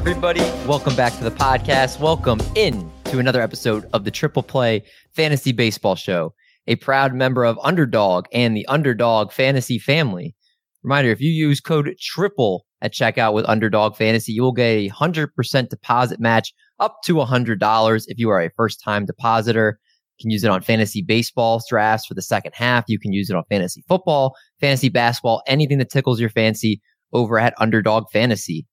everybody? 0.00 0.40
Welcome 0.66 0.96
back 0.96 1.12
to 1.18 1.24
the 1.24 1.30
podcast. 1.30 2.00
Welcome 2.00 2.40
in 2.54 2.90
to 3.04 3.18
another 3.18 3.42
episode 3.42 3.84
of 3.92 4.04
the 4.06 4.10
Triple 4.10 4.42
Play 4.42 4.82
Fantasy 5.12 5.52
Baseball 5.52 5.94
Show, 5.94 6.32
a 6.66 6.76
proud 6.76 7.12
member 7.12 7.44
of 7.44 7.58
Underdog 7.62 8.24
and 8.32 8.56
the 8.56 8.64
Underdog 8.64 9.30
Fantasy 9.30 9.78
family. 9.78 10.34
Reminder 10.82 11.10
if 11.10 11.20
you 11.20 11.30
use 11.30 11.60
code 11.60 11.94
TRIPLE 12.00 12.64
at 12.80 12.94
checkout 12.94 13.34
with 13.34 13.46
Underdog 13.46 13.94
Fantasy, 13.94 14.32
you 14.32 14.40
will 14.40 14.52
get 14.52 14.64
a 14.64 14.88
100% 14.88 15.68
deposit 15.68 16.18
match 16.18 16.54
up 16.78 17.02
to 17.04 17.16
$100 17.16 18.04
if 18.08 18.18
you 18.18 18.30
are 18.30 18.40
a 18.40 18.50
first 18.56 18.82
time 18.82 19.04
depositor. 19.04 19.78
You 20.16 20.24
can 20.24 20.30
use 20.30 20.44
it 20.44 20.50
on 20.50 20.62
fantasy 20.62 21.02
baseball 21.02 21.60
drafts 21.68 22.06
for 22.06 22.14
the 22.14 22.22
second 22.22 22.52
half. 22.54 22.86
You 22.88 22.98
can 22.98 23.12
use 23.12 23.28
it 23.28 23.36
on 23.36 23.44
fantasy 23.50 23.84
football, 23.86 24.34
fantasy 24.60 24.88
basketball, 24.88 25.42
anything 25.46 25.76
that 25.76 25.90
tickles 25.90 26.18
your 26.18 26.30
fancy 26.30 26.80
over 27.12 27.38
at 27.38 27.52
Underdog 27.58 28.04
Fantasy. 28.10 28.66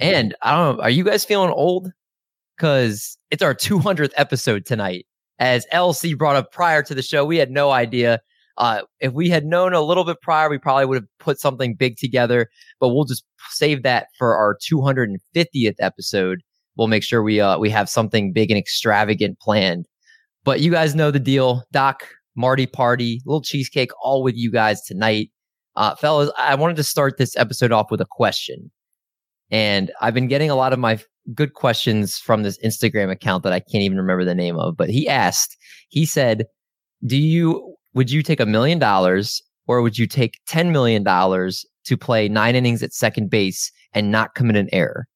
And 0.00 0.34
I 0.42 0.52
don't 0.52 0.76
know, 0.76 0.82
are 0.82 0.90
you 0.90 1.04
guys 1.04 1.24
feeling 1.24 1.50
old? 1.50 1.90
Because 2.56 3.16
it's 3.30 3.42
our 3.42 3.54
200th 3.54 4.12
episode 4.16 4.66
tonight. 4.66 5.06
As 5.38 5.66
LC 5.72 6.16
brought 6.16 6.36
up 6.36 6.52
prior 6.52 6.82
to 6.82 6.94
the 6.94 7.02
show, 7.02 7.24
we 7.24 7.36
had 7.36 7.50
no 7.50 7.70
idea. 7.70 8.20
Uh, 8.56 8.82
if 9.00 9.12
we 9.12 9.28
had 9.28 9.44
known 9.44 9.72
a 9.72 9.80
little 9.80 10.04
bit 10.04 10.20
prior, 10.22 10.48
we 10.48 10.58
probably 10.58 10.86
would 10.86 10.96
have 10.96 11.08
put 11.18 11.40
something 11.40 11.74
big 11.74 11.96
together, 11.96 12.48
but 12.78 12.90
we'll 12.90 13.04
just 13.04 13.24
save 13.50 13.82
that 13.82 14.06
for 14.16 14.36
our 14.36 14.56
250th 14.70 15.74
episode. 15.80 16.40
We'll 16.76 16.86
make 16.88 17.02
sure 17.02 17.22
we, 17.22 17.40
uh, 17.40 17.58
we 17.58 17.70
have 17.70 17.88
something 17.88 18.32
big 18.32 18.50
and 18.50 18.58
extravagant 18.58 19.40
planned. 19.40 19.86
But 20.44 20.60
you 20.60 20.70
guys 20.70 20.94
know 20.94 21.10
the 21.10 21.18
deal. 21.18 21.64
Doc, 21.72 22.06
Marty 22.36 22.66
Party, 22.66 23.22
little 23.24 23.42
cheesecake, 23.42 23.90
all 24.02 24.22
with 24.22 24.36
you 24.36 24.50
guys 24.50 24.82
tonight. 24.82 25.30
Uh, 25.76 25.94
fellas, 25.96 26.30
I 26.38 26.54
wanted 26.54 26.76
to 26.76 26.84
start 26.84 27.16
this 27.18 27.36
episode 27.36 27.72
off 27.72 27.90
with 27.90 28.00
a 28.00 28.06
question. 28.08 28.70
And 29.50 29.90
I've 30.00 30.14
been 30.14 30.28
getting 30.28 30.50
a 30.50 30.54
lot 30.56 30.72
of 30.72 30.78
my 30.78 30.98
good 31.34 31.54
questions 31.54 32.18
from 32.18 32.42
this 32.42 32.58
Instagram 32.64 33.10
account 33.10 33.42
that 33.44 33.52
I 33.52 33.60
can't 33.60 33.82
even 33.82 33.98
remember 33.98 34.24
the 34.24 34.34
name 34.34 34.58
of. 34.58 34.76
But 34.76 34.90
he 34.90 35.08
asked, 35.08 35.56
he 35.88 36.04
said, 36.06 36.46
Do 37.06 37.16
you, 37.16 37.76
would 37.94 38.10
you 38.10 38.22
take 38.22 38.40
a 38.40 38.46
million 38.46 38.78
dollars 38.78 39.42
or 39.66 39.80
would 39.82 39.96
you 39.98 40.06
take 40.06 40.40
$10 40.48 40.70
million 40.70 41.04
to 41.04 41.96
play 41.96 42.28
nine 42.28 42.54
innings 42.56 42.82
at 42.82 42.92
second 42.92 43.30
base 43.30 43.70
and 43.92 44.10
not 44.10 44.34
commit 44.34 44.56
an 44.56 44.68
error? 44.72 45.06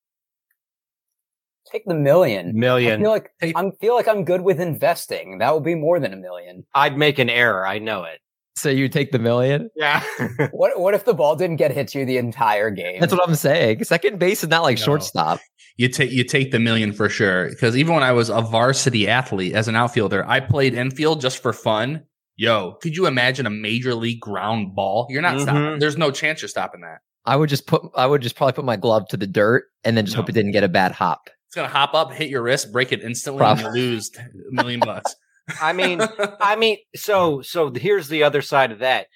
Take 1.71 1.85
the 1.85 1.95
million. 1.95 2.49
I 2.49 2.53
Million. 2.53 3.01
feel 3.03 3.11
like 3.11 3.31
Take- 3.43 3.57
I 3.57 3.71
feel 3.81 3.95
like 3.95 4.09
I'm 4.09 4.25
good 4.25 4.41
with 4.41 4.59
investing. 4.59 5.39
That 5.39 5.53
would 5.53 5.65
be 5.65 5.75
more 5.75 6.01
than 6.01 6.15
a 6.15 6.17
million. 6.17 6.65
I'd 6.75 6.97
make 6.97 7.19
an 7.19 7.29
error. 7.29 7.67
I 7.67 7.79
know 7.79 8.05
it. 8.05 8.21
So 8.61 8.69
you 8.71 8.89
take 8.89 9.13
the 9.13 9.19
million? 9.19 9.71
Yeah. 9.77 10.03
What 10.53 10.79
what 10.81 10.95
if 10.95 11.05
the 11.05 11.15
ball 11.15 11.37
didn't 11.37 11.57
get 11.57 11.71
hit 11.73 11.95
you 11.95 12.05
the 12.05 12.17
entire 12.19 12.71
game? 12.71 13.01
That's 13.01 13.13
what 13.13 13.27
I'm 13.29 13.35
saying. 13.35 13.85
Second 13.85 14.19
base 14.19 14.43
is 14.43 14.49
not 14.49 14.63
like 14.63 14.79
No. 14.79 14.85
shortstop. 14.85 15.41
You 15.77 15.89
take 15.89 16.11
you 16.11 16.25
take 16.25 16.51
the 16.51 16.59
million 16.59 16.93
for 16.93 17.09
sure. 17.09 17.49
Because 17.51 17.77
even 17.77 17.95
when 17.95 18.03
I 18.03 18.13
was 18.13 18.29
a 18.31 18.41
varsity 18.41 19.09
athlete 19.09 19.55
as 19.55 19.69
an 19.69 19.77
outfielder, 19.77 20.25
I 20.29 20.41
played 20.41 20.75
infield 20.75 21.21
just 21.21 21.41
for 21.43 21.53
fun. 21.53 22.03
Yo, 22.37 22.73
could 22.83 22.97
you 22.97 23.07
imagine 23.07 23.47
a 23.47 23.51
major 23.51 23.95
league 23.95 24.21
ground 24.21 24.75
ball? 24.75 25.07
You're 25.11 25.23
not 25.23 25.37
Mhm. 25.37 25.43
stopping. 25.43 25.79
There's 25.79 25.97
no 25.97 26.11
chance 26.11 26.41
you're 26.43 26.49
stopping 26.49 26.81
that. 26.83 26.99
I 27.25 27.37
would 27.37 27.49
just 27.49 27.67
put, 27.67 27.83
I 27.97 28.07
would 28.07 28.23
just 28.23 28.37
probably 28.37 28.53
put 28.55 28.65
my 28.65 28.77
glove 28.77 29.07
to 29.09 29.17
the 29.17 29.27
dirt 29.27 29.65
and 29.85 29.97
then 29.97 30.05
just 30.07 30.17
No. 30.17 30.23
hope 30.23 30.31
it 30.31 30.33
didn't 30.33 30.53
get 30.53 30.65
a 30.65 30.69
bad 30.69 30.93
hop. 30.93 31.29
It's 31.49 31.55
gonna 31.55 31.69
hop 31.69 31.95
up, 31.95 32.13
hit 32.13 32.29
your 32.31 32.43
wrist, 32.43 32.73
break 32.73 32.93
it 32.93 33.03
instantly, 33.03 33.39
Prob- 33.39 33.59
and 33.59 33.67
you 33.77 33.83
lose 33.83 34.11
a 34.17 34.53
million 34.53 34.81
bucks. 34.81 35.15
I 35.61 35.73
mean, 35.73 36.01
I 36.41 36.57
mean, 36.57 36.79
so 36.95 37.43
so 37.43 37.73
here's 37.73 38.09
the 38.09 38.23
other 38.23 38.43
side 38.43 38.73
of 38.73 38.81
that. 38.81 39.07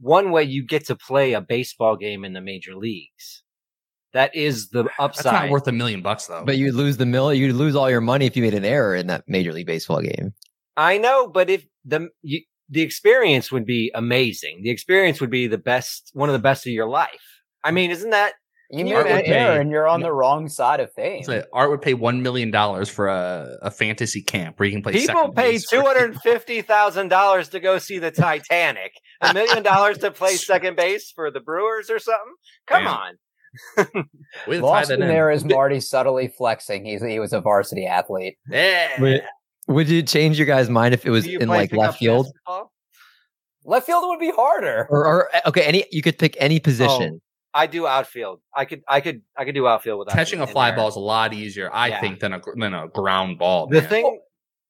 One 0.00 0.30
way 0.30 0.44
you 0.44 0.64
get 0.64 0.86
to 0.86 0.96
play 0.96 1.32
a 1.32 1.40
baseball 1.40 1.96
game 1.96 2.24
in 2.24 2.32
the 2.32 2.40
major 2.40 2.76
leagues. 2.76 3.42
That 4.12 4.34
is 4.34 4.70
the 4.70 4.84
That's 4.84 4.94
upside. 4.98 5.32
not 5.32 5.50
worth 5.50 5.68
a 5.68 5.72
million 5.72 6.02
bucks 6.02 6.26
though. 6.26 6.44
But 6.44 6.56
you 6.56 6.72
lose 6.72 6.96
the 6.96 7.06
mill, 7.06 7.32
you 7.34 7.52
lose 7.52 7.76
all 7.76 7.90
your 7.90 8.00
money 8.00 8.26
if 8.26 8.36
you 8.36 8.42
made 8.42 8.54
an 8.54 8.64
error 8.64 8.94
in 8.94 9.06
that 9.08 9.24
Major 9.26 9.52
League 9.52 9.66
Baseball 9.66 10.00
game. 10.00 10.32
I 10.76 10.98
know, 10.98 11.28
but 11.28 11.50
if 11.50 11.66
the 11.84 12.08
you, 12.22 12.40
the 12.68 12.82
experience 12.82 13.50
would 13.50 13.66
be 13.66 13.90
amazing. 13.94 14.62
The 14.62 14.70
experience 14.70 15.20
would 15.20 15.30
be 15.30 15.46
the 15.46 15.58
best, 15.58 16.10
one 16.12 16.28
of 16.28 16.32
the 16.34 16.38
best 16.38 16.66
of 16.66 16.72
your 16.72 16.88
life. 16.88 17.42
I 17.64 17.70
mean, 17.70 17.90
isn't 17.90 18.10
that 18.10 18.34
you 18.70 18.78
you 18.80 18.84
made 18.84 19.06
an 19.06 19.16
would 19.16 19.24
error 19.26 19.54
pay- 19.54 19.60
and 19.60 19.70
you're 19.70 19.86
on 19.88 20.00
the 20.00 20.12
wrong 20.12 20.48
side 20.48 20.80
of 20.80 20.92
fame. 20.92 21.22
So 21.24 21.42
Art 21.52 21.70
would 21.70 21.80
pay 21.82 21.94
one 21.94 22.22
million 22.22 22.50
dollars 22.50 22.88
for 22.88 23.08
a, 23.08 23.56
a 23.62 23.70
fantasy 23.70 24.20
camp 24.22 24.58
where 24.58 24.66
you 24.66 24.72
can 24.74 24.82
play. 24.82 24.92
people 24.92 25.14
second 25.14 25.34
pay 25.34 25.58
two 25.70 25.80
hundred 25.80 26.20
fifty 26.20 26.60
thousand 26.62 27.08
dollars 27.08 27.48
to 27.50 27.60
go 27.60 27.78
see 27.78 27.98
the 27.98 28.10
Titanic? 28.10 28.92
A 29.22 29.32
million 29.34 29.62
dollars 29.62 29.98
to 29.98 30.10
play 30.10 30.34
second 30.36 30.76
base 30.76 31.10
for 31.10 31.30
the 31.30 31.40
Brewers 31.40 31.88
or 31.90 31.98
something? 31.98 32.34
Come 32.66 32.84
Damn. 32.84 32.94
on. 32.94 33.18
We'll 34.46 34.60
tie 34.60 34.66
Lost 34.66 34.88
that 34.88 34.96
in 34.96 35.02
in. 35.02 35.08
there 35.08 35.30
is 35.30 35.44
Marty 35.44 35.80
subtly 35.80 36.28
flexing. 36.28 36.84
He's 36.84 37.02
he 37.02 37.18
was 37.18 37.32
a 37.32 37.40
varsity 37.40 37.86
athlete. 37.86 38.36
Yeah. 38.50 39.00
Would, 39.00 39.22
would 39.68 39.88
you 39.88 40.02
change 40.02 40.38
your 40.38 40.46
guys' 40.46 40.68
mind 40.68 40.92
if 40.94 41.06
it 41.06 41.10
was 41.10 41.26
in 41.26 41.48
like 41.48 41.72
left 41.72 41.98
field? 41.98 42.26
basketball? 42.26 42.72
Left 43.64 43.86
field 43.86 44.04
would 44.06 44.20
be 44.20 44.30
harder. 44.30 44.86
Or, 44.90 45.06
or 45.06 45.30
okay, 45.46 45.62
any 45.62 45.84
you 45.90 46.02
could 46.02 46.18
pick 46.18 46.36
any 46.38 46.60
position. 46.60 47.20
Oh. 47.20 47.27
I 47.58 47.66
do 47.66 47.86
outfield. 47.86 48.40
I 48.54 48.64
could, 48.64 48.82
I 48.88 49.00
could, 49.00 49.22
I 49.36 49.44
could 49.44 49.54
do 49.54 49.66
outfield 49.66 49.98
without 50.00 50.14
Catching 50.14 50.40
a 50.40 50.46
fly 50.46 50.70
there. 50.70 50.76
ball 50.78 50.88
is 50.88 50.96
a 50.96 51.00
lot 51.00 51.32
easier, 51.34 51.70
I 51.72 51.88
Yeah. 51.88 52.00
think, 52.00 52.20
than 52.20 52.32
a 52.34 52.40
than 52.56 52.74
a 52.74 52.88
ground 52.88 53.38
ball. 53.38 53.66
The 53.66 53.80
man. 53.80 53.88
thing, 53.90 54.20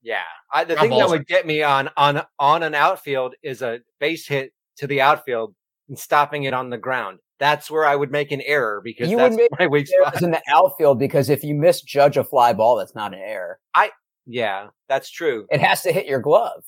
yeah, 0.02 0.22
I, 0.52 0.64
the 0.64 0.74
Ground 0.74 0.80
thing 0.84 0.90
that 0.98 1.02
balls 1.04 1.12
would 1.12 1.26
get 1.26 1.46
me 1.46 1.62
on 1.62 1.90
on 1.96 2.22
on 2.38 2.62
an 2.62 2.74
outfield 2.74 3.34
is 3.42 3.62
a 3.62 3.80
base 4.00 4.26
hit 4.26 4.52
to 4.78 4.86
the 4.86 5.00
outfield 5.00 5.54
and 5.88 5.98
stopping 5.98 6.44
it 6.44 6.54
on 6.54 6.70
the 6.70 6.78
ground. 6.78 7.18
That's 7.38 7.70
where 7.70 7.84
I 7.84 7.94
would 7.94 8.10
make 8.10 8.32
an 8.32 8.40
error 8.42 8.80
because 8.82 9.10
You 9.10 9.16
would 9.16 9.32
that's 9.32 9.36
make 9.36 9.50
my 9.60 9.66
weak 9.68 9.88
Errors 9.92 10.08
spot. 10.14 10.22
in 10.22 10.30
the 10.32 10.42
outfield 10.48 10.98
because 10.98 11.28
if 11.30 11.44
you 11.44 11.54
misjudge 11.54 12.16
a 12.16 12.24
fly 12.24 12.52
ball, 12.52 12.76
that's 12.76 12.94
not 12.94 13.12
an 13.14 13.20
error. 13.20 13.60
I 13.74 13.90
yeah, 14.26 14.68
that's 14.88 15.10
true. 15.10 15.46
It 15.50 15.60
has 15.60 15.82
to 15.82 15.92
hit 15.92 16.06
your 16.06 16.20
glove. 16.20 16.64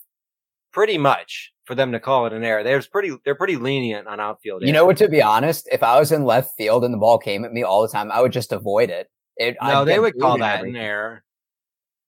Pretty 0.72 0.98
much 0.98 1.52
for 1.70 1.76
them 1.76 1.92
to 1.92 2.00
call 2.00 2.26
it 2.26 2.32
an 2.32 2.42
error. 2.42 2.64
There's 2.64 2.88
pretty, 2.88 3.16
they're 3.24 3.36
pretty 3.36 3.54
lenient 3.54 4.08
on 4.08 4.18
outfield. 4.18 4.62
You 4.62 4.72
know 4.72 4.84
what? 4.84 4.96
To 4.96 5.08
be 5.08 5.22
honest, 5.22 5.68
if 5.70 5.84
I 5.84 6.00
was 6.00 6.10
in 6.10 6.24
left 6.24 6.56
field 6.58 6.84
and 6.84 6.92
the 6.92 6.98
ball 6.98 7.16
came 7.16 7.44
at 7.44 7.52
me 7.52 7.62
all 7.62 7.82
the 7.82 7.88
time, 7.88 8.10
I 8.10 8.20
would 8.20 8.32
just 8.32 8.50
avoid 8.50 8.90
it. 8.90 9.08
it 9.36 9.56
No, 9.62 9.82
I'd 9.82 9.84
they 9.86 10.00
would 10.00 10.18
call 10.18 10.32
booed 10.32 10.42
and 10.42 10.64
that 10.64 10.64
an 10.64 10.74
error. 10.74 11.22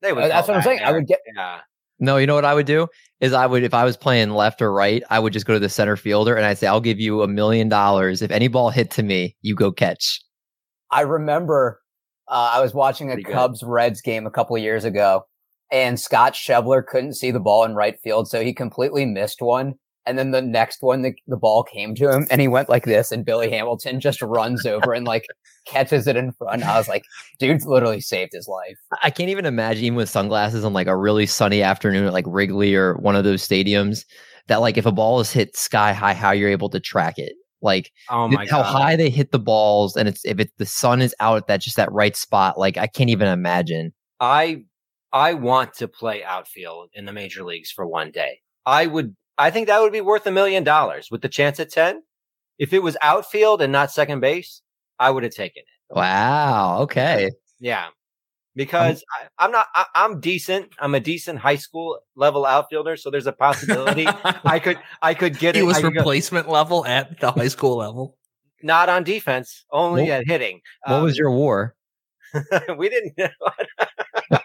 They 0.01 0.13
would. 0.13 0.25
Uh, 0.25 0.29
That's 0.29 0.49
call 0.49 0.57
what 0.57 0.57
I'm 0.57 0.65
that 0.65 0.71
an 0.73 0.79
saying. 0.79 0.89
I 0.89 0.93
would 0.93 1.07
get 1.07 1.21
Yeah. 1.33 1.61
No, 2.01 2.17
you 2.17 2.27
know 2.27 2.35
what 2.35 2.45
I 2.45 2.55
would 2.55 2.67
do 2.67 2.89
is 3.21 3.33
I 3.33 3.47
would 3.47 3.63
if 3.63 3.73
I 3.73 3.85
was 3.85 3.97
playing 3.97 4.31
left 4.31 4.61
or 4.61 4.73
right, 4.73 5.05
I 5.09 5.21
would 5.21 5.33
just 5.33 5.47
go 5.47 5.53
to 5.53 5.61
the 5.61 5.69
center 5.69 5.97
fielder 5.97 6.35
and 6.35 6.45
I'd 6.45 6.59
say, 6.59 6.67
I'll 6.67 6.81
give 6.81 6.99
you 6.99 7.23
a 7.23 7.29
million 7.29 7.69
dollars 7.69 8.21
if 8.21 8.33
any 8.33 8.49
ball 8.49 8.71
hit 8.71 8.91
to 8.93 9.05
me, 9.05 9.37
you 9.43 9.55
go 9.55 9.71
catch. 9.71 10.21
I 10.91 11.03
remember 11.03 11.81
uh, 12.27 12.51
I 12.55 12.61
was 12.61 12.75
watching 12.75 13.13
a 13.13 13.23
Cubs 13.23 13.63
Reds 13.63 14.01
game 14.01 14.27
a 14.27 14.33
couple 14.33 14.57
of 14.57 14.63
years 14.63 14.85
ago, 14.85 15.25
and 15.73 15.99
Scott 15.99 16.35
Schebler 16.35 16.87
couldn't 16.87 17.15
see 17.15 17.31
the 17.31 17.41
ball 17.41 17.65
in 17.65 17.75
right 17.75 17.99
field, 18.01 18.29
so 18.29 18.45
he 18.45 18.53
completely 18.53 19.07
missed 19.07 19.41
one. 19.43 19.75
And 20.05 20.19
then 20.19 20.33
the 20.33 20.43
next 20.43 20.83
one, 20.83 21.03
the, 21.03 21.15
the 21.29 21.37
ball 21.37 21.63
came 21.63 21.95
to 21.95 22.11
him, 22.11 22.27
and 22.31 22.41
he 22.41 22.49
went 22.49 22.69
like 22.69 22.85
this, 22.85 23.11
and 23.13 23.25
Billy 23.25 23.51
Hamilton 23.51 24.01
just 24.01 24.21
runs 24.21 24.67
over 24.67 24.93
and 24.93 25.07
like 25.07 25.27
catches 25.65 26.07
it 26.07 26.17
in 26.17 26.33
front. 26.33 26.65
I 26.65 26.77
was 26.77 26.89
like, 26.89 27.05
dude, 27.39 27.65
literally 27.65 28.01
saved 28.01 28.33
his 28.33 28.49
life. 28.49 28.77
I 29.03 29.11
can't 29.11 29.31
even 29.31 29.47
imagine 29.47 29.85
even 29.85 29.97
with 29.97 30.11
sunglasses 30.11 30.65
on 30.65 30.73
like 30.73 30.89
a 30.89 30.97
really 30.97 31.27
sunny 31.27 31.63
afternoon 31.63 32.05
at 32.05 32.13
like 32.13 32.25
Wrigley 32.27 32.75
or 32.75 32.95
one 32.97 33.17
of 33.17 33.25
those 33.25 33.47
stadiums 33.47 34.05
that 34.49 34.61
like 34.61 34.77
if 34.77 34.87
a 34.87 34.93
ball 34.93 35.21
is 35.21 35.33
hit 35.33 35.57
sky 35.57 35.93
high, 35.93 36.15
how 36.15 36.33
you're 36.33 36.51
able 36.51 36.69
to 36.71 36.81
track 36.81 37.19
it. 37.19 37.35
Like 37.63 37.93
Oh 38.11 38.27
my 38.27 38.45
how 38.47 38.63
god. 38.63 38.73
high 38.73 38.97
they 38.97 39.09
hit 39.09 39.31
the 39.31 39.39
balls 39.39 39.97
and 39.97 40.09
it's 40.09 40.25
if 40.25 40.41
it's 40.41 40.53
the 40.59 40.67
sun 40.67 41.01
is 41.01 41.15
out 41.21 41.37
at 41.37 41.47
that 41.47 41.61
just 41.61 41.77
that 41.77 41.93
right 41.93 42.17
spot. 42.17 42.59
Like 42.59 42.77
I 42.77 42.89
can't 42.89 43.09
even 43.09 43.29
imagine. 43.29 43.93
I 44.19 44.65
I 45.13 45.35
want 45.35 45.75
to 45.75 45.89
play 45.89 46.25
outfield 46.25 46.91
in 46.95 47.05
the 47.05 47.13
major 47.13 47.43
leagues 47.45 47.71
for 47.71 47.87
one 47.87 48.11
day. 48.11 48.41
I 48.67 48.87
would 48.87 49.15
I 49.39 49.51
think 49.51 49.67
that 49.67 49.81
would 49.81 49.93
be 49.93 50.01
worth 50.01 50.27
a 50.27 50.31
million 50.31 50.63
dollars 50.65 51.09
with 51.11 51.23
the 51.23 51.29
chance 51.29 51.59
at 51.61 51.71
10. 51.71 52.03
If 52.59 52.73
it 52.73 52.83
was 52.83 52.97
outfield 53.03 53.61
and 53.63 53.73
not 53.73 53.91
second 53.91 54.21
base, 54.21 54.63
I 54.99 55.11
would 55.11 55.23
have 55.25 55.35
taken 55.35 55.63
it. 55.63 55.95
Wow. 55.97 56.79
Okay. 56.83 57.31
Yeah. 57.61 57.89
Because 58.55 59.03
I, 59.19 59.27
I'm 59.45 59.51
not 59.51 59.67
I, 59.75 59.87
I'm 59.95 60.21
decent. 60.21 60.73
I'm 60.79 60.95
a 60.95 61.01
decent 61.01 61.39
high 61.39 61.57
school 61.57 61.99
level 62.17 62.45
outfielder, 62.45 62.97
so 62.99 63.11
there's 63.11 63.27
a 63.27 63.33
possibility 63.33 64.07
I 64.45 64.59
could 64.59 64.79
I 65.01 65.15
could 65.15 65.39
get 65.39 65.55
he 65.55 65.63
it 65.63 65.65
was 65.65 65.79
could 65.79 65.95
go- 65.95 66.01
replacement 66.01 66.49
level 66.51 66.85
at 66.87 67.19
the 67.19 67.33
high 67.33 67.49
school 67.49 67.77
level. 67.79 68.19
not 68.63 68.89
on 68.91 69.05
defense, 69.05 69.65
only 69.73 70.03
What- 70.03 70.11
at 70.13 70.27
hitting. 70.27 70.61
What 70.85 70.97
Um, 70.97 71.03
was 71.05 71.17
your 71.17 71.31
war? 71.31 71.75
we 72.77 72.89
didn't 72.91 73.15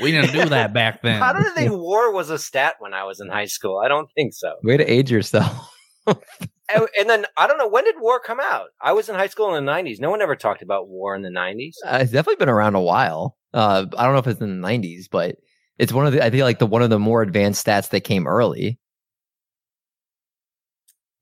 We 0.00 0.12
didn't 0.12 0.32
do 0.32 0.48
that 0.50 0.74
back 0.74 1.02
then. 1.02 1.20
How 1.20 1.32
did 1.32 1.44
they 1.54 1.68
think 1.68 1.72
war 1.80 2.12
was 2.12 2.30
a 2.30 2.38
stat 2.38 2.76
when 2.80 2.92
I 2.92 3.04
was 3.04 3.20
in 3.20 3.28
high 3.28 3.46
school? 3.46 3.80
I 3.82 3.88
don't 3.88 4.08
think 4.14 4.34
so. 4.34 4.54
Way 4.62 4.76
to 4.76 4.84
age 4.84 5.10
yourself. 5.10 5.70
And, 6.68 6.88
and 6.98 7.08
then 7.08 7.26
I 7.36 7.46
don't 7.46 7.58
know 7.58 7.68
when 7.68 7.84
did 7.84 7.94
war 8.00 8.20
come 8.20 8.40
out. 8.40 8.68
I 8.80 8.92
was 8.92 9.08
in 9.08 9.14
high 9.14 9.28
school 9.28 9.54
in 9.54 9.64
the 9.64 9.70
'90s. 9.70 10.00
No 10.00 10.10
one 10.10 10.20
ever 10.20 10.34
talked 10.34 10.62
about 10.62 10.88
war 10.88 11.14
in 11.14 11.22
the 11.22 11.30
'90s. 11.30 11.74
Uh, 11.84 11.98
it's 12.00 12.10
definitely 12.10 12.44
been 12.44 12.48
around 12.48 12.74
a 12.74 12.80
while. 12.80 13.36
Uh, 13.54 13.86
I 13.96 14.04
don't 14.04 14.14
know 14.14 14.18
if 14.18 14.26
it's 14.26 14.40
in 14.40 14.60
the 14.60 14.66
'90s, 14.68 15.04
but 15.10 15.36
it's 15.78 15.92
one 15.92 16.06
of 16.06 16.12
the 16.12 16.24
I 16.24 16.30
think 16.30 16.42
like 16.42 16.58
the 16.58 16.66
one 16.66 16.82
of 16.82 16.90
the 16.90 16.98
more 16.98 17.22
advanced 17.22 17.64
stats 17.64 17.90
that 17.90 18.00
came 18.00 18.26
early. 18.26 18.80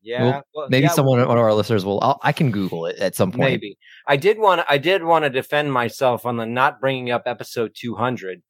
Yeah, 0.03 0.43
well, 0.55 0.69
Maybe 0.69 0.85
yeah, 0.85 0.91
someone, 0.91 1.27
one 1.27 1.38
of 1.38 1.43
our 1.43 1.55
listeners 1.55 1.82
will. 1.82 1.99
I'll, 2.03 2.20
I 2.23 2.32
can 2.32 2.50
Google 2.50 2.85
it 2.85 2.99
at 2.99 3.15
some 3.15 3.32
point. 3.32 3.50
Maybe 3.50 3.79
I 4.06 4.19
did 4.19 4.38
want. 4.38 4.61
I 4.69 4.77
did 4.77 5.03
want 5.03 5.25
to 5.25 5.31
defend 5.31 5.73
myself 5.73 6.27
on 6.27 6.37
the 6.37 6.44
not 6.44 6.79
bringing 6.79 7.11
up 7.11 7.23
episode 7.25 7.73
200, 7.75 8.43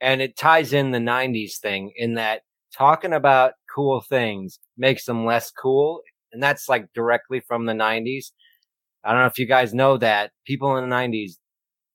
and 0.00 0.20
it 0.20 0.36
ties 0.36 0.72
in 0.72 0.90
the 0.90 0.98
90s 0.98 1.58
thing 1.58 1.92
in 1.96 2.14
that 2.14 2.42
talking 2.76 3.12
about 3.12 3.52
cool 3.74 4.00
things 4.00 4.58
makes 4.76 5.04
them 5.04 5.24
less 5.24 5.50
cool, 5.50 6.00
and 6.32 6.42
that's 6.42 6.68
like 6.68 6.92
directly 6.94 7.40
from 7.40 7.66
the 7.66 7.72
90s. 7.72 8.32
I 9.04 9.12
don't 9.12 9.20
know 9.20 9.26
if 9.26 9.38
you 9.38 9.46
guys 9.46 9.72
know 9.72 9.96
that 9.98 10.32
people 10.46 10.76
in 10.76 10.88
the 10.88 10.94
90s 10.94 11.32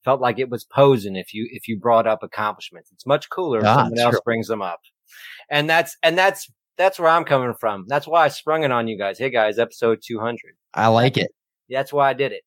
felt 0.06 0.21
like 0.21 0.39
it 0.39 0.50
was 0.50 0.63
posing 0.63 1.15
if 1.15 1.33
you 1.33 1.48
if 1.51 1.68
you 1.68 1.77
brought 1.77 2.07
up 2.07 2.24
accomplishments. 2.24 2.92
It's 2.92 3.06
much 3.06 3.30
cooler 3.30 3.59
if 3.59 3.65
Ah, 3.68 3.75
someone 3.75 4.00
else 4.00 4.13
sure. 4.15 4.21
brings 4.25 4.48
them 4.48 4.62
up, 4.62 4.80
and 5.50 5.69
that's 5.69 5.95
and 6.03 6.18
that's 6.18 6.50
that's 6.77 7.00
where 7.00 7.09
I'm 7.09 7.25
coming 7.25 7.53
from. 7.59 7.86
That's 7.88 8.07
why 8.07 8.24
I 8.25 8.27
sprung 8.30 8.63
it 8.63 8.71
on 8.71 8.88
you 8.88 8.98
guys. 8.98 9.19
Hey 9.19 9.30
guys, 9.30 9.59
episode 9.59 10.00
200. 10.06 10.38
I 10.74 10.88
like 10.88 11.18
it. 11.18 11.31
That's 11.69 11.94
why 11.94 12.09
I 12.09 12.13
did 12.13 12.31
it. 12.31 12.44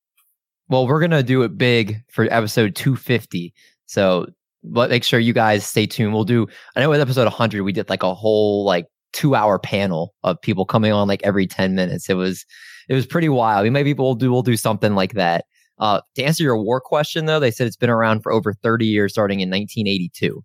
Well, 0.69 0.87
we're 0.87 1.01
gonna 1.01 1.23
do 1.23 1.43
it 1.43 1.57
big 1.59 2.03
for 2.11 2.25
episode 2.31 2.75
250. 2.75 3.53
So, 3.87 4.27
but 4.65 4.91
make 4.91 5.05
sure 5.05 5.21
you 5.21 5.33
guys 5.33 5.65
stay 5.65 5.87
tuned. 5.87 6.15
We'll 6.15 6.25
do. 6.25 6.47
I 6.75 6.81
know 6.81 6.91
with 6.91 7.01
episode 7.01 7.25
100, 7.25 7.63
we 7.63 7.73
did 7.73 7.89
like 7.89 8.03
a 8.03 8.15
whole 8.15 8.65
like 8.65 8.87
two 9.13 9.35
hour 9.35 9.59
panel 9.59 10.15
of 10.25 10.41
people 10.41 10.65
coming 10.65 10.93
on 10.93 11.07
like 11.07 11.23
every 11.23 11.47
10 11.47 11.75
minutes. 11.75 12.09
It 12.09 12.15
was 12.15 12.45
it 12.89 12.95
was 12.95 13.07
pretty 13.07 13.29
wild. 13.29 13.65
We 13.65 13.71
maybe 13.71 13.93
we'll 13.93 14.15
do 14.15 14.33
we'll 14.33 14.43
do 14.43 14.57
something 14.57 14.95
like 14.95 15.13
that. 15.13 15.45
Uh, 15.79 16.01
to 16.15 16.23
answer 16.23 16.43
your 16.43 16.57
war 16.61 16.81
question, 16.81 17.27
though, 17.27 17.41
they 17.41 17.51
said 17.51 17.67
it's 17.67 17.77
been 17.77 17.91
around 17.91 18.23
for 18.23 18.33
over 18.33 18.53
30 18.53 18.87
years, 18.87 19.13
starting 19.13 19.41
in 19.41 19.51
1982. 19.51 20.43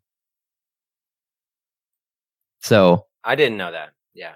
So, 2.62 3.06
I 3.24 3.36
didn't 3.36 3.58
know 3.58 3.72
that. 3.72 3.90
Yeah. 4.14 4.34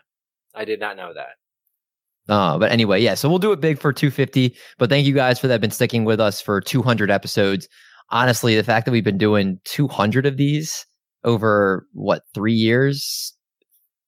I 0.53 0.65
did 0.65 0.80
not 0.80 0.95
know 0.95 1.13
that. 1.13 2.31
Uh, 2.31 2.57
but 2.57 2.71
anyway, 2.71 3.01
yeah. 3.01 3.15
So 3.15 3.27
we'll 3.27 3.39
do 3.39 3.51
it 3.51 3.59
big 3.59 3.80
for 3.80 3.91
250. 3.91 4.56
But 4.77 4.89
thank 4.89 5.06
you 5.06 5.13
guys 5.13 5.39
for 5.39 5.47
that. 5.47 5.59
Been 5.62 5.71
sticking 5.71 6.06
with 6.06 6.19
us 6.19 6.39
for 6.39 6.62
200 6.62 7.12
episodes. 7.12 7.68
Honestly, 8.09 8.55
the 8.55 8.63
fact 8.63 8.85
that 8.85 8.91
we've 8.91 9.03
been 9.03 9.17
doing 9.17 9.59
200 9.65 10.25
of 10.25 10.38
these 10.38 10.85
over 11.23 11.88
what 11.94 12.23
three 12.33 12.53
years, 12.53 13.33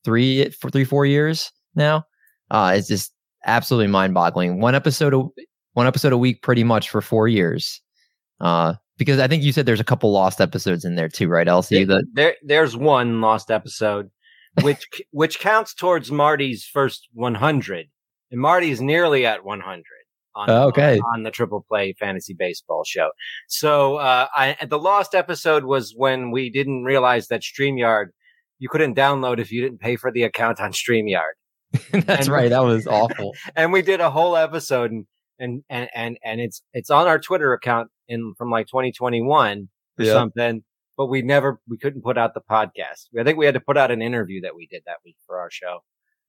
three, 0.04 0.50
for 0.50 0.70
three, 0.70 0.84
four 0.84 1.06
years 1.06 1.52
now, 1.76 2.04
uh, 2.52 2.74
is 2.76 2.88
just 2.88 3.14
absolutely 3.46 3.88
mind-boggling. 3.88 4.60
One 4.60 4.76
episode, 4.76 5.14
a, 5.14 5.24
one 5.74 5.88
episode 5.88 6.14
a 6.14 6.18
week, 6.18 6.42
pretty 6.42 6.64
much 6.64 6.90
for 6.90 7.02
four 7.02 7.28
years. 7.28 7.82
Uh, 8.40 8.74
because 8.98 9.20
I 9.20 9.28
think 9.28 9.44
you 9.44 9.52
said 9.52 9.66
there's 9.66 9.80
a 9.80 9.86
couple 9.86 10.12
lost 10.12 10.40
episodes 10.40 10.86
in 10.86 10.96
there 10.96 11.10
too, 11.10 11.28
right, 11.28 11.48
Elsie? 11.48 11.84
There, 11.84 11.98
The, 11.98 12.08
there 12.14 12.36
there's 12.44 12.78
one 12.78 13.22
lost 13.22 13.52
episode 13.52 14.10
which 14.62 14.88
which 15.12 15.40
counts 15.40 15.74
towards 15.74 16.12
Marty's 16.12 16.66
first 16.66 17.10
100. 17.14 17.88
And 18.32 18.42
Marty's 18.42 18.82
nearly 18.82 19.26
at 19.26 19.44
100 19.44 19.84
on, 20.36 20.50
okay. 20.50 20.98
on, 21.00 21.04
on 21.20 21.24
the 21.24 21.32
Triple 21.32 21.66
Play 21.68 21.94
Fantasy 22.00 22.34
Baseball 22.34 22.84
show. 22.84 23.10
So, 23.48 23.96
uh, 23.98 24.28
I, 24.36 24.58
the 24.68 24.80
lost 24.80 25.16
episode 25.16 25.64
was 25.66 25.94
when 25.96 26.32
we 26.32 26.50
didn't 26.50 26.84
realize 26.84 27.28
that 27.30 27.42
StreamYard 27.42 28.08
you 28.60 28.70
couldn't 28.70 28.96
download 28.96 29.40
if 29.40 29.52
you 29.52 29.62
didn't 29.62 29.80
pay 29.82 29.98
for 29.98 30.12
the 30.12 30.24
account 30.24 30.60
on 30.62 30.72
StreamYard. 30.72 31.34
that's 31.92 32.22
And- 32.22 32.28
right. 32.30 32.50
That 32.50 32.64
was 32.64 32.88
awful. 33.02 33.34
and 33.56 33.74
we 33.74 33.82
did 33.82 34.00
a 34.00 34.10
whole 34.10 34.36
episode 34.38 34.92
and 34.92 35.06
and 35.40 35.62
and 35.70 35.90
and, 35.94 36.18
and 36.24 36.40
it's 36.40 36.62
it's 36.74 36.90
on 36.90 37.08
our 37.08 37.20
Twitter 37.20 37.52
account 37.54 37.90
in 38.08 38.34
from 38.38 38.50
like 38.50 38.68
2021 38.68 39.68
or 40.00 40.06
Yeah. 40.06 40.14
something. 40.14 40.64
But 40.98 41.08
we 41.08 41.22
never 41.22 41.60
we 41.68 41.78
couldn't 41.78 42.04
put 42.04 42.18
out 42.18 42.34
the 42.34 42.42
podcast. 42.50 43.08
I 43.20 43.24
think 43.26 43.38
we 43.38 43.46
had 43.46 43.56
to 43.56 43.60
put 43.60 43.76
out 43.78 43.92
an 43.92 44.02
interview 44.02 44.40
that 44.42 44.56
we 44.56 44.68
did 44.68 44.84
that 44.86 44.98
week 45.04 45.18
for 45.28 45.38
our 45.40 45.52
show. 45.52 45.80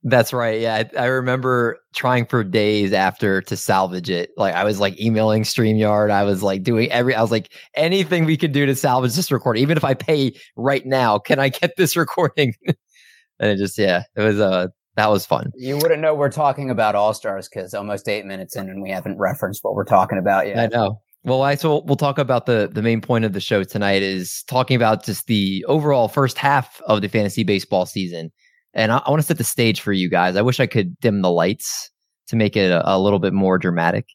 That's 0.08 0.32
right. 0.32 0.60
Yeah. 0.60 0.84
I, 0.96 1.02
I 1.02 1.06
remember 1.06 1.78
trying 1.92 2.26
for 2.26 2.44
days 2.44 2.92
after 2.92 3.42
to 3.42 3.56
salvage 3.56 4.08
it. 4.08 4.30
Like 4.36 4.54
I 4.54 4.62
was 4.62 4.78
like 4.78 5.00
emailing 5.00 5.42
StreamYard. 5.42 6.12
I 6.12 6.22
was 6.22 6.44
like 6.44 6.62
doing 6.62 6.90
every, 6.92 7.12
I 7.12 7.20
was 7.20 7.32
like, 7.32 7.52
anything 7.74 8.24
we 8.24 8.36
could 8.36 8.52
do 8.52 8.66
to 8.66 8.76
salvage 8.76 9.16
this 9.16 9.32
recording, 9.32 9.62
even 9.62 9.76
if 9.76 9.82
I 9.82 9.94
pay 9.94 10.32
right 10.54 10.86
now, 10.86 11.18
can 11.18 11.40
I 11.40 11.48
get 11.48 11.72
this 11.76 11.96
recording? 11.96 12.54
and 12.68 13.50
it 13.50 13.56
just, 13.56 13.76
yeah, 13.78 14.04
it 14.14 14.22
was, 14.22 14.38
uh, 14.38 14.68
that 14.94 15.10
was 15.10 15.26
fun. 15.26 15.50
You 15.56 15.76
wouldn't 15.76 16.00
know 16.00 16.14
we're 16.14 16.30
talking 16.30 16.70
about 16.70 16.94
All 16.94 17.12
Stars 17.12 17.48
because 17.48 17.74
almost 17.74 18.08
eight 18.08 18.24
minutes 18.24 18.54
in 18.54 18.70
and 18.70 18.80
we 18.82 18.90
haven't 18.90 19.18
referenced 19.18 19.64
what 19.64 19.74
we're 19.74 19.84
talking 19.84 20.18
about 20.18 20.46
yet. 20.46 20.58
I 20.58 20.66
know. 20.66 21.00
Well, 21.24 21.42
I 21.42 21.56
so 21.56 21.82
we'll 21.84 21.96
talk 21.96 22.18
about 22.18 22.46
the 22.46 22.70
the 22.72 22.82
main 22.82 23.00
point 23.00 23.24
of 23.24 23.32
the 23.32 23.40
show 23.40 23.64
tonight 23.64 24.02
is 24.02 24.44
talking 24.44 24.76
about 24.76 25.04
just 25.04 25.26
the 25.26 25.64
overall 25.66 26.06
first 26.06 26.38
half 26.38 26.80
of 26.86 27.02
the 27.02 27.08
fantasy 27.08 27.42
baseball 27.42 27.84
season, 27.84 28.30
and 28.76 28.92
I, 28.92 28.98
I 28.98 29.10
want 29.10 29.20
to 29.20 29.26
set 29.26 29.38
the 29.38 29.44
stage 29.44 29.80
for 29.80 29.92
you 29.92 30.08
guys. 30.08 30.36
I 30.36 30.42
wish 30.42 30.60
I 30.60 30.66
could 30.66 30.96
dim 31.00 31.22
the 31.22 31.30
lights 31.30 31.90
to 32.28 32.36
make 32.36 32.56
it 32.56 32.70
a, 32.70 32.94
a 32.94 33.00
little 33.00 33.18
bit 33.18 33.32
more 33.32 33.58
dramatic, 33.58 34.06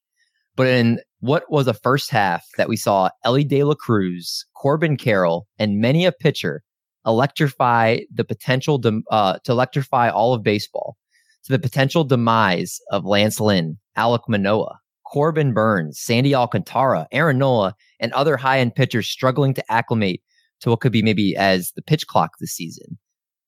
but 0.55 0.67
in 0.67 0.99
what 1.19 1.43
was 1.51 1.67
a 1.67 1.73
first 1.73 2.09
half 2.09 2.45
that 2.57 2.69
we 2.69 2.77
saw 2.77 3.09
Elly 3.25 3.43
De 3.43 3.63
La 3.63 3.75
Cruz, 3.75 4.45
Corbin 4.55 4.95
Carroll, 4.95 5.47
and 5.59 5.79
many 5.79 6.05
a 6.05 6.11
pitcher 6.11 6.63
electrify 7.05 7.99
the 8.13 8.23
potential 8.23 8.77
dem- 8.77 9.03
uh, 9.11 9.39
to 9.43 9.51
electrify 9.51 10.09
all 10.09 10.33
of 10.33 10.43
baseball 10.43 10.97
to 11.43 11.51
the 11.51 11.59
potential 11.59 12.03
demise 12.03 12.79
of 12.91 13.05
Lance 13.05 13.39
Lynn, 13.39 13.77
Alek 13.97 14.21
Manoah, 14.27 14.79
Corbin 15.05 15.53
Burnes, 15.53 15.99
Sandy 15.99 16.35
Alcantara, 16.35 17.07
Aaron 17.11 17.39
Nola, 17.39 17.75
and 17.99 18.13
other 18.13 18.37
high 18.37 18.59
end 18.59 18.75
pitchers 18.75 19.07
struggling 19.07 19.53
to 19.55 19.71
acclimate 19.71 20.21
to 20.61 20.69
what 20.69 20.81
could 20.81 20.91
be 20.91 21.01
maybe 21.01 21.35
as 21.35 21.71
the 21.75 21.81
pitch 21.81 22.05
clock 22.07 22.31
this 22.39 22.51
season. 22.51 22.97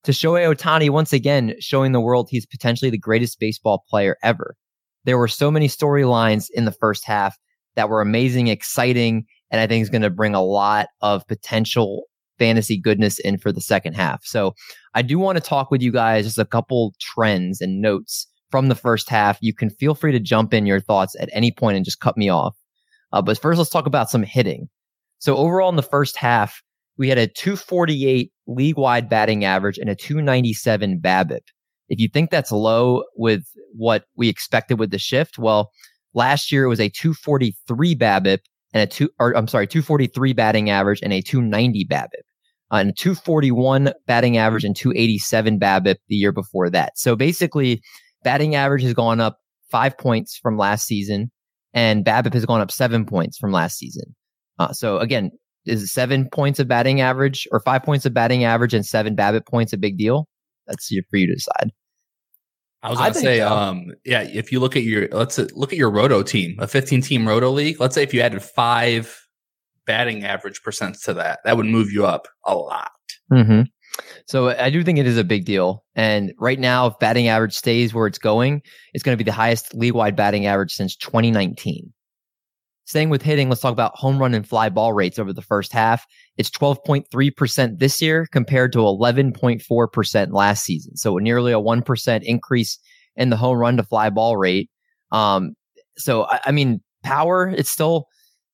To 0.04 0.12
Shohei 0.12 0.54
Ohtani 0.54 0.90
once 0.90 1.14
again 1.14 1.56
showing 1.60 1.94
the 1.94 2.02
world 2.02 2.28
he's 2.30 2.46
potentially 2.46 2.92
the 2.92 2.98
greatest 2.98 3.40
baseball 3.40 3.86
player 3.88 4.18
ever. 4.22 4.56
There 5.06 5.18
were 5.18 5.30
so 5.30 5.50
many 5.50 5.68
storylines 5.70 6.48
in 6.54 6.66
the 6.66 6.74
first 6.74 7.06
half 7.06 7.38
that 7.76 7.88
were 7.88 8.02
amazing, 8.02 8.48
exciting, 8.48 9.26
and 9.50 9.62
I 9.62 9.68
think 9.68 9.82
is 9.82 9.90
going 9.90 10.02
to 10.02 10.10
bring 10.10 10.36
a 10.36 10.44
lot 10.44 10.88
of 11.02 11.26
potential 11.28 12.04
fantasy 12.38 12.78
goodness 12.78 13.18
in 13.20 13.38
for 13.38 13.52
the 13.54 13.62
second 13.62 13.94
half. 13.94 14.26
So 14.26 14.56
I 14.94 15.04
do 15.04 15.20
want 15.20 15.38
to 15.38 15.44
talk 15.44 15.72
with 15.72 15.82
you 15.82 15.92
guys 15.92 16.26
just 16.26 16.38
a 16.38 16.46
couple 16.46 16.94
trends 17.00 17.62
and 17.62 17.82
notes 17.82 18.28
from 18.52 18.68
the 18.68 18.76
first 18.76 19.10
half. 19.10 19.38
You 19.40 19.54
can 19.54 19.70
feel 19.70 19.96
free 19.96 20.12
to 20.12 20.20
jump 20.20 20.54
in 20.54 20.66
your 20.66 20.82
thoughts 20.82 21.16
at 21.20 21.30
any 21.32 21.52
point 21.52 21.78
and 21.78 21.86
just 21.86 22.02
cut 22.02 22.18
me 22.18 22.28
off. 22.28 22.58
Uh, 23.14 23.22
but 23.22 23.40
first, 23.40 23.58
let's 23.58 23.70
talk 23.70 23.86
about 23.86 24.10
some 24.10 24.24
hitting. 24.24 24.68
So 25.20 25.38
overall, 25.38 25.70
in 25.70 25.78
the 25.78 25.84
first 25.84 26.18
half, 26.18 26.62
we 26.98 27.10
had 27.10 27.18
a 27.18 27.28
248 27.28 28.32
league 28.48 28.78
wide 28.78 29.10
batting 29.10 29.46
average 29.46 29.78
and 29.78 29.90
a 29.90 29.96
297 29.96 31.00
BABIP. 31.00 31.42
If 31.90 32.00
you 32.00 32.08
think 32.08 32.30
that's 32.30 32.52
low 32.52 33.04
with 33.16 33.44
what 33.74 34.06
we 34.16 34.30
expected 34.30 34.80
with 34.80 34.92
the 34.92 35.00
shift, 35.00 35.38
well, 35.38 35.72
last 36.14 36.52
year 36.52 36.66
it 36.66 36.70
was 36.70 36.80
a 36.80 36.90
243 36.90 37.96
BABIP 37.96 38.40
and 38.74 38.84
a 38.84 38.88
two, 38.88 39.10
or 39.20 39.36
I'm 39.38 39.48
sorry, 39.48 39.68
243 39.68 40.34
batting 40.34 40.70
average 40.70 41.00
and 41.04 41.14
a 41.14 41.22
290 41.22 41.86
BABIP, 41.86 42.08
uh, 42.72 42.78
and 42.78 42.90
a 42.90 42.94
241 42.94 43.94
batting 44.08 44.38
average 44.38 44.64
and 44.64 44.76
287 44.76 45.60
BABIP 45.60 45.98
the 46.08 46.16
year 46.16 46.32
before 46.32 46.70
that. 46.70 46.98
So 46.98 47.16
basically, 47.16 47.82
batting 48.24 48.56
average 48.56 48.84
has 48.84 48.94
gone 48.94 49.20
up 49.20 49.38
five 49.70 49.98
points 49.98 50.38
from 50.38 50.58
last 50.58 50.86
season, 50.88 51.32
and 51.74 52.04
BABIP 52.04 52.34
has 52.34 52.46
gone 52.46 52.62
up 52.62 52.72
seven 52.72 53.06
points 53.06 53.38
from 53.38 53.52
last 53.52 53.78
season. 53.78 54.16
Uh, 54.60 54.72
so 54.72 54.98
again, 55.00 55.32
is 55.66 55.92
seven 55.92 56.30
points 56.30 56.60
of 56.60 56.68
batting 56.68 57.02
average 57.02 57.48
or 57.52 57.60
five 57.60 57.84
points 57.84 58.06
of 58.06 58.14
batting 58.14 58.44
average 58.44 58.74
and 58.74 58.86
seven 58.86 59.16
BABIP 59.16 59.46
points 59.48 59.74
a 59.74 59.78
big 59.78 59.98
deal? 59.98 60.28
That's 60.68 60.92
your, 60.92 61.04
for 61.10 61.18
you 61.18 61.28
to 61.28 61.34
decide. 61.34 61.72
I 62.82 62.90
was 62.90 62.98
gonna 63.00 63.14
think 63.14 63.24
say, 63.24 63.38
so. 63.40 63.48
um, 63.48 63.94
yeah, 64.04 64.24
if 64.24 64.52
you 64.52 64.60
look 64.60 64.76
at 64.76 64.84
your 64.84 65.08
let's 65.12 65.38
look 65.38 65.72
at 65.72 65.80
your 65.80 65.90
roto 65.90 66.22
team, 66.22 66.58
a 66.60 66.68
15 66.68 67.02
team 67.02 67.26
roto 67.26 67.50
league. 67.50 67.80
Let's 67.80 67.96
say 67.96 68.04
if 68.04 68.14
you 68.14 68.20
added 68.20 68.44
five 68.44 69.18
batting 69.86 70.26
average 70.26 70.62
percents 70.68 71.04
to 71.06 71.14
that, 71.14 71.40
that 71.46 71.56
would 71.56 71.66
move 71.66 71.92
you 71.92 72.06
up 72.06 72.28
a 72.46 72.56
lot. 72.56 72.92
Mm-hmm. 73.32 73.62
So 74.26 74.50
I 74.50 74.70
do 74.70 74.84
think 74.84 74.98
it 74.98 75.08
is 75.08 75.18
a 75.18 75.24
big 75.24 75.46
deal. 75.46 75.84
And 75.96 76.34
right 76.40 76.60
now, 76.60 76.88
if 76.88 77.00
batting 77.00 77.28
average 77.28 77.54
stays 77.54 77.94
where 77.94 78.08
it's 78.08 78.18
going, 78.18 78.62
it's 78.94 79.04
going 79.04 79.18
to 79.18 79.24
be 79.24 79.28
the 79.28 79.34
highest 79.36 79.74
league 79.76 79.94
wide 79.94 80.16
batting 80.16 80.46
average 80.46 80.74
since 80.74 80.96
2019. 80.96 81.93
Staying 82.86 83.10
with 83.10 83.22
hitting, 83.22 83.48
let's 83.50 83.62
talk 83.62 83.72
about 83.72 83.96
home 83.96 84.20
run 84.20 84.34
and 84.34 84.48
fly 84.48 84.68
ball 84.70 84.92
rates 84.92 85.18
over 85.18 85.32
the 85.32 85.42
first 85.42 85.72
half. 85.72 86.06
It's 86.38 86.50
12.3% 86.50 87.80
this 87.80 88.02
year 88.02 88.28
compared 88.32 88.74
to 88.74 88.80
11.4% 88.80 90.34
last 90.34 90.66
season. 90.66 90.98
So 90.98 91.18
nearly 91.18 91.54
a 91.54 91.60
1% 91.60 92.24
increase 92.24 92.78
in 93.16 93.30
the 93.30 93.38
home 93.38 93.58
run 93.58 93.78
to 93.78 93.84
fly 93.84 94.10
ball 94.10 94.36
rate. 94.36 94.70
Um, 95.12 95.56
so, 95.98 96.26
I, 96.26 96.42
I 96.46 96.52
mean, 96.52 96.82
power, 97.04 97.48
it's 97.50 97.70
still, 97.70 98.08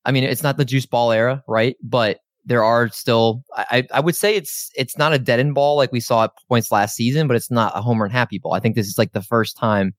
I 0.05 0.11
mean, 0.11 0.23
it's 0.23 0.43
not 0.43 0.57
the 0.57 0.65
juice 0.65 0.85
ball 0.85 1.11
era, 1.11 1.43
right? 1.47 1.75
But 1.81 2.19
there 2.45 2.63
are 2.63 2.89
still 2.89 3.43
I, 3.55 3.87
I 3.93 3.99
would 3.99 4.15
say 4.15 4.35
it's 4.35 4.71
it's 4.75 4.97
not 4.97 5.13
a 5.13 5.19
dead 5.19 5.39
end 5.39 5.53
ball 5.53 5.75
like 5.77 5.91
we 5.91 5.99
saw 5.99 6.23
at 6.25 6.31
points 6.47 6.71
last 6.71 6.95
season, 6.95 7.27
but 7.27 7.35
it's 7.35 7.51
not 7.51 7.77
a 7.77 7.81
home 7.81 8.01
run 8.01 8.09
happy 8.09 8.39
ball. 8.39 8.53
I 8.53 8.59
think 8.59 8.75
this 8.75 8.87
is 8.87 8.97
like 8.97 9.11
the 9.11 9.21
first 9.21 9.55
time 9.55 9.93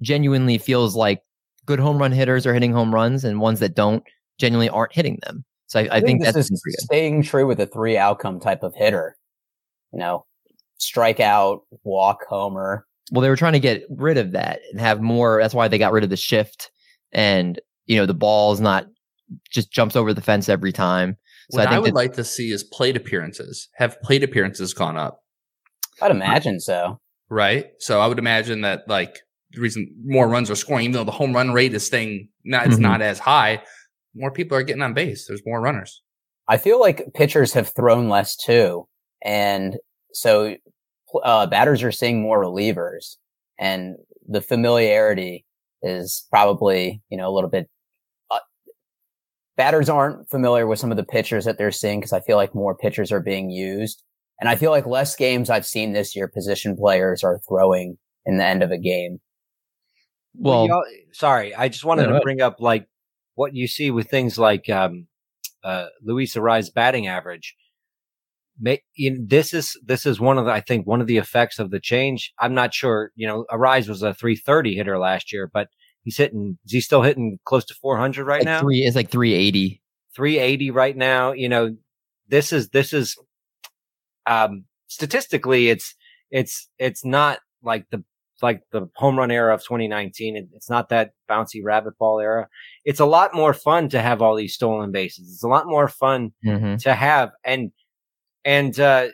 genuinely 0.00 0.56
feels 0.56 0.96
like 0.96 1.20
good 1.66 1.80
home 1.80 1.98
run 1.98 2.12
hitters 2.12 2.46
are 2.46 2.54
hitting 2.54 2.72
home 2.72 2.94
runs 2.94 3.24
and 3.24 3.40
ones 3.40 3.60
that 3.60 3.74
don't 3.74 4.02
genuinely 4.38 4.68
aren't 4.68 4.92
hitting 4.92 5.18
them. 5.24 5.44
So 5.66 5.80
I, 5.80 5.96
I, 5.96 6.00
think, 6.00 6.22
this 6.22 6.34
that's 6.34 6.50
is 6.50 6.62
staying 6.78 7.22
true 7.22 7.46
with 7.46 7.60
a 7.60 7.66
three 7.66 7.96
outcome 7.96 8.38
type 8.38 8.62
of 8.62 8.74
hitter. 8.74 9.16
You 9.92 9.98
know, 9.98 10.26
strikeout, 10.78 11.60
walk, 11.84 12.24
homer. 12.28 12.86
Well, 13.10 13.22
they 13.22 13.28
were 13.28 13.36
trying 13.36 13.52
to 13.54 13.60
get 13.60 13.84
rid 13.90 14.18
of 14.18 14.32
that 14.32 14.60
and 14.70 14.80
have 14.80 15.00
more. 15.00 15.40
That's 15.40 15.54
why 15.54 15.68
they 15.68 15.78
got 15.78 15.92
rid 15.92 16.04
of 16.04 16.10
the 16.10 16.16
shift, 16.16 16.70
and 17.12 17.60
you 17.86 17.96
know 17.96 18.06
the 18.06 18.14
ball's 18.14 18.60
not 18.60 18.86
just 19.50 19.70
jumps 19.70 19.96
over 19.96 20.12
the 20.12 20.20
fence 20.20 20.48
every 20.48 20.72
time. 20.72 21.16
So 21.50 21.58
what 21.58 21.68
I, 21.68 21.76
I 21.76 21.78
would 21.78 21.90
that, 21.90 21.94
like 21.94 22.12
to 22.14 22.24
see 22.24 22.50
is 22.50 22.64
plate 22.64 22.96
appearances. 22.96 23.68
Have 23.74 24.00
plate 24.02 24.22
appearances 24.22 24.74
gone 24.74 24.96
up? 24.96 25.20
I'd 26.00 26.10
imagine 26.10 26.60
so. 26.60 27.00
Right. 27.28 27.66
So 27.78 28.00
I 28.00 28.06
would 28.06 28.18
imagine 28.18 28.62
that 28.62 28.88
like 28.88 29.20
the 29.54 29.60
reason 29.60 29.94
more 30.04 30.28
runs 30.28 30.50
are 30.50 30.56
scoring, 30.56 30.84
even 30.84 30.92
though 30.92 31.04
the 31.04 31.10
home 31.10 31.34
run 31.34 31.52
rate 31.52 31.74
is 31.74 31.86
staying 31.86 32.28
not 32.44 32.66
it's 32.66 32.74
mm-hmm. 32.74 32.82
not 32.82 33.02
as 33.02 33.18
high, 33.18 33.62
more 34.14 34.30
people 34.30 34.56
are 34.56 34.62
getting 34.62 34.82
on 34.82 34.94
base. 34.94 35.26
There's 35.26 35.42
more 35.46 35.60
runners. 35.60 36.02
I 36.48 36.58
feel 36.58 36.80
like 36.80 37.14
pitchers 37.14 37.52
have 37.54 37.68
thrown 37.68 38.08
less 38.08 38.36
too, 38.36 38.86
and 39.24 39.76
so 40.12 40.56
uh, 41.22 41.46
batters 41.46 41.82
are 41.82 41.92
seeing 41.92 42.20
more 42.20 42.42
relievers, 42.42 43.16
and 43.58 43.96
the 44.28 44.42
familiarity 44.42 45.44
is 45.82 46.26
probably 46.30 47.02
you 47.08 47.16
know 47.16 47.28
a 47.28 47.34
little 47.34 47.50
bit. 47.50 47.68
Uh, 48.30 48.40
batters 49.56 49.88
aren't 49.88 50.28
familiar 50.28 50.66
with 50.66 50.78
some 50.78 50.90
of 50.90 50.96
the 50.96 51.04
pitchers 51.04 51.44
that 51.44 51.58
they're 51.58 51.70
seeing 51.70 52.00
because 52.00 52.12
I 52.12 52.20
feel 52.20 52.36
like 52.36 52.54
more 52.54 52.76
pitchers 52.76 53.10
are 53.10 53.20
being 53.20 53.50
used, 53.50 54.02
and 54.40 54.48
I 54.48 54.56
feel 54.56 54.70
like 54.70 54.86
less 54.86 55.16
games 55.16 55.48
I've 55.48 55.66
seen 55.66 55.92
this 55.92 56.14
year, 56.14 56.28
position 56.28 56.76
players 56.76 57.24
are 57.24 57.40
throwing 57.48 57.96
in 58.26 58.38
the 58.38 58.44
end 58.44 58.62
of 58.62 58.70
a 58.70 58.78
game. 58.78 59.20
Well, 60.34 60.68
well 60.68 60.84
sorry, 61.12 61.54
I 61.54 61.68
just 61.68 61.84
wanted 61.84 62.06
to 62.06 62.20
bring 62.20 62.40
up 62.40 62.56
like 62.60 62.88
what 63.34 63.54
you 63.54 63.66
see 63.66 63.90
with 63.90 64.08
things 64.08 64.38
like 64.38 64.68
um, 64.68 65.06
uh, 65.62 65.86
Luis 66.02 66.34
Arraez 66.34 66.72
batting 66.72 67.06
average. 67.06 67.54
May, 68.60 68.82
in, 68.96 69.26
this 69.28 69.52
is 69.52 69.76
this 69.84 70.06
is 70.06 70.20
one 70.20 70.38
of 70.38 70.44
the 70.44 70.52
I 70.52 70.60
think 70.60 70.86
one 70.86 71.00
of 71.00 71.06
the 71.06 71.16
effects 71.16 71.58
of 71.58 71.70
the 71.70 71.80
change. 71.80 72.32
I'm 72.38 72.54
not 72.54 72.72
sure. 72.72 73.10
You 73.16 73.26
know, 73.26 73.46
Arraez 73.50 73.88
was 73.88 74.02
a 74.02 74.14
330 74.14 74.76
hitter 74.76 74.98
last 74.98 75.32
year, 75.32 75.50
but 75.52 75.68
he's 76.02 76.16
hitting. 76.16 76.58
Is 76.64 76.72
he 76.72 76.80
still 76.80 77.02
hitting 77.02 77.38
close 77.44 77.64
to 77.66 77.74
400 77.74 78.24
right 78.24 78.40
like 78.40 78.44
now? 78.44 78.60
Three 78.60 78.84
is 78.84 78.94
like 78.94 79.10
380. 79.10 79.82
380 80.14 80.70
right 80.70 80.96
now. 80.96 81.32
You 81.32 81.48
know, 81.48 81.76
this 82.28 82.52
is 82.52 82.68
this 82.68 82.92
is 82.92 83.16
um 84.26 84.64
statistically 84.86 85.68
it's 85.68 85.94
it's 86.30 86.68
it's 86.78 87.04
not 87.04 87.40
like 87.62 87.86
the 87.90 88.04
like 88.42 88.62
the 88.72 88.88
home 88.96 89.18
run 89.18 89.30
era 89.30 89.54
of 89.54 89.62
2019. 89.62 90.48
It's 90.54 90.70
not 90.70 90.88
that 90.88 91.12
bouncy 91.28 91.62
rabbit 91.62 91.96
ball 91.98 92.20
era. 92.20 92.48
It's 92.84 93.00
a 93.00 93.06
lot 93.06 93.34
more 93.34 93.54
fun 93.54 93.88
to 93.90 94.00
have 94.00 94.22
all 94.22 94.36
these 94.36 94.54
stolen 94.54 94.92
bases. 94.92 95.28
It's 95.32 95.44
a 95.44 95.48
lot 95.48 95.66
more 95.66 95.88
fun 95.88 96.32
mm-hmm. 96.44 96.76
to 96.76 96.94
have. 96.94 97.30
And, 97.44 97.72
and, 98.44 98.78
uh, 98.78 99.08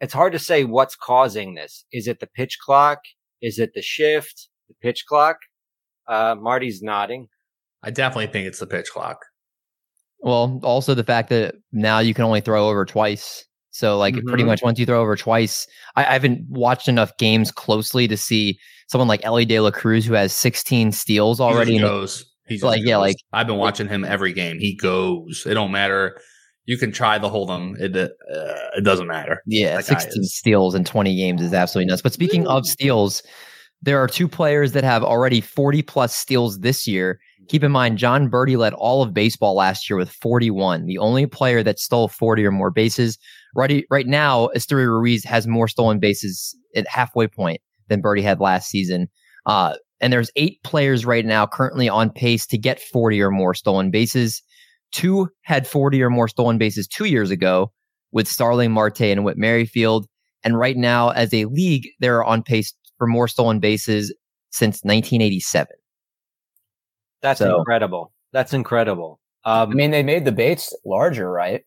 it's 0.00 0.12
hard 0.12 0.32
to 0.32 0.38
say 0.38 0.64
what's 0.64 0.96
causing 0.96 1.54
this. 1.54 1.86
Is 1.92 2.08
it 2.08 2.20
the 2.20 2.26
pitch 2.26 2.58
clock? 2.58 2.98
Is 3.40 3.58
it 3.58 3.72
the 3.74 3.80
shift? 3.80 4.48
The 4.68 4.74
pitch 4.82 5.04
clock? 5.08 5.38
Uh, 6.06 6.34
Marty's 6.38 6.82
nodding. 6.82 7.28
I 7.82 7.90
definitely 7.90 8.26
think 8.26 8.46
it's 8.46 8.58
the 8.58 8.66
pitch 8.66 8.90
clock. 8.90 9.18
Well, 10.18 10.60
also 10.62 10.94
the 10.94 11.04
fact 11.04 11.28
that 11.30 11.54
now 11.72 11.98
you 11.98 12.14
can 12.14 12.24
only 12.24 12.40
throw 12.40 12.68
over 12.68 12.84
twice. 12.84 13.46
So 13.74 13.98
like 13.98 14.14
mm-hmm. 14.14 14.28
pretty 14.28 14.44
much 14.44 14.62
once 14.62 14.78
you 14.78 14.86
throw 14.86 15.00
over 15.00 15.16
twice, 15.16 15.66
I, 15.96 16.04
I, 16.04 16.12
haven't 16.12 16.46
watched 16.48 16.86
enough 16.86 17.16
games 17.18 17.50
closely 17.50 18.06
to 18.06 18.16
see 18.16 18.56
someone 18.86 19.08
like 19.08 19.24
Elly 19.24 19.44
De 19.44 19.58
La 19.58 19.72
Cruz 19.72 20.06
who 20.06 20.14
has 20.14 20.32
16 20.32 20.92
steals 20.92 21.40
already. 21.40 21.72
He 21.72 21.78
goes. 21.80 22.24
He's 22.46 22.62
like 22.62 22.82
yeah, 22.84 22.98
like 22.98 23.16
I've 23.32 23.48
been 23.48 23.56
watching 23.56 23.88
him 23.88 24.04
every 24.04 24.32
game. 24.32 24.60
He 24.60 24.76
goes. 24.76 25.44
It 25.44 25.54
don't 25.54 25.72
matter. 25.72 26.20
You 26.66 26.78
can 26.78 26.92
try 26.92 27.18
to 27.18 27.28
hold 27.28 27.50
him. 27.50 27.74
It 27.80 27.96
uh, 27.96 28.08
it 28.76 28.84
doesn't 28.84 29.08
matter. 29.08 29.42
Yeah, 29.44 29.76
that 29.76 29.86
16 29.86 30.22
steals 30.22 30.76
in 30.76 30.84
20 30.84 31.16
games 31.16 31.42
is 31.42 31.52
absolutely 31.52 31.90
nuts. 31.90 32.02
But 32.02 32.12
speaking 32.12 32.46
of 32.46 32.66
steals, 32.66 33.24
there 33.82 33.98
are 33.98 34.06
two 34.06 34.28
players 34.28 34.70
that 34.72 34.84
have 34.84 35.02
already 35.02 35.40
40 35.40 35.82
plus 35.82 36.14
steals 36.14 36.60
this 36.60 36.86
year. 36.86 37.18
Keep 37.48 37.64
in 37.64 37.72
mind, 37.72 37.98
Jon 37.98 38.30
Berti 38.30 38.56
led 38.56 38.72
all 38.74 39.02
of 39.02 39.12
baseball 39.12 39.54
last 39.54 39.90
year 39.90 39.96
with 39.96 40.10
41. 40.10 40.86
The 40.86 40.98
only 40.98 41.26
player 41.26 41.62
that 41.64 41.80
stole 41.80 42.06
40 42.06 42.44
or 42.44 42.52
more 42.52 42.70
bases 42.70 43.18
Right, 43.54 43.84
right 43.90 44.06
now, 44.06 44.48
Esteury 44.56 44.86
Ruiz 44.86 45.24
has 45.24 45.46
more 45.46 45.68
stolen 45.68 45.98
bases 45.98 46.56
at 46.74 46.88
halfway 46.88 47.28
point 47.28 47.60
than 47.88 48.02
Berti 48.02 48.22
had 48.22 48.40
last 48.40 48.68
season. 48.68 49.08
Uh, 49.46 49.74
and 50.00 50.12
there's 50.12 50.30
eight 50.36 50.62
players 50.64 51.06
right 51.06 51.24
now 51.24 51.46
currently 51.46 51.88
on 51.88 52.10
pace 52.10 52.46
to 52.46 52.58
get 52.58 52.80
40 52.80 53.22
or 53.22 53.30
more 53.30 53.54
stolen 53.54 53.90
bases. 53.90 54.42
Two 54.92 55.28
had 55.42 55.66
40 55.66 56.02
or 56.02 56.10
more 56.10 56.28
stolen 56.28 56.58
bases 56.58 56.86
two 56.86 57.04
years 57.04 57.30
ago 57.30 57.72
with 58.12 58.28
Starling 58.28 58.72
Marte 58.72 59.02
and 59.02 59.24
Whit 59.24 59.36
Merrifield. 59.36 60.06
And 60.42 60.58
right 60.58 60.76
now, 60.76 61.10
as 61.10 61.32
a 61.32 61.46
league, 61.46 61.88
they're 62.00 62.24
on 62.24 62.42
pace 62.42 62.74
for 62.98 63.06
more 63.06 63.28
stolen 63.28 63.60
bases 63.60 64.14
since 64.50 64.82
1987. 64.84 65.68
That's 67.22 67.38
so, 67.38 67.58
incredible. 67.58 68.12
That's 68.32 68.52
incredible. 68.52 69.20
Um, 69.44 69.70
I 69.70 69.74
mean, 69.74 69.90
they 69.90 70.02
made 70.02 70.24
the 70.24 70.32
baits 70.32 70.76
larger, 70.84 71.30
right? 71.30 71.62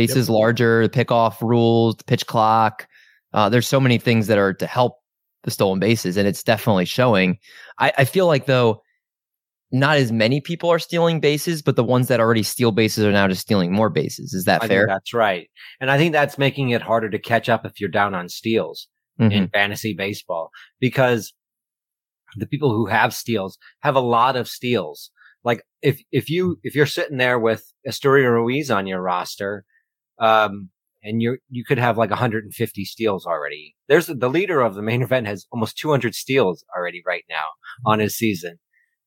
Bases 0.00 0.28
yep. 0.28 0.34
larger, 0.34 0.88
the 0.88 1.04
pickoff 1.04 1.40
rules, 1.42 1.96
the 1.96 2.04
pitch 2.04 2.26
clock. 2.26 2.86
Uh, 3.32 3.48
there's 3.48 3.68
so 3.68 3.80
many 3.80 3.98
things 3.98 4.26
that 4.28 4.38
are 4.38 4.54
to 4.54 4.66
help 4.66 4.94
the 5.44 5.50
stolen 5.50 5.78
bases, 5.78 6.16
and 6.16 6.26
it's 6.26 6.42
definitely 6.42 6.84
showing. 6.84 7.38
I, 7.78 7.92
I 7.98 8.04
feel 8.04 8.26
like 8.26 8.46
though, 8.46 8.82
not 9.72 9.98
as 9.98 10.10
many 10.10 10.40
people 10.40 10.70
are 10.70 10.78
stealing 10.78 11.20
bases, 11.20 11.62
but 11.62 11.76
the 11.76 11.84
ones 11.84 12.08
that 12.08 12.18
already 12.20 12.42
steal 12.42 12.72
bases 12.72 13.04
are 13.04 13.12
now 13.12 13.28
just 13.28 13.42
stealing 13.42 13.72
more 13.72 13.90
bases. 13.90 14.32
Is 14.32 14.44
that 14.44 14.62
I 14.62 14.68
fair? 14.68 14.86
that's 14.86 15.12
right, 15.14 15.48
and 15.80 15.90
I 15.90 15.98
think 15.98 16.12
that's 16.12 16.38
making 16.38 16.70
it 16.70 16.82
harder 16.82 17.10
to 17.10 17.18
catch 17.18 17.48
up 17.48 17.66
if 17.66 17.80
you're 17.80 17.90
down 17.90 18.14
on 18.14 18.28
steals 18.28 18.88
mm-hmm. 19.20 19.32
in 19.32 19.48
fantasy 19.48 19.94
baseball 19.94 20.50
because 20.80 21.32
the 22.36 22.46
people 22.46 22.70
who 22.70 22.86
have 22.86 23.14
steals 23.14 23.58
have 23.80 23.96
a 23.96 24.00
lot 24.00 24.36
of 24.36 24.48
steals. 24.48 25.10
Like 25.44 25.62
if 25.82 26.00
if 26.12 26.28
you 26.28 26.58
if 26.62 26.74
you're 26.74 26.86
sitting 26.86 27.16
there 27.16 27.38
with 27.38 27.64
Esteury 27.88 28.30
Ruiz 28.30 28.70
on 28.70 28.86
your 28.86 29.00
roster 29.00 29.64
um, 30.20 30.70
and 31.02 31.22
you 31.22 31.38
you 31.48 31.64
could 31.64 31.78
have 31.78 31.98
like 31.98 32.10
150 32.10 32.84
steals 32.84 33.26
already. 33.26 33.74
There's 33.88 34.06
the 34.06 34.28
leader 34.28 34.60
of 34.60 34.74
the 34.74 34.82
main 34.82 35.02
event 35.08 35.26
has 35.26 35.46
almost 35.50 35.78
200 35.78 36.14
steals 36.14 36.64
already 36.76 37.02
right 37.06 37.24
now 37.28 37.46
on 37.84 37.98
his 37.98 38.16
season. 38.16 38.58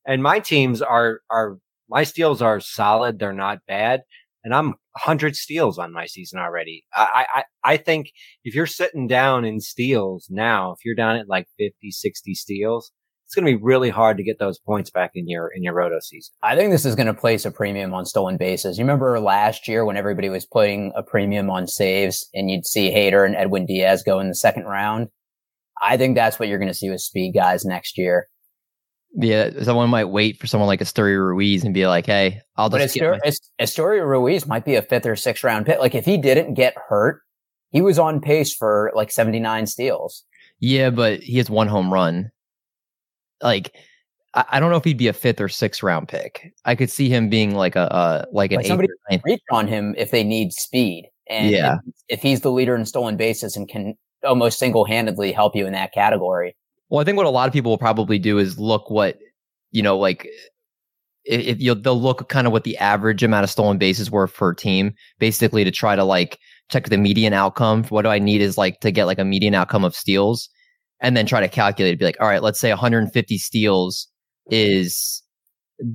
And 0.05 0.21
my 0.21 0.39
teams 0.39 0.81
are 0.81 1.21
are 1.29 1.57
my 1.89 2.03
steals 2.03 2.41
are 2.41 2.59
solid. 2.59 3.19
They're 3.19 3.33
not 3.33 3.59
bad. 3.67 4.01
And 4.43 4.53
I'm 4.53 4.75
100 4.93 5.37
steals 5.37 5.77
on 5.77 5.93
my 5.93 6.05
season 6.05 6.39
already. 6.39 6.83
I, 6.93 7.25
I, 7.33 7.43
I 7.63 7.77
think 7.77 8.11
if 8.43 8.53
you're 8.53 8.67
sitting 8.67 9.07
down 9.07 9.45
in 9.45 9.61
steals 9.61 10.27
now, 10.29 10.71
if 10.71 10.79
you're 10.83 10.95
down 10.95 11.15
at 11.15 11.29
like 11.29 11.47
50, 11.57 11.91
60 11.91 12.33
steals, 12.33 12.91
it's 13.25 13.35
going 13.35 13.45
to 13.45 13.57
be 13.57 13.63
really 13.63 13.89
hard 13.89 14.17
to 14.17 14.23
get 14.23 14.37
those 14.39 14.59
points 14.59 14.91
back 14.91 15.11
in 15.15 15.27
your 15.27 15.47
in 15.47 15.63
your 15.63 15.73
roto 15.73 15.99
season. 15.99 16.33
I 16.43 16.55
think 16.55 16.71
this 16.71 16.85
is 16.85 16.95
going 16.95 17.07
to 17.07 17.13
place 17.13 17.45
a 17.45 17.51
premium 17.51 17.93
on 17.93 18.05
stolen 18.05 18.37
bases. 18.37 18.77
You 18.77 18.83
remember 18.83 19.19
last 19.19 19.67
year 19.67 19.85
when 19.85 19.97
everybody 19.97 20.29
was 20.29 20.45
putting 20.45 20.91
a 20.95 21.03
premium 21.03 21.49
on 21.49 21.67
saves, 21.67 22.27
and 22.33 22.51
you'd 22.51 22.65
see 22.65 22.91
Hader 22.91 23.25
and 23.25 23.35
Edwin 23.35 23.65
Diaz 23.65 24.03
go 24.03 24.19
in 24.19 24.27
the 24.27 24.35
second 24.35 24.65
round. 24.65 25.07
I 25.81 25.97
think 25.97 26.15
that's 26.15 26.39
what 26.39 26.47
you're 26.47 26.59
going 26.59 26.69
to 26.71 26.73
see 26.73 26.89
with 26.89 27.01
speed 27.01 27.33
guys 27.33 27.65
next 27.65 27.97
year. 27.97 28.27
Yeah, 29.15 29.49
someone 29.63 29.89
might 29.89 30.05
wait 30.05 30.39
for 30.39 30.47
someone 30.47 30.67
like 30.67 30.79
Esteury 30.79 31.17
Ruiz 31.17 31.63
and 31.63 31.73
be 31.73 31.87
like, 31.87 32.05
"Hey, 32.05 32.41
I'll 32.55 32.69
just." 32.69 32.99
But 32.99 33.33
Esteury, 33.59 33.99
my- 33.99 34.05
Ruiz 34.05 34.47
might 34.47 34.65
be 34.65 34.75
a 34.75 34.81
fifth 34.81 35.05
or 35.05 35.15
sixth 35.15 35.43
round 35.43 35.65
pick. 35.65 35.79
Like 35.79 35.95
if 35.95 36.05
he 36.05 36.17
didn't 36.17 36.55
get 36.55 36.75
hurt, 36.89 37.21
he 37.71 37.81
was 37.81 37.99
on 37.99 38.21
pace 38.21 38.55
for 38.55 38.91
like 38.95 39.11
79 39.11 39.67
steals. 39.67 40.23
Yeah, 40.59 40.89
but 40.91 41.19
he 41.21 41.37
has 41.37 41.49
one 41.49 41.67
home 41.67 41.91
run 41.91 42.31
like 43.43 43.75
I, 44.33 44.59
don't 44.59 44.71
know 44.71 44.77
if 44.77 44.83
he'd 44.83 44.97
be 44.97 45.07
a 45.07 45.13
fifth 45.13 45.39
or 45.39 45.47
sixth 45.47 45.83
round 45.83 46.07
pick. 46.07 46.53
I 46.65 46.73
could 46.75 46.89
see 46.89 47.07
him 47.07 47.29
being 47.29 47.53
like 47.53 47.75
a, 47.75 48.27
like 48.31 48.51
an 48.51 48.57
like 48.57 48.65
somebody 48.65 48.89
reach 49.23 49.41
on 49.51 49.67
him 49.67 49.93
if 49.95 50.09
they 50.09 50.23
need 50.23 50.53
speed. 50.53 51.09
And 51.29 51.51
yeah. 51.51 51.77
if, 51.85 52.19
if 52.19 52.21
he's 52.21 52.41
the 52.41 52.51
leader 52.51 52.75
in 52.75 52.85
stolen 52.85 53.15
bases 53.15 53.55
and 53.55 53.69
can 53.69 53.95
almost 54.23 54.57
single 54.57 54.85
handedly 54.85 55.31
help 55.31 55.55
you 55.55 55.67
in 55.67 55.73
that 55.73 55.93
category. 55.93 56.55
Well, 56.89 56.99
I 56.99 57.03
think 57.03 57.17
what 57.17 57.25
a 57.25 57.29
lot 57.29 57.47
of 57.47 57.53
people 57.53 57.71
will 57.71 57.77
probably 57.77 58.17
do 58.17 58.39
is 58.39 58.57
look 58.57 58.89
what 58.89 59.19
you 59.71 59.81
know, 59.81 59.97
like 59.97 60.27
if 61.25 61.59
you'll 61.61 61.75
they'll 61.75 61.99
look 61.99 62.29
kind 62.29 62.47
of 62.47 62.53
what 62.53 62.63
the 62.63 62.77
average 62.77 63.23
amount 63.23 63.43
of 63.43 63.49
stolen 63.49 63.77
bases 63.77 64.09
were 64.09 64.27
for 64.27 64.49
a 64.49 64.55
team, 64.55 64.93
basically 65.19 65.63
to 65.63 65.71
try 65.71 65.95
to 65.95 66.03
like 66.03 66.39
check 66.69 66.89
the 66.89 66.97
median 66.97 67.33
outcome. 67.33 67.83
What 67.85 68.03
do 68.03 68.09
I 68.09 68.19
need 68.19 68.41
is 68.41 68.57
like 68.57 68.79
to 68.81 68.91
get 68.91 69.05
like 69.05 69.19
a 69.19 69.25
median 69.25 69.55
outcome 69.55 69.83
of 69.83 69.95
steals, 69.95 70.49
and 71.03 71.15
then 71.15 71.25
try 71.25 71.41
to 71.41 71.49
calculate 71.49 71.93
it. 71.93 71.99
be 71.99 72.05
like, 72.05 72.19
all 72.19 72.27
right, 72.27 72.41
let's 72.41 72.59
say 72.59 72.69
150 72.69 73.37
steals 73.37 74.07
is 74.49 75.21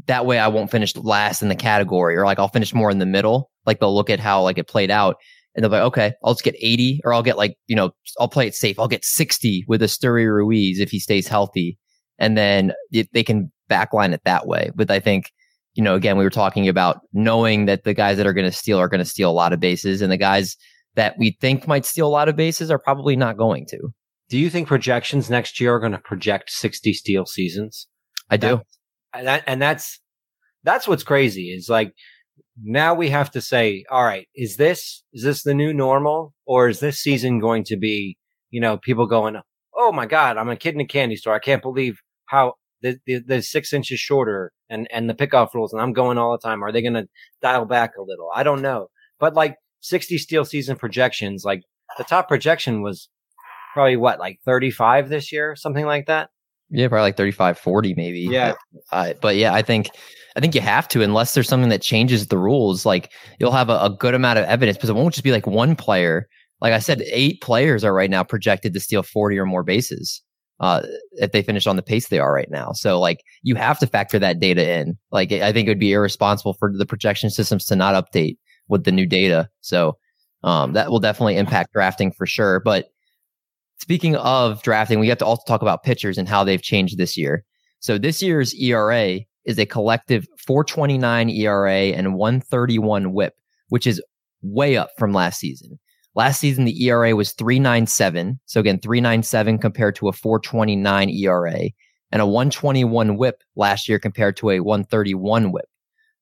that 0.07 0.27
way 0.27 0.39
I 0.39 0.49
won't 0.49 0.71
finish 0.71 0.95
last 0.97 1.43
in 1.43 1.49
the 1.49 1.57
category 1.57 2.15
or 2.17 2.27
like 2.27 2.39
I'll 2.39 2.49
finish 2.49 2.75
more 2.75 2.91
in 2.91 2.99
the 2.99 3.07
middle. 3.07 3.51
Like 3.65 3.81
they'll 3.81 3.95
look 3.95 4.11
at 4.11 4.21
how 4.21 4.43
like 4.43 4.59
it 4.59 4.69
played 4.69 4.91
out 4.91 5.17
and 5.55 5.65
they'll 5.65 5.71
be 5.71 5.77
like, 5.77 5.87
okay, 5.87 6.13
I'll 6.23 6.35
just 6.35 6.45
get 6.45 6.57
80 6.61 7.01
or 7.05 7.15
I'll 7.15 7.23
get 7.23 7.39
like, 7.39 7.57
you 7.67 7.75
know, 7.75 7.91
I'll 8.21 8.29
play 8.29 8.47
it 8.47 8.55
safe. 8.55 8.79
I'll 8.79 8.87
get 8.87 9.05
60 9.05 9.65
with 9.67 9.81
Esteury 9.81 10.27
Ruiz 10.27 10.79
if 10.79 10.91
he 10.91 11.01
stays 11.01 11.27
healthy. 11.27 11.79
And 12.19 12.37
then 12.37 12.75
it, 12.93 13.09
they 13.13 13.25
can 13.25 13.51
backline 13.71 14.13
it 14.13 14.21
that 14.25 14.47
way. 14.47 14.71
But 14.75 14.91
I 14.91 15.01
think, 15.01 15.33
you 15.75 15.83
know, 15.83 15.95
again, 15.95 16.19
we 16.19 16.25
were 16.25 16.31
talking 16.31 16.69
about 16.69 17.01
knowing 17.15 17.65
that 17.65 17.85
the 17.85 17.95
guys 17.95 18.19
that 18.19 18.27
are 18.27 18.35
going 18.35 18.51
to 18.51 18.57
steal 18.57 18.79
are 18.79 18.89
going 18.89 18.99
to 18.99 19.05
steal 19.05 19.31
a 19.31 19.33
lot 19.33 19.55
of 19.55 19.61
bases 19.61 20.03
and 20.03 20.13
the 20.13 20.19
guys 20.19 20.57
that 20.97 21.15
we 21.19 21.37
think 21.41 21.67
might 21.67 21.87
steal 21.87 22.09
a 22.09 22.11
lot 22.11 22.29
of 22.29 22.37
bases 22.37 22.71
are 22.71 22.79
probably 22.79 23.17
not 23.17 23.39
going 23.39 23.65
to. 23.71 23.89
Do 24.29 24.39
you 24.39 24.51
think 24.51 24.69
projections 24.69 25.31
next 25.31 25.61
year 25.61 25.75
are 25.75 25.81
going 25.81 25.93
to 25.93 25.99
project 25.99 26.51
60 26.51 26.93
steel 26.93 27.27
seasons? 27.27 27.89
I 28.31 28.37
do. 28.37 28.49
That- 28.49 28.65
and 29.15 29.27
that 29.27 29.45
and 29.47 29.63
that's 29.63 30.01
that's 30.65 30.87
what's 30.87 31.03
crazy 31.03 31.51
is 31.51 31.69
like 31.69 31.95
now 32.63 32.93
we 32.95 33.09
have 33.09 33.31
to 33.31 33.41
say 33.41 33.85
all 33.91 34.05
right 34.05 34.29
is 34.35 34.57
this 34.57 35.03
is 35.13 35.23
this 35.23 35.43
the 35.43 35.55
new 35.55 35.73
normal? 35.73 36.35
Or 36.47 36.69
is 36.69 36.81
this 36.81 36.99
season 36.99 37.39
going 37.41 37.65
to 37.65 37.77
be 37.77 38.19
you 38.51 38.61
know 38.61 38.77
people 38.77 39.07
going 39.07 39.37
oh 39.75 39.93
my 39.93 40.07
god 40.07 40.37
i'm 40.37 40.49
a 40.51 40.57
kid 40.57 40.75
in 40.75 40.81
a 40.81 40.87
candy 40.87 41.17
store. 41.17 41.35
I 41.35 41.39
can't 41.39 41.63
believe 41.63 41.99
how 42.27 42.55
the, 42.83 42.99
the, 43.07 43.19
the 43.27 43.43
six 43.43 43.73
inches 43.73 43.99
shorter 43.99 44.53
and 44.69 44.87
and 44.93 45.09
the 45.09 45.15
pickoff 45.15 45.55
rules 45.55 45.73
and 45.73 45.81
i'm 45.81 45.93
going 45.95 46.19
all 46.19 46.33
the 46.33 46.47
time. 46.47 46.63
Are 46.63 46.71
they 46.71 46.83
going 46.83 46.95
to 46.95 47.09
dial 47.41 47.65
back 47.65 47.93
a 47.99 48.03
little? 48.03 48.29
I 48.35 48.43
don't 48.43 48.63
know. 48.63 48.89
But 49.19 49.35
like 49.35 49.57
60 49.81 50.19
steel 50.19 50.45
season 50.45 50.77
projections 50.77 51.45
like 51.45 51.63
the 51.97 52.05
top 52.05 52.29
projection 52.29 52.83
was 52.83 53.09
probably 53.79 53.97
what 53.97 54.19
like 54.19 54.41
35 54.45 55.09
this 55.09 55.31
year 55.31 55.55
something 55.55 55.87
like 55.87 56.07
that 56.07 56.31
Yeah, 56.69 56.89
probably 56.89 57.03
like 57.03 57.17
35, 57.17 57.57
40 57.61 57.95
maybe. 57.95 58.23
Yeah. 58.23 58.55
Uh, 58.91 59.13
but 59.23 59.37
yeah, 59.37 59.55
I 59.55 59.63
think 59.63 59.89
I 60.35 60.41
think 60.41 60.57
you 60.57 60.61
have 60.61 60.89
to 60.89 61.03
unless 61.03 61.33
there's 61.33 61.49
something 61.49 61.71
that 61.71 61.81
changes 61.81 62.27
the 62.27 62.39
rules. 62.39 62.85
Like 62.85 63.13
you'll 63.39 63.53
have 63.53 63.71
a, 63.71 63.79
a 63.79 63.91
good 63.91 64.15
amount 64.15 64.41
of 64.41 64.47
evidence 64.47 64.77
because 64.77 64.91
it 64.91 64.97
won't 64.97 65.15
just 65.15 65.23
be 65.23 65.31
like 65.31 65.47
one 65.47 65.77
player. 65.77 66.29
Like 66.61 66.73
I 66.73 66.81
said, 66.81 67.03
eight 67.07 67.41
players 67.41 67.85
are 67.85 67.95
right 67.95 68.11
now 68.11 68.25
projected 68.25 68.75
to 68.75 68.81
steal 68.81 69.05
40 69.05 69.39
or 69.39 69.47
more 69.47 69.63
bases 69.63 70.21
uh, 70.59 70.83
if 71.13 71.31
they 71.31 71.43
finish 71.43 71.69
on 71.69 71.77
the 71.77 71.83
pace 71.83 72.09
they 72.09 72.19
are 72.19 72.35
right 72.35 72.51
now. 72.51 72.73
So 72.73 72.99
like 72.99 73.21
you 73.45 73.55
have 73.55 73.79
to 73.79 73.87
factor 73.87 74.19
that 74.19 74.41
data 74.41 74.69
in. 74.69 74.99
Like 75.13 75.31
I 75.31 75.53
think 75.53 75.69
it 75.69 75.71
would 75.71 75.79
be 75.79 75.93
irresponsible 75.93 76.55
for 76.55 76.73
the 76.77 76.87
projection 76.87 77.31
systems 77.31 77.65
to 77.67 77.77
not 77.77 77.95
update 77.95 78.39
with 78.67 78.83
the 78.83 78.93
new 78.93 79.07
data. 79.07 79.49
So 79.61 79.97
um, 80.43 80.73
that 80.73 80.91
will 80.91 80.99
definitely 80.99 81.37
impact 81.37 81.73
drafting 81.73 82.11
for 82.11 82.27
sure. 82.27 82.59
But 82.59 82.91
speaking 83.81 84.17
of 84.17 84.63
drafting, 84.63 85.01
we 85.01 85.09
have 85.09 85.19
to 85.19 85.27
also 85.27 85.43
talk 85.47 85.63
about 85.63 85.83
pitchers 85.83 86.19
and 86.19 86.29
how 86.29 86.45
they've 86.45 86.63
changed 86.63 86.99
this 86.99 87.17
year. 87.17 87.45
So 87.81 87.99
this 87.99 88.23
year's 88.23 88.55
ERA 88.55 89.21
is 89.45 89.59
a 89.59 89.67
collective 89.67 90.27
429 90.47 91.31
ERA 91.31 91.73
and 91.73 92.15
131 92.15 93.13
whip, 93.13 93.35
which 93.69 93.87
is 93.87 94.03
way 94.43 94.77
up 94.77 94.91
from 94.99 95.13
last 95.13 95.41
season. 95.41 95.79
Last 96.15 96.41
season, 96.41 96.65
the 96.65 96.85
ERA 96.85 97.15
was 97.15 97.33
397. 97.33 98.41
So 98.47 98.61
again, 98.61 98.81
397 98.81 99.59
compared 99.59 99.95
to 99.97 100.09
a 100.09 100.13
429 100.13 101.11
ERA 101.11 101.71
and 102.11 102.23
a 102.23 102.27
121 102.27 103.17
whip 103.17 103.43
last 103.57 103.89
year 103.89 103.99
compared 103.99 104.37
to 104.39 104.51
a 104.51 104.61
131 104.61 105.53
whip. 105.53 105.67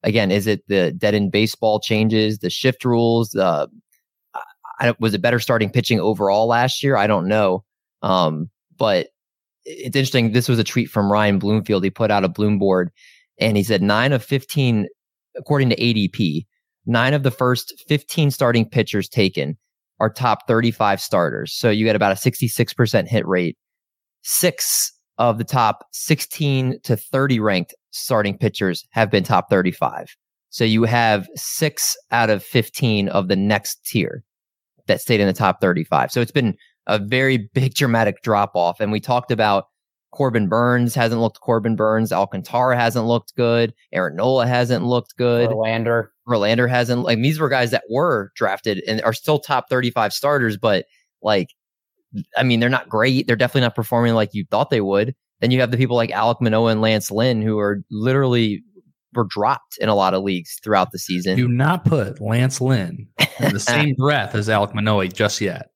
Again, 0.02 0.30
is 0.30 0.46
it 0.46 0.62
the 0.68 0.92
dead 0.92 1.14
in 1.14 1.30
baseball 1.30 1.80
changes, 1.80 2.38
the 2.38 2.50
shift 2.50 2.84
rules? 2.84 3.34
Uh, 3.34 3.66
I, 4.78 4.94
was 4.98 5.14
it 5.14 5.22
better 5.22 5.40
starting 5.40 5.70
pitching 5.70 6.00
overall 6.00 6.46
last 6.46 6.82
year? 6.82 6.96
I 6.96 7.06
don't 7.06 7.28
know. 7.28 7.64
Um, 8.02 8.50
but 8.76 9.08
it's 9.64 9.96
interesting. 9.96 10.32
This 10.32 10.48
was 10.48 10.58
a 10.58 10.64
tweet 10.64 10.90
from 10.90 11.10
Ryan 11.10 11.38
Bloomfield. 11.38 11.82
He 11.82 11.90
put 11.90 12.10
out 12.10 12.24
a 12.24 12.28
Bloom 12.28 12.58
board 12.58 12.90
and 13.38 13.56
he 13.56 13.62
said 13.62 13.82
nine 13.82 14.12
of 14.12 14.24
15, 14.24 14.86
according 15.36 15.70
to 15.70 15.76
ADP, 15.76 16.46
nine 16.86 17.14
of 17.14 17.22
the 17.22 17.30
first 17.30 17.84
15 17.88 18.30
starting 18.30 18.68
pitchers 18.68 19.08
taken 19.08 19.56
are 19.98 20.10
top 20.10 20.46
35 20.46 21.00
starters. 21.00 21.52
So 21.52 21.70
you 21.70 21.84
get 21.84 21.96
about 21.96 22.12
a 22.12 22.30
66% 22.30 23.08
hit 23.08 23.26
rate. 23.26 23.56
Six 24.22 24.92
of 25.18 25.38
the 25.38 25.44
top 25.44 25.86
16 25.92 26.80
to 26.82 26.96
30 26.96 27.40
ranked 27.40 27.74
starting 27.90 28.36
pitchers 28.36 28.86
have 28.90 29.10
been 29.10 29.24
top 29.24 29.48
35. 29.48 30.14
So 30.50 30.64
you 30.64 30.84
have 30.84 31.28
six 31.34 31.96
out 32.10 32.30
of 32.30 32.42
15 32.42 33.08
of 33.08 33.28
the 33.28 33.36
next 33.36 33.84
tier 33.84 34.22
that 34.86 35.00
stayed 35.00 35.20
in 35.20 35.26
the 35.26 35.32
top 35.32 35.60
35. 35.60 36.10
So 36.10 36.20
it's 36.20 36.32
been 36.32 36.56
a 36.86 36.98
very 36.98 37.36
big 37.54 37.74
dramatic 37.74 38.22
drop 38.22 38.52
off. 38.54 38.80
And 38.80 38.92
we 38.92 39.00
talked 39.00 39.30
about 39.30 39.66
Corbin 40.12 40.48
Burnes 40.48 40.94
hasn't 40.94 41.20
looked 41.20 41.40
Corbin 41.40 41.76
Burnes. 41.76 42.12
Alcantara 42.12 42.76
hasn't 42.76 43.06
looked 43.06 43.34
good. 43.36 43.74
Aaron 43.92 44.16
Nola 44.16 44.46
hasn't 44.46 44.84
looked 44.84 45.16
good. 45.16 45.50
Verlander. 45.50 46.08
Verlander 46.26 46.68
hasn't 46.68 47.02
like 47.02 47.20
these 47.20 47.38
were 47.38 47.48
guys 47.48 47.70
that 47.70 47.84
were 47.90 48.32
drafted 48.34 48.82
and 48.88 49.02
are 49.02 49.12
still 49.12 49.38
top 49.38 49.68
35 49.68 50.12
starters, 50.12 50.56
but 50.56 50.86
like 51.22 51.50
I 52.36 52.42
mean, 52.42 52.60
they're 52.60 52.68
not 52.70 52.88
great. 52.88 53.26
They're 53.26 53.36
definitely 53.36 53.62
not 53.62 53.74
performing 53.74 54.14
like 54.14 54.32
you 54.32 54.46
thought 54.50 54.70
they 54.70 54.80
would. 54.80 55.14
Then 55.40 55.50
you 55.50 55.60
have 55.60 55.70
the 55.70 55.76
people 55.76 55.96
like 55.96 56.10
Alek 56.10 56.40
Manoah 56.40 56.72
and 56.72 56.80
Lance 56.80 57.10
Lynn 57.10 57.42
who 57.42 57.58
are 57.58 57.82
literally 57.90 58.62
were 59.14 59.26
dropped 59.28 59.78
in 59.80 59.88
a 59.88 59.94
lot 59.94 60.14
of 60.14 60.22
leagues 60.22 60.58
throughout 60.62 60.90
the 60.92 60.98
season. 60.98 61.36
Do 61.36 61.48
not 61.48 61.84
put 61.84 62.20
Lance 62.20 62.60
Lynn 62.60 63.08
in 63.40 63.52
the 63.52 63.60
same 63.74 63.94
breath 63.96 64.34
as 64.34 64.48
Alek 64.48 64.74
Manoah 64.74 65.08
just 65.08 65.40
yet. 65.40 65.70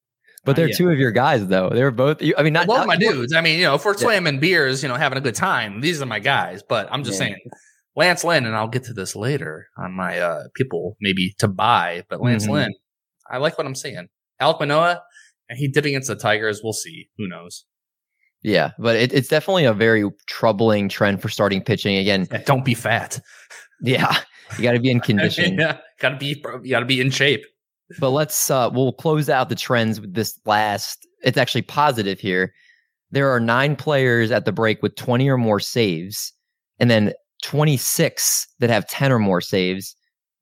But 0.44 0.56
they're 0.56 0.68
yet. 0.68 0.76
two 0.78 0.88
of 0.90 0.98
your 0.98 1.10
guys, 1.12 1.46
though. 1.48 1.68
They're 1.68 1.90
both. 1.90 2.22
I 2.22 2.42
mean, 2.42 2.56
I 2.56 2.60
not 2.64 2.68
love 2.68 2.86
my 2.86 2.96
dudes. 2.96 3.34
I 3.34 3.40
mean, 3.42 3.58
you 3.58 3.64
know, 3.66 3.74
if 3.74 3.84
we're 3.84 3.92
Yeah. 3.92 3.98
slamming 3.98 4.40
beers, 4.40 4.82
you 4.82 4.88
know, 4.88 4.94
having 4.94 5.18
a 5.18 5.20
good 5.20 5.34
time, 5.34 5.80
these 5.82 6.00
are 6.00 6.06
my 6.06 6.18
guys. 6.18 6.62
But 6.66 6.88
I'm 6.90 7.04
just 7.04 7.20
Yeah. 7.20 7.26
saying, 7.26 7.36
Lance 7.94 8.24
Lynn, 8.24 8.46
and 8.46 8.56
I'll 8.56 8.68
get 8.68 8.84
to 8.84 8.94
this 8.94 9.14
later 9.14 9.68
on 9.76 9.92
my 9.92 10.18
uh 10.18 10.44
people 10.54 10.96
maybe 11.00 11.34
to 11.38 11.48
buy, 11.48 12.04
but 12.08 12.22
Lance 12.22 12.46
Mhm. 12.46 12.50
Lynn, 12.52 12.74
I 13.30 13.36
like 13.36 13.58
what 13.58 13.66
I'm 13.66 13.74
saying. 13.74 14.06
Alek 14.40 14.60
Manoah, 14.60 15.02
and 15.50 15.58
he 15.58 15.68
did 15.68 15.84
against 15.84 16.08
the 16.08 16.16
Tigers. 16.16 16.62
We'll 16.64 16.72
see. 16.72 17.10
Who 17.18 17.28
knows? 17.28 17.66
Yeah, 18.42 18.70
but 18.78 18.96
it, 18.96 19.12
it's 19.12 19.28
definitely 19.28 19.64
a 19.64 19.74
very 19.74 20.04
troubling 20.26 20.88
trend 20.88 21.20
for 21.20 21.28
starting 21.28 21.62
pitching. 21.62 21.96
Again, 21.96 22.26
Yeah, 22.30 22.38
don't 22.44 22.64
be 22.64 22.74
fat. 22.74 23.20
yeah, 23.82 24.16
you 24.56 24.62
got 24.62 24.72
to 24.72 24.80
be 24.80 24.90
in 24.90 25.00
condition. 25.10 25.58
yeah, 25.58 25.78
gotta 25.98 26.16
be 26.16 26.42
you 26.62 26.70
gotta 26.70 26.86
be 26.86 27.00
in 27.00 27.10
shape. 27.10 27.44
But 27.98 28.10
let's 28.10 28.50
uh 28.50 28.70
we'll 28.72 28.92
close 28.92 29.28
out 29.28 29.48
the 29.48 29.54
trends 29.54 30.00
with 30.00 30.14
this 30.14 30.38
last. 30.46 31.06
It's 31.22 31.36
actually 31.36 31.62
positive 31.62 32.18
here. 32.18 32.52
There 33.10 33.28
are 33.30 33.40
nine 33.40 33.76
players 33.76 34.30
at 34.30 34.44
the 34.44 34.52
break 34.52 34.82
with 34.82 34.94
20 34.94 35.28
or 35.28 35.36
more 35.36 35.60
saves, 35.60 36.32
and 36.78 36.90
then 36.90 37.12
26 37.42 38.46
that 38.60 38.70
have 38.70 38.86
10 38.88 39.12
or 39.12 39.18
more 39.18 39.40
saves. 39.40 39.94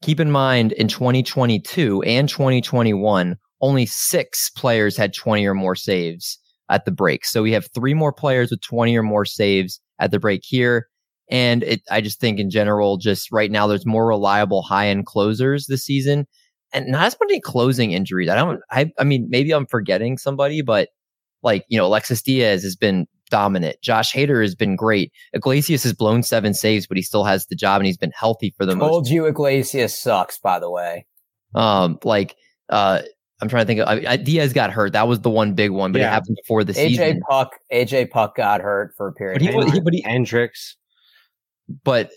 Keep 0.02 0.20
in 0.20 0.30
mind 0.30 0.72
in 0.72 0.86
2022 0.86 2.02
and 2.02 2.28
2021, 2.28 3.36
only 3.60 3.86
six 3.86 4.50
players 4.50 4.96
had 4.96 5.12
20 5.14 5.44
or 5.46 5.54
more 5.54 5.74
saves 5.74 6.38
at 6.70 6.84
the 6.84 6.90
break. 6.90 7.24
So 7.24 7.42
we 7.42 7.52
have 7.52 7.68
three 7.74 7.94
more 7.94 8.12
players 8.12 8.50
with 8.50 8.60
20 8.62 8.96
or 8.96 9.02
more 9.02 9.24
saves 9.24 9.80
at 9.98 10.10
the 10.10 10.18
break 10.18 10.42
here. 10.44 10.88
And 11.30 11.62
it, 11.62 11.82
I 11.90 12.00
just 12.00 12.20
think 12.20 12.38
in 12.38 12.50
general, 12.50 12.96
just 12.96 13.30
right 13.30 13.50
now, 13.50 13.66
there's 13.66 13.86
more 13.86 14.06
reliable 14.06 14.62
high 14.62 14.88
end 14.88 15.06
closers 15.06 15.66
this 15.66 15.84
season 15.84 16.26
and 16.72 16.86
not 16.88 17.06
as 17.06 17.16
many 17.20 17.40
closing 17.40 17.92
injuries. 17.92 18.28
I 18.28 18.34
don't, 18.34 18.60
I, 18.70 18.90
I 18.98 19.04
mean, 19.04 19.26
maybe 19.28 19.52
I'm 19.52 19.66
forgetting 19.66 20.18
somebody, 20.18 20.62
but 20.62 20.88
like, 21.42 21.64
you 21.68 21.78
know, 21.78 21.86
Alexis 21.86 22.22
Diaz 22.22 22.62
has 22.62 22.76
been 22.76 23.06
dominant. 23.30 23.76
Josh 23.82 24.12
Hader 24.12 24.42
has 24.42 24.54
been 24.54 24.74
great. 24.74 25.12
Iglesias 25.34 25.82
has 25.82 25.92
blown 25.92 26.22
seven 26.22 26.54
saves, 26.54 26.86
but 26.86 26.96
he 26.96 27.02
still 27.02 27.24
has 27.24 27.46
the 27.46 27.56
job 27.56 27.80
and 27.80 27.86
he's 27.86 27.98
been 27.98 28.12
healthy 28.18 28.54
for 28.56 28.64
the 28.64 28.74
most 28.74 28.88
Told 28.88 29.08
you 29.08 29.26
Iglesias 29.26 29.98
sucks, 29.98 30.38
by 30.38 30.58
the 30.58 30.70
way. 30.70 31.06
um, 31.54 31.98
like, 32.04 32.36
uh, 32.70 33.02
I'm 33.40 33.48
trying 33.48 33.62
to 33.62 33.66
think. 33.66 33.80
Of, 33.80 33.88
I, 33.88 34.12
I, 34.12 34.16
Diaz 34.16 34.52
got 34.52 34.70
hurt. 34.70 34.92
That 34.94 35.06
was 35.08 35.20
the 35.20 35.30
one 35.30 35.54
big 35.54 35.70
one, 35.70 35.92
but 35.92 36.00
it 36.00 36.04
happened 36.04 36.36
before 36.42 36.64
the 36.64 36.72
AJ 36.72 36.76
season. 36.88 37.20
Puck, 37.28 37.52
AJ 37.72 38.10
Puck 38.10 38.36
got 38.36 38.60
hurt 38.60 38.94
for 38.96 39.08
a 39.08 39.12
period. 39.12 39.34
But 39.36 39.42
he 39.42 39.48
of 39.48 39.54
was- 39.54 39.72
he- 39.72 39.80
but 39.80 39.92
he- 39.94 40.02
Hendricks. 40.02 40.76
But 41.84 42.10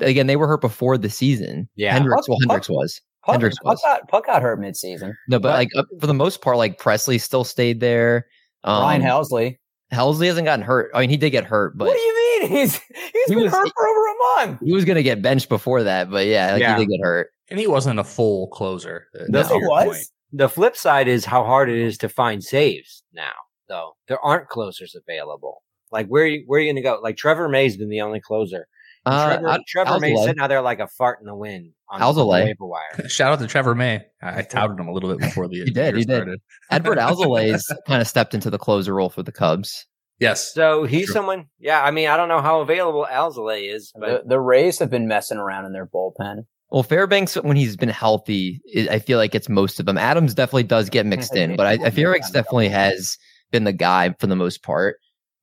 again, 0.00 0.26
they 0.26 0.36
were 0.36 0.46
hurt 0.46 0.60
before 0.60 0.98
the 0.98 1.10
season. 1.10 1.68
Yeah. 1.76 1.92
Hendricks. 1.94 2.20
Puck- 2.22 2.28
Well, 2.28 2.38
Puck- 2.38 2.50
Hendricks 2.50 2.68
was. 2.68 3.00
Puck, 3.24 3.32
Hendricks 3.34 3.56
Puck 3.58 3.64
was. 3.72 3.82
got, 3.84 4.08
Puck 4.08 4.26
got 4.26 4.42
hurt 4.42 4.60
midseason. 4.60 5.14
No, 5.28 5.38
but 5.38 5.48
But- 5.50 5.54
like 5.54 5.68
uh, 5.76 5.82
for 6.00 6.06
the 6.06 6.14
most 6.14 6.40
part, 6.42 6.56
like 6.56 6.78
Presley 6.78 7.18
still 7.18 7.44
stayed 7.44 7.80
there. 7.80 8.26
Um, 8.64 8.82
Ryan 8.82 9.02
Helsley. 9.02 9.58
Helsley 9.92 10.26
hasn't 10.26 10.44
gotten 10.44 10.64
hurt. 10.64 10.90
I 10.94 11.00
mean, 11.00 11.10
he 11.10 11.16
did 11.16 11.30
get 11.30 11.44
hurt, 11.44 11.76
but 11.78 11.86
what 11.88 11.94
do 11.96 12.00
you 12.00 12.14
mean? 12.14 12.50
He's 12.50 12.74
he's 12.76 12.82
He 13.26 13.34
been 13.34 13.44
was- 13.44 13.52
hurt 13.52 13.68
for 13.74 13.88
over 13.88 14.00
a 14.06 14.46
month. 14.46 14.60
he 14.64 14.72
was 14.72 14.84
going 14.84 14.96
to 14.96 15.02
get 15.02 15.22
benched 15.22 15.48
before 15.48 15.82
that. 15.82 16.10
But 16.10 16.26
yeah, 16.26 16.52
like 16.52 16.60
Yeah. 16.60 16.76
he 16.78 16.84
did 16.84 16.90
get 16.92 17.00
hurt. 17.02 17.30
And 17.50 17.58
he 17.58 17.66
wasn't 17.66 17.98
a 17.98 18.04
full 18.04 18.46
closer. 18.48 19.06
Yes, 19.32 19.48
to 19.48 19.54
he 19.54 19.60
your 19.60 19.68
was. 19.70 20.12
Point. 20.30 20.38
The 20.38 20.48
flip 20.48 20.76
side 20.76 21.08
is 21.08 21.24
how 21.24 21.44
hard 21.44 21.68
it 21.70 21.78
is 21.78 21.98
to 21.98 22.08
find 22.08 22.42
saves 22.42 23.02
now, 23.12 23.32
though. 23.68 23.96
There 24.08 24.18
aren't 24.24 24.48
closers 24.48 24.94
available. 24.94 25.62
Like 25.90 26.06
where 26.08 26.24
are 26.24 26.26
you, 26.26 26.44
where 26.46 26.58
are 26.58 26.62
you 26.62 26.66
going 26.68 26.76
to 26.76 26.82
go? 26.82 27.00
Like 27.02 27.16
Trevor 27.16 27.48
May's 27.48 27.76
been 27.76 27.88
the 27.88 28.02
only 28.02 28.20
closer. 28.20 28.66
Uh, 29.06 29.26
Trevor, 29.36 29.48
Al- 29.48 29.58
Trevor 29.66 30.00
May's 30.00 30.18
Alzolay. 30.18 30.24
sitting 30.26 30.40
out 30.42 30.48
there 30.48 30.60
like 30.60 30.80
a 30.80 30.86
fart 30.88 31.20
in 31.20 31.26
the 31.26 31.34
wind 31.34 31.72
on, 31.88 32.02
on 32.02 32.14
the 32.14 32.20
Alzolay. 32.20 32.44
waiver 32.44 32.66
wire. 32.66 33.08
Shout 33.08 33.32
out 33.32 33.38
to 33.38 33.46
Trevor 33.46 33.74
May. 33.74 34.02
I, 34.20 34.40
I 34.40 34.42
touted 34.42 34.78
him 34.78 34.88
a 34.88 34.92
little 34.92 35.08
bit 35.08 35.18
before 35.20 35.48
the 35.48 35.54
He 35.64 35.70
did, 35.70 35.94
year 35.94 35.96
he 35.96 36.04
did. 36.04 36.28
Adbert 36.72 36.98
Alzolay's 36.98 37.72
kind 37.86 38.02
of 38.02 38.08
stepped 38.08 38.34
into 38.34 38.50
the 38.50 38.58
closer 38.58 38.94
role 38.94 39.08
for 39.08 39.22
the 39.22 39.32
Cubs. 39.32 39.86
Yes. 40.18 40.52
So 40.52 40.84
he's 40.84 41.06
True. 41.06 41.12
someone. 41.14 41.46
Yeah, 41.58 41.80
I 41.82 41.90
mean, 41.90 42.08
I 42.08 42.16
don't 42.18 42.28
know 42.28 42.42
how 42.42 42.60
available 42.60 43.06
Alzolay 43.10 43.72
is, 43.72 43.92
The, 43.94 44.00
but 44.00 44.28
the 44.28 44.40
Rays 44.40 44.78
have 44.80 44.90
been 44.90 45.06
messing 45.08 45.38
around 45.38 45.64
in 45.64 45.72
their 45.72 45.86
bullpen. 45.86 46.44
Well, 46.70 46.82
Fairbanks, 46.82 47.34
when 47.36 47.56
he's 47.56 47.76
been 47.76 47.88
healthy, 47.88 48.60
I 48.76 48.96
I 48.96 48.98
feel 48.98 49.18
like 49.18 49.34
it's 49.34 49.48
most 49.48 49.80
of 49.80 49.86
them. 49.86 49.96
Adams 49.96 50.34
definitely 50.34 50.64
does 50.64 50.90
get 50.90 51.06
mixed 51.14 51.34
in, 51.34 51.56
but 51.56 51.66
I, 51.66 51.86
I 51.86 51.90
Fairbanks 51.90 52.30
definitely 52.30 52.68
has 52.68 53.16
been 53.50 53.64
the 53.64 53.72
guy 53.72 54.14
for 54.18 54.26
the 54.26 54.36
most 54.36 54.62
part. 54.62 54.96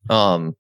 Um, 0.10 0.56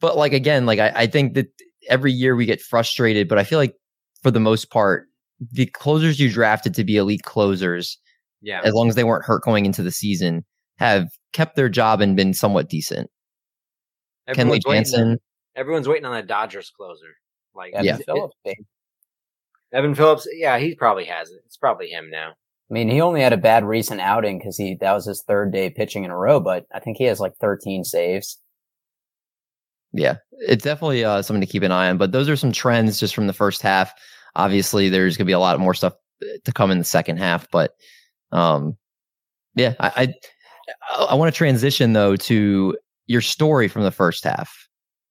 but 0.00 0.16
like 0.16 0.32
again, 0.32 0.66
like 0.66 0.80
I, 0.80 0.92
I 0.94 1.06
think 1.06 1.34
that 1.34 1.46
every 1.88 2.12
year 2.12 2.34
we 2.34 2.46
get 2.46 2.60
frustrated, 2.60 3.28
but 3.28 3.38
I 3.38 3.44
feel 3.44 3.58
like 3.58 3.74
for 4.22 4.30
the 4.30 4.40
most 4.40 4.70
part, 4.70 5.06
the 5.52 5.66
closers 5.66 6.18
you 6.18 6.30
drafted 6.30 6.74
to 6.74 6.84
be 6.84 6.96
elite 6.96 7.22
closers, 7.22 7.98
yeah, 8.40 8.60
as 8.64 8.74
long 8.74 8.88
as 8.88 8.96
they 8.96 9.04
weren't 9.04 9.24
hurt 9.24 9.44
going 9.44 9.66
into 9.66 9.82
the 9.82 9.92
season, 9.92 10.44
have 10.78 11.08
kept 11.32 11.54
their 11.54 11.68
job 11.68 12.00
and 12.00 12.16
been 12.16 12.34
somewhat 12.34 12.68
decent. 12.68 13.08
Kenley 14.28 14.38
Everyone's 14.38 14.66
waiting, 14.66 14.84
Jansen, 14.84 15.10
on, 15.10 15.18
everyone's 15.56 15.88
waiting 15.88 16.04
on 16.04 16.12
that 16.12 16.26
Dodgers 16.26 16.70
closer. 16.70 17.16
Like 17.54 17.74
Yeah. 17.80 17.98
Phillips, 17.98 18.34
babe. 18.44 18.56
Evan 19.72 19.94
Phillips, 19.94 20.26
yeah, 20.32 20.58
he 20.58 20.74
probably 20.74 21.04
has 21.06 21.30
it. 21.30 21.40
It's 21.46 21.56
probably 21.56 21.88
him 21.88 22.10
now. 22.10 22.30
I 22.30 22.74
mean, 22.74 22.88
he 22.88 23.00
only 23.00 23.20
had 23.20 23.32
a 23.32 23.38
bad 23.38 23.64
recent 23.64 24.00
outing 24.00 24.38
because 24.38 24.56
he 24.56 24.76
that 24.80 24.92
was 24.92 25.06
his 25.06 25.22
third 25.22 25.52
day 25.52 25.70
pitching 25.70 26.04
in 26.04 26.10
a 26.10 26.16
row, 26.16 26.40
but 26.40 26.66
I 26.74 26.80
think 26.80 26.96
he 26.96 27.04
has 27.04 27.20
like 27.20 27.36
13 27.40 27.84
saves. 27.84 28.38
yeah, 29.92 30.16
it's 30.32 30.64
definitely 30.64 31.04
uh, 31.04 31.22
something 31.22 31.40
to 31.42 31.46
keep 31.46 31.62
an 31.62 31.72
eye 31.72 31.88
on. 31.90 31.98
But 31.98 32.12
those 32.12 32.28
are 32.28 32.36
some 32.36 32.52
trends 32.52 32.98
just 32.98 33.14
from 33.14 33.26
the 33.26 33.32
first 33.32 33.62
half. 33.62 33.92
Obviously, 34.36 34.88
there's 34.88 35.16
going 35.16 35.26
to 35.26 35.30
be 35.30 35.34
a 35.34 35.38
lot 35.38 35.60
more 35.60 35.74
stuff 35.74 35.94
to 36.44 36.52
come 36.52 36.70
in 36.70 36.78
the 36.78 36.84
second 36.84 37.18
half. 37.18 37.50
But 37.50 37.72
um, 38.32 38.76
yeah, 39.54 39.74
I 39.80 40.14
I, 40.96 41.06
I 41.10 41.14
want 41.14 41.32
to 41.32 41.36
transition 41.36 41.92
though 41.92 42.16
to 42.16 42.76
your 43.06 43.20
story 43.20 43.68
from 43.68 43.82
the 43.82 43.90
first 43.90 44.24
half. 44.24 44.68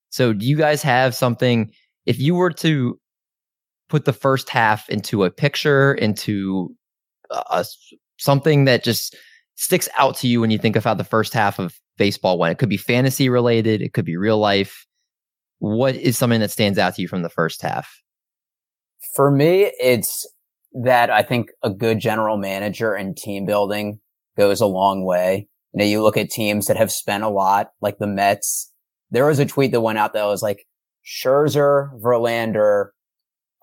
So, 0.10 0.34
do 0.34 0.46
you 0.46 0.58
guys 0.58 0.82
have 0.82 1.16
something? 1.16 1.72
If 2.08 2.20
you 2.20 2.34
were 2.34 2.52
to 2.52 3.00
put 3.92 4.06
the 4.06 4.14
first 4.14 4.50
half 4.50 4.90
into 4.90 5.24
a 5.24 5.30
picture, 5.30 5.94
into 5.94 6.74
a, 7.30 7.66
something 8.18 8.66
that 8.66 8.84
just 8.84 9.16
sticks 9.56 9.90
out 9.98 10.16
to 10.18 10.28
you 10.28 10.42
when 10.42 10.50
you 10.50 10.58
think 10.58 10.76
of 10.76 10.84
how 10.84 10.94
the 10.94 11.04
first 11.04 11.34
half 11.34 11.60
of 11.60 11.80
baseball 11.98 12.40
went, 12.40 12.54
it 12.54 12.58
could 12.58 12.70
be 12.70 12.78
fantasy 12.78 13.30
related, 13.30 13.82
it 13.82 13.94
could 13.94 14.06
be 14.06 14.18
real 14.18 14.40
life. 14.40 14.88
What 15.60 15.96
is 15.96 16.18
something 16.18 16.40
that 16.40 16.50
stands 16.50 16.80
out 16.80 16.96
to 16.96 17.02
you 17.02 17.08
from 17.08 17.22
the 17.22 17.30
first 17.30 17.62
half? 17.62 18.02
For 19.16 19.30
me, 19.30 19.72
it's 19.80 20.26
that 20.84 21.10
I 21.10 21.22
think 21.22 21.50
a 21.62 21.70
good 21.70 22.00
general 22.00 22.38
manager 22.38 22.94
and 22.94 23.16
team 23.16 23.46
building 23.46 24.00
goes 24.38 24.62
a 24.62 24.66
long 24.66 25.06
way. 25.06 25.48
You 25.74 25.80
know, 25.80 25.86
you 25.86 26.02
look 26.02 26.18
at 26.18 26.30
teams 26.30 26.68
that 26.68 26.78
have 26.78 26.92
spent 26.92 27.24
a 27.24 27.30
lot, 27.30 27.72
like 27.82 27.98
the 28.00 28.08
Mets. 28.08 28.72
There 29.12 29.26
was 29.26 29.40
a 29.40 29.46
tweet 29.46 29.72
that 29.74 29.82
went 29.82 30.00
out 30.00 30.14
that 30.14 30.26
was 30.26 30.42
like 30.42 30.66
Scherzer, 31.06 31.92
Verlander, 32.02 32.90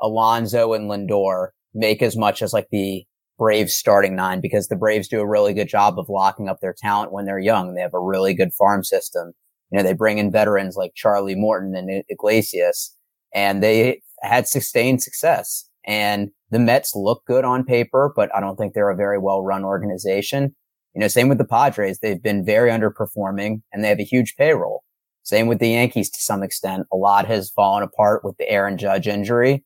Alonso, 0.00 0.72
and 0.72 0.90
Lindor 0.90 1.48
make 1.74 2.02
as 2.02 2.16
much 2.16 2.42
as 2.42 2.52
like 2.52 2.68
the 2.70 3.04
Braves 3.38 3.74
starting 3.74 4.16
nine 4.16 4.40
because 4.40 4.66
the 4.66 4.76
Braves 4.76 5.06
do 5.06 5.20
a 5.20 5.26
really 5.26 5.54
good 5.54 5.68
job 5.68 5.98
of 5.98 6.08
locking 6.08 6.48
up 6.48 6.58
their 6.60 6.74
talent 6.76 7.12
when 7.12 7.24
they're 7.24 7.38
young. 7.38 7.74
They 7.74 7.80
have 7.80 7.94
a 7.94 8.00
really 8.00 8.34
good 8.34 8.52
farm 8.52 8.82
system. 8.82 9.32
You 9.70 9.76
know, 9.76 9.84
they 9.84 9.92
bring 9.92 10.18
in 10.18 10.32
veterans 10.32 10.76
like 10.76 10.92
Charlie 10.96 11.36
Morton 11.36 11.76
and 11.76 12.02
Iglesias 12.08 12.96
and 13.32 13.62
they 13.62 14.02
had 14.22 14.48
sustained 14.48 15.02
success. 15.02 15.68
And 15.86 16.30
the 16.50 16.58
Mets 16.58 16.94
look 16.94 17.24
good 17.26 17.44
on 17.44 17.64
paper, 17.64 18.12
but 18.14 18.34
I 18.34 18.40
don't 18.40 18.56
think 18.56 18.74
they're 18.74 18.90
a 18.90 18.96
very 18.96 19.18
well 19.18 19.42
run 19.42 19.64
organization. 19.64 20.54
You 20.94 21.00
know, 21.00 21.08
same 21.08 21.28
with 21.28 21.38
the 21.38 21.44
Padres. 21.44 22.00
They've 22.00 22.22
been 22.22 22.44
very 22.44 22.70
underperforming 22.70 23.62
and 23.72 23.84
they 23.84 23.88
have 23.88 24.00
a 24.00 24.04
huge 24.04 24.34
payroll. 24.36 24.82
Same 25.22 25.46
with 25.46 25.58
the 25.58 25.68
Yankees 25.68 26.10
to 26.10 26.20
some 26.20 26.42
extent. 26.42 26.86
A 26.92 26.96
lot 26.96 27.26
has 27.26 27.50
fallen 27.50 27.82
apart 27.82 28.24
with 28.24 28.36
the 28.38 28.48
Aaron 28.50 28.78
Judge 28.78 29.06
injury. 29.06 29.64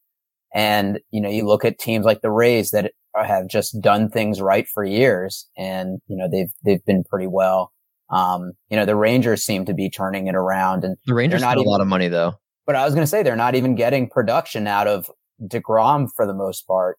And, 0.54 1.00
you 1.10 1.20
know, 1.20 1.28
you 1.30 1.46
look 1.46 1.64
at 1.64 1.78
teams 1.78 2.04
like 2.04 2.20
the 2.20 2.30
Rays 2.30 2.70
that 2.72 2.92
have 3.16 3.48
just 3.48 3.80
done 3.80 4.08
things 4.10 4.40
right 4.40 4.66
for 4.68 4.84
years 4.84 5.48
and, 5.56 6.00
you 6.08 6.16
know, 6.16 6.28
they've, 6.30 6.50
they've 6.64 6.84
been 6.84 7.04
pretty 7.04 7.26
well. 7.26 7.72
Um, 8.10 8.52
you 8.68 8.76
know, 8.76 8.84
the 8.84 8.96
Rangers 8.96 9.42
seem 9.42 9.64
to 9.64 9.74
be 9.74 9.88
turning 9.88 10.26
it 10.26 10.34
around 10.34 10.84
and 10.84 10.96
The 11.06 11.14
Rangers 11.14 11.40
not 11.40 11.52
spent 11.52 11.66
a 11.66 11.70
lot 11.70 11.80
of 11.80 11.86
money 11.86 12.08
though. 12.08 12.34
but 12.66 12.76
I 12.76 12.84
was 12.84 12.94
going 12.94 13.02
to 13.02 13.06
say 13.06 13.22
they're 13.22 13.36
not 13.36 13.54
even 13.54 13.74
getting 13.74 14.08
production 14.08 14.66
out 14.66 14.86
of 14.86 15.10
Degrom 15.42 16.08
for 16.14 16.26
the 16.26 16.34
most 16.34 16.66
part. 16.66 16.98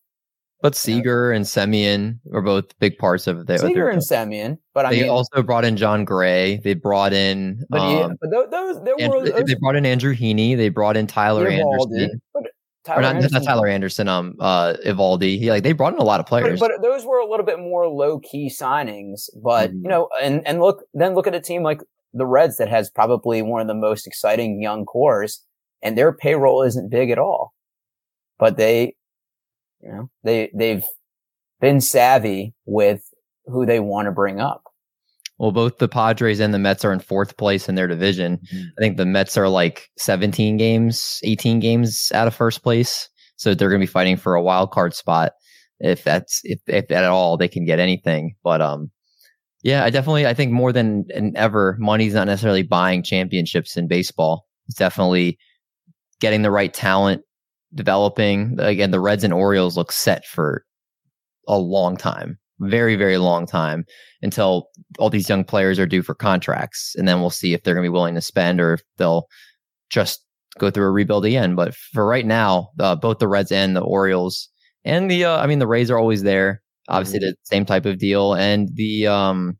But 0.61 0.75
Seager 0.75 1.31
and 1.33 1.43
Semien 1.43 2.19
were 2.23 2.41
both 2.41 2.79
big 2.79 2.97
parts 2.97 3.27
of 3.27 3.47
their. 3.47 3.57
Seager 3.57 3.89
and 3.89 4.01
Semien, 4.01 4.57
but 4.73 4.85
I 4.85 4.91
they 4.91 5.01
mean, 5.01 5.09
also 5.09 5.43
brought 5.43 5.65
in 5.65 5.75
Jon 5.75 6.05
Gray. 6.05 6.61
They 6.63 6.73
brought 6.73 7.11
in. 7.11 7.61
but, 7.69 7.81
yeah, 7.81 7.99
um, 8.05 8.15
but 8.21 8.31
tho- 8.31 8.47
those 8.49 8.81
there 8.85 8.95
were 8.95 9.29
those, 9.29 9.43
they 9.43 9.55
brought 9.55 9.75
in 9.75 9.85
Andrew 9.85 10.15
Heaney. 10.15 10.55
They 10.55 10.69
brought 10.69 10.95
in 10.95 11.05
Tyler 11.05 11.49
Anderson. 11.49 12.21
but 12.33 12.43
Tyler 12.85 13.01
not, 13.01 13.15
Anderson, 13.15 13.43
not 13.43 13.47
Tyler 13.47 13.67
Anderson. 13.67 14.07
Um, 14.07 14.35
uh, 14.39 14.73
Eovaldi. 14.85 15.37
He 15.39 15.49
like 15.49 15.63
they 15.63 15.71
brought 15.71 15.93
in 15.93 15.99
a 15.99 16.03
lot 16.03 16.19
of 16.19 16.25
players. 16.25 16.59
but 16.59 16.71
those 16.81 17.05
were 17.05 17.17
a 17.19 17.29
little 17.29 17.45
bit 17.45 17.59
more 17.59 17.87
low 17.87 18.19
key 18.19 18.49
signings. 18.49 19.29
But 19.41 19.71
Mhm. 19.71 19.83
you 19.83 19.89
know, 19.89 20.09
and 20.21 20.45
and 20.47 20.59
look, 20.61 20.83
then 20.93 21.13
look 21.15 21.27
at 21.27 21.35
a 21.35 21.39
team 21.39 21.63
like 21.63 21.81
the 22.13 22.25
Reds 22.25 22.57
that 22.57 22.67
has 22.69 22.89
probably 22.89 23.41
one 23.41 23.61
of 23.61 23.67
the 23.67 23.73
most 23.73 24.05
exciting 24.05 24.61
young 24.61 24.85
cores, 24.85 25.43
and 25.81 25.97
their 25.97 26.11
payroll 26.11 26.61
isn't 26.63 26.89
big 26.89 27.09
at 27.09 27.17
all. 27.17 27.53
But 28.37 28.57
they, 28.57 28.95
you 29.81 29.89
know, 29.91 30.09
they 30.23 30.51
they've 30.53 30.85
been 31.61 31.79
savvy 31.79 32.53
with 32.65 33.01
who 33.45 33.65
they 33.65 33.79
want 33.79 34.07
to 34.07 34.11
bring 34.11 34.39
up. 34.41 34.63
Well, 35.43 35.51
both 35.51 35.77
the 35.77 35.89
Padres 35.89 36.39
and 36.39 36.53
the 36.53 36.57
Mets 36.57 36.85
are 36.85 36.93
in 36.93 37.01
fourth 37.01 37.35
place 37.35 37.67
in 37.67 37.75
their 37.75 37.85
division. 37.85 38.37
Mm-hmm. 38.37 38.63
I 38.77 38.81
think 38.81 38.95
the 38.95 39.05
Mets 39.05 39.35
are 39.35 39.49
like 39.49 39.89
17 39.97 40.55
games, 40.55 41.19
18 41.25 41.59
games 41.59 42.13
out 42.15 42.27
of 42.27 42.33
first 42.33 42.63
place. 42.63 43.09
So 43.35 43.53
they're 43.53 43.67
going 43.67 43.81
to 43.81 43.85
be 43.85 43.91
fighting 43.91 44.15
for 44.15 44.35
a 44.35 44.41
wild 44.41 44.71
card 44.71 44.93
spot. 44.93 45.33
If 45.81 46.05
that's, 46.05 46.39
if, 46.45 46.61
if 46.67 46.89
at 46.91 47.03
all 47.03 47.35
they 47.35 47.49
can 47.49 47.65
get 47.65 47.79
anything. 47.79 48.37
But, 48.41 48.61
um, 48.61 48.89
yeah, 49.63 49.83
I 49.83 49.89
definitely, 49.89 50.25
I 50.25 50.33
think 50.33 50.53
more 50.53 50.71
than 50.71 51.07
ever, 51.35 51.75
money's 51.77 52.13
not 52.13 52.27
necessarily 52.27 52.63
buying 52.63 53.03
championships 53.03 53.75
in 53.75 53.89
baseball. 53.89 54.47
It's 54.67 54.77
definitely 54.77 55.37
getting 56.21 56.43
the 56.43 56.51
right 56.51 56.73
talent, 56.73 57.21
developing. 57.75 58.55
Again, 58.59 58.91
the 58.91 59.01
Reds 59.01 59.25
and 59.25 59.33
Orioles 59.33 59.75
look 59.75 59.91
set 59.91 60.25
for 60.25 60.63
a 61.49 61.57
long 61.57 61.97
time, 61.97 62.39
very, 62.59 62.95
very 62.95 63.17
long 63.17 63.45
time 63.45 63.85
until 64.21 64.69
all 64.99 65.09
these 65.09 65.29
young 65.29 65.43
players 65.43 65.79
are 65.79 65.85
due 65.85 66.01
for 66.01 66.15
contracts. 66.15 66.95
And 66.95 67.07
then 67.07 67.19
we'll 67.19 67.29
see 67.29 67.53
if 67.53 67.63
they're 67.63 67.73
going 67.73 67.83
to 67.83 67.89
be 67.89 67.93
willing 67.93 68.15
to 68.15 68.21
spend 68.21 68.61
or 68.61 68.73
if 68.73 68.81
they'll 68.97 69.27
just 69.89 70.23
go 70.57 70.69
through 70.69 70.85
a 70.85 70.91
rebuild 70.91 71.25
again. 71.25 71.55
But 71.55 71.75
for 71.75 72.05
right 72.05 72.25
now, 72.25 72.69
uh, 72.79 72.95
both 72.95 73.19
the 73.19 73.27
Reds 73.27 73.51
and 73.51 73.75
the 73.75 73.81
Orioles 73.81 74.49
and 74.85 75.09
the, 75.09 75.25
uh, 75.25 75.37
I 75.37 75.47
mean, 75.47 75.59
the 75.59 75.67
Rays 75.67 75.89
are 75.91 75.97
always 75.97 76.23
there. 76.23 76.61
Obviously, 76.89 77.19
the 77.19 77.35
same 77.43 77.65
type 77.65 77.85
of 77.85 77.97
deal. 77.97 78.33
And 78.33 78.69
the, 78.75 79.07
um, 79.07 79.57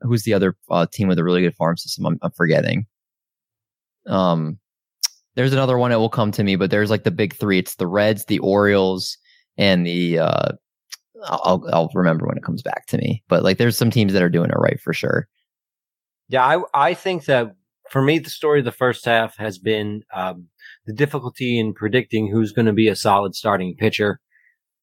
who's 0.00 0.22
the 0.22 0.34
other 0.34 0.56
uh, 0.70 0.86
team 0.90 1.08
with 1.08 1.18
a 1.18 1.24
really 1.24 1.42
good 1.42 1.56
farm 1.56 1.76
system? 1.76 2.06
I'm, 2.06 2.18
I'm 2.22 2.30
forgetting. 2.32 2.86
Um, 4.06 4.58
there's 5.34 5.52
another 5.52 5.78
one 5.78 5.90
that 5.90 6.00
will 6.00 6.08
come 6.08 6.32
to 6.32 6.42
me, 6.42 6.56
but 6.56 6.70
there's 6.70 6.90
like 6.90 7.04
the 7.04 7.10
big 7.10 7.34
three. 7.34 7.58
It's 7.58 7.76
the 7.76 7.86
Reds, 7.86 8.24
the 8.24 8.38
Orioles, 8.40 9.16
and 9.56 9.86
the 9.86 10.18
uh, 10.18 10.52
I'll 11.24 11.64
I'll 11.72 11.90
remember 11.94 12.26
when 12.26 12.36
it 12.36 12.44
comes 12.44 12.62
back 12.62 12.86
to 12.86 12.98
me. 12.98 13.22
But 13.28 13.42
like, 13.42 13.58
there's 13.58 13.76
some 13.76 13.90
teams 13.90 14.12
that 14.12 14.22
are 14.22 14.28
doing 14.28 14.50
it 14.50 14.58
right 14.58 14.80
for 14.80 14.92
sure. 14.92 15.28
Yeah, 16.28 16.44
I 16.44 16.62
I 16.74 16.94
think 16.94 17.24
that 17.26 17.54
for 17.90 18.02
me 18.02 18.18
the 18.18 18.30
story 18.30 18.58
of 18.60 18.64
the 18.64 18.72
first 18.72 19.04
half 19.04 19.36
has 19.38 19.58
been 19.58 20.02
um, 20.14 20.48
the 20.86 20.92
difficulty 20.92 21.58
in 21.58 21.74
predicting 21.74 22.30
who's 22.30 22.52
going 22.52 22.66
to 22.66 22.72
be 22.72 22.88
a 22.88 22.96
solid 22.96 23.34
starting 23.34 23.76
pitcher. 23.76 24.20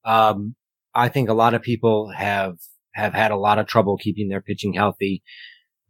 Um, 0.03 0.55
I 0.93 1.09
think 1.09 1.29
a 1.29 1.33
lot 1.33 1.53
of 1.53 1.61
people 1.61 2.09
have 2.09 2.57
have 2.93 3.13
had 3.13 3.31
a 3.31 3.37
lot 3.37 3.59
of 3.59 3.67
trouble 3.67 3.97
keeping 3.97 4.29
their 4.29 4.41
pitching 4.41 4.73
healthy. 4.73 5.21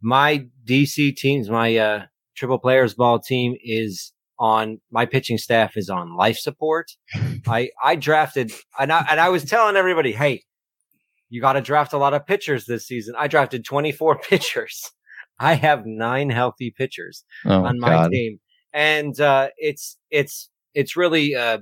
My 0.02 0.46
DC 0.66 1.16
teams, 1.16 1.48
my 1.48 1.76
uh, 1.76 2.06
triple 2.36 2.58
players 2.58 2.94
ball 2.94 3.18
team 3.20 3.54
is 3.62 4.12
on 4.38 4.80
my 4.90 5.06
pitching 5.06 5.38
staff 5.38 5.76
is 5.76 5.88
on 5.88 6.16
life 6.16 6.38
support. 6.38 6.90
I 7.46 7.70
I 7.82 7.96
drafted 7.96 8.52
and 8.78 8.92
I 8.92 9.06
and 9.10 9.20
I 9.20 9.28
was 9.28 9.44
telling 9.44 9.76
everybody, 9.76 10.12
hey, 10.12 10.42
you 11.28 11.40
got 11.40 11.54
to 11.54 11.60
draft 11.60 11.92
a 11.92 11.98
lot 11.98 12.14
of 12.14 12.26
pitchers 12.26 12.66
this 12.66 12.86
season. 12.86 13.14
I 13.18 13.28
drafted 13.28 13.64
24 13.64 14.18
pitchers. 14.28 14.90
I 15.38 15.54
have 15.54 15.84
nine 15.84 16.30
healthy 16.30 16.70
pitchers 16.70 17.24
Oh 17.44 17.64
on 17.64 17.78
my 17.78 18.08
team, 18.08 18.40
and 18.72 19.18
uh, 19.20 19.48
it's 19.58 19.98
it's 20.10 20.48
it's 20.74 20.96
really 20.96 21.34
uh, 21.34 21.58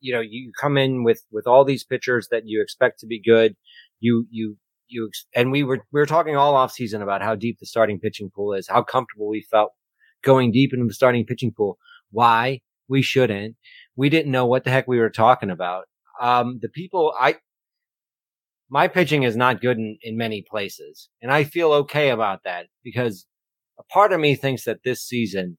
you 0.00 0.12
know 0.12 0.20
you 0.20 0.52
come 0.60 0.76
in 0.76 1.04
with 1.04 1.24
with 1.30 1.46
all 1.46 1.64
these 1.64 1.84
pitchers 1.84 2.28
that 2.30 2.42
you 2.46 2.60
expect 2.60 3.00
to 3.00 3.06
be 3.06 3.20
good. 3.20 3.54
You 4.00 4.26
you 4.30 4.56
you 4.88 5.06
ex- 5.06 5.26
and 5.34 5.52
we 5.52 5.62
were 5.62 5.84
we 5.92 6.00
were 6.00 6.06
talking 6.06 6.36
all 6.36 6.56
off 6.56 6.72
season 6.72 7.02
about 7.02 7.22
how 7.22 7.36
deep 7.36 7.58
the 7.60 7.66
starting 7.66 8.00
pitching 8.00 8.30
pool 8.34 8.52
is, 8.52 8.66
how 8.66 8.82
comfortable 8.82 9.28
we 9.28 9.46
felt 9.48 9.72
going 10.24 10.50
deep 10.50 10.72
into 10.72 10.86
the 10.86 10.94
starting 10.94 11.24
pitching 11.24 11.52
pool. 11.56 11.78
Why 12.14 12.60
we 12.88 13.02
shouldn't? 13.02 13.56
We 13.96 14.08
didn't 14.08 14.32
know 14.32 14.46
what 14.46 14.64
the 14.64 14.70
heck 14.70 14.86
we 14.88 14.98
were 14.98 15.10
talking 15.10 15.50
about. 15.50 15.84
Um, 16.20 16.60
the 16.62 16.68
people 16.68 17.12
I 17.18 17.36
my 18.70 18.88
pitching 18.88 19.22
is 19.24 19.36
not 19.36 19.60
good 19.60 19.78
in, 19.78 19.98
in 20.02 20.16
many 20.16 20.44
places. 20.48 21.08
And 21.22 21.30
I 21.30 21.44
feel 21.44 21.72
okay 21.72 22.10
about 22.10 22.40
that 22.44 22.66
because 22.82 23.26
a 23.78 23.84
part 23.84 24.12
of 24.12 24.20
me 24.20 24.34
thinks 24.34 24.64
that 24.64 24.80
this 24.84 25.02
season, 25.02 25.58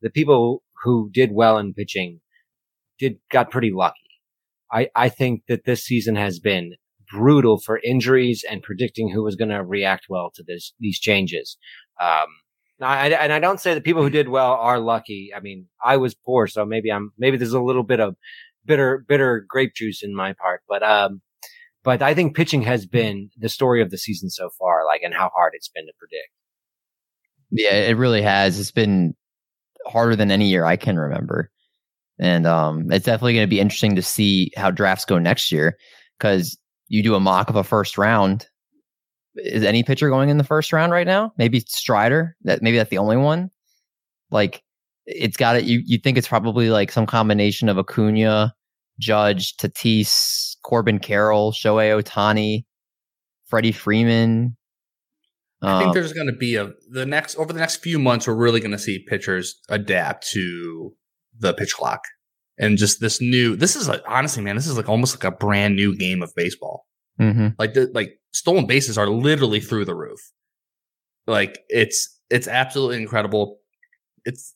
the 0.00 0.10
people 0.10 0.62
who 0.82 1.10
did 1.12 1.30
well 1.32 1.58
in 1.58 1.74
pitching 1.74 2.20
did, 2.98 3.18
got 3.30 3.50
pretty 3.50 3.70
lucky. 3.72 3.96
I, 4.72 4.88
I 4.94 5.08
think 5.08 5.42
that 5.48 5.64
this 5.64 5.84
season 5.84 6.16
has 6.16 6.40
been 6.40 6.74
brutal 7.10 7.58
for 7.58 7.80
injuries 7.84 8.44
and 8.48 8.62
predicting 8.62 9.10
who 9.10 9.22
was 9.22 9.36
going 9.36 9.50
to 9.50 9.64
react 9.64 10.06
well 10.08 10.30
to 10.34 10.42
this, 10.46 10.74
these 10.78 10.98
changes. 10.98 11.56
Um, 12.00 12.26
I, 12.80 13.08
and 13.08 13.32
I 13.32 13.38
don't 13.38 13.60
say 13.60 13.74
that 13.74 13.84
people 13.84 14.02
who 14.02 14.10
did 14.10 14.28
well 14.28 14.52
are 14.52 14.78
lucky. 14.78 15.32
I 15.36 15.40
mean, 15.40 15.66
I 15.84 15.96
was 15.96 16.14
poor, 16.14 16.46
so 16.46 16.64
maybe 16.64 16.90
I'm, 16.90 17.12
maybe 17.18 17.36
there's 17.36 17.52
a 17.52 17.60
little 17.60 17.82
bit 17.82 18.00
of 18.00 18.16
bitter, 18.64 19.04
bitter 19.08 19.44
grape 19.48 19.74
juice 19.74 20.02
in 20.02 20.14
my 20.14 20.32
part, 20.34 20.62
but, 20.68 20.82
um, 20.82 21.20
But 21.84 22.02
I 22.02 22.12
think 22.12 22.36
pitching 22.36 22.62
has 22.62 22.86
been 22.86 23.30
the 23.38 23.48
story 23.48 23.80
of 23.80 23.90
the 23.90 23.96
season 23.96 24.30
so 24.30 24.50
far, 24.58 24.84
like, 24.84 25.02
and 25.02 25.14
how 25.14 25.30
hard 25.34 25.52
it's 25.54 25.68
been 25.68 25.86
to 25.86 25.92
predict. 25.98 26.28
Yeah, 27.50 27.74
it 27.74 27.96
really 27.96 28.20
has. 28.20 28.60
It's 28.60 28.72
been 28.72 29.14
harder 29.86 30.16
than 30.16 30.30
any 30.30 30.48
year 30.48 30.66
I 30.66 30.76
can 30.76 30.98
remember. 30.98 31.50
And 32.18 32.46
um, 32.46 32.90
it's 32.92 33.06
definitely 33.06 33.34
going 33.34 33.46
to 33.46 33.50
be 33.50 33.60
interesting 33.60 33.96
to 33.96 34.02
see 34.02 34.50
how 34.56 34.70
drafts 34.70 35.06
go 35.06 35.18
next 35.18 35.50
year 35.50 35.78
because 36.18 36.58
you 36.88 37.02
do 37.02 37.14
a 37.14 37.20
mock 37.20 37.48
of 37.48 37.56
a 37.56 37.64
first 37.64 37.96
round. 37.96 38.48
Is 39.38 39.64
any 39.64 39.82
pitcher 39.82 40.08
going 40.08 40.28
in 40.28 40.38
the 40.38 40.44
first 40.44 40.72
round 40.72 40.92
right 40.92 41.06
now? 41.06 41.32
Maybe 41.38 41.60
Strider. 41.60 42.36
That 42.42 42.62
maybe 42.62 42.76
that's 42.76 42.90
the 42.90 42.98
only 42.98 43.16
one. 43.16 43.50
Like 44.30 44.62
it's 45.06 45.36
got 45.36 45.56
it. 45.56 45.64
You 45.64 45.82
you 45.84 45.98
think 45.98 46.18
it's 46.18 46.28
probably 46.28 46.70
like 46.70 46.92
some 46.92 47.06
combination 47.06 47.68
of 47.68 47.78
Acuna, 47.78 48.54
Judge, 48.98 49.56
Tatis, 49.56 50.56
Corbin 50.62 50.98
Carroll, 50.98 51.52
Shohei 51.52 52.00
Ohtani, 52.00 52.64
Freddie 53.46 53.72
Freeman. 53.72 54.56
I 55.60 55.78
think 55.78 55.88
Um, 55.88 55.94
there's 55.94 56.12
going 56.12 56.28
to 56.28 56.36
be 56.36 56.54
a 56.54 56.70
the 56.90 57.06
next 57.06 57.36
over 57.36 57.52
the 57.52 57.58
next 57.58 57.76
few 57.76 57.98
months. 57.98 58.26
We're 58.26 58.34
really 58.34 58.60
going 58.60 58.72
to 58.72 58.78
see 58.78 59.04
pitchers 59.08 59.60
adapt 59.68 60.28
to 60.30 60.94
the 61.36 61.52
pitch 61.54 61.74
clock 61.74 62.02
and 62.58 62.78
just 62.78 63.00
this 63.00 63.20
new. 63.20 63.56
This 63.56 63.74
is 63.74 63.88
honestly, 64.06 64.42
man, 64.42 64.56
this 64.56 64.66
is 64.66 64.76
like 64.76 64.88
almost 64.88 65.16
like 65.16 65.24
a 65.24 65.36
brand 65.36 65.74
new 65.74 65.96
game 65.96 66.22
of 66.22 66.32
baseball. 66.36 66.86
Mhm. 67.20 67.54
Like 67.58 67.74
the 67.74 67.90
like 67.94 68.18
stolen 68.32 68.66
bases 68.66 68.96
are 68.98 69.08
literally 69.08 69.60
through 69.60 69.84
the 69.84 69.94
roof. 69.94 70.20
Like 71.26 71.58
it's 71.68 72.18
it's 72.30 72.48
absolutely 72.48 73.00
incredible. 73.02 73.58
It's 74.24 74.54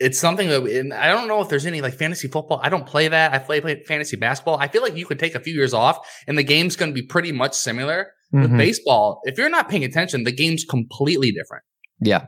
it's 0.00 0.18
something 0.18 0.48
that 0.48 0.62
and 0.64 0.92
I 0.92 1.08
don't 1.12 1.28
know 1.28 1.40
if 1.40 1.48
there's 1.48 1.66
any 1.66 1.80
like 1.80 1.94
fantasy 1.94 2.28
football. 2.28 2.60
I 2.62 2.68
don't 2.68 2.86
play 2.86 3.08
that. 3.08 3.32
I 3.32 3.38
play, 3.38 3.60
play 3.60 3.82
fantasy 3.84 4.16
basketball. 4.16 4.56
I 4.58 4.68
feel 4.68 4.82
like 4.82 4.96
you 4.96 5.06
could 5.06 5.18
take 5.18 5.34
a 5.34 5.40
few 5.40 5.54
years 5.54 5.74
off 5.74 5.98
and 6.26 6.36
the 6.36 6.42
game's 6.42 6.76
going 6.76 6.90
to 6.90 6.94
be 6.94 7.06
pretty 7.06 7.32
much 7.32 7.54
similar. 7.54 8.12
With 8.32 8.50
Mhm. 8.50 8.56
baseball, 8.56 9.20
if 9.24 9.36
you're 9.36 9.50
not 9.50 9.68
paying 9.68 9.84
attention, 9.84 10.24
the 10.24 10.32
game's 10.32 10.64
completely 10.64 11.32
different. 11.32 11.64
Yeah. 12.00 12.26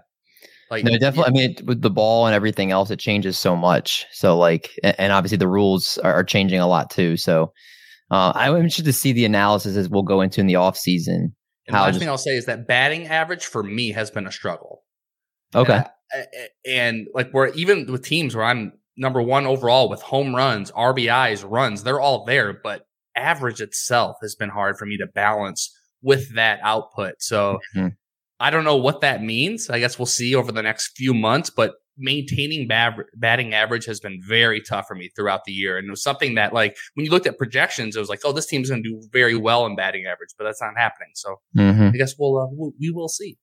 Like 0.70 0.84
No, 0.84 0.98
definitely. 0.98 1.30
I 1.30 1.32
mean, 1.32 1.50
it, 1.52 1.66
with 1.66 1.80
the 1.80 1.88
ball 1.90 2.26
and 2.26 2.34
everything 2.34 2.70
else, 2.70 2.90
it 2.90 2.98
changes 2.98 3.38
so 3.38 3.56
much. 3.56 4.04
So, 4.12 4.36
like, 4.36 4.68
a- 4.84 5.00
and 5.00 5.14
obviously 5.14 5.38
the 5.38 5.48
rules 5.48 5.96
are, 6.04 6.12
are 6.12 6.24
changing 6.24 6.60
a 6.60 6.66
lot 6.66 6.90
too. 6.90 7.16
So, 7.16 7.52
uh, 8.10 8.32
I'm 8.34 8.54
interested 8.56 8.84
to 8.86 8.92
see 8.92 9.12
the 9.12 9.24
analysis 9.24 9.76
as 9.76 9.88
we'll 9.88 10.02
go 10.02 10.20
into 10.20 10.40
in 10.40 10.46
the 10.46 10.56
off 10.56 10.76
season. 10.76 11.34
And 11.66 11.74
last 11.74 11.86
just- 11.88 11.98
thing 12.00 12.08
I'll 12.08 12.18
say 12.18 12.36
is 12.36 12.46
that 12.46 12.66
batting 12.68 13.06
average 13.06 13.46
for 13.46 13.62
me 13.62 13.92
has 13.92 14.10
been 14.10 14.26
a 14.26 14.32
struggle. 14.32 14.82
Okay. 15.54 15.76
And, 15.76 15.86
I- 16.12 16.48
and 16.66 17.06
like 17.14 17.32
we're 17.32 17.48
even 17.48 17.90
with 17.90 18.02
teams 18.04 18.34
where 18.36 18.44
I'm 18.44 18.72
number 18.96 19.20
one 19.22 19.46
overall 19.46 19.88
with 19.88 20.02
home 20.02 20.34
runs, 20.36 20.70
RBIs, 20.72 21.44
runs, 21.48 21.82
they're 21.82 22.00
all 22.00 22.24
there, 22.24 22.52
but 22.62 22.86
average 23.16 23.60
itself 23.60 24.16
has 24.22 24.34
been 24.34 24.50
hard 24.50 24.76
for 24.76 24.86
me 24.86 24.96
to 24.98 25.06
balance 25.06 25.72
with 26.02 26.34
that 26.34 26.60
output. 26.62 27.14
So 27.18 27.58
Mhm. 27.74 27.96
I 28.40 28.50
don't 28.50 28.64
know 28.64 28.76
what 28.76 29.00
that 29.00 29.22
means. 29.22 29.70
I 29.70 29.78
guess 29.78 29.98
we'll 29.98 30.06
see 30.06 30.34
over 30.34 30.52
the 30.52 30.62
next 30.62 30.96
few 30.96 31.14
months, 31.14 31.50
but 31.50 31.72
maintaining 31.96 32.66
bab- 32.66 33.04
batting 33.14 33.54
average 33.54 33.84
has 33.86 34.00
been 34.00 34.20
very 34.26 34.60
tough 34.60 34.86
for 34.86 34.94
me 34.94 35.10
throughout 35.14 35.44
the 35.44 35.52
year. 35.52 35.78
And 35.78 35.86
it 35.86 35.90
was 35.90 36.02
something 36.02 36.34
that 36.34 36.52
like 36.52 36.76
when 36.94 37.04
you 37.04 37.10
looked 37.10 37.26
at 37.26 37.38
projections, 37.38 37.96
it 37.96 38.00
was 38.00 38.08
like, 38.08 38.20
oh, 38.24 38.32
this 38.32 38.46
team's 38.46 38.70
going 38.70 38.82
to 38.82 38.88
do 38.88 39.02
very 39.12 39.36
well 39.36 39.66
in 39.66 39.76
batting 39.76 40.06
average, 40.06 40.30
but 40.36 40.44
that's 40.44 40.60
not 40.60 40.72
happening. 40.76 41.10
So 41.14 41.36
hmm 41.54 41.88
I 41.94 41.96
guess 41.96 42.14
we'll, 42.18 42.38
uh, 42.38 42.46
we'll 42.50 42.72
we 42.80 42.90
will 42.90 43.08
see. 43.08 43.36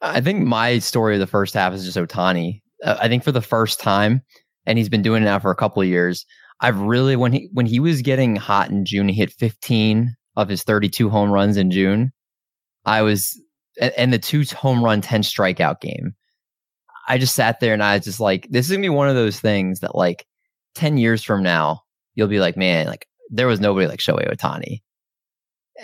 I 0.00 0.20
think 0.20 0.44
my 0.44 0.78
story 0.78 1.14
of 1.14 1.20
the 1.20 1.26
first 1.26 1.54
half 1.54 1.72
is 1.72 1.84
just 1.84 1.96
Ohtani. 1.96 2.62
Uh, 2.84 2.96
I 3.00 3.08
think 3.08 3.24
for 3.24 3.32
the 3.32 3.40
first 3.40 3.80
time, 3.80 4.22
and 4.66 4.78
he's 4.78 4.88
been 4.88 5.02
doing 5.02 5.22
it 5.22 5.26
now 5.26 5.38
for 5.38 5.50
a 5.50 5.56
couple 5.56 5.80
of 5.80 5.88
years. 5.88 6.26
I've 6.60 6.78
really 6.80 7.16
when 7.16 7.32
he 7.32 7.48
when 7.52 7.66
he 7.66 7.80
was 7.80 8.02
getting 8.02 8.36
hot 8.36 8.70
in 8.70 8.84
June, 8.84 9.08
he 9.08 9.14
hit 9.14 9.32
15 9.32 10.14
of 10.36 10.48
his 10.48 10.62
32 10.62 11.08
home 11.10 11.30
runs 11.30 11.56
in 11.56 11.70
June. 11.70 12.12
I 12.84 13.02
was 13.02 13.38
and 13.80 14.12
the 14.12 14.18
two 14.18 14.44
home 14.54 14.82
run 14.84 15.00
10 15.00 15.22
strikeout 15.22 15.80
game. 15.80 16.14
I 17.06 17.18
just 17.18 17.34
sat 17.34 17.60
there 17.60 17.72
and 17.74 17.82
I 17.82 17.96
was 17.96 18.04
just 18.04 18.20
like, 18.20 18.46
this 18.50 18.66
is 18.66 18.72
gonna 18.72 18.82
be 18.82 18.88
one 18.88 19.08
of 19.08 19.14
those 19.14 19.38
things 19.40 19.80
that 19.80 19.94
like 19.94 20.26
10 20.74 20.98
years 20.98 21.22
from 21.22 21.42
now, 21.42 21.82
you'll 22.14 22.28
be 22.28 22.40
like, 22.40 22.56
man, 22.56 22.86
like 22.86 23.06
there 23.30 23.46
was 23.46 23.60
nobody 23.60 23.86
like 23.86 24.00
Shohei 24.00 24.30
Ohtani. 24.32 24.82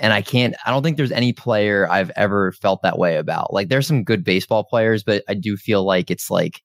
And 0.01 0.13
I 0.13 0.23
can't, 0.23 0.55
I 0.65 0.71
don't 0.71 0.83
think 0.83 0.97
there's 0.97 1.13
any 1.13 1.33
player 1.35 1.87
I've 1.91 2.11
ever 2.17 2.53
felt 2.53 2.83
that 2.83 2.99
way 2.99 3.17
about. 3.19 3.53
Like 3.53 3.69
there's 3.69 3.87
some 3.87 4.05
good 4.05 4.25
baseball 4.25 4.65
players, 4.65 5.03
but 5.05 5.23
I 5.29 5.35
do 5.35 5.57
feel 5.57 5.85
like 5.85 6.11
it's 6.11 6.31
like, 6.31 6.63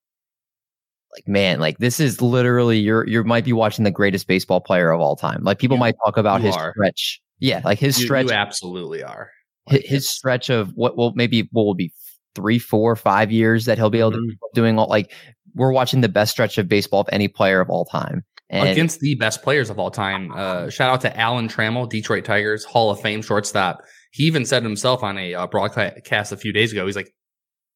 like 1.12 1.26
man, 1.28 1.60
like 1.60 1.78
this 1.78 2.00
is 2.00 2.20
literally 2.22 2.78
you're 2.78 3.06
you 3.06 3.22
might 3.24 3.44
be 3.44 3.52
watching 3.52 3.84
the 3.84 3.90
greatest 3.90 4.26
baseball 4.26 4.60
player 4.60 4.90
of 4.90 5.00
all 5.00 5.16
time. 5.16 5.42
Like 5.42 5.58
people 5.58 5.76
You- 5.76 5.80
might 5.80 5.94
talk 6.04 6.16
about 6.16 6.40
his 6.40 6.54
are. 6.56 6.72
stretch. 6.72 7.20
Yeah, 7.38 7.60
like 7.64 7.78
his 7.78 7.98
You, 7.98 8.06
stretch 8.06 8.26
you 8.26 8.32
absolutely 8.32 9.02
are. 9.02 9.30
Like, 9.70 9.82
his 9.82 9.90
it's- 10.04 10.08
stretch 10.08 10.48
of 10.50 10.70
what 10.74 10.96
will 10.96 11.12
maybe 11.14 11.48
what 11.52 11.64
will 11.64 11.74
be 11.74 11.92
three, 12.38 12.58
four, 12.58 12.94
five 12.96 13.30
years 13.32 13.64
that 13.66 13.78
he'll 13.78 13.90
be 13.90 13.98
able 14.00 14.12
to 14.12 14.18
Mhm. 14.18 14.30
keep 14.30 14.38
doing 14.54 14.78
all 14.78 14.88
like 14.88 15.12
we're 15.54 15.72
watching 15.72 16.00
the 16.02 16.08
best 16.08 16.30
stretch 16.32 16.56
of 16.58 16.68
baseball 16.68 17.00
of 17.00 17.08
any 17.10 17.26
player 17.28 17.60
of 17.60 17.68
all 17.70 17.84
time. 17.84 18.22
And 18.50 18.68
against 18.68 19.00
the 19.00 19.14
best 19.16 19.42
players 19.42 19.70
of 19.70 19.78
all 19.78 19.90
time. 19.90 20.30
Uh, 20.32 20.70
shout 20.70 20.90
out 20.90 21.00
to 21.02 21.18
Alan 21.18 21.48
Trammell, 21.48 21.88
Detroit 21.88 22.24
Tigers 22.24 22.64
Hall 22.64 22.90
of 22.90 23.00
Fame 23.00 23.20
shortstop. 23.22 23.82
He 24.12 24.24
even 24.24 24.44
said 24.46 24.62
himself 24.62 25.02
on 25.02 25.18
a 25.18 25.34
uh, 25.34 25.46
broadcast 25.48 26.32
a 26.32 26.36
few 26.36 26.52
days 26.52 26.72
ago. 26.72 26.86
He's 26.86 26.96
like, 26.96 27.10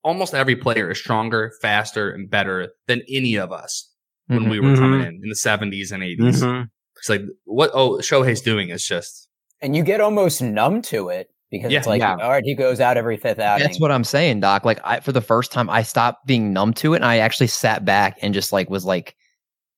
almost 0.05 0.33
every 0.35 0.57
player 0.57 0.91
is 0.91 0.99
stronger, 0.99 1.53
faster, 1.61 2.11
and 2.11 2.31
better 2.31 2.71
than 2.87 3.03
any 3.09 3.37
of 3.37 3.53
us 3.53 3.91
when 4.29 4.45
Mhm. 4.45 4.51
we 4.51 4.61
were 4.61 4.75
coming 4.77 5.01
Mhm. 5.01 5.07
in 5.09 5.15
in 5.25 5.29
the 5.29 5.35
seventies 5.37 5.93
and 5.93 6.03
80s 6.03 6.43
Mhm. 6.43 6.69
It's 6.97 7.09
like 7.09 7.23
what 7.45 7.71
oh 7.75 7.99
Shohei's 7.99 8.41
doing 8.41 8.69
is 8.71 8.87
just 8.87 9.29
and 9.61 9.75
you 9.77 9.83
get 9.83 10.01
almost 10.01 10.41
numb 10.41 10.81
to 10.83 11.09
it 11.09 11.29
because 11.53 11.71
Yeah, 11.71 11.79
it's 11.79 11.87
like, 11.87 12.01
yeah. 12.01 12.17
all 12.17 12.31
right, 12.31 12.43
he 12.45 12.57
goes 12.57 12.81
out 12.81 12.97
every 12.97 13.17
fifth 13.17 13.39
outing. 13.39 13.65
That's 13.65 13.79
what 13.79 13.93
I'm 13.93 14.03
saying, 14.03 14.41
Doc. 14.41 14.65
Like 14.65 14.81
I 14.83 14.99
for 14.99 15.13
the 15.13 15.21
first 15.21 15.53
time 15.53 15.71
I 15.71 15.83
stopped 15.85 16.27
being 16.27 16.53
numb 16.53 16.73
to 16.75 16.95
it 16.95 16.97
and 16.97 17.05
I 17.05 17.19
actually 17.19 17.47
sat 17.47 17.85
back 17.85 18.19
and 18.23 18.35
just 18.35 18.53
like 18.53 18.69
was 18.69 18.85
like, 18.85 19.15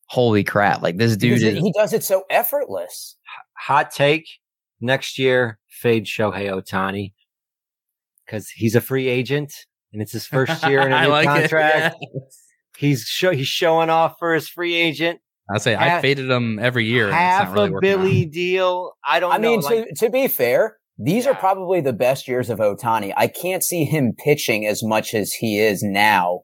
holy 0.06 0.42
crap. 0.44 0.80
Like 0.80 0.96
this 0.96 1.16
dude 1.18 1.40
Because 1.40 1.42
is 1.42 1.58
he 1.62 1.72
does 1.76 1.92
it 1.92 2.02
so 2.04 2.24
effortless. 2.30 3.16
Hot 3.58 3.90
take 3.90 4.24
next 4.80 5.18
year, 5.18 5.58
fade 5.68 6.06
Shohei 6.06 6.50
Ohtani 6.50 7.12
because 8.24 8.48
he's 8.48 8.74
a 8.74 8.80
free 8.80 9.08
agent 9.08 9.52
and 9.92 10.00
it's 10.00 10.12
his 10.12 10.26
first 10.26 10.64
year 10.66 10.80
in 10.80 10.92
a 10.92 10.96
I 10.96 11.04
new 11.04 11.10
like 11.10 11.26
it. 11.28 11.40
contract. 11.50 11.96
Yeah. 12.00 12.20
He's 12.76 13.04
show, 13.04 13.30
he's 13.32 13.46
showing 13.46 13.90
off 13.90 14.16
for 14.18 14.34
his 14.34 14.48
free 14.48 14.74
agent. 14.74 15.20
I 15.54 15.58
say 15.58 15.76
I 15.76 16.00
faded 16.00 16.30
him 16.30 16.58
every 16.58 16.86
year. 16.86 17.04
and 17.04 17.12
it's 17.14 17.18
Half 17.18 17.48
not 17.48 17.54
really 17.54 17.68
a 17.68 17.72
working 17.72 17.90
out. 17.90 17.96
Billy 17.98 18.24
deal. 18.24 18.92
I 19.06 19.20
don't 19.20 19.32
I 19.32 19.36
know. 19.36 19.50
mean, 19.50 19.60
like- 19.60 19.86
to, 19.88 19.94
to 20.06 20.10
be 20.10 20.26
fair, 20.26 20.78
these 20.98 21.26
are 21.26 21.34
probably 21.34 21.80
the 21.80 21.92
best 21.92 22.28
years 22.28 22.50
of 22.50 22.58
Ohtani. 22.58 23.12
I 23.16 23.26
can't 23.26 23.62
see 23.64 23.84
him 23.84 24.12
pitching 24.16 24.66
as 24.66 24.82
much 24.82 25.14
as 25.14 25.32
he 25.32 25.58
is 25.58 25.82
now 25.82 26.40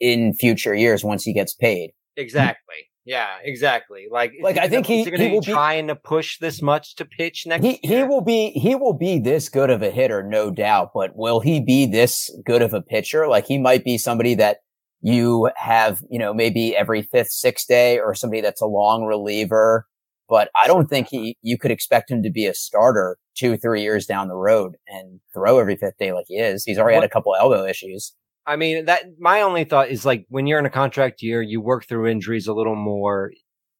in 0.00 0.32
future 0.34 0.74
years 0.74 1.04
once 1.04 1.24
he 1.24 1.32
gets 1.32 1.54
paid. 1.54 1.90
exactly. 2.16 2.74
Yeah, 3.06 3.28
exactly. 3.42 4.06
Like, 4.10 4.32
Like, 4.42 4.58
I 4.58 4.68
think 4.68 4.84
he- 4.86 5.02
he 5.04 5.28
will 5.32 5.40
be- 5.40 5.52
trying 5.52 5.88
to 5.88 5.96
push 5.96 6.38
this 6.38 6.60
much 6.60 6.94
to 6.96 7.06
pitch 7.06 7.44
next 7.46 7.64
He 7.64 7.80
he 7.82 8.02
will 8.04 8.20
be 8.20 8.50
he 8.50 8.74
will 8.74 8.92
be 8.92 9.18
this 9.18 9.48
good 9.48 9.70
of 9.70 9.82
a 9.82 9.90
hitter, 9.90 10.22
no 10.22 10.50
doubt. 10.50 10.90
But 10.94 11.16
will 11.16 11.40
he 11.40 11.60
be 11.60 11.86
this 11.86 12.30
good 12.44 12.60
of 12.60 12.74
a 12.74 12.82
pitcher? 12.82 13.26
Like 13.26 13.46
he 13.46 13.56
might 13.58 13.84
be 13.84 13.96
somebody 13.96 14.34
that 14.34 14.58
you 15.00 15.50
have, 15.56 16.02
you 16.10 16.18
know, 16.18 16.34
maybe 16.34 16.76
every 16.76 17.00
fifth, 17.02 17.32
sixth 17.32 17.66
day, 17.68 17.98
or 17.98 18.14
somebody 18.14 18.42
that's 18.42 18.60
a 18.60 18.66
long 18.66 19.04
reliever. 19.04 19.86
But 20.30 20.48
I 20.62 20.68
don't 20.68 20.88
think 20.88 21.08
he 21.10 21.36
you 21.42 21.58
could 21.58 21.72
expect 21.72 22.10
him 22.10 22.22
to 22.22 22.30
be 22.30 22.46
a 22.46 22.54
starter 22.54 23.18
two, 23.36 23.56
three 23.56 23.82
years 23.82 24.06
down 24.06 24.28
the 24.28 24.36
road 24.36 24.76
and 24.86 25.20
throw 25.34 25.58
every 25.58 25.76
fifth 25.76 25.98
day 25.98 26.12
like 26.12 26.26
he 26.28 26.36
is. 26.36 26.64
He's 26.64 26.78
already 26.78 26.94
had 26.94 27.04
a 27.04 27.08
couple 27.08 27.34
elbow 27.34 27.66
issues. 27.66 28.14
I 28.46 28.56
mean, 28.56 28.86
that 28.86 29.02
my 29.18 29.42
only 29.42 29.64
thought 29.64 29.90
is 29.90 30.06
like 30.06 30.26
when 30.28 30.46
you're 30.46 30.58
in 30.58 30.66
a 30.66 30.70
contract 30.70 31.20
year, 31.20 31.42
you 31.42 31.60
work 31.60 31.86
through 31.86 32.06
injuries 32.06 32.46
a 32.46 32.54
little 32.54 32.76
more. 32.76 33.32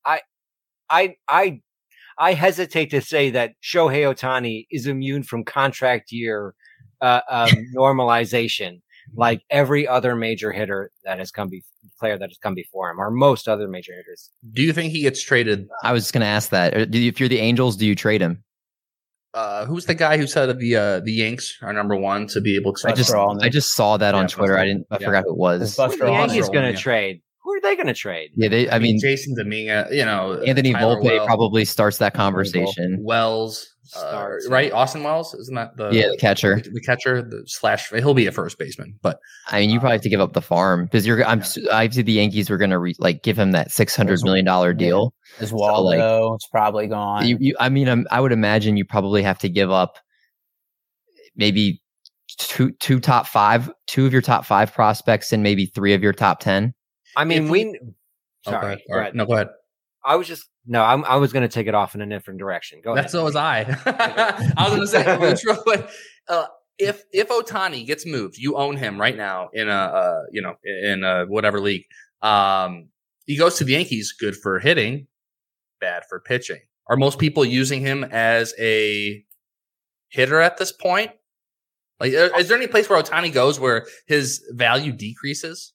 I, 0.04 0.20
I, 0.90 1.16
I, 1.28 1.60
I 2.18 2.34
hesitate 2.34 2.90
to 2.90 3.00
say 3.00 3.30
that 3.30 3.52
Shohei 3.62 4.02
Ohtani 4.12 4.66
is 4.70 4.86
immune 4.86 5.22
from 5.22 5.44
contract 5.44 6.12
year 6.12 6.54
uh, 7.00 7.20
um, 7.30 7.48
normalization, 7.76 8.80
like 9.14 9.42
every 9.50 9.86
other 9.88 10.14
major 10.14 10.52
hitter 10.52 10.90
that 11.04 11.18
has 11.18 11.30
come 11.30 11.48
be 11.48 11.62
player 11.98 12.16
that 12.18 12.28
has 12.30 12.38
come 12.38 12.54
before 12.54 12.90
him, 12.90 12.98
or 13.00 13.10
most 13.10 13.48
other 13.48 13.68
major 13.68 13.92
hitters. 13.94 14.30
Do 14.52 14.62
you 14.62 14.72
think 14.72 14.92
he 14.92 15.02
gets 15.02 15.22
traded? 15.22 15.68
I 15.82 15.92
was 15.92 16.04
just 16.04 16.12
gonna 16.12 16.24
ask 16.26 16.50
that. 16.50 16.76
Uh, 16.76 16.84
do 16.84 16.98
you- 16.98 17.08
If 17.08 17.20
you're 17.20 17.28
the 17.28 17.38
Angels, 17.40 17.76
do 17.76 17.86
you 17.86 17.94
trade 17.94 18.20
him? 18.20 18.42
Uh, 19.32 19.64
who's 19.64 19.86
the 19.86 19.94
guy 19.94 20.16
who 20.18 20.26
said 20.26 20.58
the 20.58 20.76
uh, 20.76 21.00
the 21.00 21.12
Yanks 21.12 21.56
are 21.62 21.72
number 21.72 21.94
one 21.94 22.26
to 22.28 22.40
be 22.40 22.56
able 22.56 22.72
to? 22.74 22.88
I 22.88 22.92
just 22.92 23.12
Buster 23.12 23.44
I 23.44 23.48
just 23.48 23.74
saw 23.74 23.96
that 23.96 24.14
Yeah, 24.14 24.20
on 24.20 24.26
Twitter. 24.28 24.58
I 24.58 24.64
didn't 24.64 24.86
I 24.90 24.98
Yeah. 25.00 25.06
forgot 25.06 25.24
who 25.24 25.30
it 25.34 25.38
was. 25.38 25.62
It's 25.62 25.76
Buster 25.76 25.98
The 25.98 26.06
Allman. 26.06 26.30
Yankees 26.30 26.48
going 26.48 26.72
to 26.74 26.78
trade. 26.78 27.22
Who 27.44 27.52
are 27.54 27.60
they 27.60 27.76
going 27.76 27.86
to 27.86 27.94
trade? 27.94 28.30
Yeah, 28.34 28.48
they. 28.48 28.68
I, 28.68 28.78
mean, 28.80 28.98
Jason 29.00 29.34
Dominguez, 29.36 29.94
you 29.94 30.04
know, 30.04 30.40
Anthony 30.46 30.72
Tyler 30.72 30.96
Volpe 30.96 31.04
Wells, 31.04 31.26
probably 31.26 31.64
starts 31.64 31.98
that 31.98 32.12
conversation. 32.12 32.98
Wells, 33.02 33.69
uh, 33.96 34.28
right? 34.48 34.72
Austin 34.72 35.02
Wells, 35.02 35.34
isn't 35.34 35.54
that 35.54 35.76
the 35.76 35.90
Yeah, 35.90 36.08
the 36.10 36.16
catcher. 36.18 36.56
the, 36.56 36.70
the 36.70 36.80
catcher, 36.80 37.22
the 37.22 37.42
slash? 37.46 37.90
He'll 37.90 38.14
be 38.14 38.26
a 38.26 38.32
first 38.32 38.58
baseman, 38.58 38.98
but 39.02 39.18
I 39.48 39.60
mean, 39.60 39.70
you 39.70 39.80
probably 39.80 39.96
have 39.96 40.02
to 40.02 40.08
give 40.08 40.20
up 40.20 40.32
the 40.32 40.42
farm 40.42 40.84
because 40.84 41.06
you're. 41.06 41.24
I'm. 41.24 41.38
Yeah. 41.38 41.44
s- 41.44 41.58
I 41.72 41.88
see 41.88 42.02
the 42.02 42.12
Yankees 42.12 42.50
were 42.50 42.58
going 42.58 42.70
to 42.70 42.78
re, 42.78 42.94
like 42.98 43.22
give 43.22 43.38
him 43.38 43.52
that 43.52 43.70
six 43.70 43.96
hundred 43.96 44.22
million 44.22 44.44
dollar 44.44 44.72
deal. 44.72 45.14
As 45.40 45.50
So, 45.50 45.56
like, 45.82 46.00
it's 46.00 46.46
probably 46.48 46.86
gone. 46.86 47.26
You, 47.26 47.36
you, 47.40 47.56
I 47.58 47.68
mean, 47.68 47.88
i 47.88 48.16
I 48.16 48.20
would 48.20 48.32
imagine 48.32 48.76
you 48.76 48.84
probably 48.84 49.22
have 49.22 49.38
to 49.40 49.48
give 49.48 49.70
up 49.70 49.98
maybe 51.36 51.80
two 52.38 52.72
two 52.80 53.00
top 53.00 53.26
five, 53.26 53.70
two 53.86 54.06
of 54.06 54.12
your 54.12 54.22
top 54.22 54.44
five 54.44 54.72
prospects, 54.72 55.32
and 55.32 55.42
maybe 55.42 55.66
three 55.66 55.94
of 55.94 56.02
your 56.02 56.12
top 56.12 56.40
ten. 56.40 56.74
I 57.16 57.24
mean, 57.24 57.44
If 57.44 57.50
we. 57.50 57.78
Oh, 58.46 58.52
Sorry. 58.52 58.60
go 58.60 58.66
ahead. 58.66 58.78
go 58.88 58.94
All 58.94 59.00
right. 59.00 59.14
No, 59.14 59.26
go 59.26 59.32
ahead. 59.34 59.48
I 60.04 60.16
was 60.16 60.26
just 60.26 60.48
no. 60.66 60.82
I'm, 60.82 61.04
I 61.04 61.16
was 61.16 61.32
going 61.32 61.42
to 61.42 61.52
take 61.52 61.66
it 61.66 61.74
off 61.74 61.94
in 61.94 62.00
a 62.00 62.06
different 62.06 62.38
direction. 62.40 62.80
Go 62.82 62.94
That's 62.94 63.12
ahead. 63.14 63.20
so 63.20 63.24
was 63.24 63.36
I. 63.36 63.62
I 64.56 64.68
was 64.68 64.90
going 64.90 65.36
to 65.36 65.36
say 65.36 65.54
quick. 65.62 65.88
Uh, 66.28 66.46
if 66.78 67.02
if 67.12 67.28
Ohtani 67.28 67.86
gets 67.86 68.06
moved, 68.06 68.38
you 68.38 68.56
own 68.56 68.76
him 68.76 69.00
right 69.00 69.16
now 69.16 69.50
in 69.52 69.68
a 69.68 69.72
uh, 69.72 70.22
you 70.32 70.42
know 70.42 70.54
in 70.64 71.04
a 71.04 71.24
whatever 71.26 71.60
league. 71.60 71.84
Um, 72.22 72.88
he 73.26 73.36
goes 73.36 73.56
to 73.58 73.64
the 73.64 73.72
Yankees. 73.72 74.14
Good 74.18 74.36
for 74.36 74.58
hitting, 74.58 75.06
bad 75.80 76.04
for 76.08 76.20
pitching. 76.20 76.60
Are 76.88 76.96
most 76.96 77.18
people 77.18 77.44
using 77.44 77.80
him 77.80 78.04
as 78.04 78.54
a 78.58 79.22
hitter 80.08 80.40
at 80.40 80.58
this 80.58 80.72
point? 80.72 81.12
Like, 82.00 82.12
is 82.12 82.48
there 82.48 82.56
any 82.56 82.66
place 82.66 82.88
where 82.88 83.00
Ohtani 83.00 83.32
goes 83.32 83.60
where 83.60 83.86
his 84.06 84.42
value 84.52 84.90
decreases? 84.90 85.74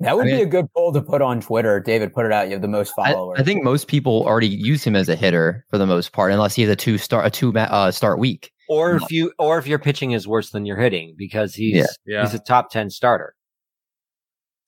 That 0.00 0.16
would 0.16 0.26
I 0.26 0.30
mean- 0.30 0.36
be 0.36 0.42
a 0.42 0.46
good 0.46 0.66
poll 0.74 0.92
to 0.92 1.00
put 1.02 1.22
on 1.22 1.40
Twitter. 1.40 1.78
David, 1.80 2.12
put 2.12 2.26
it 2.26 2.32
out. 2.32 2.46
You 2.48 2.52
have 2.52 2.62
the 2.62 2.68
most 2.68 2.92
followers. 2.94 3.38
I 3.38 3.42
think 3.44 3.62
most 3.62 3.86
people 3.88 4.24
already 4.26 4.48
use 4.48 4.82
him 4.84 4.96
as 4.96 5.08
a 5.08 5.16
hitter 5.16 5.64
for 5.70 5.78
the 5.78 5.86
most 5.86 6.12
part, 6.12 6.32
unless 6.32 6.54
he 6.54 6.62
has 6.62 6.70
a 6.70 6.76
two 6.76 6.98
star 6.98 7.24
a 7.24 7.30
two 7.30 7.52
uh, 7.56 7.90
start 7.90 8.18
week. 8.18 8.50
or 8.68 8.96
if 8.96 9.10
you 9.10 9.32
or 9.38 9.58
if 9.58 9.66
your 9.66 9.78
pitching 9.78 10.12
is 10.12 10.26
worse 10.28 10.50
than 10.50 10.64
your 10.66 10.76
hitting 10.78 11.14
because 11.18 11.54
he's 11.54 11.76
Yeah. 11.76 11.86
Yeah, 12.06 12.22
he's 12.22 12.34
a 12.34 12.38
top 12.38 12.70
ten 12.70 12.88
starter. 12.90 13.34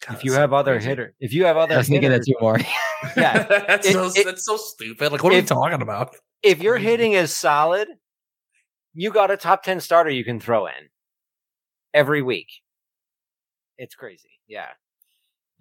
God, 0.07 0.17
If 0.17 0.25
you 0.25 0.33
that's 0.33 0.41
have 0.41 0.53
other 0.53 0.75
crazy. 0.75 0.89
hitter, 0.89 1.15
if 1.21 1.33
you 1.33 1.45
have 1.45 1.57
other 1.57 1.75
I 1.75 1.79
was 1.79 1.89
thinking 1.89 2.11
that 2.11 2.25
hitters, 2.27 2.27
too, 2.27 2.35
Marty. 2.41 2.67
Yeah. 3.17 3.43
that's 3.67 3.87
It- 3.87 3.93
so 3.93 4.07
it- 4.15 4.25
that's 4.27 4.45
so 4.45 4.57
stupid. 4.57 5.13
Like, 5.13 5.23
what 5.23 5.33
are 5.33 5.37
if- 5.37 5.45
we 5.45 5.49
talking 5.49 5.81
about? 5.83 6.15
if 6.43 6.61
your 6.61 6.77
hitting 6.77 7.13
is 7.13 7.35
solid, 7.35 7.89
you 8.95 9.11
got 9.13 9.31
a 9.31 9.37
top 9.37 9.63
ten 9.63 9.81
starter 9.81 10.11
you 10.11 10.25
can 10.25 10.41
throw 10.41 10.67
in 10.67 10.73
every 11.95 12.21
week. 12.21 12.49
It's 13.79 13.95
crazy. 13.95 14.41
Yeah. 14.49 14.67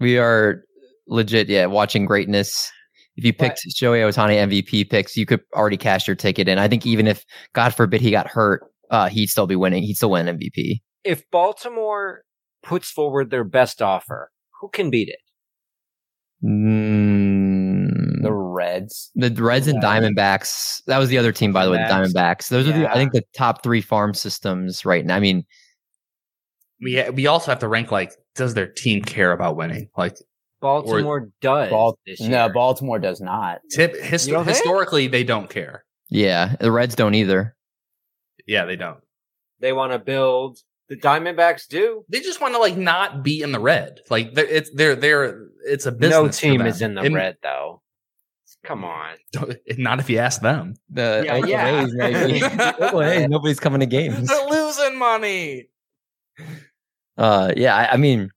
We 0.01 0.17
are 0.17 0.63
legit, 1.07 1.47
yeah, 1.47 1.67
watching 1.67 2.05
greatness. 2.05 2.71
If 3.15 3.23
you 3.25 3.33
picked 3.33 3.61
Joey 3.75 3.99
Ohtani 3.99 4.35
MVP 4.49 4.89
picks, 4.89 5.15
you 5.15 5.25
could 5.25 5.41
already 5.55 5.77
cash 5.77 6.07
your 6.07 6.15
ticket 6.15 6.47
in. 6.47 6.57
I 6.57 6.67
think 6.67 6.85
even 6.85 7.07
if, 7.07 7.23
God 7.53 7.69
forbid, 7.75 8.01
he 8.01 8.09
got 8.09 8.27
hurt, 8.27 8.63
uh, 8.89 9.09
he'd 9.09 9.27
still 9.27 9.47
be 9.47 9.55
winning. 9.55 9.83
He'd 9.83 9.95
still 9.95 10.11
win 10.11 10.25
MVP. 10.25 10.81
If 11.03 11.29
Baltimore 11.29 12.23
puts 12.63 12.89
forward 12.89 13.29
their 13.29 13.43
best 13.43 13.81
offer, 13.81 14.31
who 14.59 14.69
can 14.69 14.89
beat 14.89 15.09
it? 15.09 15.19
Mm, 16.43 18.23
the 18.23 18.31
Reds. 18.33 19.11
the 19.15 19.29
Reds 19.31 19.67
and 19.67 19.81
Yeah. 19.81 19.99
Diamondbacks. 19.99 20.81
That 20.87 20.97
was 20.97 21.09
the 21.09 21.17
other 21.17 21.31
team, 21.31 21.53
by 21.53 21.65
the 21.65 21.71
way. 21.71 21.77
The 21.77 21.83
Diamondbacks. 21.83 22.13
Diamondbacks. 22.13 22.49
Those 22.49 22.67
are 22.67 22.71
the, 22.73 22.89
I 22.89 22.93
think, 22.95 23.11
the 23.13 23.23
top 23.35 23.63
three 23.63 23.81
farm 23.81 24.13
systems 24.13 24.85
right 24.85 25.05
now. 25.05 25.15
I 25.15 25.19
mean, 25.19 25.43
we 26.81 27.07
we 27.11 27.27
also 27.27 27.51
have 27.51 27.59
to 27.59 27.67
rank 27.67 27.91
like 27.91 28.11
does 28.35 28.53
their 28.53 28.67
team 28.67 29.01
care 29.01 29.31
about 29.31 29.55
winning 29.55 29.89
like 29.97 30.17
Baltimore 30.61 31.29
does 31.41 31.69
Bal- 31.69 31.97
this 32.05 32.21
no. 32.21 32.47
Baltimore 32.49 32.99
does 32.99 33.19
not. 33.21 33.61
tip 33.71 33.95
hist- 33.95 34.27
You 34.27 34.33
don't 34.33 34.45
think? 34.45 34.57
historically 34.57 35.07
they 35.07 35.23
don't 35.23 35.49
care 35.49 35.83
yeah, 36.09 36.55
the 36.59 36.71
Reds 36.71 36.95
don't 36.95 37.15
either. 37.15 37.55
yeah 38.45 38.65
they 38.65 38.75
don't 38.75 38.99
they 39.59 39.73
want 39.73 39.91
to 39.93 39.99
build. 39.99 40.57
The 40.89 40.97
Diamondbacks 40.97 41.67
do. 41.69 42.03
they 42.09 42.19
just 42.19 42.41
want 42.41 42.53
to 42.53 42.59
like 42.59 42.75
not 42.75 43.23
be 43.23 43.41
in 43.41 43.53
the 43.53 43.59
red 43.61 44.01
like 44.09 44.33
they're, 44.33 44.45
it's 44.45 44.69
they're 44.75 44.95
they're 44.95 45.47
it's 45.65 45.85
a 45.85 45.91
business 45.91 46.11
no 46.11 46.27
team 46.49 46.57
them. 46.57 46.67
is 46.67 46.81
in 46.81 46.95
the 46.95 47.01
And 47.01 47.15
red 47.15 47.37
though. 47.41 47.81
Come 48.65 48.83
on. 48.83 49.15
not 49.77 49.99
if 49.99 50.09
you 50.09 50.17
ask 50.17 50.41
them 50.41 50.75
The 50.89 51.23
Yeah, 51.25 51.37
yeah. 51.45 51.83
A's, 51.83 51.93
maybe. 51.95 52.39
The 52.41 52.75
Oakland 52.87 53.09
A's, 53.09 53.29
nobody's 53.29 53.59
coming 53.61 53.79
to 53.79 53.85
games. 53.85 54.27
they're 54.27 54.47
losing 54.49 54.99
money 54.99 55.69
Uh, 57.21 57.53
yeah, 57.55 57.75
I, 57.75 57.93
I 57.93 57.97
mean, 57.97 58.31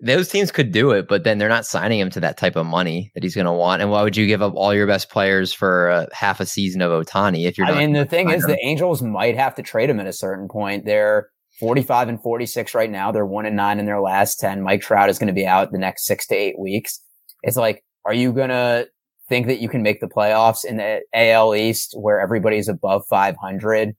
those 0.00 0.28
teams 0.28 0.50
could 0.50 0.72
do 0.72 0.90
it, 0.90 1.06
but 1.06 1.22
then 1.22 1.38
they're 1.38 1.48
not 1.48 1.64
signing 1.64 2.00
him 2.00 2.10
to 2.10 2.20
that 2.20 2.36
type 2.36 2.56
of 2.56 2.66
money 2.66 3.12
that 3.14 3.22
he's 3.22 3.36
going 3.36 3.46
to 3.46 3.52
want. 3.52 3.80
And 3.80 3.92
why 3.92 4.02
would 4.02 4.16
you 4.16 4.26
give 4.26 4.42
up 4.42 4.54
all 4.56 4.74
your 4.74 4.88
best 4.88 5.08
players 5.08 5.52
for 5.52 5.88
uh, 5.88 6.06
half 6.10 6.40
a 6.40 6.46
season 6.46 6.82
of 6.82 6.90
Ohtani 6.90 7.46
if 7.46 7.56
you're 7.56 7.68
not? 7.68 7.76
I 7.76 7.78
mean, 7.78 7.92
the 7.92 8.06
thing 8.06 8.28
is, 8.28 8.42
him? 8.42 8.50
the 8.50 8.58
Angels 8.66 9.02
might 9.02 9.36
have 9.36 9.54
to 9.54 9.62
trade 9.62 9.88
him 9.88 10.00
at 10.00 10.08
a 10.08 10.12
certain 10.12 10.48
point. 10.48 10.84
They're 10.84 11.28
45 11.60 12.08
and 12.08 12.20
46 12.20 12.74
right 12.74 12.90
now. 12.90 13.12
They're 13.12 13.24
one 13.24 13.46
and 13.46 13.54
nine 13.54 13.78
in 13.78 13.86
their 13.86 14.00
last 14.00 14.40
10. 14.40 14.62
Mike 14.62 14.80
Trout 14.80 15.08
is 15.08 15.20
going 15.20 15.28
to 15.28 15.32
be 15.32 15.46
out 15.46 15.70
the 15.70 15.78
next 15.78 16.06
six 16.06 16.26
to 16.26 16.34
eight 16.34 16.58
weeks. 16.58 17.00
It's 17.44 17.56
like, 17.56 17.84
are 18.04 18.14
you 18.14 18.32
going 18.32 18.48
to 18.48 18.88
think 19.28 19.46
that 19.46 19.60
you 19.60 19.68
can 19.68 19.84
make 19.84 20.00
the 20.00 20.08
playoffs 20.08 20.64
in 20.64 20.78
the 20.78 21.02
AL 21.14 21.54
East 21.54 21.94
where 21.96 22.18
everybody's 22.18 22.68
above 22.68 23.04
500 23.08 23.94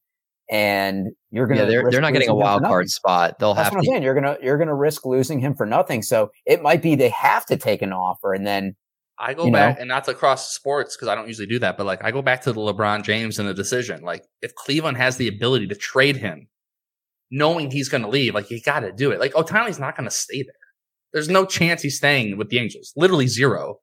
and 0.52 1.08
you're 1.32 1.48
going 1.48 1.58
to 1.58 1.64
yeah, 1.64 1.66
to, 1.66 1.72
they're 1.72 1.92
they're 1.92 2.02
not 2.02 2.14
getting 2.14 2.30
a 2.30 2.36
wild 2.36 2.62
card 2.64 2.90
spot. 2.90 3.40
They'll 3.40 3.54
That's 3.54 3.70
have 3.70 3.74
what 3.74 3.80
I'm 3.80 3.84
to. 3.86 3.90
saying. 3.90 4.04
You're 4.04 4.14
gonna 4.14 4.38
you're 4.44 4.58
gonna 4.58 4.76
risk 4.76 5.06
losing 5.06 5.40
him 5.40 5.56
for 5.56 5.66
nothing. 5.66 6.04
So 6.04 6.30
it 6.46 6.62
might 6.62 6.82
be 6.82 6.96
they 6.96 7.10
have 7.10 7.46
to 7.48 7.58
take 7.58 7.82
an 7.82 7.94
offer, 7.94 8.34
and 8.34 8.46
then 8.46 8.76
I 9.18 9.34
go 9.34 9.50
back, 9.50 9.78
know? 9.78 9.82
and 9.82 9.88
not 9.88 10.04
to 10.06 10.14
cross 10.14 10.54
sports 10.54 10.96
because 10.96 11.08
I 11.08 11.16
don't 11.16 11.28
usually 11.28 11.48
do 11.48 11.58
that, 11.60 11.78
but 11.78 11.86
like 11.86 12.04
I 12.04 12.12
go 12.12 12.22
back 12.22 12.42
to 12.42 12.54
the 12.54 12.60
LeBron 12.60 13.04
James 13.04 13.40
and 13.40 13.48
the 13.48 13.54
decision. 13.54 14.02
Like 14.02 14.26
if 14.42 14.54
Cleveland 14.56 14.98
has 14.98 15.18
the 15.18 15.30
ability 15.30 15.68
to 15.68 15.76
trade 15.76 16.18
him, 16.18 16.48
knowing 17.32 17.72
he's 17.72 17.88
going 17.88 18.04
to 18.04 18.10
leave, 18.10 18.36
like 18.36 18.52
you 18.52 18.62
got 18.62 18.82
to 18.82 18.92
do 18.92 19.12
it. 19.12 19.20
Like 19.20 19.34
Ohtani's 19.34 19.80
not 19.80 19.96
going 19.96 20.10
to 20.10 20.16
stay 20.16 20.44
there. 20.44 20.54
There's 21.14 21.30
no 21.30 21.46
chance 21.46 21.82
he's 21.82 21.98
staying 21.98 22.38
with 22.38 22.50
the 22.50 22.60
Angels. 22.60 22.94
Literally 22.96 23.28
zero. 23.28 23.78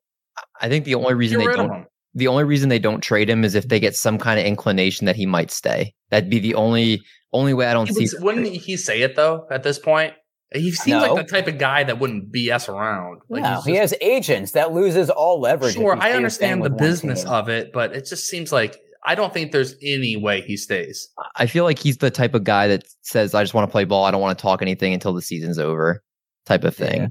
I 0.60 0.68
think 0.68 0.84
the 0.84 0.94
only 0.94 1.14
reason 1.14 1.40
Get 1.40 1.46
they 1.48 1.56
don't 1.56 1.72
him. 1.72 1.86
The 2.14 2.28
only 2.28 2.44
reason 2.44 2.68
they 2.68 2.78
don't 2.78 3.00
trade 3.02 3.28
him 3.30 3.44
is 3.44 3.54
if 3.54 3.68
they 3.68 3.78
get 3.80 3.94
some 3.94 4.18
kind 4.18 4.40
of 4.40 4.46
inclination 4.46 5.06
that 5.06 5.16
he 5.16 5.26
might 5.26 5.50
stay. 5.50 5.94
That'd 6.10 6.30
be 6.30 6.38
the 6.40 6.54
only 6.54 7.00
only 7.32 7.52
way 7.54 7.66
I 7.66 7.72
don't 7.74 7.88
He 7.88 8.06
see. 8.06 8.16
would- 8.16 8.24
wouldn't 8.24 8.46
he 8.46 8.76
say 8.76 9.02
it 9.02 9.14
though? 9.16 9.46
At 9.50 9.62
this 9.62 9.78
point, 9.78 10.14
he 10.54 10.70
seems 10.72 11.02
No. 11.02 11.12
like 11.14 11.26
the 11.26 11.30
type 11.30 11.46
of 11.46 11.58
guy 11.58 11.84
that 11.84 11.98
wouldn't 11.98 12.32
BS 12.32 12.68
around. 12.70 13.20
Like 13.28 13.42
no, 13.42 13.56
he's 13.56 13.64
he 13.66 13.74
has 13.76 13.94
agents 14.00 14.52
that 14.52 14.72
loses 14.72 15.10
all 15.10 15.40
leverage. 15.40 15.74
Sure, 15.74 15.96
I 16.00 16.12
understand 16.12 16.64
the 16.64 16.70
business 16.70 17.24
team. 17.24 17.32
of 17.32 17.48
it, 17.50 17.70
but 17.72 17.94
it 17.94 18.06
just 18.06 18.26
seems 18.26 18.50
like 18.52 18.78
I 19.04 19.14
don't 19.14 19.32
think 19.32 19.52
there's 19.52 19.74
any 19.82 20.16
way 20.16 20.40
he 20.40 20.56
stays. 20.56 21.08
I 21.36 21.46
feel 21.46 21.64
like 21.64 21.78
he's 21.78 21.98
the 21.98 22.10
type 22.10 22.34
of 22.34 22.44
guy 22.44 22.66
that 22.68 22.82
says, 23.02 23.34
"I 23.34 23.42
just 23.42 23.54
want 23.54 23.68
to 23.68 23.72
play 23.72 23.84
ball. 23.84 24.04
I 24.04 24.10
don't 24.10 24.20
want 24.22 24.36
to 24.38 24.42
talk 24.42 24.60
anything 24.62 24.92
until 24.94 25.12
the 25.12 25.22
season's 25.22 25.58
over," 25.58 26.02
type 26.46 26.64
of 26.64 26.74
thing. 26.74 27.00
Yeah. 27.02 27.06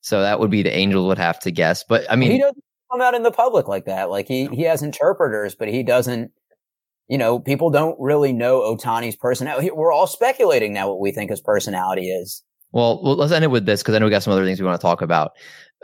So 0.00 0.20
that 0.22 0.38
would 0.40 0.50
be 0.50 0.62
the 0.62 0.74
Angels 0.76 1.06
would 1.06 1.18
have 1.18 1.38
to 1.40 1.50
guess. 1.50 1.84
But 1.88 2.08
I 2.10 2.14
he 2.14 2.20
mean, 2.20 2.40
doesn't 2.40 2.62
come 2.90 3.00
out 3.00 3.14
in 3.14 3.22
the 3.22 3.30
public 3.30 3.68
like 3.68 3.84
that. 3.86 4.10
Like 4.10 4.28
he 4.28 4.46
he 4.46 4.62
has 4.62 4.82
interpreters, 4.82 5.54
but 5.54 5.68
he 5.68 5.82
doesn't. 5.82 6.30
You 7.08 7.16
know, 7.16 7.38
people 7.38 7.70
don't 7.70 7.98
really 7.98 8.34
know 8.34 8.60
Ohtani's 8.60 9.16
personality. 9.16 9.70
We're 9.70 9.92
all 9.92 10.06
speculating 10.06 10.74
now 10.74 10.88
what 10.88 11.00
we 11.00 11.10
think 11.10 11.30
his 11.30 11.40
personality 11.40 12.10
is. 12.10 12.42
well, 12.72 13.02
let's 13.02 13.32
end 13.32 13.44
it 13.44 13.50
with 13.50 13.64
this 13.64 13.82
because 13.82 13.94
I 13.94 13.98
know 13.98 14.04
we 14.04 14.10
got 14.10 14.22
some 14.22 14.32
other 14.34 14.44
things 14.44 14.60
we 14.60 14.66
want 14.66 14.78
to 14.78 14.86
talk 14.86 15.00
about. 15.00 15.32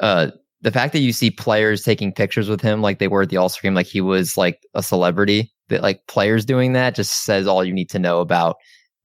Uh, 0.02 0.32
the 0.60 0.70
fact 0.70 0.92
that 0.92 1.00
you 1.00 1.12
see 1.12 1.30
players 1.30 1.82
taking 1.82 2.12
pictures 2.12 2.48
with 2.48 2.60
him 2.60 2.82
like 2.82 2.98
they 2.98 3.08
were 3.08 3.22
at 3.22 3.30
the 3.30 3.36
All 3.38 3.48
Star 3.48 3.62
game, 3.62 3.74
like 3.74 3.86
he 3.86 4.00
was 4.02 4.36
like 4.36 4.60
a 4.74 4.82
celebrity, 4.82 5.50
that 5.68 5.82
like 5.82 6.06
players 6.08 6.44
doing 6.44 6.72
that 6.74 6.94
just 6.94 7.24
says 7.24 7.46
all 7.46 7.64
you 7.64 7.72
need 7.72 7.90
to 7.90 7.98
know 7.98 8.20
about 8.20 8.56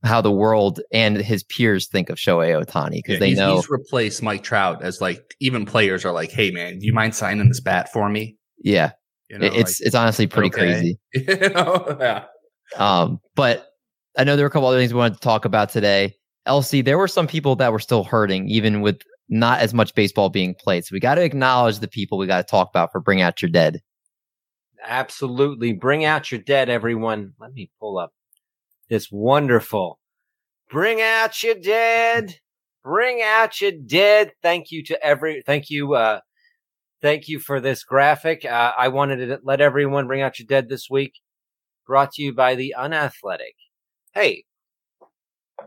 how 0.03 0.21
the 0.21 0.31
world 0.31 0.79
and 0.93 1.17
his 1.17 1.43
peers 1.43 1.87
think 1.87 2.09
of 2.09 2.17
Shohei 2.17 2.61
Ohtani 2.63 2.91
because 2.99 3.13
Yeah, 3.13 3.19
they 3.19 3.29
he's, 3.29 3.37
know. 3.37 3.55
he's 3.55 3.69
replaced 3.69 4.23
Mike 4.23 4.43
Trout 4.43 4.81
as 4.81 5.01
like 5.01 5.35
even 5.41 5.65
players 5.65 6.05
are 6.05 6.11
like, 6.13 6.31
"Hey 6.31 6.51
man, 6.51 6.79
do 6.79 6.85
you 6.85 6.93
mind 6.93 7.15
signing 7.15 7.47
this 7.49 7.59
bat 7.59 7.91
for 7.91 8.07
me?" 8.09 8.37
yeah, 8.63 8.91
You 9.29 9.39
know, 9.39 9.45
it- 9.47 9.53
it's 9.55 9.81
it's 9.81 9.95
honestly 9.95 10.27
pretty 10.27 10.47
okay. 10.49 10.57
crazy. 10.71 10.99
you 11.13 11.49
know? 11.49 11.97
yeah. 11.99 12.25
Um, 12.77 13.19
but 13.35 13.67
I 14.17 14.23
know 14.23 14.35
there 14.35 14.45
were 14.45 14.49
a 14.49 14.51
couple 14.51 14.67
other 14.67 14.77
things 14.79 14.93
we 14.93 14.99
wanted 14.99 15.15
to 15.15 15.19
talk 15.21 15.43
about 15.45 15.69
today. 15.69 16.15
Elsie, 16.45 16.81
there 16.81 16.97
were 16.97 17.07
some 17.07 17.27
people 17.27 17.55
that 17.57 17.71
were 17.71 17.79
still 17.79 18.03
hurting, 18.03 18.47
even 18.49 18.81
with 18.81 19.01
not 19.27 19.59
as 19.59 19.73
much 19.73 19.93
baseball 19.95 20.29
being 20.29 20.55
played. 20.55 20.83
So 20.85 20.93
we 20.93 20.99
got 20.99 21.15
to 21.15 21.21
acknowledge 21.23 21.79
the 21.79 21.87
people 21.87 22.17
we 22.17 22.25
got 22.27 22.37
to 22.37 22.49
talk 22.49 22.69
about 22.69 22.91
for 22.91 22.99
Bring 23.01 23.21
Out 23.21 23.41
Your 23.41 23.49
Dead. 23.51 23.81
Absolutely. 24.85 25.73
Bring 25.73 26.05
out 26.05 26.31
your 26.31 26.41
dead, 26.41 26.69
everyone. 26.69 27.33
Let 27.39 27.53
me 27.53 27.69
pull 27.79 27.97
up 27.99 28.11
this 28.89 29.09
wonderful. 29.11 29.98
Bring 30.69 31.01
out 31.01 31.41
your 31.43 31.55
dead. 31.55 32.35
Bring 32.83 33.21
out 33.21 33.59
your 33.61 33.71
dead. 33.71 34.33
Thank 34.41 34.71
you 34.71 34.83
to 34.85 35.03
every, 35.03 35.41
thank 35.41 35.69
you, 35.69 35.95
uh, 35.95 36.19
thank 37.01 37.27
you 37.27 37.39
for 37.39 37.59
this 37.59 37.83
graphic. 37.83 38.45
Uh, 38.45 38.73
I 38.77 38.87
wanted 38.89 39.25
to 39.27 39.39
let 39.43 39.61
everyone 39.61 40.07
bring 40.07 40.21
out 40.21 40.39
your 40.39 40.47
dead 40.47 40.69
this 40.69 40.89
week. 40.89 41.13
Brought 41.87 42.13
to 42.13 42.21
you 42.21 42.33
by 42.33 42.55
the 42.55 42.75
unathletic. 42.77 43.55
Hey, 44.13 44.45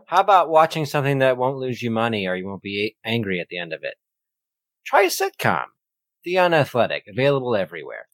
how 0.05 0.21
about 0.21 0.49
watching 0.49 0.85
something 0.85 1.19
that 1.19 1.37
won't 1.37 1.57
lose 1.57 1.81
you 1.81 1.91
money 1.91 2.27
or 2.27 2.35
you 2.35 2.47
won't 2.47 2.61
be 2.61 2.95
angry 3.03 3.39
at 3.39 3.47
the 3.49 3.59
end 3.59 3.73
of 3.73 3.81
it? 3.83 3.95
try 4.85 5.03
a 5.03 5.07
sitcom. 5.07 5.65
The 6.23 6.35
Unathletic, 6.35 7.03
available 7.07 7.55
everywhere. 7.55 8.07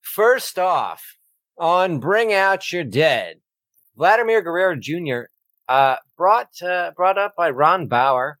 First 0.00 0.58
off, 0.58 1.16
on 1.58 1.98
Bring 1.98 2.32
Out 2.32 2.72
Your 2.72 2.84
Dead, 2.84 3.40
Vladimir 3.96 4.40
Guerrero 4.42 4.76
Jr. 4.76 5.30
Uh, 5.68 5.96
brought 6.16 6.62
uh, 6.62 6.92
brought 6.96 7.18
up 7.18 7.34
by 7.36 7.50
Ron 7.50 7.88
Bauer. 7.88 8.38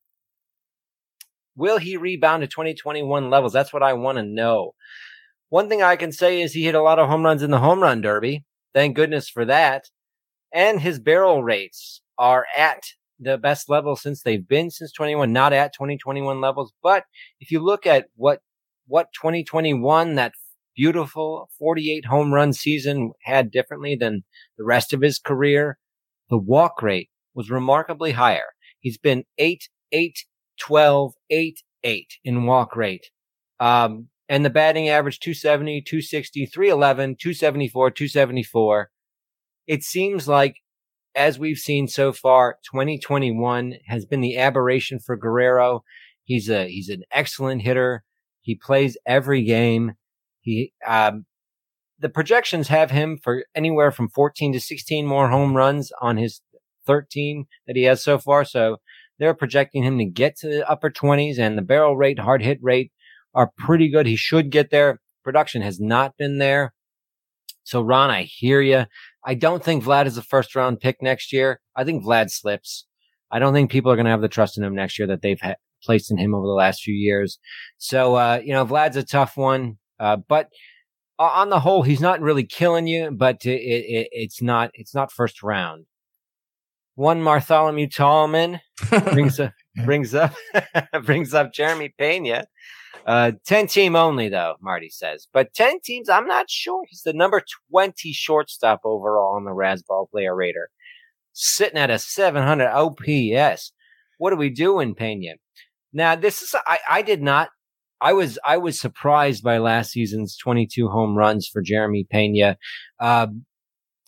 Will 1.56 1.78
he 1.78 1.96
rebound 1.96 2.42
to 2.42 2.46
2021 2.46 3.28
levels? 3.28 3.52
That's 3.52 3.72
what 3.72 3.82
I 3.82 3.92
want 3.92 4.16
to 4.16 4.24
know. 4.24 4.74
One 5.50 5.68
thing 5.68 5.82
I 5.82 5.96
can 5.96 6.12
say 6.12 6.40
is 6.40 6.52
he 6.52 6.64
hit 6.64 6.74
a 6.74 6.82
lot 6.82 6.98
of 6.98 7.08
home 7.08 7.24
runs 7.24 7.42
in 7.42 7.50
the 7.50 7.58
home 7.58 7.80
run 7.80 8.00
derby. 8.00 8.44
Thank 8.74 8.96
goodness 8.96 9.28
for 9.28 9.44
that. 9.44 9.90
And 10.52 10.80
his 10.80 10.98
barrel 10.98 11.42
rates 11.42 12.00
are 12.16 12.46
at 12.56 12.84
the 13.18 13.36
best 13.36 13.68
level 13.68 13.96
since 13.96 14.22
they've 14.22 14.46
been 14.46 14.70
since 14.70 14.92
21, 14.92 15.32
not 15.32 15.52
at 15.52 15.72
2021 15.74 16.40
levels. 16.40 16.72
But 16.82 17.04
if 17.40 17.50
you 17.50 17.60
look 17.60 17.86
at 17.86 18.06
what, 18.14 18.40
what 18.86 19.08
2021, 19.14 20.14
that 20.14 20.32
beautiful 20.76 21.50
48 21.58 22.04
home 22.04 22.32
run 22.32 22.52
season 22.52 23.12
had 23.24 23.50
differently 23.50 23.96
than 23.96 24.22
the 24.56 24.64
rest 24.64 24.92
of 24.92 25.02
his 25.02 25.18
career, 25.18 25.78
the 26.30 26.38
walk 26.38 26.82
rate 26.82 27.10
was 27.38 27.50
remarkably 27.50 28.10
higher. 28.10 28.48
He's 28.80 28.98
been 28.98 29.22
8, 29.38 29.68
8, 29.92 30.24
12, 30.60 31.12
8, 31.30 31.62
8 31.84 32.06
in 32.24 32.46
walk 32.46 32.74
rate. 32.74 33.10
Um, 33.60 34.08
and 34.28 34.44
the 34.44 34.50
batting 34.50 34.88
average 34.88 35.20
270, 35.20 35.82
260, 35.82 36.46
311, 36.46 37.16
274, 37.16 37.90
274. 37.92 38.90
It 39.68 39.84
seems 39.84 40.26
like 40.26 40.56
as 41.14 41.38
we've 41.38 41.58
seen 41.58 41.86
so 41.86 42.12
far, 42.12 42.58
2021 42.64 43.74
has 43.86 44.04
been 44.04 44.20
the 44.20 44.36
aberration 44.36 44.98
for 44.98 45.16
Guerrero. 45.16 45.84
He's 46.24 46.50
a 46.50 46.68
he's 46.68 46.88
an 46.88 47.04
excellent 47.12 47.62
hitter. 47.62 48.02
He 48.40 48.56
plays 48.56 48.98
every 49.06 49.44
game. 49.44 49.92
He 50.40 50.72
um, 50.84 51.24
the 52.00 52.08
projections 52.08 52.66
have 52.68 52.90
him 52.90 53.16
for 53.16 53.44
anywhere 53.54 53.92
from 53.92 54.08
14 54.08 54.52
to 54.54 54.60
16 54.60 55.06
more 55.06 55.30
home 55.30 55.56
runs 55.56 55.92
on 56.00 56.16
his 56.16 56.40
13 56.88 57.46
that 57.68 57.76
he 57.76 57.84
has 57.84 58.02
so 58.02 58.18
far. 58.18 58.44
So 58.44 58.78
they're 59.20 59.34
projecting 59.34 59.84
him 59.84 59.98
to 59.98 60.04
get 60.04 60.36
to 60.38 60.48
the 60.48 60.68
upper 60.68 60.90
20s 60.90 61.38
and 61.38 61.56
the 61.56 61.62
barrel 61.62 61.96
rate, 61.96 62.18
hard 62.18 62.42
hit 62.42 62.58
rate 62.60 62.90
are 63.34 63.52
pretty 63.56 63.88
good. 63.88 64.06
He 64.06 64.16
should 64.16 64.50
get 64.50 64.70
there. 64.70 65.00
Production 65.22 65.62
has 65.62 65.78
not 65.78 66.16
been 66.16 66.38
there. 66.38 66.74
So 67.62 67.82
Ron, 67.82 68.10
I 68.10 68.22
hear 68.22 68.60
you. 68.60 68.86
I 69.24 69.34
don't 69.34 69.62
think 69.62 69.84
Vlad 69.84 70.06
is 70.06 70.16
a 70.16 70.22
first 70.22 70.56
round 70.56 70.80
pick 70.80 71.02
next 71.02 71.32
year. 71.32 71.60
I 71.76 71.84
think 71.84 72.04
Vlad 72.04 72.30
slips. 72.30 72.86
I 73.30 73.38
don't 73.38 73.52
think 73.52 73.70
people 73.70 73.92
are 73.92 73.96
going 73.96 74.06
to 74.06 74.10
have 74.10 74.22
the 74.22 74.28
trust 74.28 74.56
in 74.56 74.64
him 74.64 74.74
next 74.74 74.98
year 74.98 75.06
that 75.08 75.20
they've 75.20 75.40
ha- 75.40 75.56
placed 75.84 76.10
in 76.10 76.16
him 76.16 76.34
over 76.34 76.46
the 76.46 76.52
last 76.52 76.82
few 76.82 76.94
years. 76.94 77.38
So, 77.76 78.14
uh, 78.14 78.40
you 78.42 78.52
know, 78.52 78.64
Vlad's 78.64 78.96
a 78.96 79.02
tough 79.04 79.36
one. 79.36 79.76
Uh, 80.00 80.16
but 80.16 80.48
on 81.18 81.50
the 81.50 81.60
whole, 81.60 81.82
he's 81.82 82.00
not 82.00 82.20
really 82.20 82.44
killing 82.44 82.86
you, 82.86 83.10
but 83.10 83.44
it, 83.44 83.60
it, 83.60 84.08
it's 84.12 84.40
not, 84.40 84.70
it's 84.74 84.94
not 84.94 85.12
first 85.12 85.42
round. 85.42 85.84
One 86.98 87.22
Bartholomew 87.22 87.88
Tallman 87.88 88.60
brings 89.12 89.38
up, 89.38 89.52
brings 89.84 90.14
up, 90.14 90.34
brings 91.04 91.32
up 91.32 91.52
Jeremy 91.52 91.94
Pena 91.96 92.46
uh, 93.08 93.32
10 93.46 93.68
team 93.68 93.96
only 93.96 94.28
though, 94.28 94.56
Marty 94.60 94.90
says, 94.90 95.28
but 95.32 95.54
10 95.54 95.80
teams, 95.82 96.10
I'm 96.10 96.26
not 96.26 96.50
sure. 96.50 96.84
He's 96.88 97.02
the 97.02 97.14
number 97.14 97.42
20 97.70 98.12
shortstop 98.12 98.80
overall 98.84 99.36
on 99.36 99.44
the 99.44 99.52
Razzball 99.52 100.10
player 100.10 100.36
rater, 100.36 100.68
sitting 101.32 101.78
at 101.78 101.90
a 101.90 101.98
700 101.98 102.68
OPS. 102.68 103.72
What 104.18 104.34
are 104.34 104.36
we 104.36 104.50
doing, 104.50 104.94
Pena? 104.94 105.36
Now, 105.90 106.16
this 106.16 106.42
is, 106.42 106.54
I, 106.66 106.80
I 106.88 107.00
did 107.00 107.22
not, 107.22 107.48
I 107.98 108.12
was, 108.12 108.38
I 108.44 108.58
was 108.58 108.78
surprised 108.78 109.42
by 109.42 109.56
last 109.56 109.92
season's 109.92 110.36
22 110.36 110.88
home 110.88 111.16
runs 111.16 111.48
for 111.48 111.62
Jeremy 111.62 112.06
Pena. 112.10 112.58
Uh, 113.00 113.28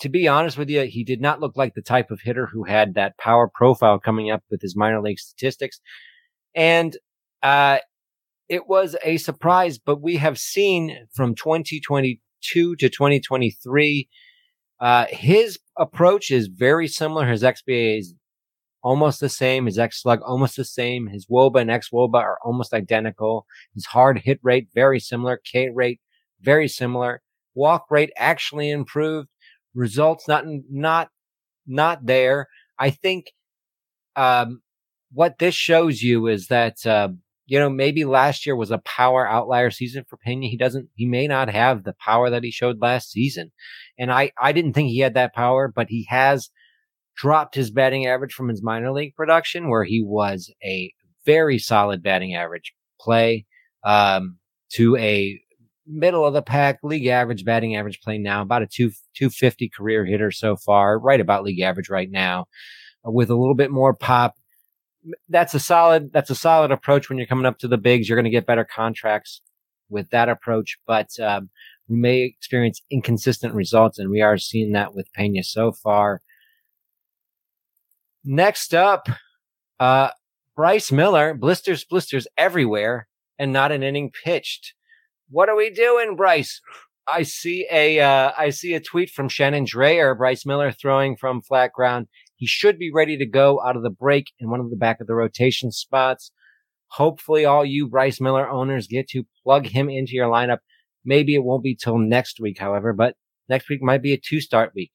to 0.01 0.09
be 0.09 0.29
honest 0.29 0.59
with 0.59 0.69
you, 0.69 0.83
he 0.83 1.05
did 1.05 1.21
not 1.21 1.41
look 1.41 1.57
like 1.57 1.75
the 1.75 1.83
type 1.83 2.11
of 2.11 2.21
hitter 2.21 2.47
who 2.47 2.65
had 2.65 2.95
that 2.95 3.19
power 3.19 3.51
profile 3.53 3.99
coming 3.99 4.31
up 4.31 4.43
with 4.51 4.61
his 4.63 4.77
minor 4.77 5.01
league 5.01 5.19
statistics. 5.19 5.81
And, 6.55 6.97
uh, 7.43 7.79
it 8.49 8.67
was 8.67 8.97
a 9.05 9.17
surprise, 9.19 9.79
but 9.79 10.03
we 10.03 10.17
have 10.17 10.37
seen 10.37 11.07
from 11.15 11.37
2022 11.37 12.77
to 12.77 12.89
2023, 12.89 14.09
uh, 14.81 15.07
his 15.09 15.59
approach 15.79 16.31
is 16.31 16.49
very 16.49 16.89
similar. 16.89 17.29
His 17.29 17.45
XBA 17.45 17.99
is 17.99 18.15
almost 18.83 19.21
the 19.21 19.29
same. 19.29 19.67
His 19.67 19.79
X 19.79 20.03
slug 20.03 20.21
almost 20.23 20.57
the 20.57 20.65
same. 20.65 21.07
His 21.09 21.27
WOBA 21.27 21.61
and 21.61 21.71
X 21.71 21.91
WOBA 21.93 22.15
are 22.15 22.39
almost 22.45 22.73
identical. 22.73 23.47
His 23.75 23.87
hard 23.87 24.21
hit 24.21 24.41
rate 24.43 24.69
very 24.75 24.99
similar. 24.99 25.41
K 25.45 25.69
rate 25.73 26.01
very 26.41 26.67
similar. 26.67 27.23
Walk 27.55 27.87
rate 27.91 28.11
actually 28.17 28.71
improved. 28.71 29.29
Results 29.75 30.27
not 30.27 30.45
not 30.71 31.11
not 31.67 32.07
there. 32.07 32.49
I 32.79 32.91
think 32.91 33.33
um, 34.17 34.63
what 35.13 35.39
this 35.39 35.55
shows 35.55 36.03
you 36.03 36.27
is 36.27 36.49
that 36.49 36.85
uh, 36.87 37.09
you 37.51 37.59
know, 37.59 37.69
maybe 37.69 38.05
last 38.05 38.47
year 38.47 38.55
was 38.55 38.71
a 38.71 38.79
power 38.79 39.29
outlier 39.29 39.73
season 39.73 40.05
for 40.09 40.17
Pena. 40.17 40.47
He 40.47 40.57
doesn't, 40.57 40.89
he 40.95 41.05
may 41.05 41.27
not 41.27 41.51
have 41.51 41.83
the 41.83 41.97
power 41.99 42.31
that 42.31 42.45
he 42.45 42.53
showed 42.53 42.81
last 42.81 43.11
season. 43.11 43.51
And 43.99 44.13
I, 44.13 44.31
I 44.41 44.53
didn't 44.53 44.75
think 44.75 44.91
he 44.91 45.01
had 45.01 45.15
that 45.15 45.35
power, 45.35 45.67
but 45.67 45.89
he 45.89 46.07
has 46.09 46.49
dropped 47.17 47.57
his 47.57 47.73
batting 47.73 48.07
average 48.07 48.35
from 48.35 48.51
his 48.51 48.63
minor 48.63 48.93
league 48.93 49.17
production 49.17 49.69
where 49.69 49.83
he 49.83 50.01
was 50.01 50.55
a 50.63 50.93
very 51.27 51.59
solid 51.59 52.05
batting 52.05 52.37
average 52.37 52.73
play, 53.01 53.47
um, 53.85 54.39
to 54.75 54.95
a 54.99 55.41
middle 55.91 56.25
of 56.25 56.35
the 56.35 56.43
pack 56.43 56.79
league 56.83 57.07
average 57.07 57.45
batting 57.45 57.77
average 57.77 58.01
playing 58.01 58.23
now, 58.23 58.43
about 58.43 58.63
a 58.63 58.67
two, 58.67 58.91
250 59.17 59.69
career 59.69 60.05
hitter 60.05 60.31
so 60.31 60.57
far, 60.57 60.99
right 60.99 61.21
about 61.21 61.45
league 61.45 61.61
average 61.61 61.91
right 61.91 62.11
now 62.11 62.47
with 63.05 63.31
a 63.31 63.37
little 63.37 63.55
bit 63.55 63.71
more 63.71 63.95
pop 63.95 64.35
that's 65.29 65.55
a 65.55 65.61
solid 65.61 66.13
that's 66.13 66.31
a 66.31 66.35
solid 66.35 66.71
approach 66.71 67.09
when 67.09 67.19
you're 67.19 67.27
coming 67.27 67.47
up 67.47 67.59
to 67.59 67.69
the 67.69 67.79
bigs. 67.79 68.09
You're 68.09 68.17
going 68.17 68.25
to 68.25 68.31
get 68.31 68.47
better 68.47 68.65
contracts 68.65 69.41
with 69.89 70.11
that 70.11 70.29
approach, 70.29 70.79
but 70.87 71.09
um, 71.21 71.51
we 71.89 71.97
may 71.97 72.21
experience 72.21 72.83
inconsistent 72.91 73.55
results, 73.55 73.99
and 73.99 74.11
we 74.11 74.21
are 74.21 74.39
seeing 74.39 74.73
that 74.73 74.95
with 74.95 75.13
Pena 75.13 75.43
so 75.43 75.73
far. 75.73 76.23
Next 78.25 78.75
up, 78.75 79.09
uh, 79.81 80.11
Bryce 80.55 80.93
Miller, 80.93 81.35
blisters, 81.35 81.85
blisters 81.85 82.29
everywhere, 82.37 83.09
and 83.39 83.53
not 83.53 83.73
an 83.73 83.83
inning 83.83 84.11
pitched. 84.11 84.75
What 85.33 85.49
are 85.49 85.57
we 85.57 85.71
doing, 85.71 86.17
Bryce? 86.17 86.61
I 87.07 87.23
see 87.23 87.65
a 87.71 88.01
uh, 88.01 88.33
I 88.37 88.51
see 88.51 88.75
a 88.75 88.81
tweet 88.81 89.11
from 89.11 89.29
Shannon 89.29 89.65
Drayer, 89.65 90.19
Bryce 90.19 90.45
Miller 90.45 90.73
throwing 90.73 91.17
from 91.17 91.41
flat 91.41 91.73
ground. 91.73 92.09
He 92.35 92.47
should 92.47 92.81
be 92.81 92.91
ready 92.93 93.17
to 93.17 93.27
go 93.27 93.61
out 93.65 93.77
of 93.77 93.85
the 93.85 93.91
break 93.91 94.33
in 94.41 94.51
one 94.51 94.59
of 94.59 94.71
the 94.71 94.77
back 94.77 95.01
of 95.01 95.07
the 95.07 95.15
rotation 95.15 95.71
spots. 95.71 96.33
Hopefully 96.89 97.45
all 97.45 97.65
you 97.65 97.89
Bryce 97.89 98.21
Miller 98.21 98.51
owners 98.51 98.89
get 98.89 99.09
to 99.11 99.27
plug 99.45 99.67
him 99.67 99.89
into 99.89 100.15
your 100.15 100.29
lineup. 100.29 100.59
Maybe 101.05 101.37
it 101.37 101.45
won't 101.45 101.63
be 101.63 101.77
till 101.77 101.99
next 101.99 102.41
week, 102.41 102.59
however, 102.59 102.93
but 102.93 103.15
next 103.49 103.69
week 103.69 103.83
might 103.83 104.03
be 104.03 104.13
a 104.13 104.21
two 104.21 104.41
start 104.41 104.73
week. 104.75 104.91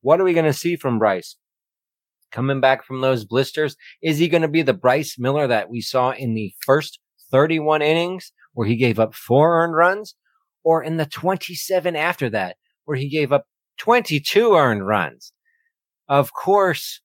What 0.00 0.22
are 0.22 0.24
we 0.24 0.32
going 0.32 0.46
to 0.46 0.54
see 0.54 0.76
from 0.76 0.98
Bryce? 0.98 1.36
Coming 2.32 2.62
back 2.62 2.82
from 2.82 3.02
those 3.02 3.26
blisters, 3.26 3.76
is 4.02 4.16
he 4.16 4.28
going 4.28 4.42
to 4.42 4.48
be 4.48 4.62
the 4.62 4.72
Bryce 4.72 5.16
Miller 5.18 5.46
that 5.46 5.68
we 5.68 5.82
saw 5.82 6.12
in 6.12 6.32
the 6.32 6.54
first 6.64 6.98
31 7.30 7.82
innings 7.82 8.32
where 8.56 8.66
he 8.66 8.74
gave 8.74 8.98
up 8.98 9.14
four 9.14 9.62
earned 9.62 9.76
runs 9.76 10.14
or 10.64 10.82
in 10.82 10.96
the 10.96 11.04
27 11.04 11.94
after 11.94 12.30
that 12.30 12.56
where 12.86 12.96
he 12.96 13.08
gave 13.08 13.30
up 13.30 13.44
22 13.78 14.54
earned 14.54 14.86
runs? 14.86 15.34
Of 16.08 16.32
course, 16.32 17.02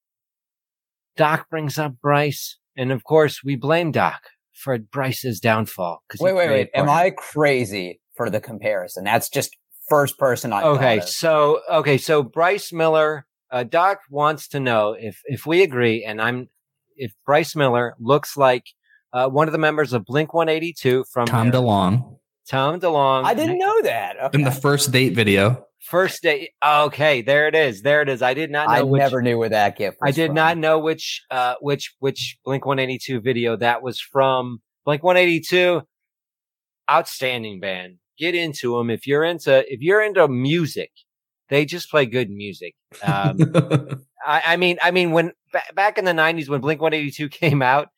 Doc 1.17 1.49
brings 1.49 1.77
up 1.77 1.95
Bryce, 2.01 2.57
and 2.77 2.91
of 2.91 3.03
course, 3.03 3.43
we 3.43 3.57
blame 3.57 3.91
Doc 3.91 4.21
for 4.53 4.77
Bryce's 4.77 5.41
downfall. 5.41 6.03
Wait, 6.21 6.33
wait, 6.33 6.49
wait. 6.49 6.69
Am 6.73 6.89
I 6.89 7.09
crazy 7.09 7.99
for 8.15 8.29
the 8.29 8.39
comparison? 8.39 9.03
That's 9.03 9.27
just 9.27 9.57
first 9.89 10.17
person 10.17 10.53
I 10.53 10.63
Okay, 10.63 11.01
so 11.01 11.59
okay, 11.69 11.97
so 11.97 12.23
Bryce 12.23 12.71
Miller, 12.71 13.25
uh, 13.51 13.63
Doc 13.63 13.99
wants 14.09 14.47
to 14.49 14.61
know 14.61 14.95
if 14.97 15.19
if 15.25 15.45
we 15.45 15.63
agree, 15.63 16.05
and 16.05 16.21
I'm 16.21 16.47
if 16.95 17.11
Bryce 17.25 17.57
Miller 17.57 17.95
looks 17.99 18.37
like 18.37 18.63
uh, 19.13 19.27
one 19.29 19.47
of 19.47 19.51
the 19.51 19.57
members 19.57 19.93
of 19.93 20.05
Blink 20.05 20.33
182 20.33 21.05
from 21.11 21.27
Tom 21.27 21.51
DeLonge. 21.51 22.17
Tom 22.47 22.79
DeLonge. 22.79 23.25
I 23.25 23.33
didn't 23.33 23.57
know 23.57 23.81
that. 23.83 24.15
Okay. 24.23 24.37
In 24.37 24.43
the 24.43 24.51
first 24.51 24.91
date 24.91 25.13
video. 25.13 25.65
First 25.79 26.21
date. 26.21 26.51
Okay, 26.63 27.21
there 27.21 27.47
it 27.47 27.55
is. 27.55 27.81
There 27.81 28.01
it 28.01 28.09
is. 28.09 28.21
I 28.21 28.33
did 28.33 28.51
not 28.51 28.67
know. 28.67 28.73
I 28.73 28.81
which, 28.83 28.99
never 28.99 29.21
knew 29.21 29.37
where 29.37 29.49
that 29.49 29.77
gift. 29.77 29.97
I 30.03 30.11
did 30.11 30.27
from. 30.27 30.35
not 30.35 30.57
know 30.57 30.79
which 30.79 31.23
uh 31.31 31.55
which 31.59 31.93
which 31.99 32.37
Blink 32.45 32.65
182 32.65 33.19
video 33.21 33.55
that 33.57 33.81
was 33.81 33.99
from. 33.99 34.61
Blink 34.85 35.03
182, 35.03 35.81
outstanding 36.89 37.59
band. 37.59 37.97
Get 38.17 38.35
into 38.35 38.77
them 38.77 38.89
if 38.89 39.07
you're 39.07 39.23
into 39.23 39.63
if 39.71 39.81
you're 39.81 40.01
into 40.01 40.27
music. 40.27 40.91
They 41.49 41.65
just 41.65 41.91
play 41.91 42.05
good 42.05 42.29
music. 42.29 42.75
Um, 43.03 43.37
I, 44.25 44.41
I, 44.45 44.57
mean, 44.57 44.77
I 44.81 44.91
mean, 44.91 45.11
when 45.11 45.33
b- 45.51 45.59
back 45.75 45.97
in 45.97 46.05
the 46.05 46.13
90s 46.13 46.47
when 46.47 46.61
Blink 46.61 46.81
182 46.81 47.27
came 47.29 47.61
out, 47.61 47.89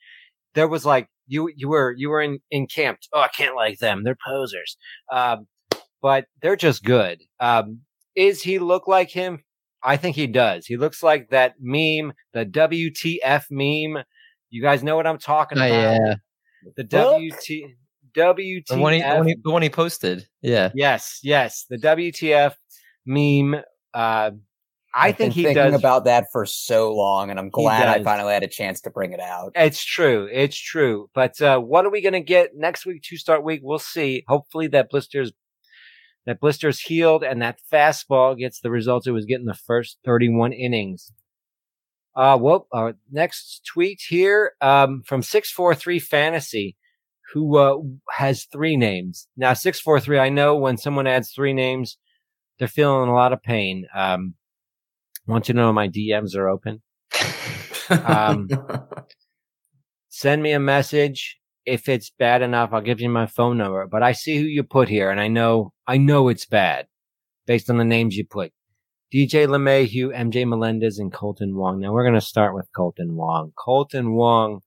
there 0.56 0.68
was 0.68 0.86
like 0.86 1.08
you 1.28 1.50
you 1.56 1.70
were 1.70 1.94
you 1.98 2.10
were 2.10 2.22
in 2.22 2.40
encamped. 2.52 3.08
Oh, 3.14 3.22
I 3.22 3.28
can't 3.30 3.56
like 3.56 3.80
them. 3.80 4.04
They're 4.04 4.18
posers. 4.26 4.78
Um, 5.12 5.48
but 6.02 6.26
they're 6.42 6.56
just 6.56 6.84
good. 6.84 7.22
Um, 7.40 7.80
is 8.16 8.44
he 8.44 8.60
look 8.60 8.88
like 8.88 9.10
him? 9.10 9.44
I 9.84 9.98
think 9.98 10.16
he 10.16 10.28
does. 10.28 10.66
He 10.66 10.78
looks 10.78 11.02
like 11.04 11.30
that 11.30 11.56
meme, 11.60 12.14
the 12.34 12.46
WTF 12.46 13.46
meme. 13.50 14.04
You 14.50 14.62
guys 14.62 14.84
know 14.84 14.96
what 14.96 15.08
I'm 15.08 15.18
talking 15.18 15.58
Oh, 15.58 15.66
about? 15.66 15.72
yeah. 16.02 16.16
The 16.78 16.84
WT 16.84 17.76
WTF. 18.16 18.66
The 18.68 18.78
one, 18.78 18.94
he, 18.94 19.02
the, 19.02 19.08
one 19.16 19.28
he, 19.28 19.36
the 19.44 19.52
one 19.52 19.62
he 19.62 19.70
posted. 19.70 20.28
Yeah. 20.42 20.72
yes, 20.76 21.20
yes, 21.24 21.66
the 21.70 21.78
WTF 21.78 22.54
meme. 23.06 23.62
Uh, 23.94 24.32
I 24.94 25.08
I've 25.08 25.18
think 25.18 25.30
been 25.30 25.32
he 25.32 25.44
thinking 25.46 25.72
does. 25.72 25.80
about 25.80 26.06
that 26.06 26.28
for 26.32 26.46
so 26.46 26.94
long, 26.94 27.30
and 27.30 27.40
I'm 27.40 27.50
glad 27.50 27.88
I 27.88 28.04
finally 28.04 28.34
had 28.34 28.44
a 28.44 28.48
chance 28.48 28.82
to 28.82 28.92
bring 28.92 29.14
it 29.14 29.20
out. 29.20 29.54
It's 29.56 29.84
true. 29.84 30.30
It's 30.32 30.58
true. 30.58 31.10
But 31.16 31.42
uh, 31.42 31.60
what 31.60 31.86
are 31.86 31.90
we 31.90 32.02
going 32.02 32.14
to 32.14 32.22
get 32.22 32.52
next 32.56 32.86
week? 32.86 33.02
Two 33.02 33.18
start 33.18 33.44
week. 33.44 33.62
We'll 33.64 33.80
see. 33.80 34.24
Hopefully 34.28 34.68
that 34.68 34.90
blisters 34.90 35.32
that 36.26 36.40
blisters 36.40 36.80
healed 36.80 37.24
and 37.24 37.42
that 37.42 37.60
fastball 37.72 38.38
gets 38.38 38.60
the 38.62 38.72
results 38.72 39.08
it 39.08 39.12
was 39.12 39.26
getting 39.26 39.46
the 39.46 39.54
first 39.54 39.98
31 40.06 40.54
innings. 40.54 41.12
Uh, 42.16 42.38
well, 42.40 42.68
our 42.72 42.94
next 43.12 43.66
tweet 43.66 44.00
here 44.08 44.54
um, 44.62 45.02
from 45.06 45.22
643 45.22 46.00
Fantasy, 46.00 46.78
who 47.34 47.58
uh, 47.58 47.78
has 48.12 48.46
three 48.46 48.78
names. 48.78 49.28
Now, 49.36 49.54
643, 49.54 50.20
I 50.20 50.30
know 50.30 50.56
when 50.56 50.78
someone 50.78 51.08
adds 51.08 51.32
three 51.32 51.54
names, 51.54 51.98
they're 52.60 52.68
feeling 52.68 53.10
a 53.10 53.14
lot 53.14 53.34
of 53.34 53.42
pain. 53.42 53.88
Um, 53.96 54.36
want 55.32 55.48
you 55.48 55.54
to 55.54 55.60
know 55.60 55.74
my 55.74 55.88
DMs 55.88 56.36
are 56.36 56.50
open. 56.50 56.82
Um, 57.90 58.50
send 60.10 60.44
me 60.44 60.52
a 60.52 60.60
message. 60.60 61.40
If 61.66 61.88
it's 61.88 62.12
bad 62.20 62.42
enough 62.42 62.74
i'll 62.74 62.82
give 62.82 63.00
you 63.00 63.08
my 63.08 63.26
phone 63.26 63.58
number 63.58 63.88
but 63.88 64.04
i 64.04 64.12
see 64.12 64.36
who 64.36 64.44
you 64.44 64.64
put 64.64 64.90
here 64.90 65.10
and 65.10 65.18
i 65.18 65.30
know 65.30 65.72
i 65.88 65.96
know 65.96 66.28
it's 66.28 66.46
bad 66.46 66.88
based 67.46 67.70
on 67.70 67.78
the 67.78 67.86
names 67.86 68.18
you 68.18 68.26
put. 68.26 68.52
Dj 69.14 69.48
LeMahieu 69.48 70.14
mj 70.14 70.46
melendez 70.48 70.98
and 70.98 71.14
Kolten 71.14 71.54
Wong. 71.54 71.80
Now 71.80 71.94
we're 71.94 72.04
going 72.04 72.16
to 72.16 72.22
start 72.22 72.56
with 72.56 72.68
Kolten 72.76 73.12
Wong. 73.12 73.54
Kolten 73.58 74.14
Wong 74.14 74.62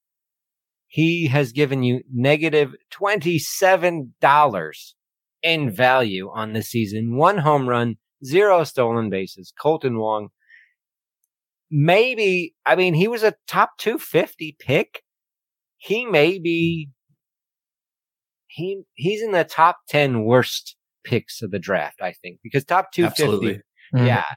he 0.94 1.26
has 1.26 1.50
given 1.50 1.82
you 1.82 2.02
negative 2.12 2.72
$27 2.92 4.94
in 5.42 5.68
value 5.68 6.30
on 6.32 6.52
the 6.52 6.62
season. 6.62 7.16
One 7.16 7.38
home 7.38 7.68
run, 7.68 7.96
zero 8.24 8.62
stolen 8.62 9.10
bases. 9.10 9.52
Kolten 9.60 9.98
Wong. 9.98 10.28
Maybe, 11.68 12.54
I 12.64 12.76
mean, 12.76 12.94
he 12.94 13.08
was 13.08 13.24
a 13.24 13.34
top 13.48 13.70
250 13.78 14.56
pick. 14.60 15.02
He 15.78 16.06
may 16.06 16.38
be, 16.38 16.90
he, 18.46 18.82
he's 18.92 19.20
in 19.20 19.32
the 19.32 19.42
top 19.42 19.78
10 19.88 20.22
worst 20.22 20.76
picks 21.02 21.42
of 21.42 21.50
the 21.50 21.58
draft, 21.58 22.02
I 22.02 22.12
think, 22.12 22.38
because 22.40 22.64
top 22.64 22.92
250. 22.92 23.24
Absolutely. 23.24 23.62
Yeah. 23.92 24.20
Mm-hmm. 24.20 24.34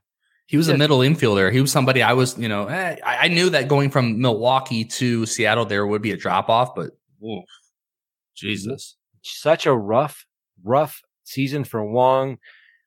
He 0.48 0.56
was 0.58 0.70
a 0.70 0.78
middle 0.78 1.00
infielder. 1.00 1.52
He 1.52 1.60
was 1.62 1.72
somebody 1.72 2.02
I 2.02 2.14
was, 2.14 2.38
you 2.38 2.48
know, 2.48 2.68
eh, 2.68 2.96
I, 3.06 3.26
I 3.26 3.28
knew 3.28 3.50
that 3.50 3.68
going 3.68 3.90
from 3.90 4.20
Milwaukee 4.22 4.86
to 4.86 5.26
Seattle, 5.26 5.66
there 5.66 5.86
would 5.86 6.02
be 6.02 6.12
a 6.12 6.18
drop 6.18 6.50
off, 6.50 6.74
but 6.74 6.92
oof, 7.24 7.44
Jesus. 8.36 8.96
such 9.24 9.66
a 9.66 9.74
rough, 9.76 10.26
rough 10.64 11.02
season 11.26 11.64
for 11.66 11.84
Wong. 11.84 12.38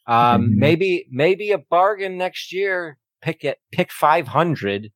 Um, 0.07 0.53
Mhm. 0.53 0.55
maybe, 0.57 1.07
maybe 1.11 1.53
a 1.53 1.59
bargain 1.59 2.17
next 2.17 2.53
year. 2.53 2.97
Pick 3.21 3.45
it, 3.45 3.59
pick 3.71 3.93
500. 3.93 4.91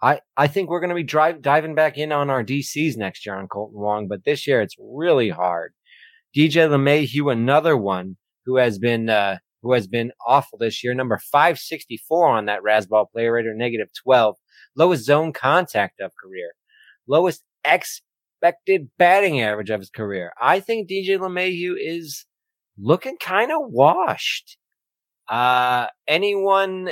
I, 0.00 0.20
I 0.36 0.46
think 0.46 0.70
we're 0.70 0.78
going 0.78 0.90
to 0.90 0.94
be 0.94 1.02
drive, 1.02 1.42
diving 1.42 1.74
back 1.74 1.98
in 1.98 2.12
on 2.12 2.30
our 2.30 2.44
DCs 2.44 2.96
next 2.96 3.26
year 3.26 3.34
on 3.34 3.48
Kolten 3.48 3.72
Wong, 3.72 4.06
but 4.06 4.24
this 4.24 4.46
year 4.46 4.60
it's 4.62 4.76
really 4.78 5.30
hard. 5.30 5.72
DJ 6.36 6.68
LeMahieu, 6.68 7.32
another 7.32 7.76
one 7.76 8.16
who 8.46 8.56
has 8.56 8.78
been, 8.78 9.08
uh, 9.10 9.38
who 9.62 9.72
has 9.72 9.86
been 9.86 10.12
awful 10.26 10.58
this 10.58 10.82
year. 10.82 10.94
Number 10.94 11.18
564 11.18 12.28
on 12.28 12.46
that 12.46 12.62
Razzball 12.62 13.10
player 13.10 13.32
rater, 13.32 13.54
negative 13.54 13.88
12. 14.02 14.36
Lowest 14.76 15.04
zone 15.04 15.32
contact 15.32 16.00
of 16.00 16.12
career. 16.22 16.52
Lowest 17.06 17.42
expected 17.64 18.90
batting 18.98 19.40
average 19.40 19.70
of 19.70 19.80
his 19.80 19.90
career. 19.90 20.32
I 20.40 20.60
think 20.60 20.88
DJ 20.88 21.18
LeMahieu 21.18 21.74
is 21.78 22.26
looking 22.78 23.16
kind 23.18 23.50
of 23.50 23.62
washed. 23.64 24.56
Uh, 25.28 25.86
anyone 26.06 26.90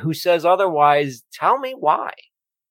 who 0.00 0.14
says 0.14 0.44
otherwise, 0.44 1.22
tell 1.32 1.58
me 1.58 1.74
why. 1.78 2.12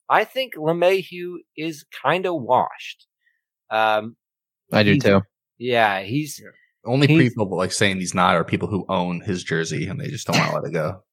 I 0.09 0.23
think 0.23 0.55
LeMahieu 0.55 1.35
is 1.55 1.85
kind 2.01 2.25
of 2.25 2.35
washed. 2.41 3.05
Um, 3.69 4.15
I 4.71 4.83
do 4.83 4.97
too. 4.97 5.21
yeah, 5.57 6.01
he's 6.01 6.41
Only 6.85 7.07
He's- 7.07 7.29
people 7.33 7.55
like 7.55 7.71
saying 7.71 7.97
he's 7.97 8.13
not 8.15 8.35
are 8.35 8.43
people 8.43 8.67
who 8.67 8.85
own 8.89 9.21
his 9.21 9.43
jersey 9.43 9.87
and 9.87 9.99
they 9.99 10.07
just 10.07 10.27
don't 10.27 10.37
want 10.37 10.49
to 10.51 10.55
let 10.57 10.65
it 10.69 10.73
go. 10.73 11.03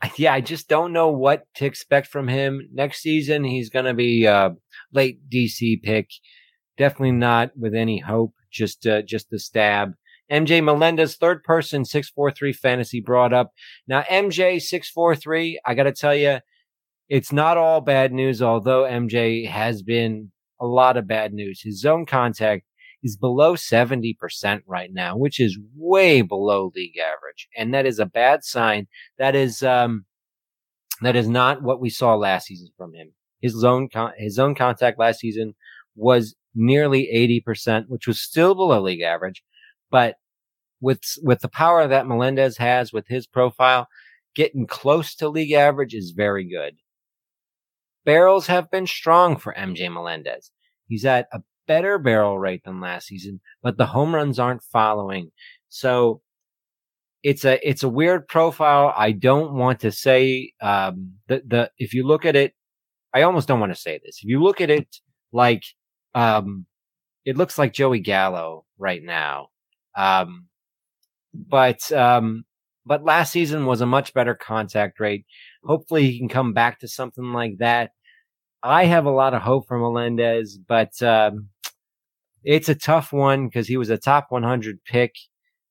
I, 0.00 0.12
yeah, 0.16 0.32
I 0.32 0.40
just 0.40 0.68
don't 0.68 0.92
know 0.92 1.08
what 1.08 1.42
to 1.56 1.66
expect 1.66 2.06
from 2.06 2.28
him 2.28 2.68
next 2.72 3.02
season. 3.02 3.42
He's 3.42 3.68
going 3.68 3.84
to 3.84 3.94
be 3.94 4.26
a 4.26 4.54
late 4.92 5.28
DC 5.28 5.82
pick. 5.82 6.08
Definitely 6.76 7.12
not 7.12 7.50
with 7.56 7.74
any 7.74 7.98
hope. 7.98 8.32
Just, 8.50 8.86
uh, 8.86 9.02
just 9.02 9.32
a 9.32 9.40
stab. 9.40 9.94
MJ 10.30 10.62
Melendez, 10.62 11.16
third 11.16 11.42
person, 11.42 11.84
643 11.84 12.52
fantasy 12.52 13.00
brought 13.00 13.32
up. 13.32 13.50
Now, 13.88 14.02
MJ 14.02 14.60
643, 14.60 15.60
I 15.66 15.74
got 15.74 15.84
to 15.84 15.92
tell 15.92 16.14
you, 16.14 16.38
it's 17.08 17.32
not 17.32 17.56
all 17.56 17.80
bad 17.80 18.12
news, 18.12 18.40
although 18.40 18.82
MJ 18.84 19.48
has 19.48 19.82
been 19.82 20.30
a 20.60 20.66
lot 20.66 20.96
of 20.96 21.08
bad 21.08 21.32
news. 21.32 21.60
His 21.62 21.80
zone 21.80 22.06
contact 22.06 22.64
is 23.02 23.16
below 23.16 23.54
70% 23.54 24.62
right 24.66 24.90
now, 24.92 25.16
which 25.16 25.38
is 25.40 25.58
way 25.76 26.22
below 26.22 26.72
league 26.74 26.98
average. 26.98 27.48
And 27.56 27.72
that 27.74 27.86
is 27.86 27.98
a 27.98 28.06
bad 28.06 28.44
sign 28.44 28.88
that 29.18 29.34
is 29.34 29.62
um 29.62 30.04
that 31.02 31.16
is 31.16 31.28
not 31.28 31.62
what 31.62 31.80
we 31.80 31.90
saw 31.90 32.16
last 32.16 32.46
season 32.46 32.68
from 32.76 32.92
him. 32.94 33.12
His 33.40 33.52
zone 33.52 33.88
con- 33.88 34.14
his 34.18 34.34
zone 34.34 34.54
contact 34.54 34.98
last 34.98 35.20
season 35.20 35.54
was 35.94 36.34
nearly 36.54 37.08
80%, 37.46 37.84
which 37.88 38.06
was 38.06 38.20
still 38.20 38.54
below 38.54 38.80
league 38.80 39.02
average, 39.02 39.44
but 39.90 40.16
with 40.80 41.00
with 41.22 41.40
the 41.40 41.48
power 41.48 41.86
that 41.86 42.06
Melendez 42.06 42.56
has 42.58 42.92
with 42.92 43.06
his 43.08 43.26
profile, 43.26 43.88
getting 44.34 44.66
close 44.66 45.14
to 45.16 45.28
league 45.28 45.52
average 45.52 45.94
is 45.94 46.12
very 46.12 46.48
good. 46.48 46.76
Barrels 48.04 48.46
have 48.46 48.70
been 48.70 48.86
strong 48.86 49.36
for 49.36 49.54
MJ 49.54 49.92
Melendez. 49.92 50.50
He's 50.86 51.04
at 51.04 51.28
a 51.32 51.40
better 51.68 51.98
barrel 51.98 52.38
rate 52.40 52.64
than 52.64 52.80
last 52.80 53.08
season, 53.08 53.40
but 53.62 53.78
the 53.78 53.86
home 53.86 54.14
runs 54.14 54.40
aren't 54.40 54.64
following. 54.64 55.30
So 55.68 56.22
it's 57.22 57.44
a 57.44 57.58
it's 57.68 57.82
a 57.82 57.88
weird 57.88 58.28
profile. 58.28 58.92
I 58.96 59.12
don't 59.12 59.54
want 59.54 59.80
to 59.80 59.92
say 59.92 60.52
um 60.60 61.14
the 61.28 61.42
the 61.46 61.70
if 61.78 61.94
you 61.94 62.06
look 62.06 62.24
at 62.24 62.36
it, 62.36 62.54
I 63.14 63.22
almost 63.22 63.48
don't 63.48 63.60
want 63.60 63.74
to 63.74 63.80
say 63.80 64.00
this. 64.04 64.20
If 64.22 64.28
you 64.28 64.42
look 64.42 64.60
at 64.60 64.70
it 64.70 64.96
like 65.32 65.64
um 66.14 66.66
it 67.24 67.36
looks 67.36 67.58
like 67.58 67.72
Joey 67.72 68.00
Gallo 68.00 68.64
right 68.78 69.02
now. 69.02 69.48
Um 69.96 70.46
but 71.34 71.90
um 71.92 72.44
but 72.86 73.04
last 73.04 73.32
season 73.32 73.66
was 73.66 73.82
a 73.82 73.86
much 73.86 74.14
better 74.14 74.34
contact 74.34 75.00
rate. 75.00 75.26
Hopefully 75.64 76.10
he 76.10 76.18
can 76.18 76.28
come 76.28 76.54
back 76.54 76.80
to 76.80 76.88
something 76.88 77.32
like 77.32 77.58
that. 77.58 77.90
I 78.62 78.86
have 78.86 79.06
a 79.06 79.10
lot 79.10 79.34
of 79.34 79.42
hope 79.42 79.68
for 79.68 79.78
Melendez, 79.78 80.58
but 80.58 81.00
um 81.02 81.50
it's 82.44 82.68
a 82.68 82.74
tough 82.74 83.12
one 83.12 83.46
because 83.46 83.68
he 83.68 83.76
was 83.76 83.90
a 83.90 83.98
top 83.98 84.26
100 84.30 84.78
pick 84.84 85.14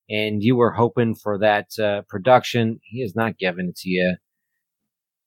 and 0.09 0.41
you 0.41 0.55
were 0.55 0.72
hoping 0.72 1.15
for 1.15 1.38
that 1.39 1.68
uh, 1.80 2.01
production. 2.07 2.80
He 2.84 3.01
has 3.01 3.15
not 3.15 3.38
given 3.38 3.70
it 3.70 3.76
to 3.78 3.89
you. 3.89 4.15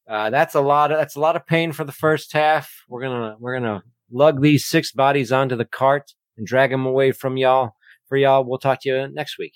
Uh, 0.09 0.31
that's 0.31 0.55
a 0.55 0.61
lot. 0.61 0.91
Of, 0.91 0.99
that's 0.99 1.17
a 1.17 1.21
lot 1.21 1.37
of 1.37 1.47
pain 1.47 1.73
for 1.73 1.85
the 1.85 1.93
first 1.93 2.33
half. 2.33 2.71
We're 2.89 3.03
gonna 3.03 3.37
we're 3.39 3.55
gonna 3.55 3.83
lug 4.11 4.43
these 4.43 4.67
six 4.67 4.91
bodies 4.91 5.31
onto 5.31 5.55
the 5.55 5.65
cart 5.65 6.13
and 6.37 6.47
drag 6.47 6.71
them 6.71 6.87
away 6.87 7.13
from 7.13 7.37
y'all. 7.37 7.73
For 8.09 8.17
y'all, 8.17 8.45
we'll 8.45 8.59
talk 8.59 8.81
to 8.83 8.89
you 8.89 9.09
next 9.13 9.39
week. 9.39 9.55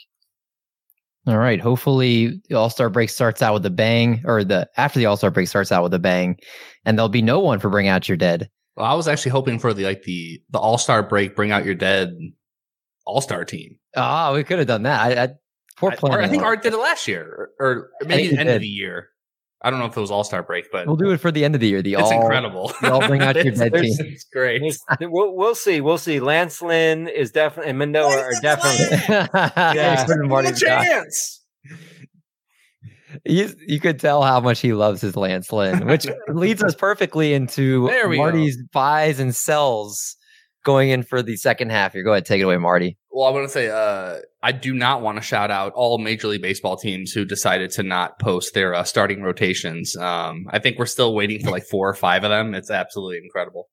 All 1.27 1.39
right. 1.39 1.61
Hopefully 1.61 2.41
the 2.49 2.55
All 2.55 2.71
Star 2.71 2.89
break 2.89 3.09
starts 3.11 3.43
out 3.43 3.55
with 3.55 3.67
a 3.67 3.71
bang, 3.71 4.23
or 4.25 4.45
the 4.45 4.69
after 4.77 4.99
the 5.01 5.07
All 5.07 5.17
Star 5.17 5.31
break 5.31 5.49
starts 5.49 5.73
out 5.73 5.83
with 5.83 5.95
a 5.95 5.99
bang, 5.99 6.39
and 6.85 6.97
there'll 6.97 7.09
be 7.09 7.23
no 7.23 7.41
one 7.41 7.59
for 7.59 7.71
Bring 7.71 7.89
Out 7.89 8.09
Your 8.09 8.17
Dead. 8.17 8.49
Well, 8.77 8.87
I 8.87 8.95
was 8.95 9.07
actually 9.09 9.31
hoping 9.33 9.59
for 9.59 9.73
the 9.75 9.85
like 9.85 10.03
the 10.03 10.43
the 10.51 10.59
All 10.59 10.79
Star 10.79 11.03
break, 11.03 11.37
bring 11.37 11.53
out 11.53 11.65
your 11.65 11.75
dead 11.75 12.17
All 13.07 13.21
Star 13.21 13.45
team. 13.45 13.79
Oh, 13.97 14.35
we 14.35 14.45
could 14.45 14.59
have 14.59 14.67
done 14.67 14.83
that. 14.85 15.01
I, 15.01 15.23
I 15.25 15.29
poor 15.77 15.93
plan. 15.93 16.15
or 16.15 16.21
I 16.23 16.29
think 16.29 16.43
Art 16.43 16.63
did 16.63 16.73
it 16.73 16.79
last 16.79 17.07
year, 17.07 17.51
or, 17.59 17.67
or 17.67 17.91
maybe 18.03 18.15
think 18.29 18.31
the 18.31 18.37
he 18.37 18.41
end 18.41 18.49
of 18.51 18.61
the 18.61 18.67
year. 18.69 19.11
I 19.63 19.71
don't 19.71 19.79
know 19.79 19.87
if 19.87 19.97
it 19.97 20.01
was 20.01 20.11
All 20.11 20.25
Star 20.25 20.43
break, 20.43 20.71
but 20.71 20.87
We'll 20.87 20.97
do 20.97 21.11
it 21.13 21.19
for 21.21 21.31
the 21.31 21.43
end 21.45 21.55
of 21.55 21.61
the 21.63 21.69
year. 21.69 21.81
The 21.81 21.95
it's 21.95 22.03
all 22.03 22.21
incredible. 22.21 22.73
the 22.83 22.93
all 22.93 23.07
bring 23.07 23.23
out 23.23 23.35
your 23.43 23.47
It's- 23.47 23.59
dead 23.59 23.73
team. 23.73 23.95
It's 24.01 24.25
great. 24.25 24.61
we'll 25.01 25.35
we'll 25.35 25.55
see. 25.55 25.81
We'll 25.81 25.97
see. 25.97 26.21
Lance 26.21 26.61
Lynn 26.61 27.09
is 27.09 27.31
definitely 27.31 27.71
and 27.71 27.79
Mendoza 27.79 28.19
are 28.19 28.33
definitely. 28.43 28.99
yeah, 29.09 29.73
Yeah. 29.75 30.05
Marty 30.27 30.49
Give 30.49 30.57
a 30.57 30.61
chance. 30.61 31.43
He's, 33.25 33.57
you 33.67 33.81
could 33.81 33.99
tell 33.99 34.23
how 34.23 34.41
much 34.41 34.61
he 34.61 34.75
loves 34.75 35.01
his 35.01 35.17
Lance 35.17 35.51
Lynn, 35.51 35.87
which 35.87 36.07
leads 36.29 36.63
us 36.63 36.75
perfectly 36.75 37.33
into 37.33 37.85
we 38.07 38.17
go. 38.17 38.23
Marty's 38.23 38.63
buys 38.73 39.19
and 39.19 39.35
sells 39.35 40.17
going 40.65 40.91
in 40.91 41.03
for 41.03 41.23
the 41.23 41.37
second 41.37 41.71
half 41.71 41.93
here. 41.93 42.03
Go 42.03 42.13
ahead, 42.13 42.27
take 42.27 42.41
it 42.41 42.45
away, 42.45 42.57
Marty. 42.57 42.99
Well, 43.11 43.27
I 43.27 43.31
want 43.31 43.47
to 43.47 43.53
say, 43.53 43.71
uh, 43.71 44.21
I 44.43 44.53
do 44.53 44.75
not 44.75 45.03
want 45.03 45.17
to 45.19 45.23
shout 45.23 45.51
out 45.51 45.73
all 45.75 45.99
Major 45.99 46.29
League 46.29 46.43
Baseball 46.43 46.77
teams 46.77 47.13
who 47.13 47.25
decided 47.25 47.71
to 47.73 47.83
not 47.83 48.19
post 48.19 48.55
their 48.55 48.75
uh, 48.75 48.83
starting 48.83 49.23
rotations. 49.23 49.97
Um, 49.97 50.47
I 50.51 50.59
think 50.59 50.79
we're 50.79 50.87
still 50.87 51.15
waiting 51.15 51.41
for 51.41 51.51
like 51.51 51.65
four 51.65 51.89
or 51.89 51.95
five 51.95 52.25
of 52.25 52.31
them. 52.31 52.55
It's 52.55 52.71
absolutely 52.71 53.19
incredible. 53.23 53.69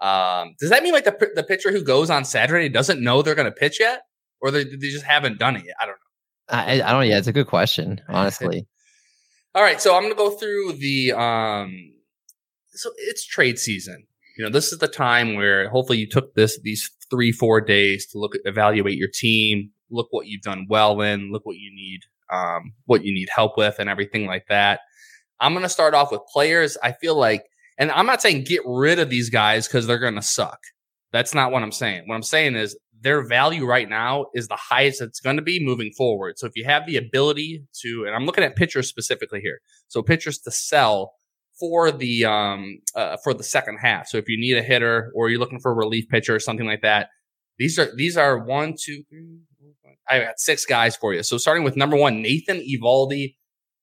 Um, 0.00 0.56
does 0.58 0.70
that 0.70 0.82
mean 0.82 0.92
like 0.92 1.04
the 1.04 1.30
the 1.36 1.44
pitcher 1.44 1.70
who 1.70 1.84
goes 1.84 2.10
on 2.10 2.24
Saturday 2.24 2.68
doesn't 2.68 3.00
know 3.00 3.22
they're 3.22 3.36
going 3.36 3.46
to 3.46 3.52
pitch 3.52 3.78
yet, 3.78 4.02
or 4.40 4.50
they, 4.50 4.64
they 4.64 4.88
just 4.88 5.04
haven't 5.04 5.38
done 5.38 5.54
it 5.54 5.64
yet? 5.64 5.76
I 5.80 5.86
don't 5.86 5.92
know. 5.92 5.98
I, 6.48 6.72
I 6.72 6.90
don't 6.90 7.00
know. 7.00 7.06
Yeah, 7.06 7.18
it's 7.18 7.28
a 7.28 7.32
good 7.32 7.46
question, 7.46 8.00
honestly. 8.08 8.66
All 9.54 9.62
right, 9.62 9.82
so 9.82 9.94
I'm 9.94 10.02
going 10.02 10.14
to 10.14 10.18
go 10.18 10.30
through 10.30 10.72
the. 10.74 11.12
Um, 11.12 11.92
so 12.70 12.90
it's 12.96 13.26
trade 13.26 13.58
season. 13.58 14.06
You 14.38 14.44
know, 14.44 14.50
this 14.50 14.72
is 14.72 14.78
the 14.78 14.88
time 14.88 15.34
where 15.34 15.68
hopefully 15.68 15.98
you 15.98 16.08
took 16.08 16.34
this 16.34 16.58
these 16.62 16.90
three 17.10 17.32
four 17.32 17.60
days 17.60 18.06
to 18.08 18.18
look 18.18 18.34
at 18.34 18.40
evaluate 18.46 18.96
your 18.96 19.10
team, 19.12 19.70
look 19.90 20.08
what 20.10 20.26
you've 20.26 20.40
done 20.40 20.66
well 20.70 21.02
in, 21.02 21.30
look 21.30 21.44
what 21.44 21.56
you 21.56 21.70
need, 21.74 22.00
um, 22.32 22.72
what 22.86 23.04
you 23.04 23.12
need 23.12 23.28
help 23.34 23.58
with, 23.58 23.78
and 23.78 23.90
everything 23.90 24.26
like 24.26 24.46
that. 24.48 24.80
I'm 25.38 25.52
going 25.52 25.64
to 25.64 25.68
start 25.68 25.92
off 25.92 26.12
with 26.12 26.22
players. 26.32 26.78
I 26.82 26.92
feel 26.92 27.14
like, 27.14 27.44
and 27.76 27.90
I'm 27.90 28.06
not 28.06 28.22
saying 28.22 28.44
get 28.44 28.62
rid 28.64 28.98
of 28.98 29.10
these 29.10 29.28
guys 29.28 29.68
because 29.68 29.86
they're 29.86 29.98
going 29.98 30.14
to 30.14 30.22
suck. 30.22 30.60
That's 31.12 31.34
not 31.34 31.52
what 31.52 31.62
I'm 31.62 31.72
saying. 31.72 32.04
What 32.06 32.14
I'm 32.14 32.22
saying 32.22 32.56
is 32.56 32.78
their 33.02 33.26
value 33.26 33.66
right 33.66 33.88
now 33.88 34.26
is 34.34 34.48
the 34.48 34.56
highest 34.56 35.02
it's 35.02 35.20
going 35.20 35.36
to 35.36 35.42
be 35.42 35.64
moving 35.64 35.92
forward. 35.96 36.38
So 36.38 36.46
if 36.46 36.52
you 36.54 36.64
have 36.64 36.86
the 36.86 36.96
ability 36.96 37.64
to, 37.82 38.04
and 38.06 38.14
I'm 38.14 38.24
looking 38.24 38.44
at 38.44 38.56
pitchers 38.56 38.88
specifically 38.88 39.40
here, 39.40 39.60
so 39.88 40.02
pitchers 40.02 40.38
to 40.40 40.50
sell 40.50 41.14
for 41.60 41.92
the 41.92 42.24
um 42.24 42.78
uh, 42.94 43.16
for 43.22 43.34
the 43.34 43.44
second 43.44 43.78
half. 43.78 44.08
So 44.08 44.16
if 44.16 44.28
you 44.28 44.38
need 44.38 44.56
a 44.56 44.62
hitter 44.62 45.12
or 45.14 45.28
you're 45.28 45.38
looking 45.38 45.60
for 45.60 45.70
a 45.70 45.74
relief 45.74 46.08
pitcher 46.08 46.34
or 46.34 46.40
something 46.40 46.66
like 46.66 46.82
that, 46.82 47.08
these 47.58 47.78
are 47.78 47.94
these 47.94 48.16
are 48.16 48.38
one, 48.38 48.74
two, 48.78 49.02
three. 49.10 49.38
I 50.08 50.20
got 50.20 50.38
six 50.40 50.64
guys 50.64 50.96
for 50.96 51.14
you. 51.14 51.22
So 51.22 51.38
starting 51.38 51.62
with 51.62 51.76
number 51.76 51.96
one, 51.96 52.22
Nathan 52.22 52.58
Eovaldi, 52.58 53.36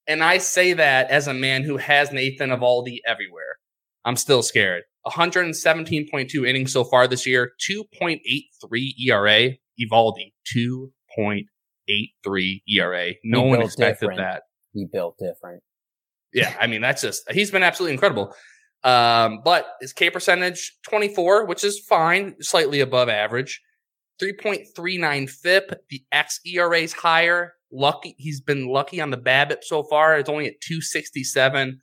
and 0.06 0.22
I 0.22 0.38
say 0.38 0.74
that 0.74 1.10
as 1.10 1.26
a 1.26 1.34
man 1.34 1.62
who 1.62 1.76
has 1.78 2.12
Nathan 2.12 2.50
Eovaldi 2.50 2.98
everywhere. 3.06 3.56
I'm 4.04 4.16
still 4.16 4.42
scared. 4.42 4.82
117.2 5.06 6.48
innings 6.48 6.72
so 6.72 6.84
far 6.84 7.08
this 7.08 7.26
year, 7.26 7.52
2.83 7.70 8.92
ERA. 9.06 9.50
Eovaldi, 9.80 10.32
2.83 10.54 12.62
ERA. 12.68 13.12
No 13.24 13.42
one 13.42 13.62
expected 13.62 14.00
different. 14.00 14.18
that. 14.18 14.42
He 14.72 14.86
built 14.90 15.16
different. 15.18 15.62
Yeah, 16.32 16.54
I 16.60 16.68
mean 16.68 16.80
that's 16.80 17.02
just 17.02 17.30
he's 17.32 17.50
been 17.50 17.62
absolutely 17.62 17.94
incredible. 17.94 18.34
Um, 18.84 19.40
but 19.44 19.66
his 19.80 19.92
K 19.92 20.10
percentage 20.10 20.76
24, 20.88 21.46
which 21.46 21.64
is 21.64 21.80
fine, 21.80 22.36
slightly 22.40 22.80
above 22.80 23.08
average. 23.08 23.60
3.39 24.22 25.30
FIP. 25.30 25.72
The 25.88 26.04
X 26.12 26.40
ERA 26.44 26.78
is 26.78 26.92
higher. 26.92 27.54
Lucky 27.72 28.14
he's 28.18 28.40
been 28.40 28.68
lucky 28.68 29.00
on 29.00 29.10
the 29.10 29.16
BABIP 29.16 29.62
so 29.62 29.82
far. 29.82 30.18
It's 30.18 30.28
only 30.28 30.46
at 30.46 30.60
267. 30.60 31.80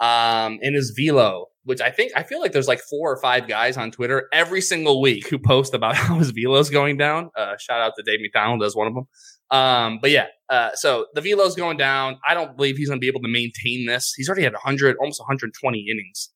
Um, 0.00 0.58
and 0.62 0.74
his 0.74 0.94
velo, 0.96 1.46
which 1.64 1.80
I 1.80 1.90
think 1.90 2.12
I 2.16 2.22
feel 2.22 2.40
like 2.40 2.52
there's 2.52 2.68
like 2.68 2.80
four 2.80 3.12
or 3.12 3.20
five 3.20 3.46
guys 3.46 3.76
on 3.76 3.90
Twitter 3.90 4.28
every 4.32 4.60
single 4.60 5.00
week 5.00 5.28
who 5.28 5.38
post 5.38 5.74
about 5.74 5.94
how 5.96 6.18
his 6.18 6.30
velo's 6.30 6.70
going 6.70 6.96
down. 6.96 7.30
Uh, 7.36 7.56
shout 7.58 7.80
out 7.80 7.92
to 7.96 8.02
Dave 8.02 8.20
McDonald 8.20 8.62
as 8.62 8.74
one 8.74 8.86
of 8.86 8.94
them. 8.94 9.06
Um, 9.50 9.98
but 10.00 10.10
yeah, 10.10 10.26
uh, 10.48 10.70
so 10.74 11.06
the 11.14 11.20
velo's 11.20 11.56
going 11.56 11.76
down. 11.76 12.18
I 12.26 12.34
don't 12.34 12.56
believe 12.56 12.76
he's 12.76 12.88
going 12.88 13.00
to 13.00 13.04
be 13.04 13.08
able 13.08 13.22
to 13.22 13.28
maintain 13.28 13.86
this. 13.86 14.12
He's 14.16 14.28
already 14.28 14.44
had 14.44 14.52
100, 14.52 14.96
almost 14.98 15.20
120 15.20 15.86
innings. 15.90 16.30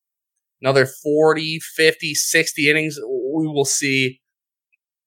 Another 0.60 0.86
40, 0.86 1.60
50, 1.60 2.14
60 2.14 2.70
innings. 2.70 2.98
We 2.98 3.46
will 3.46 3.64
see. 3.64 4.20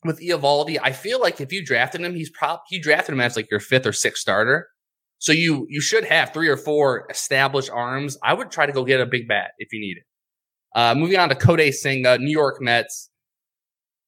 With 0.06 0.22
Eovaldi, 0.22 0.78
I 0.82 0.92
feel 0.92 1.20
like 1.20 1.42
if 1.42 1.52
you 1.52 1.66
drafted 1.66 2.02
him, 2.02 2.14
he's 2.14 2.30
probably 2.30 2.62
you 2.70 2.82
drafted 2.82 3.14
him 3.14 3.20
as 3.20 3.36
like 3.36 3.50
your 3.50 3.60
fifth 3.60 3.86
or 3.86 3.92
sixth 3.92 4.22
starter. 4.22 4.68
So 5.20 5.32
you 5.32 5.66
you 5.70 5.82
should 5.82 6.06
have 6.06 6.32
three 6.32 6.48
or 6.48 6.56
four 6.56 7.08
established 7.10 7.72
arms. 7.72 8.18
I 8.24 8.34
would 8.34 8.52
try 8.52 8.68
to 8.68 8.72
go 8.72 8.86
get 8.86 9.02
a 9.02 9.06
big 9.06 9.28
bat 9.28 9.52
if 9.58 9.74
you 9.74 9.80
need 9.80 9.98
it. 9.98 10.04
Uh, 10.78 10.96
moving 10.96 11.18
on 11.18 11.28
to 11.28 11.36
Kodai 11.36 11.74
Senga, 11.74 12.18
New 12.20 12.32
York 12.32 12.62
Mets 12.62 13.10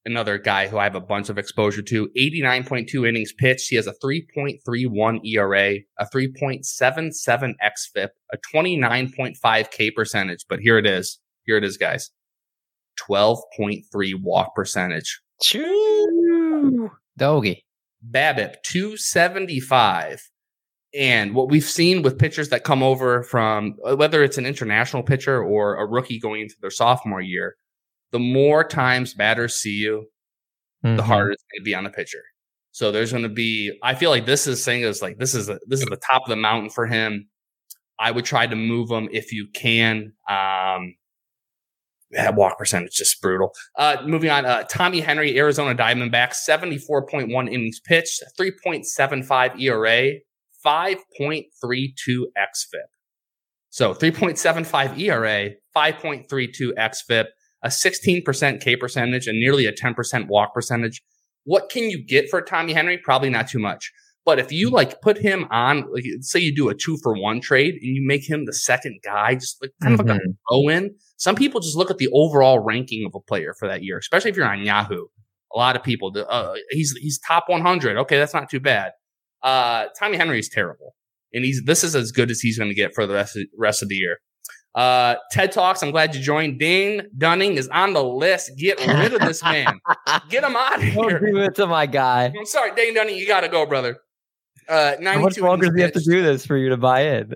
another 0.04 0.38
guy 0.38 0.66
who 0.66 0.78
I 0.78 0.84
have 0.84 0.94
a 0.94 1.00
bunch 1.00 1.28
of 1.28 1.38
exposure 1.38 1.82
to. 1.82 2.08
89.2 2.16 3.08
innings 3.08 3.32
pitched. 3.32 3.68
He 3.68 3.76
has 3.76 3.86
a 3.86 3.94
3.31 4.04 5.20
ERA, 5.24 5.78
a 5.98 6.06
3.77 6.06 7.52
xFIP, 7.62 8.08
a 8.32 8.38
29.5 8.54 9.70
K 9.70 9.90
percentage. 9.90 10.44
But 10.48 10.60
here 10.60 10.78
it 10.78 10.86
is. 10.86 11.18
Here 11.44 11.56
it 11.56 11.64
is, 11.64 11.76
guys. 11.76 12.10
12.3 13.08 14.22
walk 14.22 14.54
percentage. 14.54 15.20
Choo. 15.42 16.90
Doggy. 17.16 17.64
BABIP 18.10 18.62
275. 18.62 20.29
And 20.92 21.34
what 21.34 21.48
we've 21.48 21.64
seen 21.64 22.02
with 22.02 22.18
pitchers 22.18 22.48
that 22.48 22.64
come 22.64 22.82
over 22.82 23.22
from 23.22 23.76
whether 23.82 24.22
it's 24.24 24.38
an 24.38 24.46
international 24.46 25.02
pitcher 25.04 25.42
or 25.42 25.76
a 25.76 25.86
rookie 25.86 26.18
going 26.18 26.42
into 26.42 26.56
their 26.60 26.70
sophomore 26.70 27.20
year, 27.20 27.54
the 28.10 28.18
more 28.18 28.64
times 28.64 29.14
batters 29.14 29.54
see 29.54 29.74
you, 29.76 30.06
the 30.82 30.88
Mhm. 30.88 31.00
harder 31.00 31.30
it's 31.30 31.44
going 31.52 31.60
to 31.60 31.64
be 31.64 31.74
on 31.74 31.84
the 31.84 31.90
pitcher. 31.90 32.22
So 32.72 32.90
there's 32.90 33.10
going 33.12 33.22
to 33.24 33.28
be. 33.28 33.78
I 33.82 33.94
feel 33.94 34.10
like 34.10 34.26
this 34.26 34.46
is 34.46 34.62
saying 34.64 34.82
is 34.82 35.02
like 35.02 35.18
this 35.18 35.34
is 35.34 35.48
a, 35.48 35.58
this 35.66 35.80
is 35.80 35.86
the 35.86 36.00
top 36.10 36.22
of 36.24 36.28
the 36.30 36.36
mountain 36.36 36.70
for 36.70 36.86
him. 36.86 37.28
I 37.98 38.10
would 38.10 38.24
try 38.24 38.46
to 38.46 38.56
move 38.56 38.90
him 38.90 39.08
if 39.12 39.32
you 39.32 39.46
can. 39.52 40.12
Um, 40.28 40.94
that 42.12 42.34
walk 42.34 42.58
percentage 42.58 42.90
is 42.90 42.96
just 42.96 43.20
brutal. 43.20 43.52
Uh, 43.76 43.98
moving 44.04 44.30
on, 44.30 44.44
uh, 44.46 44.64
Tommy 44.64 45.00
Henry, 45.00 45.38
Arizona 45.38 45.74
Diamondbacks, 45.74 46.34
seventy 46.36 46.78
four 46.78 47.06
point 47.06 47.30
one 47.32 47.46
innings 47.46 47.78
pitched, 47.80 48.22
three 48.36 48.52
point 48.64 48.86
seven 48.86 49.22
five 49.22 49.60
ERA, 49.60 50.12
five 50.62 50.98
point 51.18 51.46
three 51.62 51.94
two 52.04 52.28
xFIP. 52.36 52.84
So 53.70 53.94
three 53.94 54.10
point 54.10 54.38
seven 54.38 54.64
five 54.64 54.98
ERA, 54.98 55.50
five 55.74 55.96
point 55.96 56.28
three 56.28 56.50
two 56.50 56.74
xFIP 56.78 57.26
a 57.62 57.68
16% 57.68 58.60
K 58.62 58.74
percentage 58.76 59.26
and 59.26 59.38
nearly 59.38 59.66
a 59.66 59.72
10% 59.72 60.28
walk 60.28 60.54
percentage. 60.54 61.02
What 61.44 61.68
can 61.70 61.90
you 61.90 62.02
get 62.02 62.30
for 62.30 62.40
Tommy 62.40 62.72
Henry? 62.72 62.98
Probably 62.98 63.30
not 63.30 63.48
too 63.48 63.58
much. 63.58 63.92
But 64.24 64.38
if 64.38 64.52
you 64.52 64.70
like 64.70 65.00
put 65.00 65.18
him 65.18 65.46
on, 65.50 65.84
like 65.92 66.04
say 66.20 66.38
you 66.40 66.54
do 66.54 66.68
a 66.68 66.74
two 66.74 66.96
for 67.02 67.14
one 67.20 67.40
trade 67.40 67.74
and 67.74 67.94
you 67.96 68.02
make 68.06 68.28
him 68.28 68.44
the 68.44 68.52
second 68.52 69.00
guy, 69.04 69.34
just 69.34 69.60
like 69.62 69.72
kind 69.82 69.94
of 69.94 70.06
like 70.06 70.16
a 70.16 70.20
Mhm. 70.20 70.36
throw 70.48 70.68
in. 70.68 70.94
Some 71.16 71.34
people 71.34 71.60
just 71.60 71.76
look 71.76 71.90
at 71.90 71.98
the 71.98 72.08
overall 72.12 72.58
ranking 72.60 73.04
of 73.06 73.14
a 73.14 73.20
player 73.20 73.54
for 73.58 73.66
that 73.68 73.82
year, 73.82 73.98
especially 73.98 74.30
if 74.30 74.36
you're 74.36 74.46
on 74.50 74.62
Yahoo. 74.62 75.06
A 75.54 75.58
lot 75.58 75.74
of 75.74 75.82
people, 75.82 76.14
uh, 76.16 76.54
he's 76.70 76.96
he's 77.00 77.18
top 77.18 77.44
100. 77.48 77.96
Okay, 77.98 78.18
that's 78.18 78.34
not 78.34 78.48
too 78.48 78.60
bad. 78.60 78.92
Uh, 79.42 79.86
Tommy 79.98 80.16
Henry 80.16 80.38
is 80.38 80.48
terrible, 80.48 80.94
and 81.32 81.44
he's 81.44 81.62
this 81.64 81.84
is 81.84 81.94
as 81.94 82.12
good 82.12 82.30
as 82.30 82.40
he's 82.40 82.58
going 82.58 82.70
to 82.70 82.74
get 82.74 82.94
for 82.94 83.06
the 83.06 83.14
rest 83.14 83.36
of, 83.36 83.44
rest 83.56 83.82
of 83.82 83.88
the 83.88 83.96
year. 83.96 84.18
Uh, 84.74 85.16
TED 85.32 85.50
Talks. 85.50 85.82
I'm 85.82 85.90
glad 85.90 86.14
you 86.14 86.20
joined. 86.20 86.58
Dane 86.60 87.02
Dunning 87.18 87.56
is 87.56 87.68
on 87.68 87.92
the 87.92 88.04
list. 88.04 88.52
Get 88.56 88.78
rid 88.86 89.12
of 89.12 89.20
this 89.20 89.42
man. 89.42 89.80
Get 90.28 90.44
him 90.44 90.54
out 90.54 90.76
of 90.76 90.94
Don't 90.94 91.08
here. 91.08 91.18
do 91.18 91.38
it 91.38 91.54
to 91.56 91.66
my 91.66 91.86
guy. 91.86 92.26
I'm 92.26 92.46
sorry, 92.46 92.72
Dane 92.74 92.94
Dunning. 92.94 93.16
You 93.16 93.26
got 93.26 93.40
to 93.40 93.48
go, 93.48 93.66
brother. 93.66 93.98
Uh, 94.68 94.94
92 95.00 95.04
How 95.10 95.18
much 95.18 95.38
longer 95.38 95.66
innings 95.66 95.76
he 95.76 95.82
have 95.82 95.92
to 95.92 96.00
do 96.00 96.22
this 96.22 96.46
for 96.46 96.56
you 96.56 96.68
to 96.68 96.76
buy 96.76 97.00
in? 97.00 97.34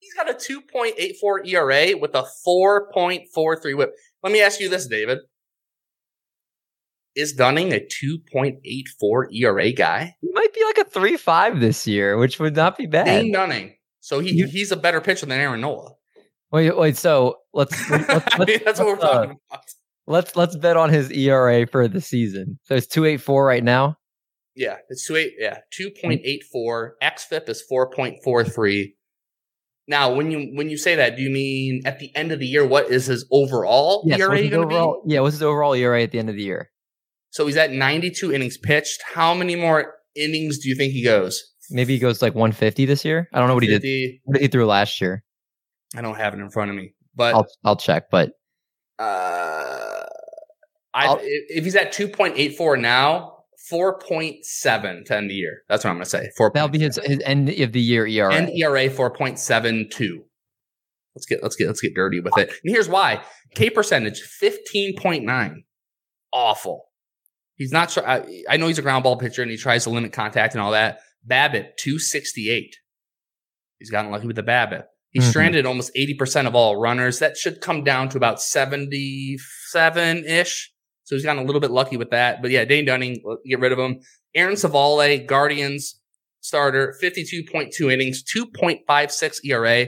He's 0.00 0.14
got 0.14 0.28
a 0.28 0.34
2.84 0.34 1.46
ERA 1.46 1.96
with 1.96 2.14
a 2.16 2.24
4.43 2.46 3.76
whip. 3.76 3.92
Let 4.24 4.32
me 4.32 4.42
ask 4.42 4.58
you 4.60 4.68
this, 4.68 4.88
David. 4.88 5.18
Is 7.14 7.32
Dunning 7.32 7.72
a 7.72 7.80
2.84 7.80 9.34
ERA 9.34 9.72
guy? 9.72 10.14
He 10.20 10.28
might 10.32 10.52
be 10.54 10.64
like 10.64 10.78
a 10.78 10.84
three 10.90 11.16
five 11.16 11.60
this 11.60 11.86
year, 11.86 12.16
which 12.16 12.38
would 12.38 12.56
not 12.56 12.76
be 12.78 12.86
bad. 12.86 13.04
Dane 13.04 13.32
Dunning. 13.32 13.74
So 14.00 14.20
he, 14.20 14.32
You- 14.32 14.46
he's 14.46 14.72
a 14.72 14.76
better 14.76 15.00
pitcher 15.00 15.26
than 15.26 15.40
Aaron 15.40 15.60
Nola. 15.60 15.92
Wait, 16.50 16.76
wait. 16.76 16.96
So 16.96 17.38
let's 17.54 17.72
let's, 17.90 18.08
let's, 18.08 18.34
I 18.34 18.44
mean, 18.44 18.60
that's 18.64 18.78
what 18.78 18.88
we're 18.88 18.94
uh, 18.96 19.12
talking 19.12 19.38
about. 19.50 19.64
let's 20.06 20.36
let's 20.36 20.56
bet 20.56 20.76
on 20.76 20.90
his 20.90 21.10
ERA 21.10 21.66
for 21.66 21.88
the 21.88 22.00
season. 22.00 22.58
So 22.64 22.74
it's 22.74 22.86
two 22.86 23.04
eight 23.04 23.20
four 23.22 23.44
right 23.46 23.64
now. 23.64 23.96
Yeah, 24.54 24.76
it's 24.90 25.06
two 25.06 25.16
eight. 25.16 25.32
Yeah, 25.38 25.58
two 25.70 25.90
point 26.02 26.20
eight 26.24 26.44
four. 26.52 26.96
XFIP 27.02 27.48
is 27.48 27.62
four 27.62 27.88
point 27.90 28.18
four 28.22 28.44
three. 28.44 28.96
Now, 29.88 30.14
when 30.14 30.30
you 30.30 30.50
when 30.54 30.68
you 30.68 30.76
say 30.76 30.94
that, 30.96 31.16
do 31.16 31.22
you 31.22 31.30
mean 31.30 31.82
at 31.86 31.98
the 31.98 32.14
end 32.14 32.32
of 32.32 32.38
the 32.38 32.46
year? 32.46 32.66
What 32.66 32.90
is 32.90 33.06
his 33.06 33.26
overall 33.30 34.04
Yes, 34.06 34.20
ERA 34.20 34.48
going 34.48 34.68
to 34.68 35.02
be? 35.04 35.14
yeah. 35.14 35.20
What's 35.20 35.34
his 35.36 35.42
overall 35.42 35.72
ERA 35.74 36.02
at 36.02 36.10
the 36.12 36.18
end 36.18 36.28
of 36.28 36.36
the 36.36 36.42
year? 36.42 36.70
So 37.32 37.46
he's 37.46 37.56
at 37.56 37.72
ninety 37.72 38.10
two 38.10 38.32
innings 38.32 38.56
pitched. 38.56 39.02
How 39.14 39.34
many 39.34 39.56
more 39.56 39.94
innings 40.14 40.58
do 40.58 40.68
you 40.68 40.76
think 40.76 40.92
he 40.92 41.02
goes? 41.02 41.42
Maybe 41.70 41.94
he 41.94 41.98
goes 41.98 42.22
like 42.22 42.34
one 42.34 42.52
fifty 42.52 42.84
this 42.84 43.04
year. 43.04 43.28
I 43.32 43.38
don't 43.38 43.48
know 43.48 43.54
what 43.54 43.64
he 43.64 43.78
did. 43.78 44.20
What 44.24 44.34
did 44.34 44.42
he 44.42 44.48
threw 44.48 44.66
last 44.66 45.00
year? 45.00 45.24
I 45.96 46.02
don't 46.02 46.16
have 46.16 46.34
it 46.34 46.40
in 46.40 46.50
front 46.50 46.70
of 46.70 46.76
me, 46.76 46.94
but 47.16 47.34
I'll 47.34 47.46
I'll 47.64 47.76
check. 47.76 48.10
But 48.10 48.32
uh, 48.98 50.04
I 50.94 51.16
if 51.20 51.64
he's 51.64 51.74
at 51.74 51.90
two 51.92 52.06
point 52.06 52.34
eight 52.36 52.56
four 52.56 52.76
now, 52.76 53.32
4.7 53.70 55.04
to 55.06 55.16
end 55.16 55.30
the 55.30 55.34
year. 55.34 55.62
That's 55.68 55.84
what 55.84 55.90
I'm 55.90 55.96
going 55.96 56.04
to 56.04 56.10
say. 56.10 56.30
4. 56.36 56.50
That'll 56.52 56.68
be 56.68 56.80
his, 56.80 56.98
his 57.04 57.20
end 57.24 57.48
of 57.48 57.72
the 57.72 57.80
year 57.80 58.06
ERA. 58.06 58.34
End 58.34 58.50
ERA 58.50 58.88
4.72. 58.88 60.18
Let's 61.14 61.26
get 61.26 61.42
let's 61.42 61.56
get 61.56 61.66
let's 61.66 61.80
get 61.80 61.94
dirty 61.94 62.20
with 62.20 62.36
it. 62.38 62.48
And 62.64 62.72
here's 62.72 62.88
why: 62.88 63.22
K 63.54 63.68
percentage 63.68 64.22
15.9. 64.42 65.56
Awful. 66.32 66.86
He's 67.62 67.70
not. 67.70 67.96
I, 67.96 68.42
I 68.50 68.56
know 68.56 68.66
he's 68.66 68.80
a 68.80 68.82
ground 68.82 69.04
ball 69.04 69.16
pitcher 69.16 69.40
and 69.40 69.48
he 69.48 69.56
tries 69.56 69.84
to 69.84 69.90
limit 69.90 70.12
contact 70.12 70.54
and 70.54 70.60
all 70.60 70.72
that. 70.72 70.98
BABIP 71.24 71.76
268. 71.78 72.74
He's 73.78 73.88
gotten 73.88 74.10
lucky 74.10 74.26
with 74.26 74.34
the 74.34 74.42
BABIP. 74.42 74.82
He 75.10 75.20
mm-hmm. 75.20 75.30
stranded 75.30 75.64
almost 75.64 75.94
80% 75.96 76.48
of 76.48 76.56
all 76.56 76.74
runners. 76.74 77.20
That 77.20 77.36
should 77.36 77.60
come 77.60 77.84
down 77.84 78.08
to 78.08 78.16
about 78.16 78.42
77 78.42 80.24
ish. 80.24 80.72
So 81.04 81.14
he's 81.14 81.24
gotten 81.24 81.40
a 81.40 81.46
little 81.46 81.60
bit 81.60 81.70
lucky 81.70 81.96
with 81.96 82.10
that. 82.10 82.42
But 82.42 82.50
yeah, 82.50 82.64
Dane 82.64 82.84
Dunning, 82.84 83.22
get 83.46 83.60
rid 83.60 83.70
of 83.70 83.78
him. 83.78 84.00
Aaron 84.34 84.56
Civale, 84.56 85.24
Guardians 85.24 86.00
starter, 86.40 86.96
52.2 87.00 87.92
innings, 87.92 88.24
2.56 88.24 89.38
ERA, 89.44 89.86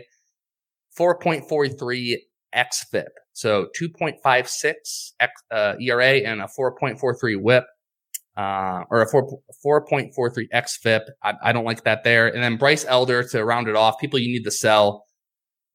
4.43 0.96 2.18
xFIP. 2.54 3.08
So 3.32 3.68
2.56 3.80 5.12
X, 5.20 5.32
uh, 5.50 5.74
ERA 5.80 6.18
and 6.18 6.40
a 6.40 6.48
4.43 6.58 7.40
WHIP. 7.40 7.64
Uh, 8.36 8.82
or 8.90 9.00
a 9.00 9.08
4, 9.08 9.40
4.43 9.64 10.48
xFIP. 10.52 11.02
I, 11.22 11.34
I 11.40 11.52
don't 11.52 11.64
like 11.64 11.84
that 11.84 12.02
there. 12.02 12.26
And 12.26 12.42
then 12.42 12.56
Bryce 12.56 12.84
Elder 12.86 13.22
to 13.28 13.44
round 13.44 13.68
it 13.68 13.76
off. 13.76 14.00
People 14.00 14.18
you 14.18 14.32
need 14.32 14.42
to 14.42 14.50
sell. 14.50 15.04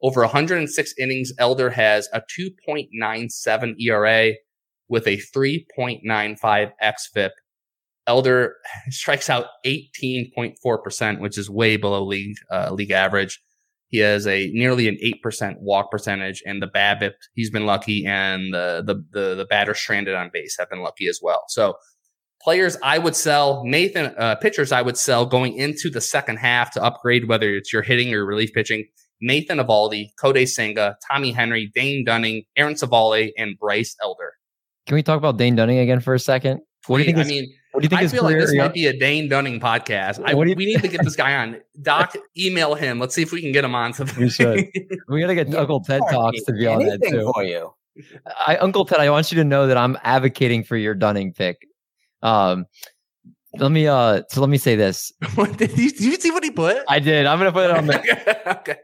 Over 0.02 0.22
106 0.22 0.94
innings, 0.98 1.32
Elder 1.38 1.70
has 1.70 2.10
a 2.14 2.22
2.97 2.22 3.76
ERA 3.80 4.34
with 4.90 5.08
a 5.08 5.18
3.95 5.18 6.72
xFIP. 6.84 7.30
Elder 8.08 8.56
strikes 8.90 9.30
out 9.30 9.46
18.4%, 9.66 11.20
which 11.20 11.38
is 11.38 11.50
way 11.50 11.78
below 11.78 12.04
league 12.04 12.36
uh, 12.52 12.72
league 12.72 12.92
average. 12.92 13.40
He 13.90 13.98
has 14.00 14.28
a 14.28 14.50
nearly 14.54 14.88
an 14.88 14.98
eight 15.02 15.22
percent 15.22 15.58
walk 15.62 15.92
percentage, 15.92 16.42
and 16.46 16.62
the 16.62 16.68
BABIP 16.68 17.14
he's 17.34 17.50
been 17.50 17.66
lucky, 17.66 18.06
and 18.06 18.54
the 18.54 18.84
the 18.86 19.04
the, 19.12 19.36
the 19.36 19.46
batter 19.46 19.74
stranded 19.74 20.16
on 20.16 20.30
base 20.32 20.56
have 20.58 20.70
been 20.70 20.82
lucky 20.82 21.08
as 21.08 21.20
well. 21.22 21.44
So 21.50 21.76
players 22.42 22.78
I 22.84 23.00
would 23.00 23.16
sell, 23.16 23.64
Nathan 23.66 24.14
uh, 24.18 24.36
pitchers 24.36 24.72
I 24.72 24.82
would 24.82 24.98
sell 24.98 25.26
going 25.26 25.56
into 25.56 25.90
the 25.90 26.02
second 26.02 26.38
half 26.38 26.72
to 26.72 26.84
upgrade 26.84 27.28
whether 27.28 27.50
it's 27.54 27.74
your 27.74 27.82
hitting 27.82 28.14
or 28.14 28.26
relief 28.26 28.54
pitching. 28.54 28.86
Nathan 29.22 29.58
Eovaldi, 29.58 30.12
Kodai 30.22 30.48
Senga, 30.48 30.96
Tommy 31.12 31.32
Henry, 31.32 31.70
Dane 31.76 32.06
Dunning, 32.06 32.44
Aaron 32.56 32.76
Civale, 32.76 33.32
and 33.38 33.58
Bryce 33.60 33.96
Elder. 34.02 34.32
Can 34.88 34.96
we 34.96 35.04
talk 35.04 35.18
about 35.18 35.36
Dane 35.38 35.56
Dunning 35.56 35.80
again 35.80 36.00
for 36.00 36.14
a 36.14 36.20
second? 36.20 36.62
What 36.88 37.00
do 37.00 37.04
you 37.04 37.14
think? 37.14 37.26
I 37.26 37.30
mean, 37.30 37.54
what 37.72 37.82
do 37.82 37.86
you 37.86 37.90
think? 37.90 38.02
I 38.02 38.08
feel 38.08 38.24
like 38.24 38.38
this 38.38 38.54
might 38.56 38.74
be 38.74 38.88
a 38.88 38.98
Dane 38.98 39.30
Dunning 39.30 39.60
podcast. 39.60 40.22
I, 40.26 40.34
we 40.34 40.56
need 40.56 40.82
to 40.82 40.88
get 40.88 41.04
this 41.04 41.16
guy 41.16 41.36
on. 41.36 41.58
Doc, 41.82 42.16
email 42.38 42.74
him. 42.74 43.00
Let's 43.00 43.14
see 43.14 43.22
if 43.22 43.32
we 43.32 43.42
can 43.42 43.52
get 43.52 43.64
him 43.64 43.76
on. 43.76 43.94
To 43.94 44.12
we 44.18 44.30
should. 44.30 44.68
We 45.08 45.22
gotta 45.22 45.36
get 45.36 45.54
Uncle 45.56 45.82
Ted 45.82 46.02
talks 46.10 46.44
to 46.44 46.54
be 46.54 46.66
on 46.66 46.84
that 46.86 47.02
too. 47.08 47.32
For 47.34 47.44
you. 47.44 47.74
I, 48.48 48.58
Uncle 48.58 48.86
Ted, 48.86 49.00
I 49.00 49.10
want 49.10 49.32
you 49.32 49.38
to 49.38 49.44
know 49.44 49.68
that 49.68 49.78
I'm 49.78 49.98
advocating 50.04 50.64
for 50.64 50.78
your 50.78 50.96
Dunning 50.96 51.34
pick. 51.34 51.68
Um, 52.24 52.66
let 53.58 53.72
me 53.72 53.88
uh 53.88 54.22
so 54.30 54.42
let 54.42 54.50
me 54.50 54.58
say 54.58 54.76
this. 54.76 55.12
did, 55.58 55.76
you, 55.78 55.92
did 55.92 56.02
you 56.02 56.16
see 56.16 56.30
what 56.30 56.44
he 56.44 56.52
put? 56.52 56.84
I 56.88 57.00
did. 57.00 57.26
I'm 57.26 57.40
gonna 57.40 57.52
put 57.52 57.70
it 57.70 57.72
on 57.72 57.88
the 57.88 58.48
okay. 58.60 58.78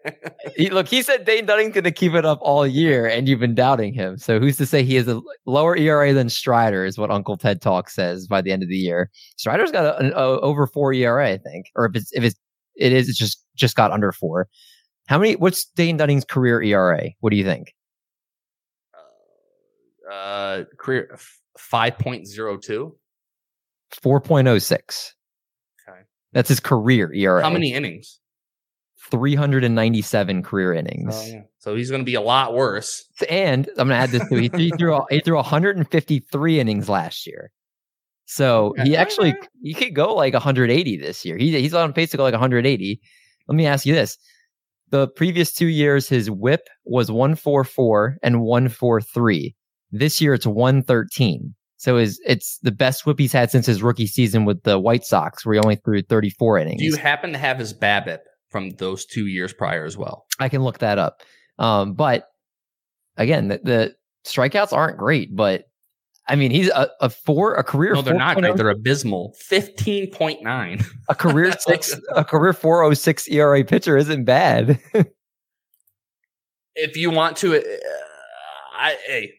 He, 0.55 0.69
look, 0.69 0.87
he 0.87 1.03
said 1.03 1.23
Dane 1.25 1.45
Dunning's 1.45 1.75
gonna 1.75 1.91
keep 1.91 2.13
it 2.13 2.25
up 2.25 2.39
all 2.41 2.65
year, 2.65 3.05
and 3.05 3.29
you've 3.29 3.39
been 3.39 3.53
doubting 3.53 3.93
him. 3.93 4.17
So 4.17 4.39
who's 4.39 4.57
to 4.57 4.65
say 4.65 4.83
he 4.83 4.95
has 4.95 5.07
a 5.07 5.21
lower 5.45 5.77
ERA 5.77 6.13
than 6.13 6.29
Strider 6.29 6.83
is 6.83 6.97
what 6.97 7.11
Uncle 7.11 7.37
Ted 7.37 7.61
Talk 7.61 7.89
says 7.89 8.27
by 8.27 8.41
the 8.41 8.51
end 8.51 8.63
of 8.63 8.69
the 8.69 8.77
year. 8.77 9.11
Strider's 9.37 9.71
got 9.71 10.01
an 10.01 10.13
over 10.15 10.65
four 10.65 10.93
ERA, 10.93 11.31
I 11.31 11.37
think. 11.37 11.67
Or 11.75 11.85
if 11.85 11.95
it's 11.95 12.11
if 12.13 12.23
it's 12.23 12.39
it 12.75 12.91
is, 12.91 13.07
it's 13.07 13.19
just 13.19 13.43
just 13.55 13.75
got 13.75 13.91
under 13.91 14.11
four. 14.11 14.47
How 15.07 15.19
many 15.19 15.35
what's 15.35 15.65
Dane 15.65 15.97
Dunning's 15.97 16.25
career 16.25 16.61
ERA? 16.63 17.09
What 17.19 17.29
do 17.29 17.35
you 17.35 17.45
think? 17.45 17.75
Uh 20.11 20.63
career 20.79 21.19
five 21.57 21.99
point 21.99 22.27
zero 22.27 22.57
two. 22.57 22.95
4.06. 24.03 25.11
Okay. 25.87 25.99
That's 26.33 26.49
his 26.49 26.59
career 26.59 27.13
ERA. 27.13 27.43
How 27.43 27.49
many 27.49 27.73
innings? 27.73 28.19
397 29.11 30.43
career 30.43 30.73
innings. 30.73 31.15
Oh, 31.15 31.25
yeah. 31.27 31.41
So 31.59 31.75
he's 31.75 31.89
going 31.89 32.01
to 32.01 32.05
be 32.05 32.15
a 32.15 32.21
lot 32.21 32.53
worse. 32.53 33.03
And 33.29 33.67
I'm 33.77 33.87
going 33.87 33.89
to 33.89 33.95
add 33.95 34.09
this 34.09 34.27
too. 34.29 34.35
He, 34.35 34.49
he, 34.55 34.71
threw, 34.71 34.99
he 35.09 35.19
threw 35.19 35.35
153 35.35 36.59
innings 36.59 36.89
last 36.89 37.27
year. 37.27 37.51
So 38.25 38.73
he 38.83 38.97
actually 38.97 39.35
he 39.61 39.75
could 39.75 39.93
go 39.93 40.15
like 40.15 40.33
180 40.33 40.97
this 40.97 41.23
year. 41.23 41.37
He, 41.37 41.51
he's 41.61 41.75
on 41.75 41.93
pace 41.93 42.09
to 42.11 42.17
go 42.17 42.23
like 42.23 42.33
180. 42.33 42.99
Let 43.47 43.55
me 43.55 43.67
ask 43.67 43.85
you 43.85 43.93
this. 43.93 44.17
The 44.89 45.07
previous 45.07 45.53
two 45.53 45.67
years, 45.67 46.09
his 46.09 46.31
whip 46.31 46.67
was 46.85 47.11
144 47.11 48.17
and 48.23 48.41
143. 48.41 49.55
This 49.91 50.19
year, 50.21 50.33
it's 50.33 50.47
113. 50.47 51.53
So 51.85 51.97
is 51.97 52.19
it's 52.25 52.57
the 52.63 52.71
best 52.71 53.05
whip 53.05 53.19
he's 53.19 53.31
had 53.31 53.51
since 53.51 53.67
his 53.67 53.83
rookie 53.83 54.07
season 54.07 54.43
with 54.43 54.63
the 54.63 54.79
White 54.79 55.05
Sox, 55.05 55.45
where 55.45 55.53
he 55.53 55.59
only 55.59 55.75
threw 55.75 56.01
34 56.01 56.57
innings. 56.57 56.79
Do 56.79 56.85
you 56.85 56.95
happen 56.95 57.31
to 57.33 57.37
have 57.37 57.59
his 57.59 57.75
BABIP 57.75 58.21
from 58.49 58.71
those 58.71 59.05
two 59.05 59.27
years 59.27 59.53
prior 59.53 59.85
as 59.85 59.95
well? 59.95 60.25
I 60.39 60.49
can 60.49 60.63
look 60.63 60.79
that 60.79 60.97
up. 60.97 61.21
Um, 61.59 61.93
but 61.93 62.25
again, 63.17 63.49
the, 63.49 63.59
the, 63.63 63.95
strikeouts 64.25 64.73
aren't 64.73 64.97
great, 64.97 65.35
but 65.35 65.65
I 66.27 66.35
mean, 66.35 66.49
he's 66.49 66.69
a, 66.69 66.89
a 67.01 67.09
four, 67.11 67.53
a 67.53 67.63
career. 67.63 67.93
No, 67.93 68.01
they're 68.01 68.15
not 68.15 68.37
great. 68.37 68.55
They're 68.55 68.71
abysmal. 68.71 69.35
15.9. 69.47 70.85
A 71.07 71.13
career 71.13 71.51
six, 71.59 71.95
a 72.15 72.25
career 72.25 72.53
406 72.53 73.27
ERA 73.27 73.63
pitcher 73.63 73.95
isn't 73.95 74.23
bad. 74.23 74.79
if 76.75 76.97
you 76.97 77.11
want 77.11 77.37
to, 77.37 77.57
uh, 77.57 77.61
I, 78.75 78.97
hey, 79.05 79.33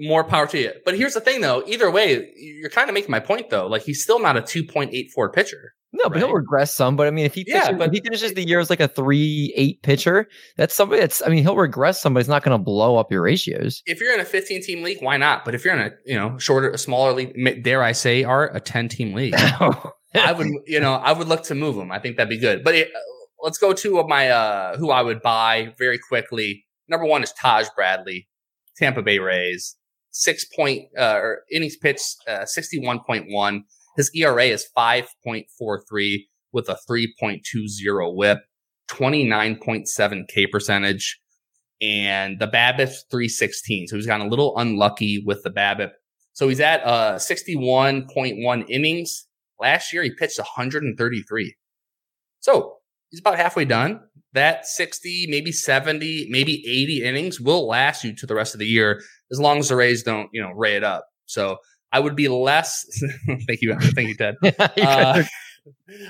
more 0.00 0.24
power 0.24 0.46
to 0.48 0.58
you. 0.58 0.72
But 0.84 0.96
here's 0.96 1.14
the 1.14 1.20
thing, 1.20 1.40
though. 1.40 1.62
Either 1.66 1.90
way, 1.90 2.32
you're 2.36 2.70
kind 2.70 2.88
of 2.88 2.94
making 2.94 3.10
my 3.10 3.20
point, 3.20 3.50
though. 3.50 3.66
Like 3.66 3.82
he's 3.82 4.02
still 4.02 4.18
not 4.18 4.36
a 4.36 4.42
2.84 4.42 5.32
pitcher. 5.32 5.74
No, 5.92 6.04
but 6.04 6.12
right? 6.12 6.18
he'll 6.18 6.32
regress 6.32 6.74
some. 6.74 6.94
But 6.94 7.08
I 7.08 7.10
mean, 7.10 7.24
if 7.24 7.34
he 7.34 7.44
pitches, 7.44 7.68
yeah, 7.68 7.72
but 7.72 7.92
he 7.92 8.00
finishes 8.00 8.34
the 8.34 8.46
year 8.46 8.60
as 8.60 8.70
like 8.70 8.80
a 8.80 8.86
three 8.86 9.52
eight 9.56 9.82
pitcher, 9.82 10.28
that's 10.56 10.74
somebody 10.74 11.00
that's. 11.00 11.20
I 11.20 11.28
mean, 11.28 11.42
he'll 11.42 11.56
regress 11.56 12.00
some, 12.00 12.14
but 12.14 12.20
it's 12.20 12.28
not 12.28 12.44
going 12.44 12.56
to 12.56 12.62
blow 12.62 12.96
up 12.96 13.10
your 13.10 13.22
ratios. 13.22 13.82
If 13.86 14.00
you're 14.00 14.14
in 14.14 14.20
a 14.20 14.24
15 14.24 14.62
team 14.62 14.84
league, 14.84 15.02
why 15.02 15.16
not? 15.16 15.44
But 15.44 15.56
if 15.56 15.64
you're 15.64 15.74
in 15.74 15.80
a 15.80 15.90
you 16.06 16.14
know 16.14 16.38
shorter, 16.38 16.70
a 16.70 16.78
smaller 16.78 17.12
league, 17.12 17.64
dare 17.64 17.82
I 17.82 17.92
say, 17.92 18.22
are 18.22 18.54
a 18.54 18.60
10 18.60 18.88
team 18.88 19.14
league, 19.14 19.34
I 20.14 20.32
would 20.32 20.46
you 20.66 20.78
know 20.78 20.94
I 20.94 21.12
would 21.12 21.26
look 21.26 21.42
to 21.44 21.56
move 21.56 21.76
him. 21.76 21.90
I 21.90 21.98
think 21.98 22.16
that'd 22.16 22.30
be 22.30 22.38
good. 22.38 22.62
But 22.62 22.76
it, 22.76 22.90
let's 23.42 23.58
go 23.58 23.72
to 23.72 24.04
my 24.04 24.28
uh 24.28 24.76
who 24.76 24.90
I 24.90 25.02
would 25.02 25.22
buy 25.22 25.74
very 25.76 25.98
quickly. 25.98 26.66
Number 26.88 27.06
one 27.06 27.24
is 27.24 27.32
Taj 27.32 27.66
Bradley, 27.74 28.28
Tampa 28.76 29.02
Bay 29.02 29.18
Rays 29.18 29.76
six 30.10 30.44
point 30.44 30.86
uh, 30.98 31.16
or 31.16 31.42
innings 31.50 31.76
pitched 31.76 32.16
uh, 32.28 32.44
61.1. 32.44 33.60
His 33.96 34.10
ERA 34.14 34.44
is 34.44 34.66
5.43 34.76 36.18
with 36.52 36.68
a 36.68 36.78
3.20 36.88 38.16
whip, 38.16 38.38
29.7 38.88 40.28
K 40.28 40.46
percentage, 40.46 41.20
and 41.80 42.38
the 42.38 42.46
BABIP 42.46 42.92
316. 43.10 43.88
So 43.88 43.96
he's 43.96 44.06
gotten 44.06 44.26
a 44.26 44.30
little 44.30 44.56
unlucky 44.56 45.22
with 45.24 45.42
the 45.42 45.50
BABIP. 45.50 45.90
So 46.32 46.48
he's 46.48 46.60
at 46.60 46.82
uh 46.84 47.16
61.1 47.16 48.64
innings. 48.68 49.26
Last 49.60 49.92
year 49.92 50.02
he 50.02 50.10
pitched 50.10 50.38
133. 50.38 51.54
So 52.38 52.76
he's 53.10 53.20
about 53.20 53.36
halfway 53.36 53.64
done 53.64 54.00
that 54.32 54.66
60, 54.66 55.26
maybe 55.28 55.52
70, 55.52 56.28
maybe 56.30 56.62
80 56.66 57.04
innings 57.04 57.40
will 57.40 57.66
last 57.66 58.04
you 58.04 58.14
to 58.16 58.26
the 58.26 58.34
rest 58.34 58.54
of 58.54 58.60
the 58.60 58.66
year 58.66 59.02
as 59.30 59.40
long 59.40 59.58
as 59.58 59.68
the 59.68 59.76
Rays 59.76 60.02
don't, 60.02 60.28
you 60.32 60.42
know, 60.42 60.50
ray 60.50 60.76
it 60.76 60.84
up. 60.84 61.06
So 61.26 61.58
I 61.92 62.00
would 62.00 62.16
be 62.16 62.28
less. 62.28 62.86
thank 63.46 63.62
you, 63.62 63.76
thank 63.80 64.08
you, 64.08 64.16
Ted. 64.16 64.36
uh, 64.80 65.22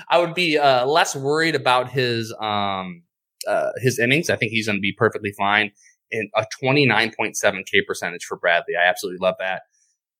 I 0.09 0.17
would 0.19 0.33
be 0.33 0.57
uh, 0.57 0.85
less 0.85 1.15
worried 1.15 1.55
about 1.55 1.89
his 1.89 2.33
um 2.39 3.03
uh, 3.47 3.71
his 3.77 3.97
innings. 3.97 4.29
I 4.29 4.35
think 4.35 4.51
he's 4.51 4.67
going 4.67 4.77
to 4.77 4.81
be 4.81 4.93
perfectly 4.93 5.33
fine. 5.37 5.71
In 6.11 6.29
a 6.35 6.45
29.7 6.61 7.33
K 7.41 7.81
percentage 7.87 8.25
for 8.25 8.37
Bradley. 8.37 8.73
I 8.75 8.87
absolutely 8.87 9.19
love 9.19 9.35
that. 9.39 9.61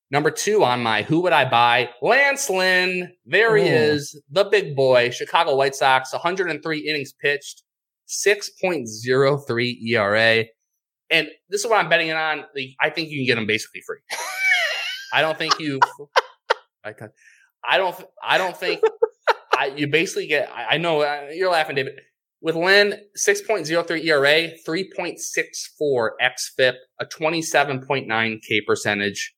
Number 0.10 0.32
two 0.32 0.64
on 0.64 0.82
my 0.84 1.04
who 1.04 1.22
would 1.22 1.34
I 1.34 1.50
buy? 1.50 1.90
Lance 2.02 2.50
Lynn. 2.50 3.12
There 3.26 3.56
he 3.58 3.68
is, 3.68 4.22
the 4.30 4.46
big 4.46 4.76
boy, 4.76 5.10
Chicago 5.10 5.56
White 5.56 5.76
Sox, 5.76 6.12
103 6.12 6.80
innings 6.80 7.14
pitched, 7.14 7.64
6.03 8.12 9.82
ERA. 9.90 10.46
And 11.10 11.28
this 11.50 11.62
is 11.62 11.68
what 11.68 11.80
I'm 11.80 11.90
betting 11.90 12.10
it 12.10 12.16
on. 12.16 12.46
I 12.80 12.90
think 12.90 13.10
you 13.10 13.20
can 13.20 13.26
get 13.26 13.38
him 13.38 13.46
basically 13.46 13.82
free. 13.86 14.00
I 15.14 15.22
don't 15.22 15.38
think 15.38 15.60
you. 15.60 15.80
I, 16.84 16.94
I 17.64 17.78
don't. 17.78 17.96
I 18.24 18.38
don't 18.38 18.58
think 18.58 18.82
I, 19.56 19.68
you 19.76 19.88
basically 19.88 20.28
get. 20.28 20.50
I, 20.52 20.76
I 20.76 20.78
know 20.78 21.30
you're 21.32 21.52
laughing, 21.52 21.76
David. 21.76 22.00
With 22.44 22.56
Lynn, 22.56 22.96
6.03 23.16 24.04
ERA, 24.04 24.50
3.64 24.68 26.10
xFIP, 26.20 26.74
a 27.00 27.06
27.9 27.06 28.42
K 28.42 28.62
percentage, 28.66 29.36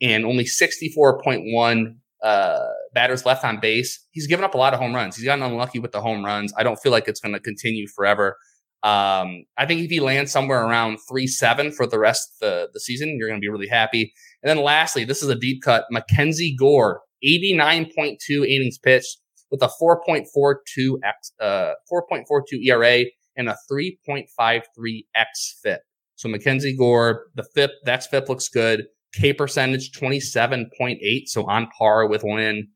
and 0.00 0.24
only 0.24 0.44
64.1 0.44 1.96
uh, 2.22 2.66
batters 2.94 3.26
left 3.26 3.44
on 3.44 3.60
base. 3.60 4.06
He's 4.10 4.26
given 4.26 4.44
up 4.44 4.54
a 4.54 4.58
lot 4.58 4.74
of 4.74 4.80
home 4.80 4.94
runs. 4.94 5.16
He's 5.16 5.24
gotten 5.24 5.44
unlucky 5.44 5.78
with 5.78 5.92
the 5.92 6.00
home 6.00 6.24
runs. 6.24 6.52
I 6.56 6.62
don't 6.62 6.76
feel 6.76 6.92
like 6.92 7.08
it's 7.08 7.20
going 7.20 7.34
to 7.34 7.40
continue 7.40 7.86
forever. 7.94 8.36
Um, 8.82 9.44
I 9.58 9.66
think 9.66 9.80
if 9.80 9.90
he 9.90 10.00
lands 10.00 10.30
somewhere 10.30 10.64
around 10.64 10.98
three 11.08 11.26
seven 11.26 11.72
for 11.72 11.86
the 11.86 11.98
rest 11.98 12.28
of 12.34 12.46
the, 12.46 12.68
the 12.72 12.80
season, 12.80 13.16
you're 13.18 13.28
going 13.28 13.40
to 13.40 13.44
be 13.44 13.50
really 13.50 13.68
happy. 13.68 14.12
And 14.42 14.50
then 14.50 14.62
lastly, 14.62 15.04
this 15.04 15.22
is 15.22 15.28
a 15.28 15.34
deep 15.34 15.62
cut. 15.62 15.84
Mackenzie 15.90 16.54
Gore, 16.56 17.00
89.2 17.24 18.16
innings 18.46 18.78
pitched 18.78 19.18
with 19.50 19.62
a 19.62 19.70
4.42 19.80 20.98
x 21.04 21.32
uh 21.40 21.72
4.42 21.92 22.64
ERA 22.64 23.04
and 23.36 23.48
a 23.48 23.56
3.53 23.70 25.04
x 25.14 25.58
FIP. 25.62 25.80
So 26.16 26.28
Mackenzie 26.28 26.76
Gore, 26.76 27.26
the 27.34 27.44
FIP, 27.54 27.70
that's 27.84 28.06
FIP 28.06 28.28
looks 28.28 28.48
good. 28.48 28.86
K 29.16 29.32
percentage 29.32 29.92
27.8, 29.92 31.26
so 31.26 31.44
on 31.46 31.68
par 31.76 32.06
with 32.06 32.22
Lynn. 32.22 32.68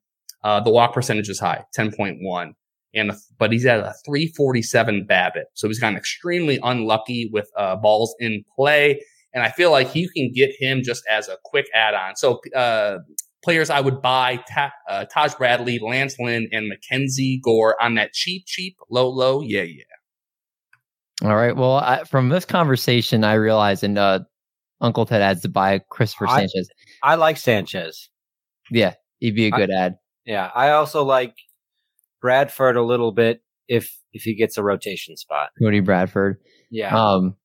Uh, 0.42 0.60
the 0.60 0.70
walk 0.70 0.94
percentage 0.94 1.28
is 1.28 1.38
high, 1.38 1.64
10.1. 1.76 2.52
And 2.94 3.12
but 3.38 3.52
he's 3.52 3.66
at 3.66 3.78
a 3.78 3.94
347 4.04 5.06
BABIP, 5.08 5.44
so 5.54 5.68
he's 5.68 5.78
gotten 5.78 5.96
extremely 5.96 6.58
unlucky 6.62 7.30
with 7.32 7.48
uh, 7.56 7.76
balls 7.76 8.14
in 8.18 8.42
play. 8.56 9.00
And 9.32 9.44
I 9.44 9.50
feel 9.50 9.70
like 9.70 9.94
you 9.94 10.08
can 10.08 10.32
get 10.32 10.50
him 10.58 10.82
just 10.82 11.04
as 11.08 11.28
a 11.28 11.36
quick 11.44 11.66
add-on. 11.72 12.16
So 12.16 12.40
uh, 12.56 12.98
players 13.44 13.70
I 13.70 13.80
would 13.80 14.02
buy 14.02 14.42
Ta- 14.52 14.72
uh, 14.88 15.04
Taj 15.04 15.34
Bradley, 15.34 15.78
Lance 15.78 16.18
Lynn, 16.18 16.48
and 16.50 16.68
Mackenzie 16.68 17.40
Gore 17.44 17.80
on 17.80 17.94
that 17.94 18.12
cheap, 18.12 18.44
cheap, 18.46 18.76
low, 18.90 19.08
low. 19.08 19.40
Yeah, 19.40 19.62
yeah. 19.62 19.84
All 21.22 21.36
right. 21.36 21.54
Well, 21.54 21.76
I, 21.76 22.02
from 22.04 22.30
this 22.30 22.44
conversation, 22.44 23.24
I 23.24 23.34
realized, 23.34 23.84
and 23.84 23.98
uh, 23.98 24.20
Uncle 24.80 25.06
Ted 25.06 25.22
adds 25.22 25.42
to 25.42 25.48
buy 25.48 25.80
Christopher 25.90 26.28
I- 26.28 26.40
Sanchez. 26.40 26.68
I 27.02 27.14
like 27.16 27.36
Sanchez. 27.36 28.08
Yeah, 28.70 28.94
he'd 29.18 29.34
be 29.34 29.46
a 29.46 29.50
good 29.50 29.70
ad. 29.70 29.96
Yeah, 30.24 30.50
I 30.54 30.70
also 30.70 31.04
like 31.04 31.34
Bradford 32.20 32.76
a 32.76 32.82
little 32.82 33.12
bit 33.12 33.42
if 33.68 33.96
if 34.12 34.22
he 34.22 34.34
gets 34.34 34.56
a 34.56 34.62
rotation 34.62 35.16
spot. 35.16 35.50
Cody 35.60 35.80
Bradford. 35.80 36.38
Yeah. 36.70 36.94
Um, 36.94 37.36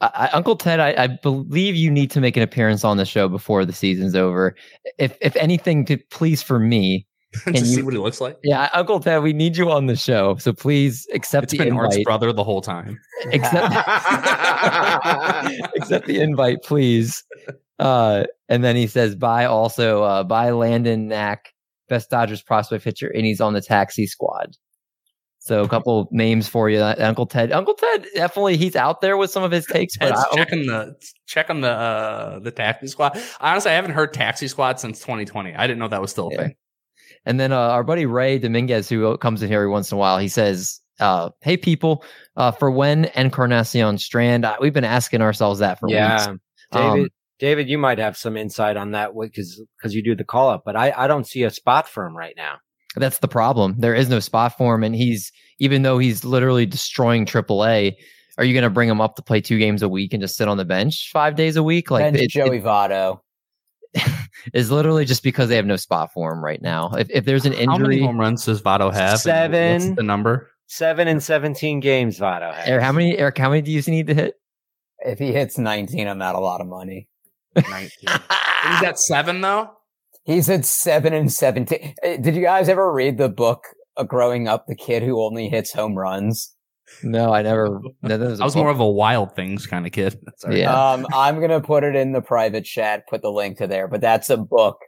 I, 0.00 0.10
I, 0.14 0.28
Uncle 0.28 0.56
Ted, 0.56 0.80
I, 0.80 0.94
I 0.98 1.06
believe 1.06 1.76
you 1.76 1.90
need 1.90 2.10
to 2.12 2.20
make 2.20 2.36
an 2.36 2.42
appearance 2.42 2.84
on 2.84 2.96
the 2.96 3.04
show 3.04 3.28
before 3.28 3.64
the 3.64 3.72
season's 3.72 4.14
over. 4.14 4.56
If 4.98 5.16
if 5.20 5.36
anything, 5.36 5.84
to 5.86 5.98
please 6.10 6.42
for 6.42 6.58
me, 6.58 7.06
Just 7.34 7.44
Can 7.44 7.64
see 7.64 7.82
what 7.82 7.92
he 7.94 7.98
looks 7.98 8.20
like. 8.20 8.38
yeah, 8.44 8.68
Uncle 8.72 9.00
Ted, 9.00 9.22
we 9.22 9.32
need 9.32 9.56
you 9.56 9.70
on 9.70 9.86
the 9.86 9.96
show. 9.96 10.36
So 10.36 10.52
please 10.52 11.06
accept 11.12 11.44
It's 11.44 11.52
the 11.52 11.58
been 11.58 11.76
Art's 11.76 11.96
invite. 11.96 12.04
brother 12.04 12.32
the 12.32 12.44
whole 12.44 12.60
time. 12.62 12.98
Accept, 13.32 13.74
accept 15.76 16.06
the 16.06 16.20
invite, 16.20 16.62
please. 16.62 17.24
Uh, 17.78 18.24
and 18.48 18.62
then 18.62 18.76
he 18.76 18.86
says, 18.86 19.14
"Buy 19.16 19.44
also 19.46 20.02
uh, 20.04 20.24
buy 20.24 20.50
Landon 20.50 21.08
Knack, 21.08 21.52
best 21.88 22.10
Dodgers 22.10 22.42
prospect 22.42 22.84
pitcher, 22.84 23.08
and 23.08 23.26
he's 23.26 23.40
on 23.40 23.52
the 23.52 23.60
taxi 23.60 24.06
squad." 24.06 24.56
So 25.40 25.62
a 25.62 25.68
couple 25.68 26.08
names 26.10 26.48
for 26.48 26.70
you, 26.70 26.78
uh, 26.78 26.94
Uncle 26.98 27.26
Ted. 27.26 27.52
Uncle 27.52 27.74
Ted 27.74 28.06
definitely 28.14 28.56
he's 28.56 28.76
out 28.76 29.02
there 29.02 29.18
with 29.18 29.30
some 29.30 29.42
of 29.42 29.50
his 29.50 29.66
takes, 29.66 29.94
but 29.98 30.16
I, 30.16 30.24
checking 30.34 30.66
the 30.66 30.94
checking 31.26 31.60
the 31.60 31.70
uh 31.70 32.38
the 32.38 32.50
taxi 32.50 32.86
squad. 32.86 33.20
Honestly, 33.40 33.70
I 33.70 33.74
haven't 33.74 33.90
heard 33.90 34.14
taxi 34.14 34.48
squad 34.48 34.80
since 34.80 35.00
2020. 35.00 35.54
I 35.54 35.66
didn't 35.66 35.80
know 35.80 35.88
that 35.88 36.00
was 36.00 36.12
still 36.12 36.28
a 36.28 36.32
Yeah. 36.32 36.42
thing. 36.44 36.54
And 37.26 37.40
then 37.40 37.52
uh, 37.52 37.58
our 37.58 37.84
buddy 37.84 38.06
Ray 38.06 38.38
Dominguez, 38.38 38.88
who 38.88 39.16
comes 39.18 39.42
in 39.42 39.48
here 39.48 39.58
every 39.58 39.70
once 39.70 39.90
in 39.90 39.96
a 39.96 39.98
while, 39.98 40.18
he 40.18 40.28
says, 40.28 40.80
uh, 41.00 41.30
"Hey 41.40 41.56
people, 41.56 42.04
uh, 42.36 42.50
for 42.50 42.70
when 42.70 43.06
Encarnacion 43.16 43.98
Strand? 43.98 44.44
Uh, 44.44 44.56
we've 44.60 44.72
been 44.72 44.84
asking 44.84 45.22
ourselves 45.22 45.60
that 45.60 45.80
for 45.80 45.86
weeks. 45.86 45.96
yeah. 45.96 46.34
David, 46.72 47.00
Um, 47.00 47.08
David, 47.38 47.68
you 47.68 47.78
might 47.78 47.98
have 47.98 48.16
some 48.16 48.36
insight 48.36 48.76
on 48.76 48.92
that 48.92 49.10
because 49.18 49.62
because 49.78 49.94
you 49.94 50.02
do 50.02 50.14
the 50.14 50.24
call 50.24 50.50
up, 50.50 50.62
but 50.64 50.76
I 50.76 50.92
I 50.96 51.06
don't 51.06 51.26
see 51.26 51.42
a 51.42 51.50
spot 51.50 51.88
for 51.88 52.06
him 52.06 52.16
right 52.16 52.34
now. 52.36 52.56
That's 52.96 53.18
the 53.18 53.28
problem. 53.28 53.74
There 53.78 53.94
is 53.94 54.08
no 54.08 54.20
spot 54.20 54.56
for 54.56 54.74
him, 54.74 54.84
and 54.84 54.94
he's 54.94 55.32
even 55.58 55.82
though 55.82 55.98
he's 55.98 56.24
literally 56.24 56.66
destroying 56.66 57.26
AAA. 57.26 57.94
Are 58.36 58.42
you 58.42 58.52
going 58.52 58.64
to 58.64 58.70
bring 58.70 58.88
him 58.88 59.00
up 59.00 59.14
to 59.14 59.22
play 59.22 59.40
two 59.40 59.60
games 59.60 59.80
a 59.80 59.88
week 59.88 60.12
and 60.12 60.20
just 60.20 60.36
sit 60.36 60.48
on 60.48 60.56
the 60.56 60.64
bench 60.64 61.10
five 61.12 61.36
days 61.36 61.54
a 61.54 61.62
week? 61.62 61.92
Like 61.92 62.04
and 62.04 62.16
it, 62.16 62.30
Joey 62.30 62.60
Votto. 62.60 63.20
It 63.94 64.10
is 64.54 64.70
literally 64.70 65.04
just 65.04 65.22
because 65.22 65.48
they 65.48 65.56
have 65.56 65.66
no 65.66 65.76
spot 65.76 66.12
for 66.12 66.32
him 66.32 66.44
right 66.44 66.60
now. 66.60 66.90
If 66.94 67.08
if 67.10 67.24
there's 67.24 67.44
an 67.46 67.52
injury, 67.52 67.66
How 67.66 67.78
many 67.78 67.94
injury, 67.96 68.06
home 68.06 68.20
runs 68.20 68.44
does 68.44 68.60
Votto 68.62 68.92
have? 68.92 69.20
Seven. 69.20 69.82
What's 69.82 69.96
the 69.96 70.02
number? 70.02 70.50
Seven 70.66 71.08
and 71.08 71.22
seventeen 71.22 71.80
games, 71.80 72.18
Votto. 72.18 72.52
Has. 72.54 72.66
Eric, 72.68 72.82
how 72.82 72.92
many 72.92 73.16
Eric, 73.18 73.38
how 73.38 73.50
many 73.50 73.62
do 73.62 73.70
you 73.70 73.82
need 73.86 74.06
to 74.08 74.14
hit? 74.14 74.34
If 75.00 75.18
he 75.18 75.32
hits 75.32 75.58
19, 75.58 76.08
I'm 76.08 76.16
not 76.18 76.34
a 76.34 76.38
lot 76.40 76.62
of 76.62 76.66
money. 76.66 77.08
19. 77.56 77.88
He's 78.08 78.82
at 78.82 78.98
seven 78.98 79.40
though. 79.42 79.70
He's 80.24 80.48
at 80.48 80.64
seven 80.64 81.12
and 81.12 81.30
17. 81.30 81.94
Eh, 82.02 82.16
Did 82.16 82.34
you 82.34 82.42
guys 82.42 82.68
ever 82.70 82.90
read 82.90 83.18
the 83.18 83.28
book 83.28 83.64
uh, 83.98 84.04
Growing 84.04 84.48
Up, 84.48 84.66
the 84.66 84.74
kid 84.74 85.02
who 85.02 85.22
only 85.22 85.48
hits 85.50 85.72
home 85.72 85.94
runs? 85.94 86.53
No, 87.02 87.32
I 87.32 87.42
never. 87.42 87.80
No, 88.02 88.16
that 88.16 88.20
was, 88.20 88.40
a 88.40 88.42
I 88.42 88.46
was 88.46 88.56
more 88.56 88.70
of 88.70 88.80
a 88.80 88.88
wild 88.88 89.34
things 89.34 89.66
kind 89.66 89.86
of 89.86 89.92
kid. 89.92 90.18
Sorry. 90.36 90.60
Yeah. 90.60 90.92
Um, 90.92 91.06
I'm 91.14 91.36
going 91.38 91.50
to 91.50 91.60
put 91.60 91.82
it 91.84 91.96
in 91.96 92.12
the 92.12 92.20
private 92.20 92.64
chat, 92.64 93.08
put 93.08 93.22
the 93.22 93.30
link 93.30 93.58
to 93.58 93.66
there, 93.66 93.88
but 93.88 94.00
that's 94.00 94.30
a 94.30 94.36
book. 94.36 94.78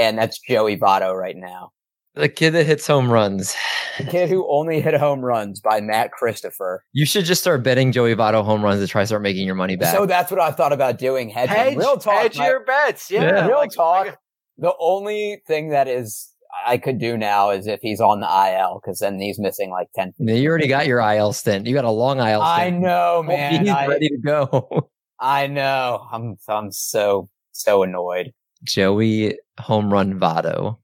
And 0.00 0.18
that's 0.18 0.38
Joey 0.40 0.76
Votto 0.76 1.14
right 1.14 1.36
now. 1.36 1.70
the 2.14 2.28
kid 2.28 2.50
that 2.52 2.64
hits 2.66 2.86
home 2.86 3.10
runs. 3.10 3.54
The 3.98 4.04
kid 4.04 4.28
who 4.28 4.44
only 4.50 4.80
hit 4.80 4.94
home 4.94 5.20
runs 5.20 5.60
by 5.60 5.80
Matt 5.80 6.10
Christopher. 6.10 6.82
You 6.92 7.06
should 7.06 7.24
just 7.26 7.42
start 7.42 7.62
betting 7.62 7.92
Joey 7.92 8.14
Votto 8.16 8.44
home 8.44 8.64
runs 8.64 8.80
to 8.80 8.88
try 8.88 9.02
to 9.02 9.06
start 9.06 9.22
making 9.22 9.46
your 9.46 9.54
money 9.54 9.76
back. 9.76 9.94
So 9.94 10.04
that's 10.06 10.32
what 10.32 10.40
I 10.40 10.50
thought 10.50 10.72
about 10.72 10.98
doing. 10.98 11.28
Hedging. 11.28 11.54
Hedge, 11.56 11.76
Real 11.76 11.96
talk. 11.96 12.14
hedge 12.22 12.38
my- 12.38 12.48
your 12.48 12.64
bets. 12.64 13.08
Yeah, 13.10 13.22
Yeah. 13.22 13.46
real 13.46 13.58
like- 13.58 13.70
talk. 13.70 14.16
The 14.58 14.72
only 14.80 15.42
thing 15.46 15.68
that 15.70 15.86
is 15.88 16.33
I 16.66 16.78
could 16.78 16.98
do 16.98 17.16
now 17.16 17.50
is 17.50 17.66
if 17.66 17.80
he's 17.80 18.00
on 18.00 18.20
the 18.20 18.26
IL 18.26 18.80
because 18.82 19.00
then 19.00 19.20
he's 19.20 19.38
missing 19.38 19.70
like 19.70 19.88
ten. 19.94 20.12
Yeah, 20.18 20.34
you 20.34 20.48
already 20.48 20.68
got 20.68 20.86
your 20.86 21.00
IL 21.00 21.32
stint. 21.32 21.66
You 21.66 21.74
got 21.74 21.84
a 21.84 21.90
long 21.90 22.18
IL 22.18 22.42
I 22.42 22.70
know, 22.70 23.16
Hopefully 23.16 23.36
man. 23.36 23.60
He's 23.60 23.70
I, 23.70 23.86
ready 23.86 24.08
to 24.08 24.18
go. 24.18 24.90
I 25.20 25.46
know. 25.46 26.06
I'm 26.12 26.36
I'm 26.48 26.70
so 26.72 27.28
so 27.52 27.82
annoyed. 27.82 28.32
Joey 28.62 29.38
home 29.58 29.92
run 29.92 30.18
Votto. 30.18 30.78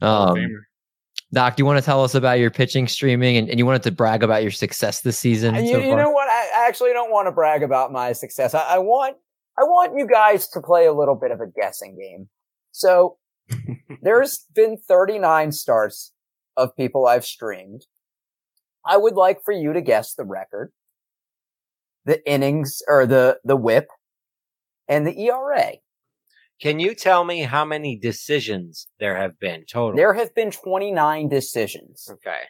Um, 0.00 0.36
Doc, 1.32 1.56
do 1.56 1.62
you 1.62 1.66
want 1.66 1.78
to 1.78 1.84
tell 1.84 2.04
us 2.04 2.14
about 2.14 2.38
your 2.38 2.50
pitching 2.50 2.86
streaming 2.86 3.36
and, 3.36 3.48
and 3.48 3.58
you 3.58 3.66
wanted 3.66 3.82
to 3.84 3.90
brag 3.90 4.22
about 4.22 4.42
your 4.42 4.50
success 4.50 5.00
this 5.00 5.18
season? 5.18 5.54
You, 5.54 5.72
so 5.72 5.78
you 5.78 5.96
know 5.96 6.10
what? 6.10 6.28
I 6.28 6.64
I 6.64 6.68
actually 6.68 6.92
don't 6.92 7.10
want 7.10 7.26
to 7.26 7.32
brag 7.32 7.62
about 7.62 7.92
my 7.92 8.12
success. 8.12 8.54
I, 8.54 8.62
I 8.62 8.78
want 8.78 9.16
I 9.58 9.62
want 9.64 9.96
you 9.96 10.06
guys 10.06 10.48
to 10.48 10.60
play 10.60 10.86
a 10.86 10.92
little 10.92 11.16
bit 11.16 11.30
of 11.30 11.40
a 11.40 11.46
guessing 11.46 11.96
game. 11.96 12.28
So 12.72 13.16
there's 14.02 14.46
been 14.54 14.76
39 14.76 15.52
starts 15.52 16.12
of 16.56 16.76
people 16.76 17.06
I've 17.06 17.24
streamed. 17.24 17.86
I 18.86 18.96
would 18.96 19.14
like 19.14 19.38
for 19.44 19.52
you 19.52 19.72
to 19.72 19.80
guess 19.80 20.14
the 20.14 20.24
record, 20.24 20.72
the 22.04 22.26
innings 22.30 22.82
or 22.86 23.06
the 23.06 23.38
the 23.44 23.56
whip, 23.56 23.88
and 24.88 25.06
the 25.06 25.18
ERA. 25.26 25.72
Can 26.60 26.78
you 26.78 26.94
tell 26.94 27.24
me 27.24 27.40
how 27.40 27.64
many 27.64 27.96
decisions 27.96 28.86
there 29.00 29.16
have 29.16 29.38
been 29.40 29.64
total? 29.68 29.96
There 29.96 30.14
have 30.14 30.34
been 30.34 30.50
29 30.50 31.28
decisions, 31.28 32.08
okay. 32.12 32.42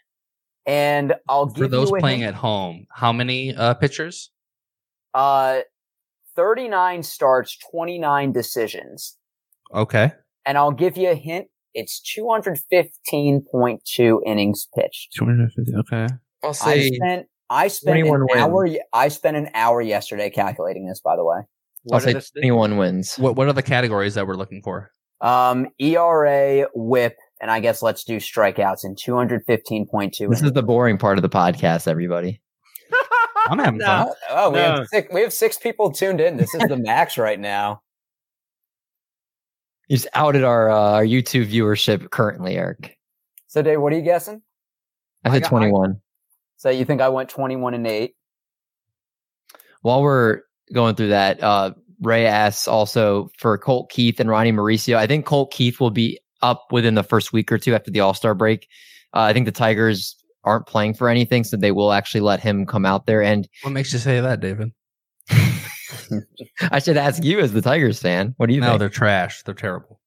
and 0.67 1.15
I'll 1.29 1.47
give 1.47 1.59
you 1.59 1.65
For 1.65 1.69
those 1.69 1.91
you 1.91 1.99
playing 1.99 2.21
hint. 2.21 2.35
at 2.35 2.41
home, 2.41 2.87
how 2.91 3.13
many 3.13 3.55
uh, 3.55 3.75
pitchers? 3.75 4.31
uh 5.15 5.61
39 6.37 7.03
starts, 7.03 7.57
29 7.71 8.33
decisions. 8.33 9.17
Okay. 9.73 10.13
And 10.47 10.57
I'll 10.59 10.73
give 10.73 10.97
you 10.97 11.11
a 11.11 11.15
hint. 11.15 11.47
It's 11.75 12.01
215.2 13.13 14.21
innings 14.27 14.69
pitched. 14.77 15.13
250. 15.17 15.73
Okay. 15.81 16.07
I'll 16.43 16.55
say 16.55 16.87
I 16.87 16.91
spent 16.91 17.27
I 17.51 17.69
spent 17.69 17.99
an 18.01 18.07
21 18.07 18.39
hour. 18.39 18.69
I 18.93 19.09
spent 19.09 19.37
an 19.37 19.49
hour 19.55 19.81
yesterday 19.81 20.31
calculating 20.31 20.87
this. 20.87 21.01
By 21.01 21.17
the 21.17 21.25
way, 21.25 21.39
I'll 21.93 22.01
say 22.01 22.13
the 22.13 22.21
st- 22.21 22.43
21 22.43 22.77
wins. 22.77 23.17
What 23.17 23.37
What 23.37 23.49
are 23.49 23.53
the 23.53 23.63
categories 23.63 24.15
that 24.15 24.27
we're 24.27 24.37
looking 24.37 24.63
for? 24.63 24.91
um, 25.21 25.69
ERA, 25.79 26.67
WHIP, 26.75 27.17
and 27.41 27.51
I 27.51 27.61
guess 27.61 27.81
let's 27.83 28.05
do 28.05 28.19
strikeouts 28.19 28.85
in 28.85 28.95
215.2. 28.95 30.29
This 30.29 30.43
is 30.43 30.53
the 30.53 30.63
boring 30.63 30.99
part 30.99 31.17
of 31.19 31.23
the 31.23 31.29
podcast, 31.31 31.89
everybody. 31.89 32.43
I'm 33.49 33.59
having 33.59 33.79
No. 33.79 33.87
fun. 33.87 34.09
oh, 34.31 34.51
we 34.51 34.59
No. 34.59 34.63
have 34.77 34.87
six, 34.89 35.09
we 35.15 35.21
have 35.23 35.33
six 35.33 35.57
people 35.57 35.93
tuned 35.93 36.21
in. 36.21 36.37
This 36.37 36.55
is 36.55 36.69
the 36.69 36.77
max 36.83 37.17
right 37.17 37.41
now. 37.41 37.81
You 39.89 39.97
just 39.97 40.09
outed 40.15 40.45
our 40.45 40.71
uh, 40.71 40.93
our 40.93 41.05
YouTube 41.05 41.51
viewership 41.53 42.11
currently, 42.11 42.57
Eric. 42.57 42.97
So, 43.49 43.63
Dave, 43.63 43.81
what 43.81 43.93
are 43.93 43.97
you 43.97 44.03
guessing? 44.03 44.43
I 45.25 45.29
I 45.29 45.33
said 45.33 45.43
got- 45.43 45.49
I- 45.49 45.51
21. 45.51 46.01
So 46.57 46.71
you 46.71 46.85
think 46.87 47.03
I 47.03 47.11
went 47.11 47.29
21 47.29 47.75
and 47.75 47.87
eight? 47.87 48.15
While 49.83 50.03
we're 50.03 50.41
going 50.73 50.95
through 50.95 51.09
that, 51.09 51.43
uh, 51.43 51.73
Ray 52.01 52.27
asks 52.27 52.67
also 52.67 53.29
for 53.39 53.59
Colt 53.59 53.91
Keith 53.91 54.19
and 54.19 54.31
Ronnie 54.31 54.53
Mauricio. 54.53 54.97
I 54.97 55.07
think 55.07 55.27
Colt 55.27 55.53
Keith 55.53 55.79
will 55.79 55.91
be 55.91 56.19
up 56.41 56.65
within 56.73 56.95
the 56.95 57.03
first 57.03 57.33
week 57.35 57.53
or 57.53 57.59
two 57.59 57.75
after 57.75 57.91
the 57.91 58.01
All 58.01 58.15
Star 58.15 58.35
break. 58.35 58.67
Uh, 59.13 59.21
I 59.21 59.33
think 59.35 59.45
the 59.47 59.53
Tigers 59.53 60.17
aren't 60.45 60.67
playing 60.67 60.95
for 60.95 61.09
anything, 61.11 61.45
so 61.45 61.57
they 61.57 61.73
will 61.73 61.93
actually 61.93 62.21
let 62.23 62.41
him 62.41 62.65
come 62.67 62.87
out 62.87 63.05
there. 63.07 63.23
And 63.23 63.47
What 63.63 63.71
makes 63.71 63.93
you 63.93 63.99
say 63.99 64.21
that, 64.21 64.41
David? 64.41 64.73
I 66.71 66.79
should 66.79 66.97
ask 66.97 67.23
you 67.23 67.41
as 67.41 67.53
the 67.53 67.63
Tigers 67.63 68.01
fan, 68.01 68.35
what 68.37 68.47
do 68.49 68.55
you 68.55 68.61
No, 68.61 68.71
think? 68.71 68.81
they're 68.81 68.89
trash. 68.89 69.43
They're 69.43 69.55
terrible. 69.55 70.01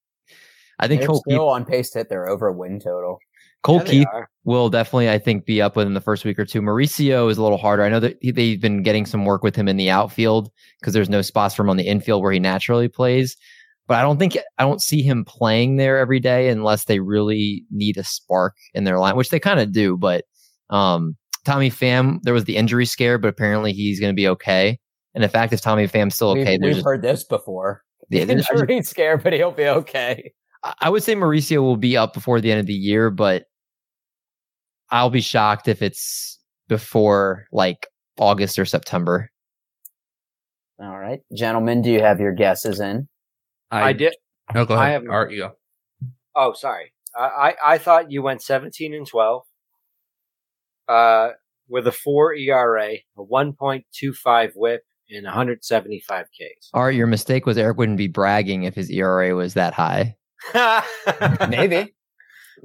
I 0.80 0.88
think 0.88 1.02
They're 1.02 1.08
Colt 1.08 1.24
Keith, 1.28 1.40
on 1.40 1.66
pace 1.66 1.90
to 1.92 2.00
hit 2.00 2.10
their 2.10 2.28
over 2.30 2.52
win 2.52 2.80
total. 2.80 3.18
Colt 3.64 3.86
Yeah, 3.86 3.92
Keith 3.92 4.08
will 4.44 4.70
definitely, 4.70 5.10
I 5.10 5.18
think, 5.18 5.46
be 5.46 5.62
up 5.62 5.76
within 5.76 5.96
the 5.96 6.02
first 6.02 6.24
week 6.24 6.38
or 6.38 6.46
two. 6.46 6.62
Mauricio 6.62 7.30
is 7.32 7.38
a 7.38 7.44
little 7.44 7.58
harder. 7.58 7.84
I 7.84 7.90
know 7.90 8.00
that 8.00 8.18
he- 8.22 8.32
they've 8.32 8.62
been 8.62 8.84
getting 8.84 9.06
some 9.06 9.26
work 9.26 9.42
with 9.44 9.56
him 9.56 9.68
in 9.68 9.78
the 9.78 9.90
outfield 9.90 10.52
because 10.80 10.94
there's 10.94 11.10
no 11.10 11.22
spots 11.24 11.56
for 11.56 11.64
him 11.64 11.70
on 11.72 11.78
the 11.78 11.88
infield 11.88 12.22
where 12.22 12.32
he 12.32 12.40
naturally 12.40 12.88
plays. 12.88 13.36
But 13.88 13.98
I 13.98 14.02
don't 14.02 14.20
think 14.20 14.38
I 14.58 14.64
don't 14.64 14.82
see 14.82 15.02
him 15.02 15.24
playing 15.26 15.78
there 15.78 15.98
every 15.98 16.20
day 16.20 16.50
unless 16.50 16.86
they 16.86 17.00
really 17.00 17.64
need 17.72 17.98
a 17.98 18.04
spark 18.04 18.56
in 18.74 18.84
their 18.84 19.00
line, 19.00 19.16
which 19.16 19.30
they 19.30 19.40
kind 19.40 19.60
of 19.60 19.72
do. 19.72 19.98
But 19.98 20.26
um, 20.70 21.16
Tommy 21.46 21.72
Pham, 21.72 22.20
there 22.24 22.34
was 22.34 22.44
the 22.44 22.58
injury 22.58 22.86
scare, 22.86 23.18
but 23.18 23.30
apparently 23.30 23.72
he's 23.74 24.00
going 24.02 24.12
to 24.12 24.16
be 24.16 24.28
okay. 24.28 24.78
And 25.18 25.24
in 25.24 25.30
fact, 25.32 25.52
if 25.52 25.62
Tommy 25.62 25.88
Pham's 25.88 26.14
still 26.14 26.30
okay, 26.30 26.40
we've, 26.40 26.46
there's 26.46 26.62
we've 26.62 26.76
just- 26.76 26.86
heard 26.86 27.02
this 27.02 27.24
before. 27.24 27.84
yeah, 28.10 28.24
there's- 28.26 28.46
I 28.52 28.54
just- 28.56 28.70
Injury 28.98 29.18
but 29.24 29.34
he'll 29.34 29.50
be 29.52 29.68
okay. 29.68 30.32
I- 30.64 30.74
I 30.82 30.90
would 30.92 31.02
say 31.02 31.16
Mauricio 31.16 31.58
will 31.62 31.76
be 31.76 31.98
up 31.98 32.14
before 32.14 32.40
the 32.40 32.52
end 32.52 32.60
of 32.60 32.68
the 32.68 32.74
year, 32.74 33.10
but 33.10 33.46
I'll 34.92 35.10
be 35.10 35.22
shocked 35.22 35.68
if 35.68 35.82
it's 35.82 36.38
before 36.68 37.48
like 37.52 37.88
August 38.20 38.60
or 38.60 38.66
September. 38.66 39.32
All 40.80 41.00
right, 41.00 41.22
gentlemen, 41.36 41.82
do 41.82 41.90
you 41.90 42.02
have 42.02 42.20
your 42.20 42.34
guesses 42.34 42.80
in? 42.80 43.08
I, 43.72 43.94
did. 43.94 44.16
No, 44.54 44.66
go 44.66 44.76
ahead. 44.76 44.86
I 44.86 44.92
have- 44.92 45.04
Art, 45.10 45.32
you 45.32 45.38
go. 45.40 45.52
Oh, 46.36 46.54
sorry. 46.54 46.94
I, 47.18 47.24
I 47.26 47.74
I 47.74 47.78
thought 47.80 48.12
you 48.12 48.22
went 48.22 48.44
17 48.44 48.94
and 48.94 49.08
12. 49.08 49.42
Uh, 50.88 51.30
with 51.68 51.88
a 51.88 51.92
four 51.92 52.34
ERA, 52.34 52.94
a 53.18 53.22
1.25 53.22 54.52
WHIP, 54.56 54.82
and 55.10 55.24
175 55.26 56.26
Ks. 56.28 56.70
Art, 56.74 56.96
your 56.96 57.08
mistake 57.08 57.46
was 57.46 57.58
Eric 57.58 57.78
wouldn't 57.78 57.98
be 57.98 58.08
bragging 58.08 58.64
if 58.64 58.76
his 58.76 58.90
ERA 58.90 59.36
was 59.36 59.54
that 59.56 59.74
high. 59.74 60.16
Maybe. 61.50 61.94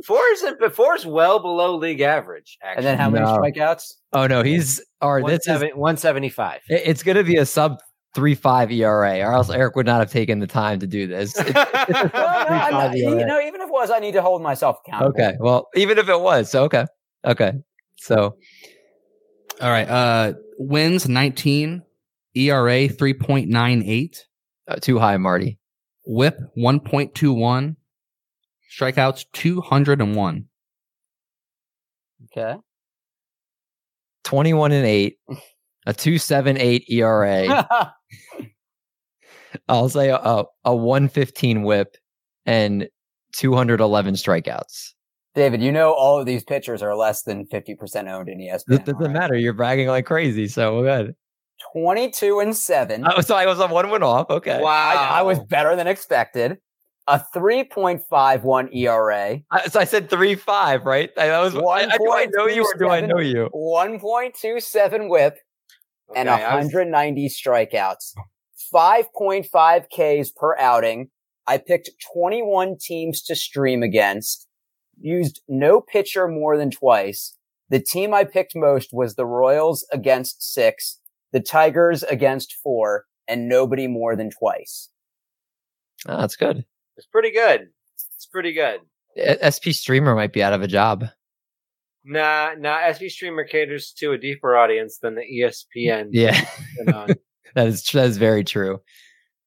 Four 0.06 0.20
is 0.32 0.44
but 0.58 0.74
four 0.74 0.96
is 0.96 1.04
well 1.04 1.38
below 1.38 1.76
league 1.76 2.00
average. 2.00 2.56
Actually. 2.62 2.76
And 2.78 2.86
then 2.86 2.98
how 2.98 3.10
many 3.10 3.24
No. 3.26 3.36
strikeouts? 3.36 3.92
Oh 4.14 4.26
no, 4.26 4.42
he's 4.42 4.80
Art. 5.00 5.26
This 5.26 5.46
is 5.46 5.60
175. 5.60 6.60
it- 6.68 6.82
it's 6.86 7.02
going 7.02 7.16
to 7.18 7.24
be 7.24 7.36
a 7.36 7.44
sub 7.46 7.78
three 8.14 8.34
five 8.34 8.70
ERA, 8.70 9.20
or 9.20 9.32
else 9.32 9.50
Eric 9.50 9.76
would 9.76 9.86
not 9.86 10.00
have 10.00 10.10
taken 10.10 10.38
the 10.38 10.46
time 10.46 10.78
to 10.80 10.86
do 10.86 11.06
this. 11.06 11.34
Well, 11.54 12.70
no, 12.70 12.70
not- 12.70 12.96
you 12.96 13.26
know, 13.26 13.40
even 13.40 13.60
if 13.60 13.68
it 13.68 13.72
was, 13.72 13.90
I 13.90 13.98
need 13.98 14.12
to 14.12 14.22
hold 14.22 14.42
myself 14.42 14.78
accountable. 14.86 15.12
okay, 15.12 15.36
well, 15.40 15.68
even 15.74 15.98
if 15.98 16.08
it 16.08 16.20
was, 16.20 16.50
so 16.50 16.64
okay, 16.64 16.86
okay, 17.24 17.52
so 17.96 18.36
All 19.60 19.70
right. 19.70 19.88
Uh, 19.88 20.32
wins 20.58 21.06
19, 21.08 21.82
ERA 22.34 22.88
3.98, 22.88 24.18
uh, 24.68 24.76
too 24.76 24.98
high, 24.98 25.16
Marty. 25.16 25.58
whip 26.06 26.38
1.21, 26.56 27.76
strikeouts 28.78 29.24
201. 29.32 30.44
Okay. 32.24 32.56
21 34.24 34.72
and 34.72 34.86
8, 34.86 35.16
a 35.86 35.92
278 35.92 36.84
ERA. 36.88 37.68
I'll 39.68 39.88
say 39.88 40.08
a, 40.08 40.16
a, 40.16 40.44
a 40.64 40.74
115 40.74 41.62
whip 41.62 41.96
and 42.46 42.88
211 43.34 44.14
strikeouts. 44.14 44.92
David, 45.34 45.62
you 45.62 45.72
know 45.72 45.92
all 45.92 46.18
of 46.18 46.26
these 46.26 46.44
pitchers 46.44 46.82
are 46.82 46.94
less 46.94 47.22
than 47.22 47.46
50% 47.46 48.10
owned 48.10 48.28
in 48.28 48.38
ESPN. 48.38 48.74
It 48.74 48.84
doesn't 48.84 49.00
right? 49.00 49.10
matter. 49.10 49.34
You're 49.34 49.54
bragging 49.54 49.88
like 49.88 50.04
crazy. 50.04 50.46
So 50.46 50.82
good. 50.82 51.14
22 51.72 52.40
and 52.40 52.56
7. 52.56 53.04
Oh, 53.06 53.20
so 53.20 53.34
I 53.34 53.46
was 53.46 53.60
on 53.60 53.70
one 53.70 53.90
went 53.90 54.04
off. 54.04 54.30
Okay. 54.30 54.60
Wow. 54.60 54.70
I, 54.70 55.20
I 55.20 55.22
was 55.22 55.38
better 55.40 55.76
than 55.76 55.86
expected. 55.86 56.58
A 57.08 57.20
3.51 57.34 58.74
ERA, 58.76 59.40
I, 59.50 59.66
so 59.68 59.80
I 59.80 59.84
said 59.84 60.08
three 60.08 60.36
five, 60.36 60.84
right? 60.86 61.10
I, 61.18 61.26
that 61.26 61.40
was. 61.40 61.56
I, 61.56 61.60
I, 61.60 61.96
do 61.98 62.12
I 62.12 62.26
know 62.32 62.46
you 62.46 62.62
or 62.62 62.78
do 62.78 62.88
I 62.88 63.00
know 63.00 63.18
you? 63.18 63.50
1.27 63.52 65.08
whip, 65.10 65.36
and 66.14 66.28
Okay, 66.28 66.42
was- 66.42 66.66
190 66.66 67.28
strikeouts. 67.28 68.14
5.5 68.72 69.86
Ks 69.90 70.30
per 70.30 70.56
outing. 70.56 71.08
I 71.46 71.58
picked 71.58 71.90
21 72.14 72.76
teams 72.80 73.20
to 73.24 73.34
stream 73.34 73.82
against. 73.82 74.46
Used 75.00 75.42
no 75.48 75.80
pitcher 75.80 76.28
more 76.28 76.56
than 76.56 76.70
twice. 76.70 77.36
The 77.68 77.80
team 77.80 78.14
I 78.14 78.24
picked 78.24 78.54
most 78.54 78.90
was 78.92 79.14
the 79.16 79.26
Royals 79.26 79.84
against 79.92 80.42
six, 80.52 81.00
the 81.32 81.40
Tigers 81.40 82.02
against 82.02 82.54
four, 82.62 83.04
and 83.28 83.48
nobody 83.48 83.86
more 83.86 84.16
than 84.16 84.30
twice. 84.30 84.88
Oh, 86.06 86.18
that's 86.20 86.36
good. 86.36 86.64
It's 86.96 87.06
pretty 87.06 87.30
good. 87.30 87.68
It's 88.16 88.26
pretty 88.26 88.52
good. 88.52 88.80
SP 89.40 89.70
Streamer 89.70 90.14
might 90.14 90.32
be 90.32 90.42
out 90.42 90.52
of 90.52 90.62
a 90.62 90.68
job. 90.68 91.04
Nah, 92.04 92.54
nah. 92.58 92.92
SP 92.92 93.06
Streamer 93.08 93.44
caters 93.44 93.92
to 93.98 94.12
a 94.12 94.18
deeper 94.18 94.56
audience 94.56 94.98
than 94.98 95.14
the 95.14 95.22
ESPN. 95.22 96.08
Yeah, 96.10 96.44
that 97.54 97.66
is 97.68 97.82
that 97.92 98.06
is 98.06 98.16
very 98.16 98.44
true. 98.44 98.80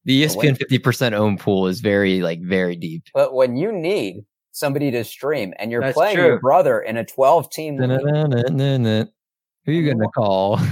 The 0.06 0.26
But 0.28 0.36
when- 0.38 0.48
ESPN 0.56 0.58
fifty 0.58 0.80
percent 0.80 1.16
own 1.16 1.38
pool 1.38 1.68
is 1.68 1.82
very 1.82 2.22
like 2.22 2.42
very 2.42 2.76
deep. 2.76 3.04
But 3.14 3.34
when 3.34 3.58
you 3.58 3.72
need 3.72 4.26
somebody 4.52 4.90
to 4.92 5.04
stream 5.04 5.54
and 5.60 5.70
you're 5.70 5.82
That's 5.82 5.96
playing 5.96 6.16
true. 6.16 6.26
your 6.28 6.40
brother 6.40 6.80
in 6.80 6.96
a 6.96 7.04
12 7.04 7.52
team. 7.52 7.78
Who 7.78 9.08
you 9.68 9.92
gonna 9.92 10.08
call? 10.16 10.60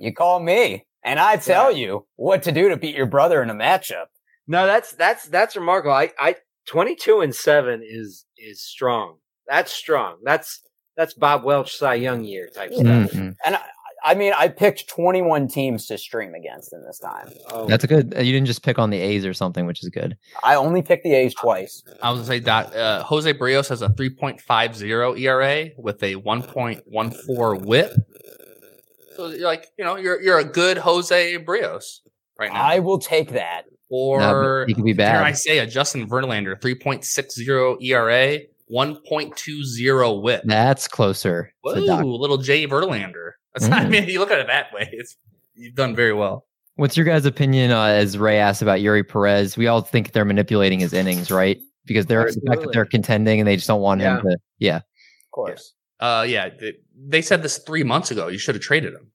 you 0.00 0.12
call 0.12 0.40
me 0.40 0.84
and 1.04 1.20
I 1.20 1.36
tell 1.36 1.70
you 1.70 2.06
what 2.16 2.42
to 2.44 2.52
do 2.52 2.68
to 2.70 2.76
beat 2.76 2.96
your 2.96 3.06
brother 3.06 3.42
in 3.42 3.50
a 3.50 3.54
matchup. 3.54 4.06
No, 4.46 4.66
that's 4.66 4.92
that's 4.92 5.26
that's 5.26 5.56
remarkable. 5.56 5.94
I, 5.94 6.10
I 6.18 6.36
twenty 6.66 6.96
two 6.96 7.20
and 7.20 7.34
seven 7.34 7.82
is 7.84 8.24
is 8.36 8.62
strong. 8.62 9.18
That's 9.46 9.72
strong. 9.72 10.16
That's 10.24 10.62
that's 10.96 11.14
Bob 11.14 11.44
Welch 11.44 11.76
Cy 11.76 11.94
Young 11.94 12.24
year 12.24 12.48
type 12.54 12.72
stuff. 12.72 13.12
Mm-mm. 13.12 13.34
And 13.44 13.56
I, 13.56 13.62
I 14.04 14.14
mean, 14.14 14.34
I 14.36 14.48
picked 14.48 14.86
21 14.86 15.48
teams 15.48 15.86
to 15.86 15.96
stream 15.96 16.34
against 16.34 16.74
in 16.74 16.84
this 16.84 16.98
time. 16.98 17.32
Oh, 17.50 17.66
That's 17.66 17.84
a 17.84 17.86
good. 17.86 18.12
You 18.14 18.32
didn't 18.32 18.46
just 18.46 18.62
pick 18.62 18.78
on 18.78 18.90
the 18.90 18.98
A's 18.98 19.24
or 19.24 19.32
something, 19.32 19.64
which 19.64 19.82
is 19.82 19.88
good. 19.88 20.14
I 20.42 20.56
only 20.56 20.82
picked 20.82 21.04
the 21.04 21.14
A's 21.14 21.34
twice. 21.34 21.82
I 22.02 22.10
was 22.10 22.20
gonna 22.20 22.26
say 22.26 22.38
that 22.40 22.76
uh, 22.76 23.02
Jose 23.04 23.32
Berrios 23.32 23.70
has 23.70 23.80
a 23.80 23.88
3.50 23.88 25.18
ERA 25.18 25.70
with 25.78 26.02
a 26.02 26.16
1.14 26.16 27.64
WHIP. 27.64 27.92
So 29.14 29.28
you're 29.28 29.46
like, 29.46 29.66
you 29.78 29.84
know, 29.84 29.96
you're 29.96 30.20
you're 30.20 30.38
a 30.38 30.44
good 30.44 30.78
Jose 30.78 31.38
Berrios 31.38 32.00
right 32.38 32.52
now. 32.52 32.60
I 32.62 32.78
will 32.80 32.98
take 32.98 33.30
that. 33.32 33.62
or 33.88 34.18
No, 34.20 34.64
he 34.66 34.74
could 34.74 34.84
be 34.84 34.92
dare 34.92 35.22
I 35.22 35.32
say 35.32 35.58
a 35.58 35.66
Justin 35.66 36.08
Verlander 36.08 36.58
3.60 36.60 37.76
ERA, 37.82 38.38
1.20 38.72 40.22
WHIP. 40.22 40.42
That's 40.44 40.88
closer. 40.88 41.52
to 41.66 41.74
Whoa, 41.80 41.86
Doc. 41.86 42.04
little 42.04 42.38
Jay 42.38 42.66
Verlander. 42.66 43.32
That's 43.54 43.68
not, 43.68 43.82
I 43.82 43.84
Mm. 43.86 43.90
mean, 43.90 44.08
you 44.08 44.18
look 44.18 44.30
at 44.30 44.38
it 44.40 44.46
that 44.48 44.72
way. 44.72 44.88
It's 44.92 45.16
you've 45.54 45.74
done 45.74 45.94
very 45.94 46.12
well. 46.12 46.46
What's 46.76 46.96
your 46.96 47.06
guys' 47.06 47.24
opinion 47.24 47.70
uh, 47.70 47.84
as 47.84 48.18
Ray 48.18 48.38
asked 48.38 48.62
about 48.62 48.80
Eury 48.80 49.06
Perez? 49.08 49.56
We 49.56 49.68
all 49.68 49.80
think 49.80 50.10
they're 50.10 50.24
manipulating 50.24 50.80
his 50.80 50.92
innings, 50.92 51.30
right? 51.30 51.60
Because 51.86 52.06
they're 52.06 52.24
the 52.24 52.40
fact 52.48 52.62
that 52.62 52.72
they're 52.72 52.84
contending 52.86 53.38
and 53.38 53.46
they 53.46 53.54
just 53.54 53.68
don't 53.68 53.80
want 53.80 54.00
him 54.00 54.20
to. 54.22 54.36
Yeah, 54.58 54.76
Of 54.78 54.82
course. 55.30 55.72
Uh, 56.04 56.22
yeah, 56.22 56.48
they, 56.60 56.74
they 57.08 57.22
said 57.22 57.42
this 57.42 57.58
three 57.58 57.82
months 57.84 58.10
ago. 58.10 58.28
You 58.28 58.38
should 58.38 58.54
have 58.54 58.62
traded 58.62 58.92
him. 58.94 59.10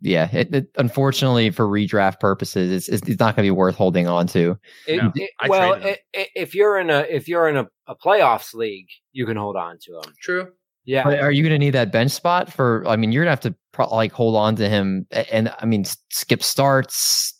yeah. 0.00 0.28
It, 0.32 0.54
it, 0.54 0.66
unfortunately, 0.76 1.50
for 1.50 1.66
redraft 1.66 2.20
purposes, 2.20 2.70
it's, 2.70 2.88
it's, 2.88 3.08
it's 3.08 3.20
not 3.20 3.34
going 3.36 3.44
to 3.46 3.52
be 3.52 3.56
worth 3.56 3.76
holding 3.76 4.06
on 4.08 4.26
to. 4.28 4.58
It- 4.86 4.96
No, 5.02 5.12
it- 5.14 5.30
well, 5.48 5.74
traded 5.74 5.88
him. 5.88 5.96
i 6.16 6.20
i 6.20 6.26
if 6.34 6.54
you're 6.54 6.78
in 6.78 6.90
a 6.90 7.00
if 7.08 7.28
you're 7.28 7.48
in 7.48 7.56
a, 7.56 7.66
a 7.86 7.94
playoffs 7.96 8.52
league, 8.52 8.88
you 9.12 9.24
can 9.26 9.36
hold 9.36 9.56
on 9.56 9.78
to 9.84 9.96
him. 9.98 10.12
True. 10.20 10.48
Yeah, 10.84 11.04
But 11.04 11.20
are 11.20 11.30
you 11.30 11.44
going 11.44 11.52
to 11.52 11.58
need 11.64 11.70
that 11.74 11.92
bench 11.92 12.10
spot 12.10 12.52
for? 12.52 12.84
I 12.88 12.96
mean, 12.96 13.12
you're 13.12 13.22
going 13.24 13.36
to 13.36 13.46
have 13.46 13.52
to 13.52 13.58
pro- 13.72 13.94
like 13.94 14.10
hold 14.12 14.34
on 14.34 14.56
to 14.56 14.68
him, 14.68 15.06
a- 15.12 15.32
and 15.32 15.54
I 15.60 15.64
mean, 15.64 15.84
skip 16.10 16.42
starts. 16.42 17.32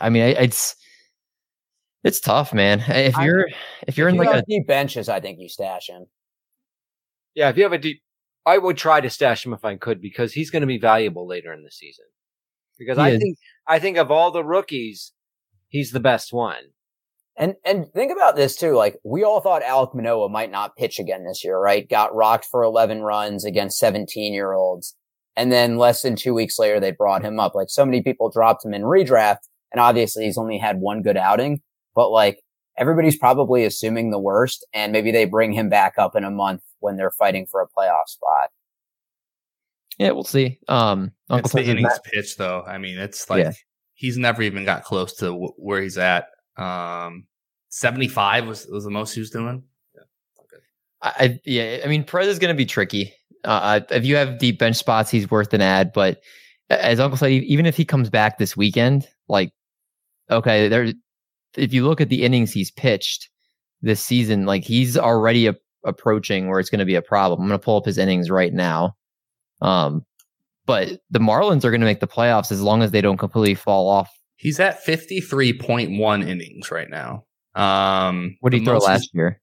I 0.00 0.10
mean, 0.10 0.22
I- 0.22 0.42
it's 0.42 0.76
it's 2.04 2.20
tough, 2.20 2.52
man. 2.52 2.80
If 2.88 3.16
you're 3.16 3.46
if 3.88 3.96
you're 3.96 4.08
in 4.10 4.16
If 4.16 4.26
like 4.26 4.36
a 4.42 4.44
deep 4.46 4.66
benches, 4.66 5.08
I 5.08 5.20
think 5.20 5.38
you 5.40 5.48
stash 5.48 5.88
him. 5.88 6.04
yeah. 7.34 7.48
If 7.48 7.56
you 7.56 7.62
have 7.62 7.72
a 7.72 7.78
deep, 7.78 8.02
I 8.44 8.58
would 8.58 8.76
try 8.76 9.00
to 9.00 9.10
stash 9.10 9.46
him 9.46 9.52
if 9.52 9.64
I 9.64 9.76
could 9.76 10.00
because 10.00 10.32
he's 10.32 10.50
going 10.50 10.62
to 10.62 10.66
be 10.66 10.78
valuable 10.78 11.26
later 11.26 11.52
in 11.52 11.62
the 11.62 11.70
season. 11.70 12.06
Because 12.78 12.96
He 12.96 13.02
I 13.02 13.08
is. 13.10 13.20
think 13.20 13.38
I 13.66 13.78
think 13.78 13.96
of 13.96 14.10
all 14.10 14.30
the 14.30 14.44
rookies, 14.44 15.12
he's 15.68 15.92
the 15.92 16.00
best 16.00 16.32
one. 16.32 16.70
And 17.36 17.54
and 17.64 17.86
think 17.94 18.12
about 18.12 18.36
this 18.36 18.56
too. 18.56 18.74
Like 18.74 18.98
we 19.04 19.22
all 19.24 19.40
thought 19.40 19.62
Alek 19.62 19.94
Manoah 19.94 20.28
might 20.28 20.50
not 20.50 20.76
pitch 20.76 20.98
again 20.98 21.24
this 21.24 21.44
year, 21.44 21.58
right? 21.58 21.88
Got 21.88 22.14
rocked 22.14 22.46
for 22.50 22.62
11 22.62 23.02
runs 23.02 23.44
against 23.44 23.78
17 23.78 24.34
year 24.34 24.52
olds. 24.52 24.96
And 25.36 25.50
then 25.50 25.78
less 25.78 26.02
than 26.02 26.14
two 26.16 26.34
weeks 26.34 26.58
later, 26.58 26.78
they 26.78 26.90
brought 26.90 27.24
him 27.24 27.40
up. 27.40 27.54
Like 27.54 27.70
so 27.70 27.86
many 27.86 28.02
people 28.02 28.30
dropped 28.30 28.64
him 28.64 28.74
in 28.74 28.82
redraft. 28.82 29.38
And 29.72 29.80
obviously 29.80 30.24
he's 30.24 30.36
only 30.36 30.58
had 30.58 30.80
one 30.80 31.00
good 31.00 31.16
outing, 31.16 31.62
but 31.94 32.10
like 32.10 32.40
everybody's 32.76 33.16
probably 33.16 33.64
assuming 33.64 34.10
the 34.10 34.18
worst. 34.18 34.66
And 34.74 34.92
maybe 34.92 35.10
they 35.10 35.24
bring 35.24 35.52
him 35.52 35.70
back 35.70 35.94
up 35.96 36.14
in 36.14 36.24
a 36.24 36.30
month 36.30 36.60
when 36.82 36.96
they're 36.96 37.10
fighting 37.10 37.46
for 37.50 37.60
a 37.62 37.66
playoff 37.66 38.06
spot. 38.08 38.50
yeah, 39.98 40.10
we'll 40.10 40.24
see. 40.24 40.58
Um, 40.68 41.12
Uncle 41.30 41.46
it's 41.46 41.52
the 41.54 41.70
innings 41.70 41.88
not- 41.88 42.04
pitch, 42.04 42.36
though. 42.36 42.62
I 42.66 42.78
mean, 42.78 42.98
it's 42.98 43.28
like 43.30 43.44
Yeah. 43.44 43.52
he's 43.94 44.16
never 44.18 44.42
even 44.42 44.64
got 44.64 44.84
close 44.84 45.14
to 45.14 45.26
w- 45.26 45.52
where 45.56 45.80
he's 45.82 45.98
at. 45.98 46.26
Um, 46.56 47.26
75 47.68 48.46
was 48.46 48.66
was 48.66 48.84
the 48.84 48.90
most 48.90 49.14
he 49.14 49.20
was 49.20 49.30
doing. 49.30 49.62
I, 51.00 51.12
I 51.18 51.40
yeah, 51.44 51.80
I 51.84 51.88
mean 51.88 52.04
Perez 52.04 52.28
is 52.28 52.38
going 52.38 52.54
to 52.54 52.56
be 52.56 52.66
tricky. 52.66 53.14
Uh, 53.44 53.80
if 53.90 54.04
you 54.04 54.16
have 54.16 54.38
deep 54.38 54.58
bench 54.58 54.76
spots, 54.76 55.10
he's 55.10 55.30
worth 55.30 55.52
an 55.54 55.60
ad. 55.62 55.92
But 55.92 56.20
as 56.70 57.00
Uncle 57.00 57.16
said, 57.16 57.32
even 57.32 57.66
if 57.66 57.76
he 57.76 57.84
comes 57.84 58.08
back 58.10 58.38
this 58.38 58.56
weekend, 58.56 59.08
like 59.28 59.52
okay, 60.30 60.68
there. 60.68 60.92
If 61.56 61.74
you 61.74 61.86
look 61.86 62.00
at 62.00 62.08
the 62.08 62.22
innings 62.22 62.50
he's 62.52 62.70
pitched 62.70 63.28
this 63.82 64.02
season, 64.02 64.46
like 64.46 64.64
he's 64.64 64.96
already 64.96 65.46
a, 65.48 65.54
approaching 65.84 66.48
where 66.48 66.60
it's 66.60 66.70
going 66.70 66.80
to 66.80 66.84
be 66.84 66.94
a 66.94 67.02
problem. 67.02 67.40
I'm 67.40 67.48
going 67.48 67.58
to 67.58 67.64
pull 67.64 67.76
up 67.76 67.86
his 67.86 67.98
innings 67.98 68.30
right 68.30 68.52
now. 68.52 68.96
Um, 69.60 70.04
but 70.66 71.00
the 71.10 71.18
Marlins 71.18 71.64
are 71.64 71.70
going 71.70 71.80
to 71.80 71.86
make 71.86 72.00
the 72.00 72.08
playoffs 72.08 72.52
as 72.52 72.62
long 72.62 72.82
as 72.82 72.90
they 72.90 73.00
don't 73.00 73.18
completely 73.18 73.54
fall 73.54 73.88
off. 73.88 74.10
He's 74.36 74.58
at 74.60 74.84
53.1 74.84 76.28
innings 76.28 76.70
right 76.70 76.90
now. 76.90 77.24
Um, 77.54 78.36
what 78.40 78.50
did 78.50 78.60
he 78.60 78.64
throw 78.64 78.78
last 78.78 79.10
year? 79.12 79.40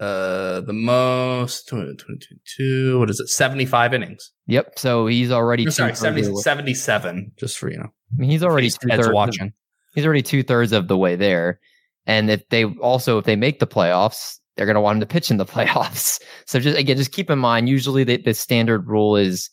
Uh, 0.00 0.60
the 0.60 0.72
most 0.72 1.68
22, 1.68 3.00
what 3.00 3.10
is 3.10 3.18
it? 3.18 3.28
75 3.28 3.94
innings. 3.94 4.30
Yep. 4.46 4.78
So 4.78 5.08
he's 5.08 5.32
already 5.32 5.64
no, 5.64 5.70
sorry, 5.70 5.96
70, 5.96 6.36
77, 6.36 7.32
just 7.36 7.58
for 7.58 7.68
you 7.68 7.78
know. 7.78 7.88
I 7.88 8.16
mean, 8.16 8.30
he's 8.30 8.44
already 8.44 8.70
two 8.70 8.88
thirds 8.88 9.10
watching. 9.10 9.52
He's 9.94 10.06
already 10.06 10.22
two 10.22 10.44
thirds 10.44 10.72
of 10.72 10.86
the 10.86 10.96
way 10.96 11.16
there. 11.16 11.58
And 12.06 12.30
if 12.30 12.48
they 12.48 12.64
also 12.64 13.18
if 13.18 13.24
they 13.24 13.36
make 13.36 13.58
the 13.58 13.66
playoffs, 13.66 14.38
they're 14.58 14.66
going 14.66 14.74
to 14.74 14.80
want 14.80 14.96
him 14.96 15.00
to 15.00 15.06
pitch 15.06 15.30
in 15.30 15.36
the 15.36 15.46
playoffs. 15.46 16.20
So 16.44 16.58
just 16.58 16.76
again, 16.76 16.96
just 16.96 17.12
keep 17.12 17.30
in 17.30 17.38
mind. 17.38 17.68
Usually, 17.68 18.04
the, 18.04 18.16
the 18.18 18.34
standard 18.34 18.88
rule 18.88 19.16
is 19.16 19.48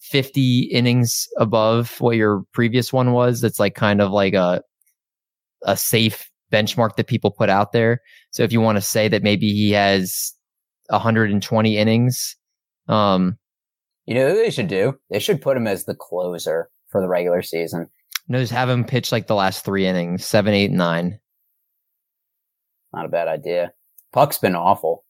50 0.00 0.64
innings 0.64 1.26
above 1.38 1.98
what 2.00 2.16
your 2.16 2.44
previous 2.52 2.92
one 2.92 3.12
was. 3.12 3.40
That's 3.40 3.58
like 3.58 3.74
kind 3.74 4.00
of 4.00 4.12
like 4.12 4.34
a 4.34 4.62
a 5.62 5.76
safe 5.76 6.30
benchmark 6.52 6.96
that 6.96 7.06
people 7.06 7.30
put 7.30 7.48
out 7.48 7.72
there. 7.72 8.00
So 8.30 8.42
if 8.42 8.52
you 8.52 8.60
want 8.60 8.76
to 8.76 8.82
say 8.82 9.08
that 9.08 9.22
maybe 9.22 9.52
he 9.52 9.72
has 9.72 10.32
120 10.88 11.76
innings, 11.76 12.36
um, 12.88 13.38
you 14.06 14.14
know 14.14 14.34
they 14.34 14.50
should 14.50 14.68
do? 14.68 14.98
They 15.10 15.20
should 15.20 15.40
put 15.40 15.56
him 15.56 15.66
as 15.66 15.84
the 15.84 15.94
closer 15.94 16.70
for 16.88 17.00
the 17.00 17.08
regular 17.08 17.42
season. 17.42 17.88
No, 18.28 18.40
just 18.40 18.52
have 18.52 18.68
him 18.68 18.84
pitch 18.84 19.12
like 19.12 19.26
the 19.26 19.34
last 19.34 19.64
three 19.64 19.86
innings, 19.86 20.24
seven, 20.24 20.52
eight, 20.52 20.70
nine. 20.70 21.18
Not 22.92 23.06
a 23.06 23.08
bad 23.08 23.28
idea. 23.28 23.72
Puk's 24.12 24.38
been 24.38 24.56
awful. 24.56 25.04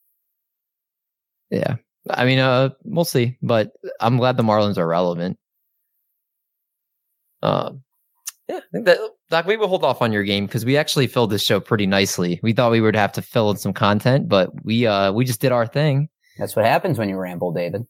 Yeah. 1.50 1.76
I 2.08 2.24
mean, 2.24 2.38
uh, 2.38 2.70
we'll 2.84 3.04
see, 3.04 3.36
but 3.42 3.72
I'm 4.00 4.16
glad 4.16 4.36
the 4.36 4.42
Marlins 4.42 4.78
are 4.78 4.86
relevant. 4.86 5.38
Uh, 7.42 7.72
yeah, 8.48 8.56
I 8.56 8.62
think 8.72 8.86
that 8.86 8.98
Doc, 9.28 9.46
we 9.46 9.56
will 9.56 9.68
hold 9.68 9.84
off 9.84 10.02
on 10.02 10.12
your 10.12 10.24
game 10.24 10.46
because 10.46 10.64
we 10.64 10.76
actually 10.76 11.06
filled 11.06 11.30
this 11.30 11.44
show 11.44 11.60
pretty 11.60 11.86
nicely. 11.86 12.40
We 12.42 12.52
thought 12.52 12.72
we 12.72 12.80
would 12.80 12.96
have 12.96 13.12
to 13.12 13.22
fill 13.22 13.50
in 13.50 13.56
some 13.56 13.72
content, 13.72 14.28
but 14.28 14.50
we 14.64 14.86
uh 14.86 15.12
we 15.12 15.24
just 15.24 15.40
did 15.40 15.52
our 15.52 15.66
thing. 15.66 16.08
That's 16.36 16.56
what 16.56 16.64
happens 16.64 16.98
when 16.98 17.08
you 17.08 17.16
ramble, 17.16 17.52
David. 17.52 17.86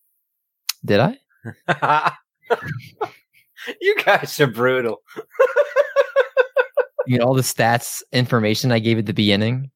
Did 0.84 1.00
I? 1.00 1.18
you 3.80 3.96
guys 4.04 4.38
are 4.38 4.46
brutal. 4.48 5.00
you 7.06 7.18
know 7.18 7.24
all 7.24 7.34
the 7.34 7.42
stats 7.42 8.02
information 8.12 8.70
I 8.70 8.80
gave 8.80 8.98
at 8.98 9.06
the 9.06 9.14
beginning 9.14 9.70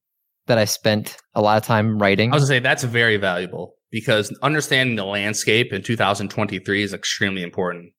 that 0.47 0.57
I 0.57 0.65
spent 0.65 1.17
a 1.33 1.41
lot 1.41 1.57
of 1.57 1.63
time 1.63 1.97
writing. 1.97 2.31
I 2.31 2.35
was 2.35 2.43
gonna 2.43 2.59
say 2.59 2.59
that's 2.59 2.83
very 2.83 3.17
valuable 3.17 3.75
because 3.91 4.35
understanding 4.41 4.95
the 4.95 5.05
landscape 5.05 5.71
in 5.73 5.81
2023 5.81 6.83
is 6.83 6.93
extremely 6.93 7.43
important. 7.43 7.91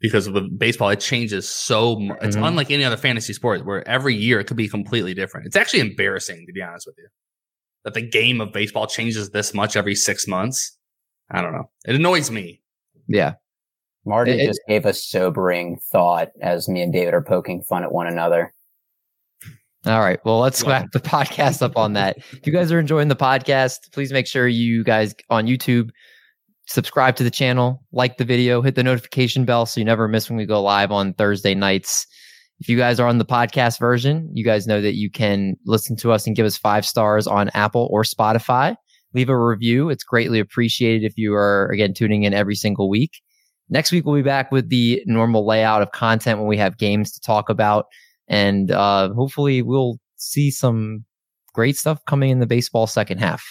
Because 0.00 0.30
with 0.30 0.58
baseball, 0.58 0.88
it 0.88 1.00
changes 1.00 1.46
so 1.46 1.98
much. 1.98 2.18
It's 2.22 2.34
mm-hmm. 2.36 2.44
unlike 2.44 2.70
any 2.70 2.84
other 2.84 2.96
fantasy 2.96 3.34
sport 3.34 3.66
where 3.66 3.86
every 3.86 4.14
year 4.14 4.40
it 4.40 4.46
could 4.46 4.56
be 4.56 4.68
completely 4.68 5.12
different. 5.12 5.46
It's 5.46 5.56
actually 5.56 5.80
embarrassing, 5.80 6.44
to 6.46 6.52
be 6.54 6.62
honest 6.62 6.86
with 6.86 6.94
you, 6.96 7.08
that 7.84 7.92
the 7.92 8.08
game 8.08 8.40
of 8.40 8.50
baseball 8.50 8.86
changes 8.86 9.30
this 9.30 9.52
much 9.52 9.76
every 9.76 9.94
six 9.94 10.26
months. 10.26 10.78
I 11.30 11.42
don't 11.42 11.52
know. 11.52 11.70
It 11.84 11.96
annoys 11.96 12.30
me. 12.30 12.62
Yeah. 13.08 13.34
Marty 14.06 14.32
it, 14.32 14.46
just 14.46 14.60
it, 14.66 14.70
gave 14.70 14.86
a 14.86 14.94
sobering 14.94 15.78
thought 15.92 16.28
as 16.40 16.68
me 16.68 16.80
and 16.80 16.92
David 16.92 17.12
are 17.12 17.22
poking 17.22 17.62
fun 17.62 17.82
at 17.82 17.92
one 17.92 18.06
another. 18.06 18.54
All 19.86 20.00
right. 20.00 20.18
Well, 20.24 20.40
let's 20.40 20.62
yeah. 20.62 20.70
wrap 20.70 20.92
the 20.92 21.00
podcast 21.00 21.62
up 21.62 21.76
on 21.76 21.94
that. 21.94 22.18
If 22.18 22.46
you 22.46 22.52
guys 22.52 22.70
are 22.70 22.78
enjoying 22.78 23.08
the 23.08 23.16
podcast, 23.16 23.92
please 23.92 24.12
make 24.12 24.26
sure 24.26 24.46
you 24.46 24.84
guys 24.84 25.14
on 25.30 25.46
YouTube 25.46 25.90
subscribe 26.70 27.16
to 27.16 27.24
the 27.24 27.30
channel, 27.30 27.82
like 27.90 28.16
the 28.16 28.24
video, 28.24 28.62
hit 28.62 28.76
the 28.76 28.84
notification 28.84 29.44
bell 29.44 29.66
so 29.66 29.80
you 29.80 29.84
never 29.84 30.06
miss 30.06 30.30
when 30.30 30.36
we 30.36 30.46
go 30.46 30.62
live 30.62 30.92
on 30.92 31.12
Thursday 31.14 31.54
nights. 31.54 32.06
If 32.60 32.68
you 32.68 32.76
guys 32.76 33.00
are 33.00 33.08
on 33.08 33.18
the 33.18 33.24
podcast 33.24 33.80
version, 33.80 34.30
you 34.32 34.44
guys 34.44 34.66
know 34.66 34.80
that 34.80 34.94
you 34.94 35.10
can 35.10 35.56
listen 35.66 35.96
to 35.96 36.12
us 36.12 36.26
and 36.26 36.36
give 36.36 36.46
us 36.46 36.56
five 36.56 36.86
stars 36.86 37.26
on 37.26 37.50
Apple 37.54 37.88
or 37.90 38.04
Spotify. 38.04 38.76
Leave 39.14 39.28
a 39.28 39.36
review. 39.36 39.90
It's 39.90 40.04
greatly 40.04 40.38
appreciated 40.38 41.04
if 41.04 41.14
you 41.16 41.34
are, 41.34 41.68
again, 41.72 41.92
tuning 41.92 42.22
in 42.22 42.34
every 42.34 42.54
single 42.54 42.88
week. 42.88 43.20
Next 43.68 43.90
week, 43.90 44.04
we'll 44.04 44.16
be 44.16 44.22
back 44.22 44.52
with 44.52 44.68
the 44.68 45.02
normal 45.06 45.44
layout 45.46 45.82
of 45.82 45.90
content 45.90 46.38
when 46.38 46.48
we 46.48 46.58
have 46.58 46.78
games 46.78 47.10
to 47.12 47.20
talk 47.20 47.48
about 47.48 47.86
and 48.30 48.70
uh, 48.70 49.12
hopefully 49.12 49.60
we'll 49.60 49.98
see 50.16 50.50
some 50.50 51.04
great 51.52 51.76
stuff 51.76 51.98
coming 52.06 52.30
in 52.30 52.38
the 52.38 52.46
baseball 52.46 52.86
second 52.86 53.18
half. 53.18 53.44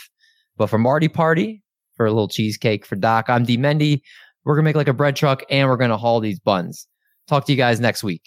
But 0.57 0.67
for 0.67 0.79
Marty 0.79 1.09
Party, 1.09 1.61
for 1.95 2.05
a 2.05 2.11
little 2.11 2.29
cheesecake 2.29 2.85
for 2.85 2.95
Doc, 2.95 3.29
I'm 3.29 3.43
D 3.43 3.57
Mendy. 3.57 4.01
We're 4.45 4.55
gonna 4.55 4.63
make 4.63 4.75
like 4.75 4.87
a 4.87 4.93
bread 4.93 5.15
truck 5.15 5.43
and 5.49 5.69
we're 5.69 5.77
gonna 5.77 5.97
haul 5.97 6.21
these 6.21 6.39
buns. 6.39 6.87
Talk 7.27 7.45
to 7.45 7.51
you 7.51 7.57
guys 7.57 7.79
next 7.79 8.03
week. 8.03 8.23